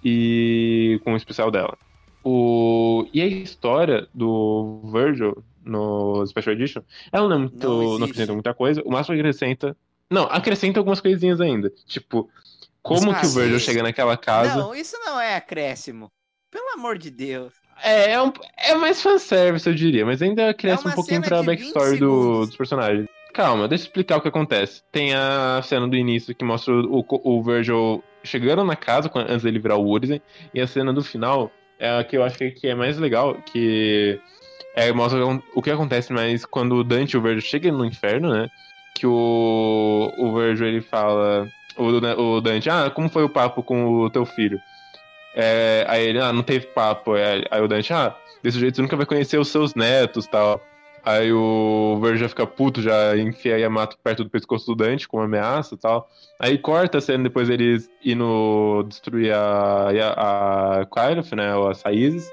e 0.04 1.00
com 1.02 1.14
o 1.14 1.16
especial 1.16 1.50
dela. 1.50 1.76
O... 2.22 3.06
E 3.12 3.22
a 3.22 3.26
história 3.26 4.06
do 4.12 4.82
Virgil 4.92 5.42
no 5.64 6.24
Special 6.26 6.54
Edition, 6.54 6.82
ela 7.10 7.28
não, 7.28 7.36
é 7.36 7.38
muito, 7.40 7.66
Não 7.68 7.98
não, 7.98 8.04
acrescenta 8.06 8.32
muita 8.34 8.52
coisa. 8.54 8.82
O 8.84 8.90
máximo 8.92 9.14
que 9.14 9.20
acrescenta. 9.20 9.76
Não, 10.10 10.24
acrescenta 10.24 10.78
algumas 10.78 11.00
coisinhas 11.00 11.40
ainda. 11.40 11.72
Tipo, 11.86 12.28
como 12.82 13.10
Ah, 13.10 13.14
que 13.20 13.26
o 13.26 13.30
Virgil 13.30 13.58
sim. 13.58 13.64
chega 13.66 13.82
naquela 13.82 14.16
casa. 14.16 14.56
Não, 14.56 14.74
isso 14.74 14.96
não 15.04 15.18
é 15.20 15.34
acréscimo. 15.36 16.10
Pelo 16.50 16.74
amor 16.74 16.98
de 16.98 17.10
Deus. 17.10 17.54
É, 17.82 18.12
é, 18.12 18.22
um, 18.22 18.32
é 18.56 18.74
mais 18.74 19.02
fanservice, 19.02 19.68
eu 19.68 19.74
diria, 19.74 20.06
mas 20.06 20.22
ainda 20.22 20.54
cresce 20.54 20.84
uma 20.84 20.92
um 20.92 20.94
pouquinho 20.94 21.20
pra 21.22 21.40
de 21.40 21.46
20 21.46 21.58
backstory 21.58 21.98
do- 21.98 22.46
dos 22.46 22.56
personagens. 22.56 23.06
Calma, 23.32 23.68
deixa 23.68 23.84
eu 23.84 23.86
explicar 23.88 24.16
o 24.16 24.20
que 24.20 24.28
acontece. 24.28 24.82
Tem 24.90 25.14
a 25.14 25.60
cena 25.62 25.86
do 25.86 25.96
início 25.96 26.34
que 26.34 26.44
mostra 26.44 26.72
o, 26.72 27.04
o 27.08 27.42
Virgil 27.42 28.02
chegando 28.24 28.64
na 28.64 28.76
casa 28.76 29.10
antes 29.14 29.42
dele 29.42 29.58
virar 29.58 29.76
o 29.76 29.88
Urizen, 29.88 30.20
e 30.52 30.60
a 30.60 30.66
cena 30.66 30.92
do 30.92 31.02
final 31.02 31.50
é 31.78 31.98
a 31.98 32.04
que 32.04 32.16
eu 32.16 32.24
acho 32.24 32.36
que 32.38 32.66
é 32.66 32.74
mais 32.74 32.98
legal, 32.98 33.36
que 33.52 34.18
é, 34.74 34.92
mostra 34.92 35.20
o 35.54 35.62
que 35.62 35.70
acontece 35.70 36.12
mais 36.12 36.44
quando 36.44 36.76
o 36.76 36.84
Dante 36.84 37.12
e 37.12 37.18
o 37.18 37.22
Virgil 37.22 37.40
chegam 37.40 37.76
no 37.76 37.84
inferno, 37.84 38.32
né? 38.32 38.48
Que 38.94 39.06
o, 39.06 40.12
o 40.18 40.34
Virgil 40.34 40.66
ele 40.66 40.80
fala. 40.80 41.48
O, 41.78 41.86
o 41.86 42.40
Dante, 42.40 42.68
ah, 42.70 42.90
como 42.90 43.08
foi 43.08 43.24
o 43.24 43.28
papo 43.28 43.62
com 43.62 43.86
o 43.86 44.10
teu 44.10 44.24
filho? 44.24 44.58
É, 45.34 45.84
aí 45.88 46.06
ele, 46.06 46.18
ah, 46.18 46.32
não 46.32 46.42
teve 46.42 46.66
papo. 46.68 47.14
Aí, 47.14 47.44
aí 47.50 47.60
o 47.62 47.68
Dante, 47.68 47.92
ah, 47.92 48.14
desse 48.42 48.58
jeito 48.58 48.76
você 48.76 48.82
nunca 48.82 48.96
vai 48.96 49.06
conhecer 49.06 49.38
os 49.38 49.48
seus 49.48 49.74
netos 49.74 50.26
tal. 50.26 50.60
Aí 51.06 51.32
o 51.32 52.00
já 52.16 52.28
fica 52.28 52.44
puto, 52.44 52.82
já 52.82 53.16
enfia 53.16 53.54
a 53.54 53.58
Yamato 53.58 53.96
perto 54.02 54.24
do 54.24 54.30
pescoço 54.30 54.66
do 54.66 54.74
Dante 54.74 55.06
com 55.06 55.20
ameaça 55.20 55.76
e 55.76 55.78
tal. 55.78 56.10
Aí 56.36 56.58
corta 56.58 56.98
a 56.98 57.00
cena 57.00 57.22
depois 57.22 57.48
eles 57.48 57.88
indo 58.04 58.82
destruir 58.88 59.32
a, 59.32 59.88
a, 59.88 60.80
a 60.80 61.36
né, 61.36 61.54
ou 61.54 61.68
as 61.68 61.80
raízes. 61.80 62.28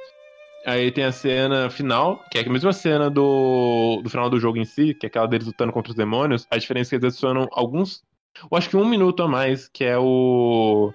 Aí 0.65 0.91
tem 0.91 1.03
a 1.03 1.11
cena 1.11 1.69
final, 1.69 2.23
que 2.31 2.39
é 2.39 2.41
a 2.41 2.49
mesma 2.49 2.73
cena 2.73 3.11
do, 3.11 4.01
do 4.03 4.09
final 4.09 4.27
do 4.27 4.39
jogo 4.39 4.57
em 4.57 4.65
si, 4.65 4.95
que 4.95 5.05
é 5.05 5.07
aquela 5.07 5.27
deles 5.27 5.45
lutando 5.45 5.71
contra 5.71 5.91
os 5.91 5.95
demônios. 5.95 6.47
A 6.49 6.57
diferença 6.57 6.89
é 6.89 6.97
que 6.97 7.05
eles 7.05 7.13
adicionam 7.13 7.47
alguns. 7.51 8.01
Eu 8.41 8.57
acho 8.57 8.71
que 8.71 8.75
um 8.75 8.85
minuto 8.85 9.21
a 9.21 9.27
mais, 9.27 9.67
que 9.67 9.83
é 9.83 9.99
o. 9.99 10.91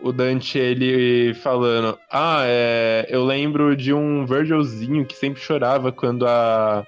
O 0.00 0.12
Dante, 0.12 0.56
ele 0.56 1.34
falando. 1.34 1.98
Ah, 2.08 2.42
é, 2.44 3.06
eu 3.08 3.24
lembro 3.24 3.74
de 3.74 3.92
um 3.92 4.24
Virgilzinho 4.24 5.04
que 5.04 5.16
sempre 5.16 5.42
chorava 5.42 5.90
quando 5.90 6.24
a, 6.24 6.86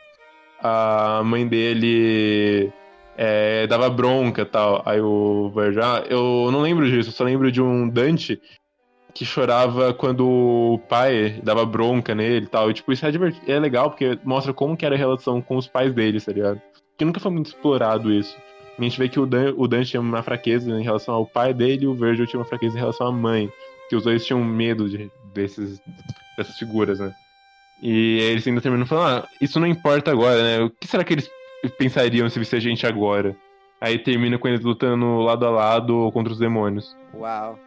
a 0.63 1.23
mãe 1.25 1.47
dele 1.47 2.73
é, 3.17 3.67
dava 3.67 3.91
bronca 3.91 4.45
tal. 4.47 4.83
Aí 4.85 5.01
o 5.01 5.51
Virgil, 5.55 5.83
ah, 5.83 6.05
eu 6.09 6.51
não 6.51 6.63
lembro 6.63 6.89
disso, 6.89 7.11
eu 7.11 7.13
só 7.13 7.25
lembro 7.25 7.51
de 7.51 7.61
um 7.61 7.89
Dante 7.89 8.41
que 9.13 9.25
chorava 9.25 9.93
quando 9.93 10.27
o 10.27 10.79
pai 10.89 11.41
dava 11.43 11.67
bronca 11.67 12.15
nele 12.15 12.47
e 12.47 12.49
tal. 12.49 12.71
E, 12.71 12.75
tipo, 12.75 12.93
isso 12.93 13.05
é, 13.05 13.11
é 13.47 13.59
legal 13.59 13.91
porque 13.91 14.19
mostra 14.25 14.53
como 14.55 14.77
que 14.77 14.87
era 14.87 14.95
a 14.95 14.99
relação 14.99 15.43
com 15.43 15.57
os 15.57 15.67
pais 15.67 15.93
dele, 15.93 16.21
tá 16.21 16.33
ligado? 16.33 16.61
Porque 16.91 17.05
nunca 17.05 17.21
foi 17.21 17.31
muito 17.31 17.47
explorado 17.47 18.13
isso. 18.13 18.37
A 18.79 18.83
gente 18.83 18.99
vê 18.99 19.09
que 19.09 19.21
o, 19.21 19.27
Dan... 19.27 19.55
o 19.57 19.69
Dante 19.69 19.91
tinha 19.91 20.01
uma 20.01 20.23
fraqueza 20.23 20.71
em 20.71 20.83
relação 20.83 21.15
ao 21.15 21.27
pai 21.27 21.53
dele 21.53 21.85
e 21.85 21.89
o 21.89 21.95
Virgil 21.95 22.27
tinha 22.27 22.41
uma 22.41 22.47
fraqueza 22.47 22.77
em 22.77 22.81
relação 22.81 23.07
à 23.07 23.13
mãe. 23.13 23.51
Que 23.89 23.97
os 23.97 24.05
dois 24.05 24.25
tinham 24.25 24.43
medo 24.43 24.89
de... 24.89 25.11
desses... 25.35 25.81
dessas 26.37 26.57
figuras, 26.57 27.01
né? 27.01 27.13
E 27.83 28.19
eles 28.21 28.47
ainda 28.47 28.61
terminam 28.61 28.87
falando, 28.87 29.25
ah, 29.25 29.29
isso 29.41 29.59
não 29.59 29.67
importa 29.67 30.11
agora, 30.11 30.43
né? 30.43 30.65
O 30.65 30.71
que 30.71 30.87
será 30.87 31.03
que 31.03 31.15
eles 31.15 31.31
pensariam 31.79 32.29
se 32.29 32.39
visse 32.39 32.55
a 32.57 32.61
gente 32.61 32.87
agora? 32.87 33.35
Aí 33.81 33.99
termina 33.99 34.37
com 34.39 34.47
eles 34.49 34.61
lutando 34.61 35.21
lado 35.21 35.47
a 35.47 35.51
lado 35.51 36.11
contra 36.13 36.33
os 36.33 36.39
demônios. 36.39 36.95
Uau. 37.15 37.59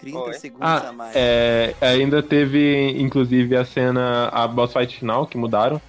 30 0.00 0.18
Oi. 0.18 0.34
segundos 0.34 0.68
Ah, 0.68 0.88
a 0.88 0.92
mais. 0.92 1.12
é, 1.16 1.74
ainda 1.80 2.22
teve, 2.22 2.90
inclusive, 3.00 3.56
a 3.56 3.64
cena, 3.64 4.28
a 4.28 4.46
boss 4.46 4.72
fight 4.72 4.96
final, 4.98 5.26
que 5.26 5.36
mudaram. 5.38 5.80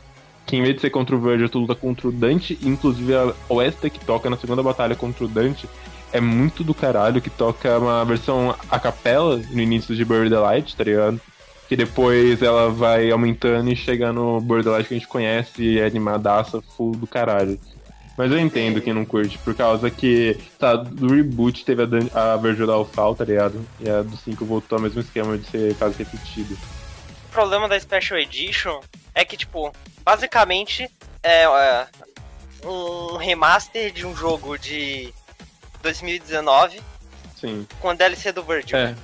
Que 0.45 0.55
em 0.55 0.63
vez 0.63 0.75
de 0.75 0.81
ser 0.81 0.89
contra 0.89 1.15
o 1.15 1.19
Virgil, 1.19 1.47
tu 1.49 1.59
luta 1.59 1.75
contra 1.75 2.07
o 2.07 2.11
Dante. 2.11 2.57
Inclusive, 2.63 3.13
a 3.15 3.33
Oesta 3.49 3.87
que 3.89 3.99
toca 4.03 4.29
na 4.29 4.37
segunda 4.37 4.63
batalha 4.63 4.95
contra 4.95 5.25
o 5.25 5.27
Dante 5.27 5.67
é 6.11 6.19
muito 6.19 6.63
do 6.63 6.73
caralho. 6.73 7.21
Que 7.21 7.29
toca 7.29 7.77
uma 7.77 8.03
versão 8.03 8.55
a 8.69 8.79
capela 8.79 9.37
no 9.37 9.61
início 9.61 9.95
de 9.95 10.03
Bird 10.03 10.29
the 10.31 10.39
Light, 10.39 10.75
tá 10.75 10.83
ligado? 10.83 11.21
Que 11.69 11.77
depois 11.77 12.41
ela 12.41 12.69
vai 12.69 13.11
aumentando 13.11 13.71
e 13.71 13.75
chega 13.75 14.11
no 14.11 14.39
Light 14.39 14.87
que 14.87 14.95
a 14.95 14.97
gente 14.97 15.07
conhece 15.07 15.61
e 15.61 15.79
é 15.79 15.85
animadaça, 15.85 16.61
full 16.75 16.91
do 16.91 17.07
caralho. 17.07 17.57
Mas 18.19 18.33
eu 18.33 18.37
entendo 18.37 18.81
quem 18.81 18.91
não 18.91 19.05
curte, 19.05 19.37
por 19.37 19.55
causa 19.55 19.89
que, 19.89 20.37
tá, 20.59 20.75
do 20.75 21.07
reboot 21.15 21.63
teve 21.63 21.83
a, 22.13 22.33
a 22.33 22.35
Virgil 22.35 22.67
da 22.67 22.73
Alfal, 22.73 23.15
tá 23.15 23.23
ligado? 23.23 23.65
E 23.79 23.89
a 23.89 24.01
do 24.01 24.17
5 24.17 24.43
voltou 24.43 24.75
ao 24.75 24.81
mesmo 24.81 24.99
esquema 24.99 25.37
de 25.37 25.47
ser 25.47 25.73
caso 25.75 25.97
repetido. 25.97 26.53
O 27.29 27.31
problema 27.31 27.69
da 27.69 27.79
Special 27.79 28.19
Edition 28.19 28.81
é 29.15 29.23
que, 29.23 29.37
tipo, 29.37 29.71
basicamente 30.03 30.91
é, 31.23 31.43
é 31.43 31.87
um 32.65 33.15
remaster 33.15 33.89
de 33.93 34.05
um 34.05 34.13
jogo 34.13 34.57
de 34.57 35.13
2019 35.81 36.81
Sim. 37.39 37.65
com 37.79 37.89
a 37.89 37.93
DLC 37.93 38.33
do 38.33 38.43
Virgil. 38.43 38.77
É. 38.77 38.95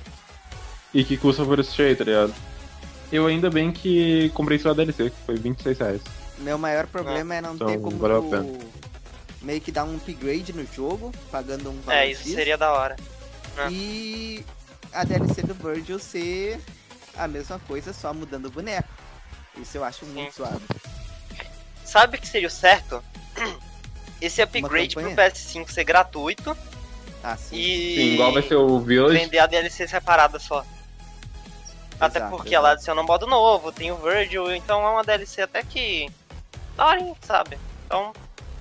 E 0.92 1.02
que 1.04 1.16
custa 1.16 1.42
por 1.42 1.58
esse 1.58 1.74
jeito, 1.74 1.98
tá 1.98 2.04
ligado? 2.04 2.34
Eu 3.12 3.26
ainda 3.26 3.48
bem 3.50 3.70
que 3.70 4.30
comprei 4.34 4.58
só 4.58 4.70
a 4.70 4.74
DLC, 4.74 5.10
que 5.10 5.16
foi 5.24 5.36
26 5.36 5.78
reais. 5.78 6.00
Meu 6.38 6.58
maior 6.58 6.86
problema 6.86 7.34
é 7.36 7.40
não 7.40 7.54
Então, 7.54 7.68
ter 7.68 7.78
como 7.80 7.96
valeu 7.98 8.18
a 8.18 8.22
tu 8.22 8.30
pena. 8.30 8.58
meio 9.42 9.60
que 9.60 9.70
dar 9.72 9.84
um 9.84 9.96
upgrade 9.96 10.52
no 10.52 10.66
jogo, 10.74 11.12
pagando 11.30 11.70
um 11.70 11.80
valor 11.82 11.98
É, 12.00 12.10
isso 12.10 12.22
X, 12.24 12.32
seria 12.34 12.58
da 12.58 12.72
hora. 12.72 12.96
E 13.70 14.44
a 14.92 15.04
DLC 15.04 15.42
do 15.42 15.54
Virgil 15.54 15.98
ser 15.98 16.60
a 17.16 17.26
mesma 17.26 17.58
coisa, 17.60 17.92
só 17.92 18.12
mudando 18.12 18.46
o 18.46 18.50
boneco. 18.50 18.88
Isso 19.60 19.78
eu 19.78 19.84
acho 19.84 20.04
muito 20.06 20.34
suave. 20.34 20.60
Sabe 21.84 22.16
o 22.16 22.20
que 22.20 22.28
seria 22.28 22.48
o 22.48 22.50
certo? 22.50 23.02
Esse 24.20 24.42
upgrade 24.42 24.94
pro 24.94 25.04
campanha? 25.04 25.30
PS5 25.30 25.70
ser 25.70 25.84
gratuito 25.84 26.56
Ah, 27.22 27.36
sim. 27.36 27.56
e 27.56 27.94
Sim, 27.96 28.14
igual 28.14 28.32
vai 28.32 28.42
ser 28.42 28.56
o 28.56 28.78
Village. 28.80 29.18
vender 29.18 29.38
a 29.38 29.46
DLC 29.46 29.86
separada 29.86 30.38
só. 30.38 30.64
Até 31.98 32.18
Exato, 32.18 32.30
porque 32.36 32.48
exato. 32.48 32.56
ela 32.56 32.70
adiciona 32.72 33.00
um 33.00 33.04
modo 33.06 33.26
novo, 33.26 33.72
tem 33.72 33.90
o 33.90 33.96
Virgil, 33.96 34.54
então 34.54 34.86
é 34.86 34.90
uma 34.90 35.02
DLC 35.04 35.42
até 35.42 35.62
que. 35.62 36.10
daorinha, 36.76 37.14
sabe? 37.22 37.58
Então, 37.86 38.12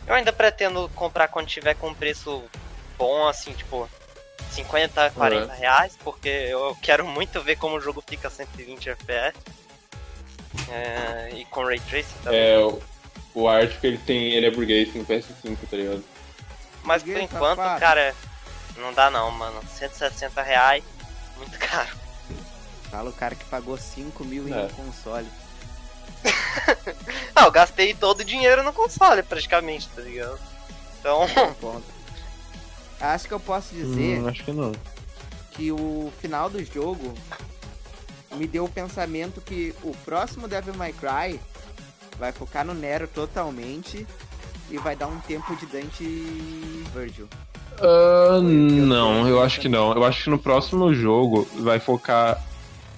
eu 0.08 0.14
ainda 0.16 0.32
pretendo 0.32 0.90
comprar 0.96 1.28
quando 1.28 1.48
tiver 1.48 1.74
com 1.76 1.90
um 1.90 1.94
preço 1.94 2.44
bom, 2.98 3.28
assim, 3.28 3.52
tipo, 3.54 3.90
50, 4.52 5.10
40 5.12 5.54
reais, 5.54 5.98
porque 6.04 6.30
eu 6.30 6.78
quero 6.82 7.06
muito 7.06 7.42
ver 7.42 7.58
como 7.58 7.76
o 7.76 7.82
jogo 7.82 8.02
fica 8.08 8.28
a 8.30 8.32
120 8.32 8.90
FPS. 8.92 9.38
É, 10.72 11.30
e 11.34 11.46
com 11.46 11.66
Ray 11.66 11.80
Tracing 11.82 12.16
também. 12.24 12.40
É, 12.40 12.58
o- 12.60 12.82
o 13.34 13.48
Arctic 13.50 13.84
ele 13.84 13.98
tem. 13.98 14.32
ele 14.34 14.46
é 14.48 14.52
burguês 14.52 14.94
no 14.96 15.04
PS5, 15.06 15.58
tá 15.70 15.76
ligado? 15.76 16.04
Mas 16.84 17.04
por 17.04 17.18
enquanto, 17.18 17.58
cara, 17.80 18.16
não 18.78 18.94
dá 18.94 19.10
não, 19.10 19.30
mano. 19.32 19.62
160 19.68 20.42
reais, 20.42 20.84
muito 21.38 21.58
caro. 21.60 21.90
Fala 22.96 23.10
o 23.10 23.14
cara 23.14 23.36
que 23.36 23.44
pagou 23.46 23.78
5 23.78 24.24
mil 24.24 24.48
em 24.48 24.54
É. 24.54 24.64
um 24.64 24.70
console. 24.70 25.28
Ah, 27.36 27.44
eu 27.44 27.52
gastei 27.52 27.94
todo 27.94 28.22
o 28.22 28.24
dinheiro 28.24 28.64
no 28.64 28.72
console, 28.72 29.22
praticamente, 29.22 29.90
tá 29.94 30.02
ligado? 30.02 30.40
Então. 31.00 31.28
Acho 33.02 33.28
que 33.28 33.34
eu 33.34 33.40
posso 33.42 33.74
dizer 33.76 34.22
Hum, 34.22 34.28
acho 34.30 34.42
que 34.46 34.54
não. 34.54 34.72
que 35.52 35.70
o 35.74 36.12
final 36.22 36.50
do 36.50 36.64
jogo 36.64 37.14
me 38.36 38.48
deu 38.48 38.64
o 38.64 38.70
pensamento 38.70 39.42
que 39.42 39.76
o 39.84 39.92
próximo 40.06 40.48
Devil 40.48 40.74
May 40.76 40.94
Cry 40.94 41.38
vai 42.18 42.32
focar 42.32 42.66
no 42.66 42.74
Nero 42.74 43.06
totalmente 43.10 44.08
e 44.72 44.78
vai 44.78 44.96
dar 44.96 45.08
um 45.08 45.20
tempo 45.20 45.54
de 45.58 45.66
Dante 45.66 46.04
e 46.06 46.86
Virgil. 46.94 47.28
Ah, 47.82 48.38
eu 48.38 48.42
não, 48.42 49.28
eu 49.28 49.44
acho 49.44 49.60
que 49.60 49.68
não. 49.68 49.92
Eu 49.92 50.06
acho 50.06 50.24
que 50.24 50.30
no 50.30 50.40
próximo 50.40 50.94
jogo 50.94 51.46
vai 51.60 51.80
focar 51.82 52.42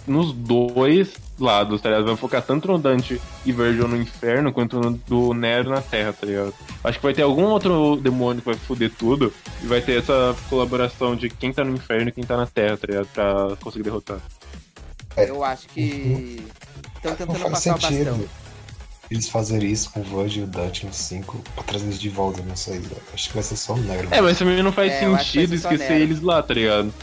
nos 0.08 0.32
dois 0.34 1.14
lados, 1.40 1.82
tá 1.82 1.90
ligado? 1.90 2.06
Vai 2.08 2.16
focar 2.16 2.42
tanto 2.42 2.68
no 2.68 2.78
Dante 2.80 3.22
e 3.46 3.52
Virgil 3.52 3.88
no 3.88 3.96
inferno, 3.98 4.52
quanto 4.52 4.80
no 4.80 4.92
do 4.92 5.34
Nero 5.34 5.70
na 5.70 5.82
Terra, 5.82 6.14
tá 6.14 6.26
ligado? 6.26 6.54
Acho 6.84 6.98
que 7.00 7.04
vai 7.04 7.14
ter 7.14 7.22
algum 7.22 7.44
outro 7.44 7.96
demônio 7.98 8.42
que 8.42 8.50
vai 8.50 8.56
foder 8.58 8.92
tudo, 8.98 9.32
e 9.62 9.68
vai 9.68 9.82
ter 9.82 10.00
essa 10.00 10.36
colaboração 10.50 11.16
de 11.16 11.30
quem 11.30 11.54
tá 11.54 11.64
no 11.64 11.76
inferno 11.76 12.10
e 12.10 12.12
quem 12.12 12.24
tá 12.24 12.36
na 12.38 12.48
Terra, 12.48 12.78
tá 12.78 12.88
ligado? 12.88 13.08
Pra 13.14 13.56
conseguir 13.62 13.84
derrotar. 13.84 14.20
É. 15.16 15.30
Eu 15.30 15.44
acho 15.44 15.68
que 15.70 16.44
estão 16.96 17.12
Não 17.12 17.18
tentando 17.18 17.40
faz 17.40 17.52
passar 17.54 17.76
o 17.76 17.82
sentido 17.82 18.06
bastão. 18.12 18.26
eles 19.10 19.30
fazerem 19.30 19.72
isso 19.72 19.90
com 19.92 20.00
o 20.02 20.04
Virgil 20.04 20.44
e 20.44 20.46
o 20.46 20.48
Dutch 20.48 20.84
no 20.84 20.94
5 20.94 21.38
pra 21.56 21.64
trazer 21.64 21.86
eles 21.86 22.00
de 22.00 22.10
volta, 22.10 22.42
não 22.44 22.56
sei. 22.56 22.80
velho. 22.80 23.02
Acho 23.14 23.28
que 23.30 23.34
vai 23.36 23.44
ser 23.44 23.56
só 23.58 23.74
o 23.74 23.78
Nero. 23.78 24.08
É, 24.12 24.22
mas 24.22 24.38
também 24.38 24.62
não 24.64 24.72
faz 24.72 24.92
É, 24.94 25.00
sentido 25.00 25.56
esquecer 25.56 26.02
eles 26.02 26.22
lá, 26.22 26.42
tá 26.44 26.54
ligado? 26.54 26.94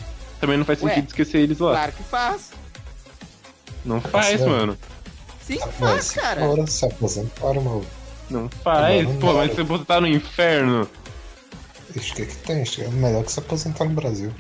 Também 0.40 0.56
não 0.58 0.64
faz 0.64 0.80
Ué, 0.82 0.90
sentido 0.90 1.08
esquecer 1.08 1.38
eles 1.38 1.58
lá. 1.58 1.70
Claro 1.72 1.92
que 1.92 2.02
faz. 2.04 2.50
Não 3.84 4.00
faz, 4.00 4.40
Nossa, 4.40 4.50
mano. 4.50 4.78
Sim, 5.42 5.58
faz, 5.78 6.10
cara. 6.12 6.40
fora, 6.40 6.66
se 6.66 6.84
aposentaram, 6.86 7.62
meu. 7.62 7.86
Não 8.30 8.48
faz. 8.48 9.06
Não, 9.06 9.16
Pô, 9.18 9.34
mas 9.34 9.54
se 9.54 9.62
você 9.62 9.84
tá 9.84 10.00
no 10.00 10.06
inferno. 10.08 10.88
Acho 11.96 12.14
que 12.14 12.22
é 12.22 12.26
que 12.26 12.36
tem, 12.38 12.64
que 12.64 12.82
é 12.82 12.88
melhor 12.88 13.22
que 13.24 13.30
se 13.32 13.38
aposentar 13.38 13.84
no 13.84 13.90
Brasil. 13.90 14.32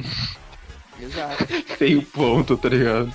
Exato. 0.98 1.46
Tem 1.78 1.96
o 1.96 2.02
ponto, 2.02 2.56
tá 2.56 2.68
ligado? 2.68 3.12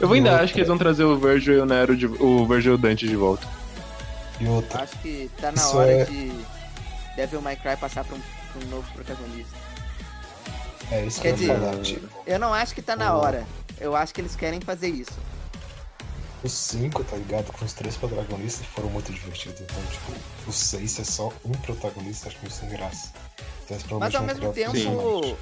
Eu 0.00 0.12
ainda 0.12 0.40
acho 0.40 0.52
que 0.52 0.60
eles 0.60 0.68
vão 0.68 0.78
trazer 0.78 1.02
o 1.04 1.18
Virgil 1.18 1.54
e 1.54 1.60
o 1.60 1.66
Nero, 1.66 1.96
de, 1.96 2.06
o 2.06 2.46
Virgil 2.46 2.72
e 2.72 2.74
o 2.76 2.78
Dante 2.78 3.06
de 3.08 3.16
volta. 3.16 3.46
E 4.40 4.46
outra, 4.46 4.82
Acho 4.84 4.96
que 5.00 5.28
tá 5.40 5.50
na 5.50 5.58
Isso 5.60 5.76
hora 5.76 5.90
é- 5.90 6.04
de 6.04 6.32
Devil 7.16 7.42
May 7.42 7.56
Cry 7.56 7.76
passar 7.76 8.04
pra 8.04 8.14
um, 8.14 8.20
pra 8.20 8.66
um 8.66 8.70
novo 8.70 8.86
protagonista. 8.92 9.56
é 10.92 11.04
isso 11.04 11.16
que 11.20 11.22
Quer 11.22 11.30
eu 11.32 11.36
dizer- 11.36 11.58
falar, 11.58 11.76
tipo. 11.78 12.08
Eu 12.26 12.38
não 12.38 12.54
acho 12.54 12.74
que 12.74 12.80
tá 12.82 12.94
na 12.94 13.14
Oh. 13.14 13.18
hora. 13.20 13.44
Eu 13.80 13.94
acho 13.94 14.14
que 14.14 14.20
eles 14.20 14.34
querem 14.34 14.60
fazer 14.60 14.88
isso. 14.88 15.18
O 16.42 16.48
5, 16.48 17.02
tá 17.04 17.16
ligado? 17.16 17.52
Com 17.52 17.64
os 17.64 17.72
três 17.72 17.96
protagonistas 17.96 18.66
foram 18.66 18.88
muito 18.90 19.12
divertidos. 19.12 19.60
Então, 19.60 19.82
tipo, 19.90 20.12
o 20.48 20.52
6 20.52 21.00
é 21.00 21.04
só 21.04 21.32
um 21.44 21.52
protagonista, 21.52 22.28
acho 22.28 22.38
meio 22.40 22.52
sem 22.52 22.68
graça. 22.68 23.12
Então, 23.70 23.98
Mas 23.98 24.14
ao 24.14 24.22
mesmo 24.22 24.52
tempo, 24.52 24.72
personagens. 24.72 25.36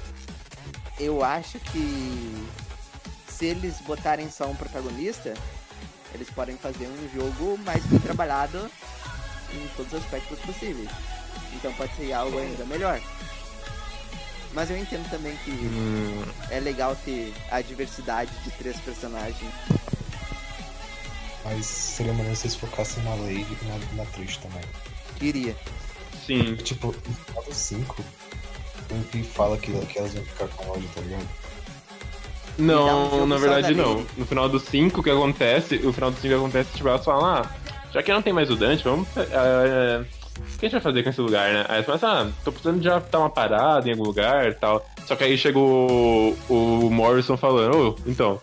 eu 0.99 1.23
acho 1.23 1.59
que 1.59 2.47
se 3.27 3.45
eles 3.45 3.79
botarem 3.81 4.29
só 4.29 4.47
um 4.47 4.55
protagonista, 4.55 5.33
eles 6.13 6.29
podem 6.31 6.57
fazer 6.57 6.87
um 6.87 7.09
jogo 7.13 7.57
mais 7.59 7.85
bem 7.85 7.99
trabalhado 7.99 8.69
em 9.53 9.67
todos 9.77 9.93
os 9.93 10.03
aspectos 10.03 10.39
possíveis. 10.39 10.89
Então 11.53 11.71
pode 11.73 11.95
ser 11.95 12.11
algo 12.13 12.37
ainda 12.37 12.65
melhor. 12.65 12.99
Mas 14.57 14.71
eu 14.71 14.77
entendo 14.77 15.07
também 15.11 15.37
que 15.45 15.51
Hum, 15.51 16.23
é 16.49 16.59
legal 16.59 16.97
ter 17.05 17.31
a 17.51 17.61
diversidade 17.61 18.31
de 18.43 18.49
três 18.49 18.75
personagens. 18.79 19.53
Mas 21.45 21.63
seria 21.63 22.11
se 22.15 22.23
vocês 22.23 22.55
focassem 22.55 23.03
na 23.03 23.13
Lady 23.13 23.45
e 23.61 23.65
na, 23.65 24.03
na 24.03 24.09
Trish 24.09 24.37
também. 24.37 24.63
Queria. 25.19 25.55
sim. 26.25 26.55
Tipo, 26.55 26.87
no 26.87 27.13
final 27.13 27.43
do 27.43 27.53
5, 27.53 28.03
o 28.89 29.03
que 29.03 29.21
fala 29.21 29.59
que, 29.59 29.71
que 29.85 29.99
elas 29.99 30.15
vão 30.15 30.23
ficar 30.23 30.47
com 30.47 30.71
ódio, 30.71 30.89
tá 30.95 31.01
ligado? 31.01 31.27
um 32.57 32.63
Não, 32.63 33.27
na 33.27 33.37
verdade 33.37 33.75
da 33.75 33.83
não. 33.83 34.07
No 34.17 34.25
final 34.25 34.49
do 34.49 34.59
5, 34.59 34.99
o 34.99 35.03
que 35.03 35.11
acontece? 35.11 35.75
O 35.85 35.93
final 35.93 36.09
do 36.09 36.19
5 36.19 36.33
acontece, 36.33 36.71
tipo, 36.73 36.89
elas 36.89 37.05
falam, 37.05 37.25
ah, 37.27 37.51
já 37.93 38.01
que 38.01 38.11
não 38.11 38.23
tem 38.23 38.33
mais 38.33 38.49
o 38.49 38.55
Dante, 38.55 38.83
vamos. 38.83 39.07
é, 39.17 40.03
o 40.37 40.59
que 40.59 40.65
a 40.65 40.69
gente 40.69 40.71
vai 40.71 40.81
fazer 40.81 41.03
com 41.03 41.09
esse 41.09 41.21
lugar, 41.21 41.53
né? 41.53 41.65
Aí 41.67 41.83
elas 41.83 41.99
falam, 42.01 42.29
ah, 42.29 42.31
tô 42.43 42.51
precisando 42.51 42.79
de 42.79 42.85
já 42.85 42.99
dar 42.99 43.19
uma 43.19 43.29
parada 43.29 43.87
em 43.87 43.91
algum 43.91 44.03
lugar 44.03 44.47
e 44.49 44.53
tal. 44.53 44.85
Só 45.05 45.15
que 45.15 45.23
aí 45.23 45.37
chega 45.37 45.59
o, 45.59 46.35
o 46.49 46.89
Morrison 46.89 47.37
falando, 47.37 47.77
ô, 47.77 47.95
então. 48.05 48.41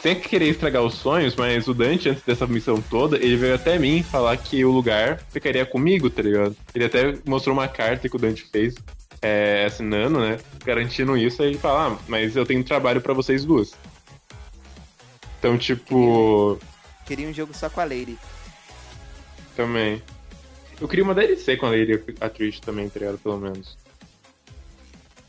Sem 0.00 0.20
querer 0.20 0.48
estragar 0.50 0.82
os 0.82 0.96
sonhos, 0.96 1.34
mas 1.34 1.66
o 1.66 1.72
Dante, 1.72 2.10
antes 2.10 2.22
dessa 2.24 2.46
missão 2.46 2.78
toda, 2.90 3.16
ele 3.16 3.36
veio 3.36 3.54
até 3.54 3.78
mim 3.78 4.02
falar 4.02 4.36
que 4.36 4.62
o 4.62 4.70
lugar 4.70 5.18
ficaria 5.30 5.64
comigo, 5.64 6.10
tá 6.10 6.20
ligado? 6.20 6.54
Ele 6.74 6.84
até 6.84 7.16
mostrou 7.24 7.56
uma 7.56 7.68
carta 7.68 8.06
que 8.06 8.14
o 8.14 8.18
Dante 8.18 8.44
fez, 8.52 8.74
é, 9.22 9.64
assinando, 9.64 10.20
né? 10.20 10.36
Garantindo 10.62 11.16
isso, 11.16 11.42
aí 11.42 11.48
ele 11.48 11.58
fala, 11.58 11.94
ah, 11.94 11.98
mas 12.06 12.36
eu 12.36 12.44
tenho 12.44 12.62
trabalho 12.62 13.00
pra 13.00 13.14
vocês 13.14 13.46
duas. 13.46 13.72
Então, 15.38 15.56
tipo, 15.56 16.58
Queria 17.06 17.28
um 17.28 17.32
jogo 17.32 17.54
só 17.54 17.70
com 17.70 17.80
a 17.80 17.84
Lady. 17.84 18.18
também. 19.56 20.02
Eu 20.80 20.88
queria 20.88 21.04
uma 21.04 21.14
DLC 21.14 21.56
com 21.56 21.66
a 21.66 21.70
Lady 21.70 21.92
e 21.92 22.14
a 22.20 22.28
Trish 22.28 22.60
também, 22.60 22.88
tá 22.88 22.98
ligado? 23.00 23.18
Pelo 23.18 23.38
menos. 23.38 23.76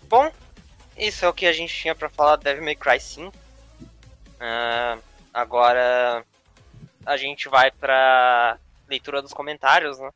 Bom, 0.09 0.31
isso 0.97 1.25
é 1.25 1.29
o 1.29 1.33
que 1.33 1.45
a 1.45 1.53
gente 1.53 1.73
tinha 1.73 1.95
pra 1.95 2.09
falar 2.09 2.37
do 2.37 2.43
Devil 2.43 2.63
May 2.63 2.75
Cry 2.75 2.99
5. 2.99 3.33
Ah, 4.39 4.97
agora 5.33 6.23
a 7.05 7.17
gente 7.17 7.47
vai 7.49 7.71
pra 7.71 8.57
leitura 8.87 9.21
dos 9.21 9.33
comentários, 9.33 9.99
né? 9.99 10.09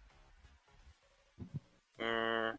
Hum, 1.99 2.53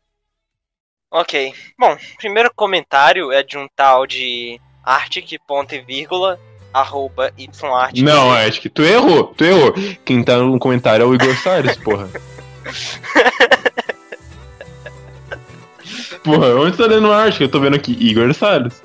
ok. 1.10 1.54
Bom, 1.78 1.96
primeiro 2.18 2.52
comentário 2.54 3.32
é 3.32 3.42
de 3.42 3.58
um 3.58 3.66
tal 3.74 4.06
de 4.06 4.60
Arctic, 4.84 5.40
ponto 5.46 5.74
e 5.74 5.80
vírgula, 5.80 6.38
arroba 6.72 7.32
yart. 7.36 7.98
Não, 7.98 8.32
acho 8.32 8.60
que 8.60 8.68
tu 8.68 8.82
errou, 8.82 9.34
tu 9.34 9.44
errou. 9.44 9.72
Quem 10.04 10.22
tá 10.22 10.36
no 10.36 10.58
comentário 10.58 11.02
é 11.02 11.06
o 11.06 11.14
Igor 11.14 11.36
Salles, 11.36 11.76
porra. 11.76 12.08
Porra, 16.24 16.54
onde 16.56 16.76
tá 16.76 16.86
lendo 16.86 17.12
arte? 17.12 17.42
Eu 17.42 17.48
tô 17.48 17.60
vendo 17.60 17.76
aqui, 17.76 17.96
Igor 17.98 18.32
Salles. 18.34 18.82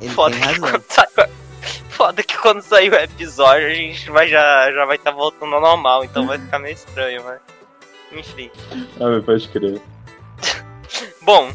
Ele 0.00 0.10
Foda 0.10 0.36
que, 0.36 0.60
quando 0.60 0.84
sair, 0.88 1.30
foda 1.88 2.22
que 2.22 2.38
quando 2.38 2.62
sair 2.62 2.92
o 2.92 2.96
episódio 2.96 3.66
a 3.66 3.74
gente 3.74 4.10
vai 4.10 4.28
já, 4.28 4.70
já 4.72 4.84
vai 4.84 4.96
estar 4.96 5.10
voltando 5.10 5.54
ao 5.54 5.60
normal, 5.60 6.04
então 6.04 6.26
vai 6.26 6.38
ficar 6.38 6.58
meio 6.58 6.74
estranho, 6.74 7.22
mas. 7.24 7.40
Enfim. 8.12 8.50
Ah, 9.00 9.08
mas 9.08 9.24
pode 9.24 9.48
crer. 9.48 9.80
Bom, 11.22 11.52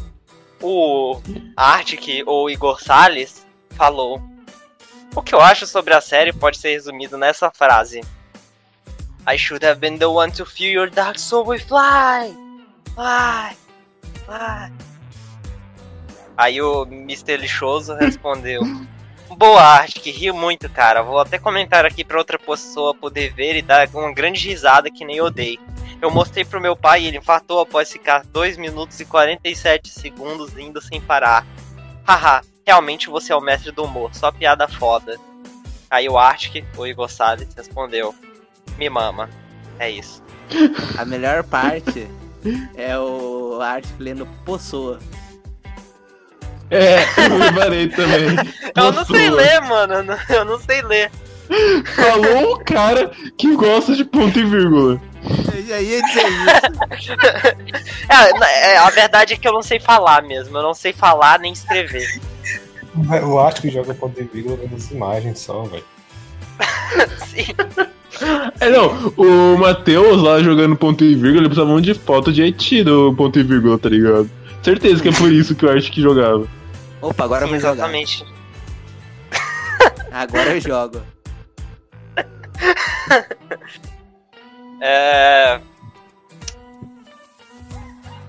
o 0.60 1.20
Arctic 1.56 2.22
ou 2.26 2.50
Igor 2.50 2.82
Salles 2.82 3.46
falou: 3.70 4.20
O 5.14 5.22
que 5.22 5.34
eu 5.34 5.40
acho 5.40 5.66
sobre 5.66 5.94
a 5.94 6.00
série 6.00 6.32
pode 6.32 6.58
ser 6.58 6.70
resumido 6.70 7.16
nessa 7.16 7.50
frase: 7.50 8.02
I 9.26 9.36
should 9.36 9.64
have 9.64 9.80
been 9.80 9.98
the 9.98 10.10
one 10.10 10.32
to 10.32 10.44
feel 10.44 10.72
your 10.72 10.90
dark 10.90 11.18
soul 11.18 11.46
with 11.46 11.62
fly! 11.62 12.34
Fly! 12.94 13.56
Fly! 14.26 14.72
Aí 16.36 16.60
o 16.60 16.82
Mr. 16.82 17.36
Lixoso 17.36 17.94
respondeu: 17.94 18.62
Boa 19.38 19.62
arte, 19.62 20.00
que 20.00 20.10
rio 20.10 20.34
muito, 20.34 20.68
cara. 20.68 21.02
Vou 21.02 21.20
até 21.20 21.38
comentar 21.38 21.86
aqui 21.86 22.04
pra 22.04 22.18
outra 22.18 22.38
pessoa 22.38 22.94
poder 22.94 23.32
ver 23.32 23.56
e 23.56 23.62
dar 23.62 23.88
uma 23.94 24.12
grande 24.12 24.48
risada 24.48 24.90
que 24.90 25.04
nem 25.04 25.16
eu 25.16 25.30
dei. 25.30 25.58
Eu 26.00 26.10
mostrei 26.10 26.44
pro 26.44 26.60
meu 26.60 26.74
pai 26.74 27.02
e 27.02 27.06
ele 27.06 27.18
infartou 27.18 27.60
após 27.60 27.92
ficar 27.92 28.24
2 28.24 28.56
minutos 28.56 28.98
e 28.98 29.04
47 29.04 29.88
segundos 29.88 30.56
indo 30.58 30.82
sem 30.82 31.00
parar. 31.00 31.46
Haha, 32.04 32.42
realmente 32.66 33.08
você 33.08 33.32
é 33.32 33.36
o 33.36 33.40
mestre 33.40 33.70
do 33.70 33.84
humor, 33.84 34.12
só 34.12 34.32
piada 34.32 34.66
foda. 34.66 35.16
Aí 35.88 36.08
o 36.08 36.18
Arctic, 36.18 36.64
o 36.76 36.86
Igor 36.86 37.08
Salles, 37.08 37.54
respondeu: 37.54 38.12
Me 38.78 38.88
mama. 38.88 39.28
É 39.78 39.90
isso. 39.90 40.22
A 40.98 41.04
melhor 41.04 41.42
parte 41.44 42.08
é 42.76 42.96
o 42.98 43.58
Art 43.60 43.84
lendo 43.98 44.26
Pessoa. 44.44 44.98
É, 46.70 47.02
eu 47.02 47.38
reparei 47.38 47.88
também. 47.88 48.28
Eu 48.76 48.92
não 48.92 49.04
sei 49.04 49.30
ler, 49.30 49.60
mano. 49.62 49.94
eu 49.94 50.02
não- 50.04 50.54
Eu 50.54 50.60
sei 50.60 50.80
ler. 50.82 51.10
Falou 51.96 52.54
o 52.54 52.64
cara 52.64 53.10
que 53.36 53.54
gosta 53.54 53.94
de 53.94 54.04
ponto 54.04 54.38
e 54.38 54.44
vírgula. 54.44 54.98
Eu 55.54 55.62
já 55.66 55.80
ia 55.80 56.02
dizer 56.02 56.24
isso. 56.26 57.12
É, 58.08 58.72
é, 58.72 58.78
a 58.78 58.90
verdade 58.90 59.34
é 59.34 59.36
que 59.36 59.46
eu 59.48 59.52
não 59.52 59.62
sei 59.62 59.78
falar 59.80 60.22
mesmo. 60.22 60.56
Eu 60.56 60.62
não 60.62 60.74
sei 60.74 60.92
falar 60.92 61.38
nem 61.38 61.52
escrever. 61.52 62.06
O 63.24 63.38
Arctic 63.38 63.72
joga 63.72 63.94
ponto 63.94 64.20
e 64.20 64.24
vírgula 64.24 64.58
nas 64.70 64.90
imagens 64.90 65.38
só, 65.40 65.62
velho. 65.64 65.84
Sim. 67.26 67.46
É, 68.60 68.70
não, 68.70 69.12
o 69.16 69.58
Matheus 69.58 70.22
lá 70.22 70.40
jogando 70.40 70.76
ponto 70.76 71.02
e 71.04 71.14
vírgula, 71.14 71.38
ele 71.38 71.48
precisava 71.48 71.80
de 71.80 71.94
foto 71.94 72.32
de 72.32 72.42
Haiti 72.42 72.84
do 72.84 73.14
ponto 73.14 73.38
e 73.38 73.42
vírgula, 73.42 73.78
tá 73.78 73.88
ligado? 73.88 74.30
Certeza 74.62 75.02
que 75.02 75.08
é 75.08 75.12
por 75.12 75.32
isso 75.32 75.54
que 75.54 75.64
eu 75.64 75.70
acho 75.72 75.90
que 75.90 76.00
jogava. 76.00 76.46
Opa, 77.00 77.24
agora 77.24 77.44
eu 77.44 77.48
Sim, 77.48 77.52
vou 77.52 77.60
jogar. 77.60 77.72
exatamente. 77.74 78.24
Agora 80.12 80.54
eu 80.54 80.60
jogo. 80.60 81.02
É... 84.84 85.60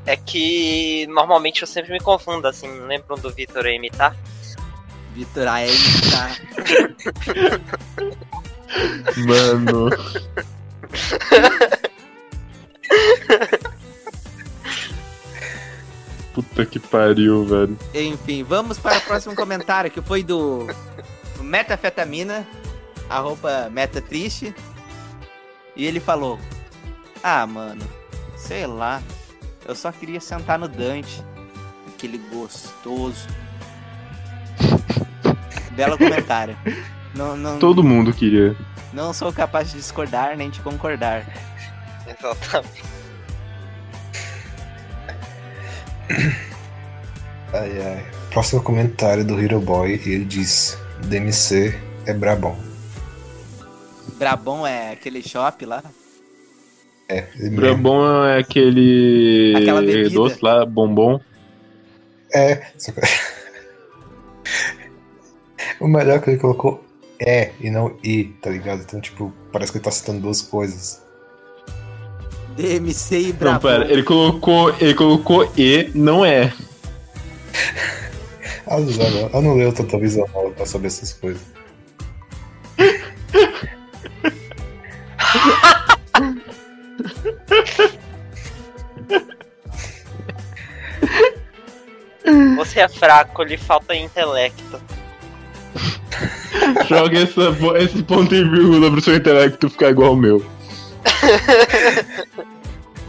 é 0.05 0.15
que 0.15 1.07
normalmente 1.07 1.63
eu 1.63 1.67
sempre 1.67 1.91
me 1.91 1.99
confundo, 1.99 2.47
assim, 2.47 2.69
lembram 2.81 3.17
do 3.17 3.31
Vitor 3.31 3.65
M, 3.65 3.89
tá? 3.89 4.15
Vitor 5.13 5.47
AM 5.47 5.69
tá. 6.11 6.35
Mano. 9.27 9.89
Puta 16.33 16.65
que 16.65 16.79
pariu, 16.79 17.45
velho. 17.45 17.77
Enfim, 17.93 18.43
vamos 18.43 18.79
para 18.79 18.97
o 18.97 19.01
próximo 19.01 19.35
comentário 19.35 19.91
que 19.91 20.01
foi 20.01 20.23
do 20.23 20.65
Metafetamina, 21.39 22.47
arroba 23.07 23.69
Meta 23.69 24.01
Triste. 24.01 24.53
E 25.75 25.85
ele 25.85 25.99
falou: 25.99 26.39
Ah, 27.21 27.45
mano, 27.45 27.87
sei 28.35 28.65
lá, 28.65 29.01
eu 29.67 29.75
só 29.75 29.91
queria 29.91 30.19
sentar 30.19 30.57
no 30.57 30.67
Dante, 30.67 31.23
aquele 31.87 32.17
gostoso. 32.17 33.27
Belo 35.75 35.97
comentário. 35.97 36.55
Não, 37.15 37.35
não, 37.35 37.59
Todo 37.59 37.83
mundo 37.83 38.11
queria. 38.13 38.55
não 38.91 39.13
sou 39.13 39.31
capaz 39.33 39.69
de 39.71 39.77
discordar 39.77 40.35
nem 40.37 40.49
de 40.49 40.59
concordar. 40.61 41.25
Exatamente. 42.07 42.83
Ai, 47.53 47.81
ai. 47.81 48.05
Próximo 48.31 48.61
comentário 48.63 49.23
do 49.23 49.39
Hero 49.39 49.59
Boy, 49.59 49.93
ele 50.05 50.25
diz: 50.25 50.77
DMC 51.05 51.79
é 52.05 52.13
brabão. 52.13 52.57
Brabon 54.17 54.65
é 54.65 54.91
aquele 54.91 55.21
shop 55.21 55.65
lá. 55.65 55.83
É. 57.09 57.21
Brabon 57.51 58.25
é 58.25 58.39
aquele 58.39 59.53
Aquela 59.57 59.81
bebida. 59.81 60.09
doce 60.09 60.39
lá, 60.41 60.65
bombom. 60.65 61.19
É, 62.33 62.67
só 62.77 62.91
que... 62.91 63.01
O 65.79 65.87
melhor 65.87 66.17
é 66.17 66.19
que 66.19 66.29
ele 66.31 66.39
colocou 66.39 66.83
é 67.19 67.51
e 67.59 67.69
não 67.69 67.95
i, 68.03 68.25
tá 68.41 68.49
ligado? 68.49 68.81
Então, 68.81 68.99
tipo, 68.99 69.31
parece 69.51 69.71
que 69.71 69.77
ele 69.77 69.85
tá 69.85 69.91
citando 69.91 70.21
duas 70.21 70.41
coisas. 70.41 71.01
DMC 72.55 73.19
e 73.19 73.27
Não, 73.31 73.39
Brabon. 73.39 73.59
pera, 73.59 73.91
ele 73.91 74.03
colocou, 74.03 74.75
ele 74.79 74.93
colocou 74.93 75.51
E, 75.57 75.89
não 75.95 76.23
é. 76.23 76.53
Ah, 78.67 78.79
não, 78.79 79.29
eu 79.33 79.41
não 79.41 79.55
leio 79.55 79.73
tanta 79.73 79.97
visão 79.97 80.27
nova 80.33 80.51
pra 80.51 80.65
saber 80.65 80.87
essas 80.87 81.13
coisas. 81.13 81.41
Você 92.57 92.79
é 92.79 92.87
fraco, 92.87 93.43
lhe 93.43 93.57
falta 93.57 93.95
intelecto. 93.95 94.79
Joga 96.87 97.19
essa, 97.19 97.41
esse 97.79 98.03
ponto 98.03 98.33
e 98.33 98.43
vírgula 98.43 98.89
pro 98.91 99.01
seu 99.01 99.15
intelecto 99.15 99.69
ficar 99.69 99.89
igual 99.89 100.09
ao 100.09 100.15
meu. 100.15 100.45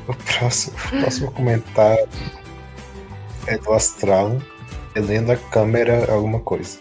O 0.07 0.13
próximo, 0.13 0.77
próximo 1.01 1.33
comentário 1.33 2.07
é 3.47 3.57
do 3.57 3.73
Astral. 3.73 4.37
Helena 4.95 5.35
Câmera 5.51 6.13
alguma 6.13 6.41
coisa. 6.41 6.79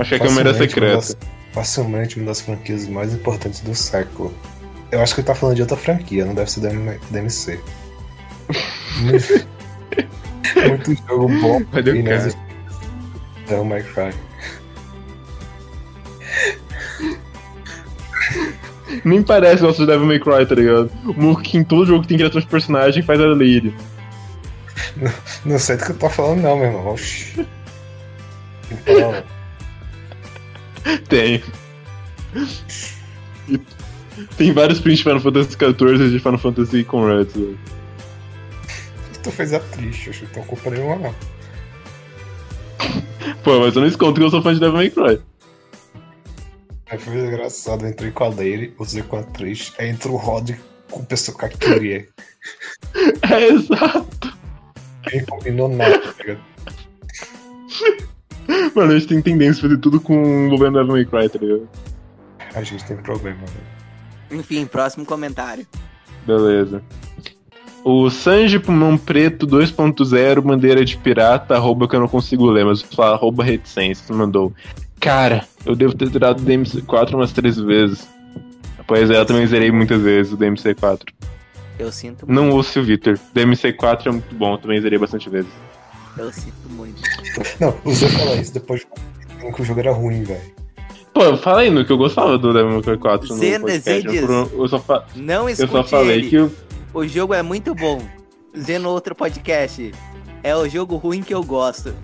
Acho 0.00 0.08
que 0.08 0.14
é 0.14 0.16
a 0.16 0.20
câmera 0.20 0.50
uma 0.50 0.58
secreta. 0.58 0.96
das- 0.96 1.16
facilmente 1.52 2.16
uma 2.16 2.26
das 2.26 2.40
franquias 2.40 2.88
mais 2.88 3.14
importantes 3.14 3.60
do 3.60 3.72
século. 3.72 4.34
Eu 4.90 5.00
acho 5.00 5.14
que 5.14 5.20
ele 5.20 5.28
tá 5.28 5.34
falando 5.36 5.54
de 5.54 5.62
outra 5.62 5.76
franquia, 5.76 6.24
não 6.24 6.34
deve 6.34 6.50
ser 6.50 6.58
da 6.60 6.70
DMC. 7.10 7.60
Muito- 10.66 10.94
jogo 11.08 11.28
bom 11.40 11.62
dar 11.72 11.86
e 11.94 11.98
inexistente. 12.00 12.48
Devil 13.46 13.64
May 13.64 13.82
Cry. 13.82 14.10
Nem 19.04 19.22
parece 19.22 19.62
o 19.62 19.66
nosso 19.66 19.86
Devil 19.86 20.06
May 20.06 20.18
Cry, 20.18 20.46
tá 20.46 20.54
ligado? 20.54 20.90
O 21.06 21.36
que 21.36 21.56
em 21.58 21.64
todo 21.64 21.86
jogo 21.86 22.02
que 22.02 22.08
tem 22.08 22.16
criação 22.18 22.40
de 22.40 22.46
personagem 22.46 23.02
faz 23.02 23.20
a 23.20 23.26
Lady. 23.26 23.74
Não 25.44 25.58
sei 25.58 25.76
do 25.76 25.84
que 25.84 25.92
eu 25.92 25.96
tô 25.98 26.08
falando 26.10 26.40
não, 26.42 26.56
meu 26.56 26.66
irmão. 26.66 26.88
Oxi. 26.88 27.46
Então, 28.70 29.14
Tem. 31.08 31.42
Tem 34.36 34.52
vários 34.52 34.80
prints 34.80 34.98
de 34.98 35.04
Final 35.04 35.20
Fantasy 35.20 35.50
XIV 35.52 36.04
e 36.06 36.10
de 36.10 36.18
Final 36.18 36.38
Fantasy 36.38 36.84
com 36.84 37.06
Reds. 37.06 37.34
Velho. 39.18 39.22
tu 39.22 39.30
fez 39.30 39.52
a 39.52 39.60
triste, 39.60 40.10
acho 40.10 40.26
que 40.26 40.38
não 40.38 40.46
culpa 40.46 40.70
nenhuma 40.70 40.96
não. 40.96 41.14
Pô, 43.42 43.60
mas 43.60 43.74
eu 43.74 43.82
não 43.82 43.88
escondo 43.88 44.14
que 44.14 44.22
eu 44.22 44.30
sou 44.30 44.42
fã 44.42 44.54
de 44.54 44.60
Devil 44.60 44.74
May 44.74 44.90
Cry. 44.90 45.20
Aí 46.90 46.98
foi 46.98 47.18
engraçado, 47.18 47.84
eu 47.84 47.90
entrei 47.90 48.10
com 48.10 48.24
a 48.24 48.28
Lady, 48.28 48.74
usei 48.78 49.02
com 49.02 49.16
a 49.16 49.20
atriz, 49.20 49.74
aí 49.78 49.90
entrou 49.90 50.14
o 50.14 50.18
Rod 50.18 50.52
com 50.90 51.00
o 51.00 51.06
pessoal 51.06 51.36
que 51.36 51.44
eu 51.44 51.58
queria. 51.58 52.08
É 53.30 53.48
exato. 53.48 54.36
Nem 55.12 55.24
combinou 55.24 55.68
nada, 55.68 55.98
tá 55.98 56.14
ligado? 56.18 56.40
Mano, 58.74 58.92
a 58.92 58.98
gente 58.98 59.08
tem 59.08 59.20
tendência 59.20 59.60
a 59.60 59.62
fazer 59.68 59.78
tudo 59.78 60.00
com 60.00 60.14
envolvendo 60.46 60.78
Devil 60.78 60.92
May 60.92 61.04
Cry, 61.04 61.28
tá 61.28 61.38
ligado? 61.38 61.68
A 62.54 62.62
gente 62.62 62.84
tem 62.84 62.96
problema, 62.96 63.40
velho. 63.44 64.40
Enfim, 64.40 64.64
próximo 64.66 65.04
comentário. 65.04 65.66
Beleza. 66.26 66.82
O 67.84 68.10
Sanji 68.10 68.58
Pulmão 68.58 68.98
Preto 68.98 69.46
2.0, 69.46 70.40
bandeira 70.42 70.84
de 70.84 70.96
pirata, 70.96 71.54
arroba 71.54 71.88
que 71.88 71.96
eu 71.96 72.00
não 72.00 72.08
consigo 72.08 72.46
ler, 72.46 72.64
mas 72.64 72.82
fala 72.82 73.14
arroba 73.14 73.42
reticência, 73.44 74.14
mandou. 74.14 74.52
Cara, 75.00 75.44
eu 75.64 75.74
devo 75.76 75.94
ter 75.94 76.10
tirado 76.10 76.40
o 76.40 76.44
DMC4 76.44 77.14
umas 77.14 77.32
três 77.32 77.56
vezes. 77.58 78.08
Pois 78.86 79.10
é, 79.10 79.18
eu 79.18 79.24
também 79.24 79.46
zerei 79.46 79.70
muitas 79.70 80.00
vezes 80.02 80.32
o 80.32 80.36
DMC4. 80.36 81.00
Eu 81.78 81.92
sinto 81.92 82.26
muito. 82.26 82.32
Não 82.32 82.50
ouço 82.50 82.80
o 82.80 82.82
Victor. 82.82 83.18
DMC4 83.34 84.06
é 84.06 84.10
muito 84.10 84.34
bom, 84.34 84.54
eu 84.54 84.58
também 84.58 84.80
zerei 84.80 84.98
bastante 84.98 85.30
vezes. 85.30 85.50
Eu 86.16 86.32
sinto 86.32 86.68
muito. 86.70 87.00
Não, 87.60 87.74
o 87.84 87.92
Zé 87.94 88.08
fala 88.08 88.34
isso 88.36 88.52
depois 88.52 88.80
de 88.80 89.52
que 89.52 89.62
o 89.62 89.64
jogo 89.64 89.78
era 89.80 89.92
ruim, 89.92 90.24
velho. 90.24 90.40
Pô, 91.14 91.22
eu 91.22 91.36
falei 91.38 91.70
no 91.70 91.84
que 91.84 91.92
eu 91.92 91.96
gostava 91.98 92.36
do 92.36 92.52
Devil 92.52 92.72
May 92.72 92.82
Cry 92.82 92.98
4 92.98 93.28
no 93.28 93.40
podcast. 93.60 94.16
Eu, 94.16 94.50
eu 94.58 94.68
só, 94.68 94.78
fa- 94.80 95.04
Não 95.14 95.48
eu 95.48 95.68
só 95.68 95.84
falei 95.84 96.18
ele. 96.18 96.28
que 96.30 96.38
o 96.38 96.52
O 96.92 97.06
jogo 97.06 97.34
é 97.34 97.42
muito 97.42 97.74
bom. 97.74 98.00
Dizendo 98.54 98.88
outro 98.88 99.14
podcast. 99.14 99.92
É 100.42 100.54
o 100.56 100.68
jogo 100.68 100.96
ruim 100.96 101.22
que 101.22 101.34
eu 101.34 101.42
gosto. 101.42 101.94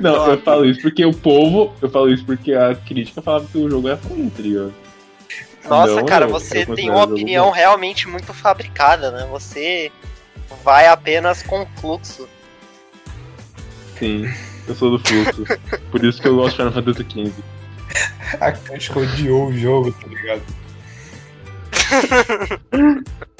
Não, 0.00 0.26
eu 0.26 0.36
Top. 0.36 0.42
falo 0.44 0.64
isso 0.66 0.82
porque 0.82 1.04
o 1.04 1.14
povo. 1.14 1.72
Eu 1.80 1.88
falo 1.90 2.10
isso 2.12 2.24
porque 2.24 2.52
a 2.52 2.74
crítica 2.74 3.22
falava 3.22 3.46
que 3.46 3.56
o 3.58 3.70
jogo 3.70 3.88
é 3.88 3.94
ruim, 3.94 4.28
tá 4.28 4.42
ligado? 4.42 4.74
Nossa, 5.68 5.94
Não, 5.96 6.04
cara, 6.06 6.26
eu 6.26 6.30
você 6.30 6.64
tem 6.66 6.90
uma 6.90 7.04
opinião 7.04 7.46
bom. 7.46 7.50
realmente 7.50 8.06
muito 8.06 8.32
fabricada, 8.32 9.10
né? 9.10 9.26
Você 9.30 9.90
vai 10.62 10.86
apenas 10.86 11.42
com 11.42 11.66
fluxo. 11.80 12.28
Sim, 13.98 14.30
eu 14.68 14.74
sou 14.74 14.96
do 14.96 14.98
fluxo. 15.04 15.44
Por 15.90 16.04
isso 16.04 16.20
que 16.20 16.28
eu 16.28 16.36
gosto 16.36 16.50
de 16.50 16.56
Final 16.56 16.72
Fantasy 16.72 17.06
XV. 17.10 17.32
A 18.40 18.52
crítica 18.52 18.98
odiou 19.00 19.46
o 19.48 19.58
jogo, 19.58 19.90
tá 19.92 20.06
ligado? 20.06 20.42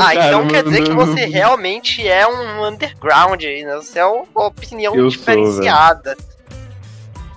Ah, 0.00 0.14
cara 0.14 0.26
então 0.26 0.48
quer 0.48 0.64
dizer 0.64 0.84
que 0.84 0.94
você 0.94 1.26
realmente 1.26 2.06
é 2.06 2.26
um 2.26 2.66
underground 2.66 3.42
aí, 3.42 3.64
né? 3.64 3.76
Você 3.76 3.98
é 3.98 4.04
uma 4.04 4.46
opinião 4.46 4.94
Eu 4.94 5.10
sou, 5.10 5.18
diferenciada. 5.18 6.16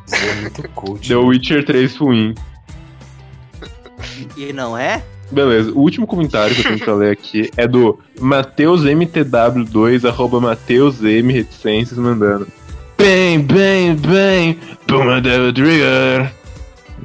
Zé 0.09 0.29
é 0.29 0.35
muito 0.35 0.67
coach. 0.69 1.07
The 1.07 1.15
Witcher 1.15 1.65
3 1.65 1.95
ruim. 1.97 2.35
E 4.35 4.51
não 4.53 4.77
é? 4.77 5.03
Beleza, 5.29 5.71
o 5.71 5.79
último 5.79 6.07
comentário 6.07 6.55
que 6.55 6.61
eu 6.61 6.65
tenho 6.65 6.79
pra 6.79 6.93
ler 6.93 7.11
aqui 7.11 7.51
é 7.57 7.67
do 7.67 7.99
MatheusMTW2, 8.19 10.07
arroba 10.07 10.39
MatheusM 10.39 11.31
Reticências, 11.31 11.99
mandando. 11.99 12.47
Bem, 12.97 13.41
bem, 13.41 13.95
bem, 13.95 14.57
Puma 14.87 15.19
Devil 15.21 15.53
Trigger. 15.53 16.33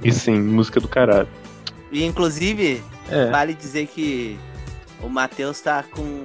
E 0.04 0.12
sim, 0.12 0.40
música 0.40 0.80
do 0.80 0.86
caralho. 0.86 1.28
E 1.92 2.04
inclusive, 2.04 2.82
É. 3.10 3.26
vale 3.30 3.54
dizer 3.54 3.86
que 3.86 4.38
o 5.02 5.08
Matheus 5.08 5.60
tá 5.60 5.84
com 5.94 6.24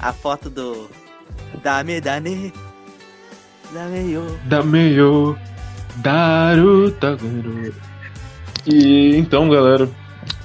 a 0.00 0.12
foto 0.12 0.50
do. 0.50 0.88
Dame, 1.62 2.00
dane. 2.00 2.52
Dame 3.72 4.12
yo. 4.12 4.38
Da 4.44 4.62
meio. 4.62 5.36
Daru 5.96 6.90
Tagaru. 6.92 7.72
E 8.66 9.16
então, 9.16 9.48
galera, 9.48 9.88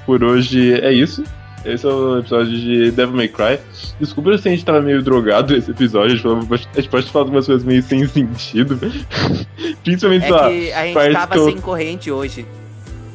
por 0.06 0.24
hoje 0.24 0.74
é 0.80 0.94
isso. 0.94 1.24
Esse 1.66 1.86
é 1.86 1.90
o 1.90 2.18
episódio 2.20 2.58
de 2.58 2.90
Devil 2.92 3.16
May 3.16 3.28
Cry. 3.28 3.60
Desculpa 4.00 4.36
se 4.38 4.48
a 4.48 4.52
gente 4.52 4.66
tava 4.66 4.82
meio 4.82 5.04
drogado 5.04 5.54
nesse 5.54 5.70
episódio. 5.70 6.14
A 6.16 6.58
gente, 6.58 6.90
pode 6.90 7.12
falar 7.12 7.26
umas 7.26 7.46
coisas 7.46 7.64
meio 7.64 7.84
sem 7.84 8.08
sentido. 8.08 8.80
Principalmente, 9.84 10.24
É 10.24 10.28
sei 10.28 10.32
lá, 10.32 10.50
que 10.50 10.74
a 10.74 10.86
gente 11.06 11.14
tava 11.14 11.46
sem 11.46 11.58
corrente 11.62 12.10
hoje. 12.10 12.46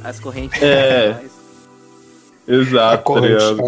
As 0.08 0.20
correntes. 0.20 0.62
É. 0.62 1.16
Exato, 2.48 2.96
tá 2.96 2.98
corrente, 3.02 3.32
ligado? 3.32 3.62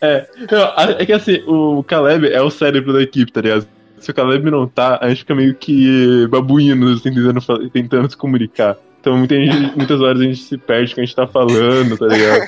É, 0.00 0.26
não, 0.50 0.62
a- 0.76 0.96
é 0.98 1.06
que 1.06 1.12
assim, 1.12 1.42
o 1.46 1.84
Caleb 1.84 2.26
é 2.32 2.40
o 2.42 2.50
cérebro 2.50 2.92
da 2.92 3.02
equipe, 3.02 3.30
tá 3.30 3.40
ligado? 3.40 3.66
Se 4.00 4.10
o 4.10 4.14
Caleb 4.14 4.50
não 4.50 4.66
tá, 4.66 4.98
a 5.00 5.08
gente 5.08 5.18
fica 5.18 5.34
meio 5.34 5.54
que 5.54 6.26
babuínos, 6.28 7.00
assim, 7.00 7.14
tentando, 7.14 7.70
tentando 7.70 8.10
se 8.10 8.16
comunicar. 8.16 8.76
Então 9.00 9.16
muita 9.16 9.36
gente- 9.36 9.76
muitas 9.76 10.00
horas 10.00 10.20
a 10.20 10.24
gente 10.24 10.42
se 10.42 10.56
perde 10.58 10.86
com 10.88 10.92
o 10.92 10.94
que 10.96 11.00
a 11.02 11.04
gente 11.04 11.14
tá 11.16 11.26
falando, 11.28 11.96
tá 11.96 12.06
ligado? 12.06 12.42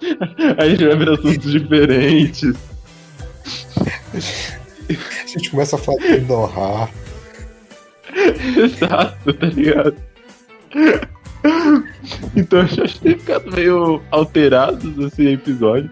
A 0.56 0.66
gente 0.66 0.82
vai 0.86 0.96
ver 0.96 1.10
assuntos 1.10 1.52
diferentes. 1.52 2.54
A 4.14 5.26
gente 5.26 5.50
começa 5.50 5.76
a 5.76 5.78
falar 5.78 5.98
de. 5.98 6.90
Exato, 8.64 9.34
tá 9.34 9.46
ligado? 9.46 9.94
Então 12.36 12.60
a 12.60 12.64
gente 12.64 13.00
tem 13.00 13.18
ficado 13.18 13.50
meio 13.50 14.02
alterados 14.10 14.98
esse 14.98 15.26
episódio. 15.28 15.90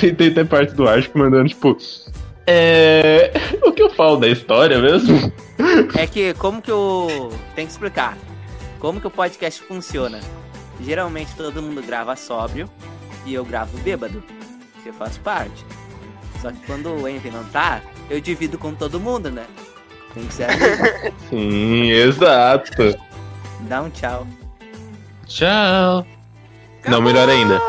Tem, 0.00 0.14
tem 0.14 0.28
até 0.28 0.44
parte 0.44 0.74
do 0.74 0.88
Archic 0.88 1.16
mandando, 1.16 1.48
tipo. 1.48 1.76
É. 2.46 3.32
O 3.62 3.72
que 3.72 3.82
eu 3.82 3.90
falo 3.90 4.16
da 4.16 4.28
história 4.28 4.78
mesmo? 4.78 5.32
É 5.96 6.06
que 6.06 6.34
como 6.34 6.62
que 6.62 6.72
o. 6.72 7.30
Tem 7.54 7.66
que 7.66 7.72
explicar. 7.72 8.16
Como 8.78 9.00
que 9.00 9.06
o 9.06 9.10
podcast 9.10 9.60
funciona? 9.62 10.20
Geralmente 10.80 11.34
todo 11.36 11.60
mundo 11.60 11.82
grava 11.82 12.14
sóbrio 12.14 12.70
e 13.26 13.34
eu 13.34 13.44
gravo 13.44 13.76
bêbado. 13.78 14.22
Que 14.82 14.88
eu 14.88 14.94
faço 14.94 15.20
parte. 15.20 15.64
Só 16.40 16.52
que 16.52 16.64
quando 16.66 16.90
o 16.90 17.08
Envy 17.08 17.30
não 17.30 17.44
tá, 17.44 17.82
eu 18.08 18.20
divido 18.20 18.56
com 18.56 18.72
todo 18.72 19.00
mundo, 19.00 19.30
né? 19.30 19.46
Tem 20.14 20.26
que 20.26 20.34
ser 20.34 20.44
assim. 20.44 21.12
Sim, 21.28 21.90
exato. 21.90 22.96
Dá 23.62 23.82
um 23.82 23.90
tchau. 23.90 24.26
Tchau. 25.28 26.06
Não, 26.86 27.02
melhor 27.02 27.28
ainda. 27.28 27.60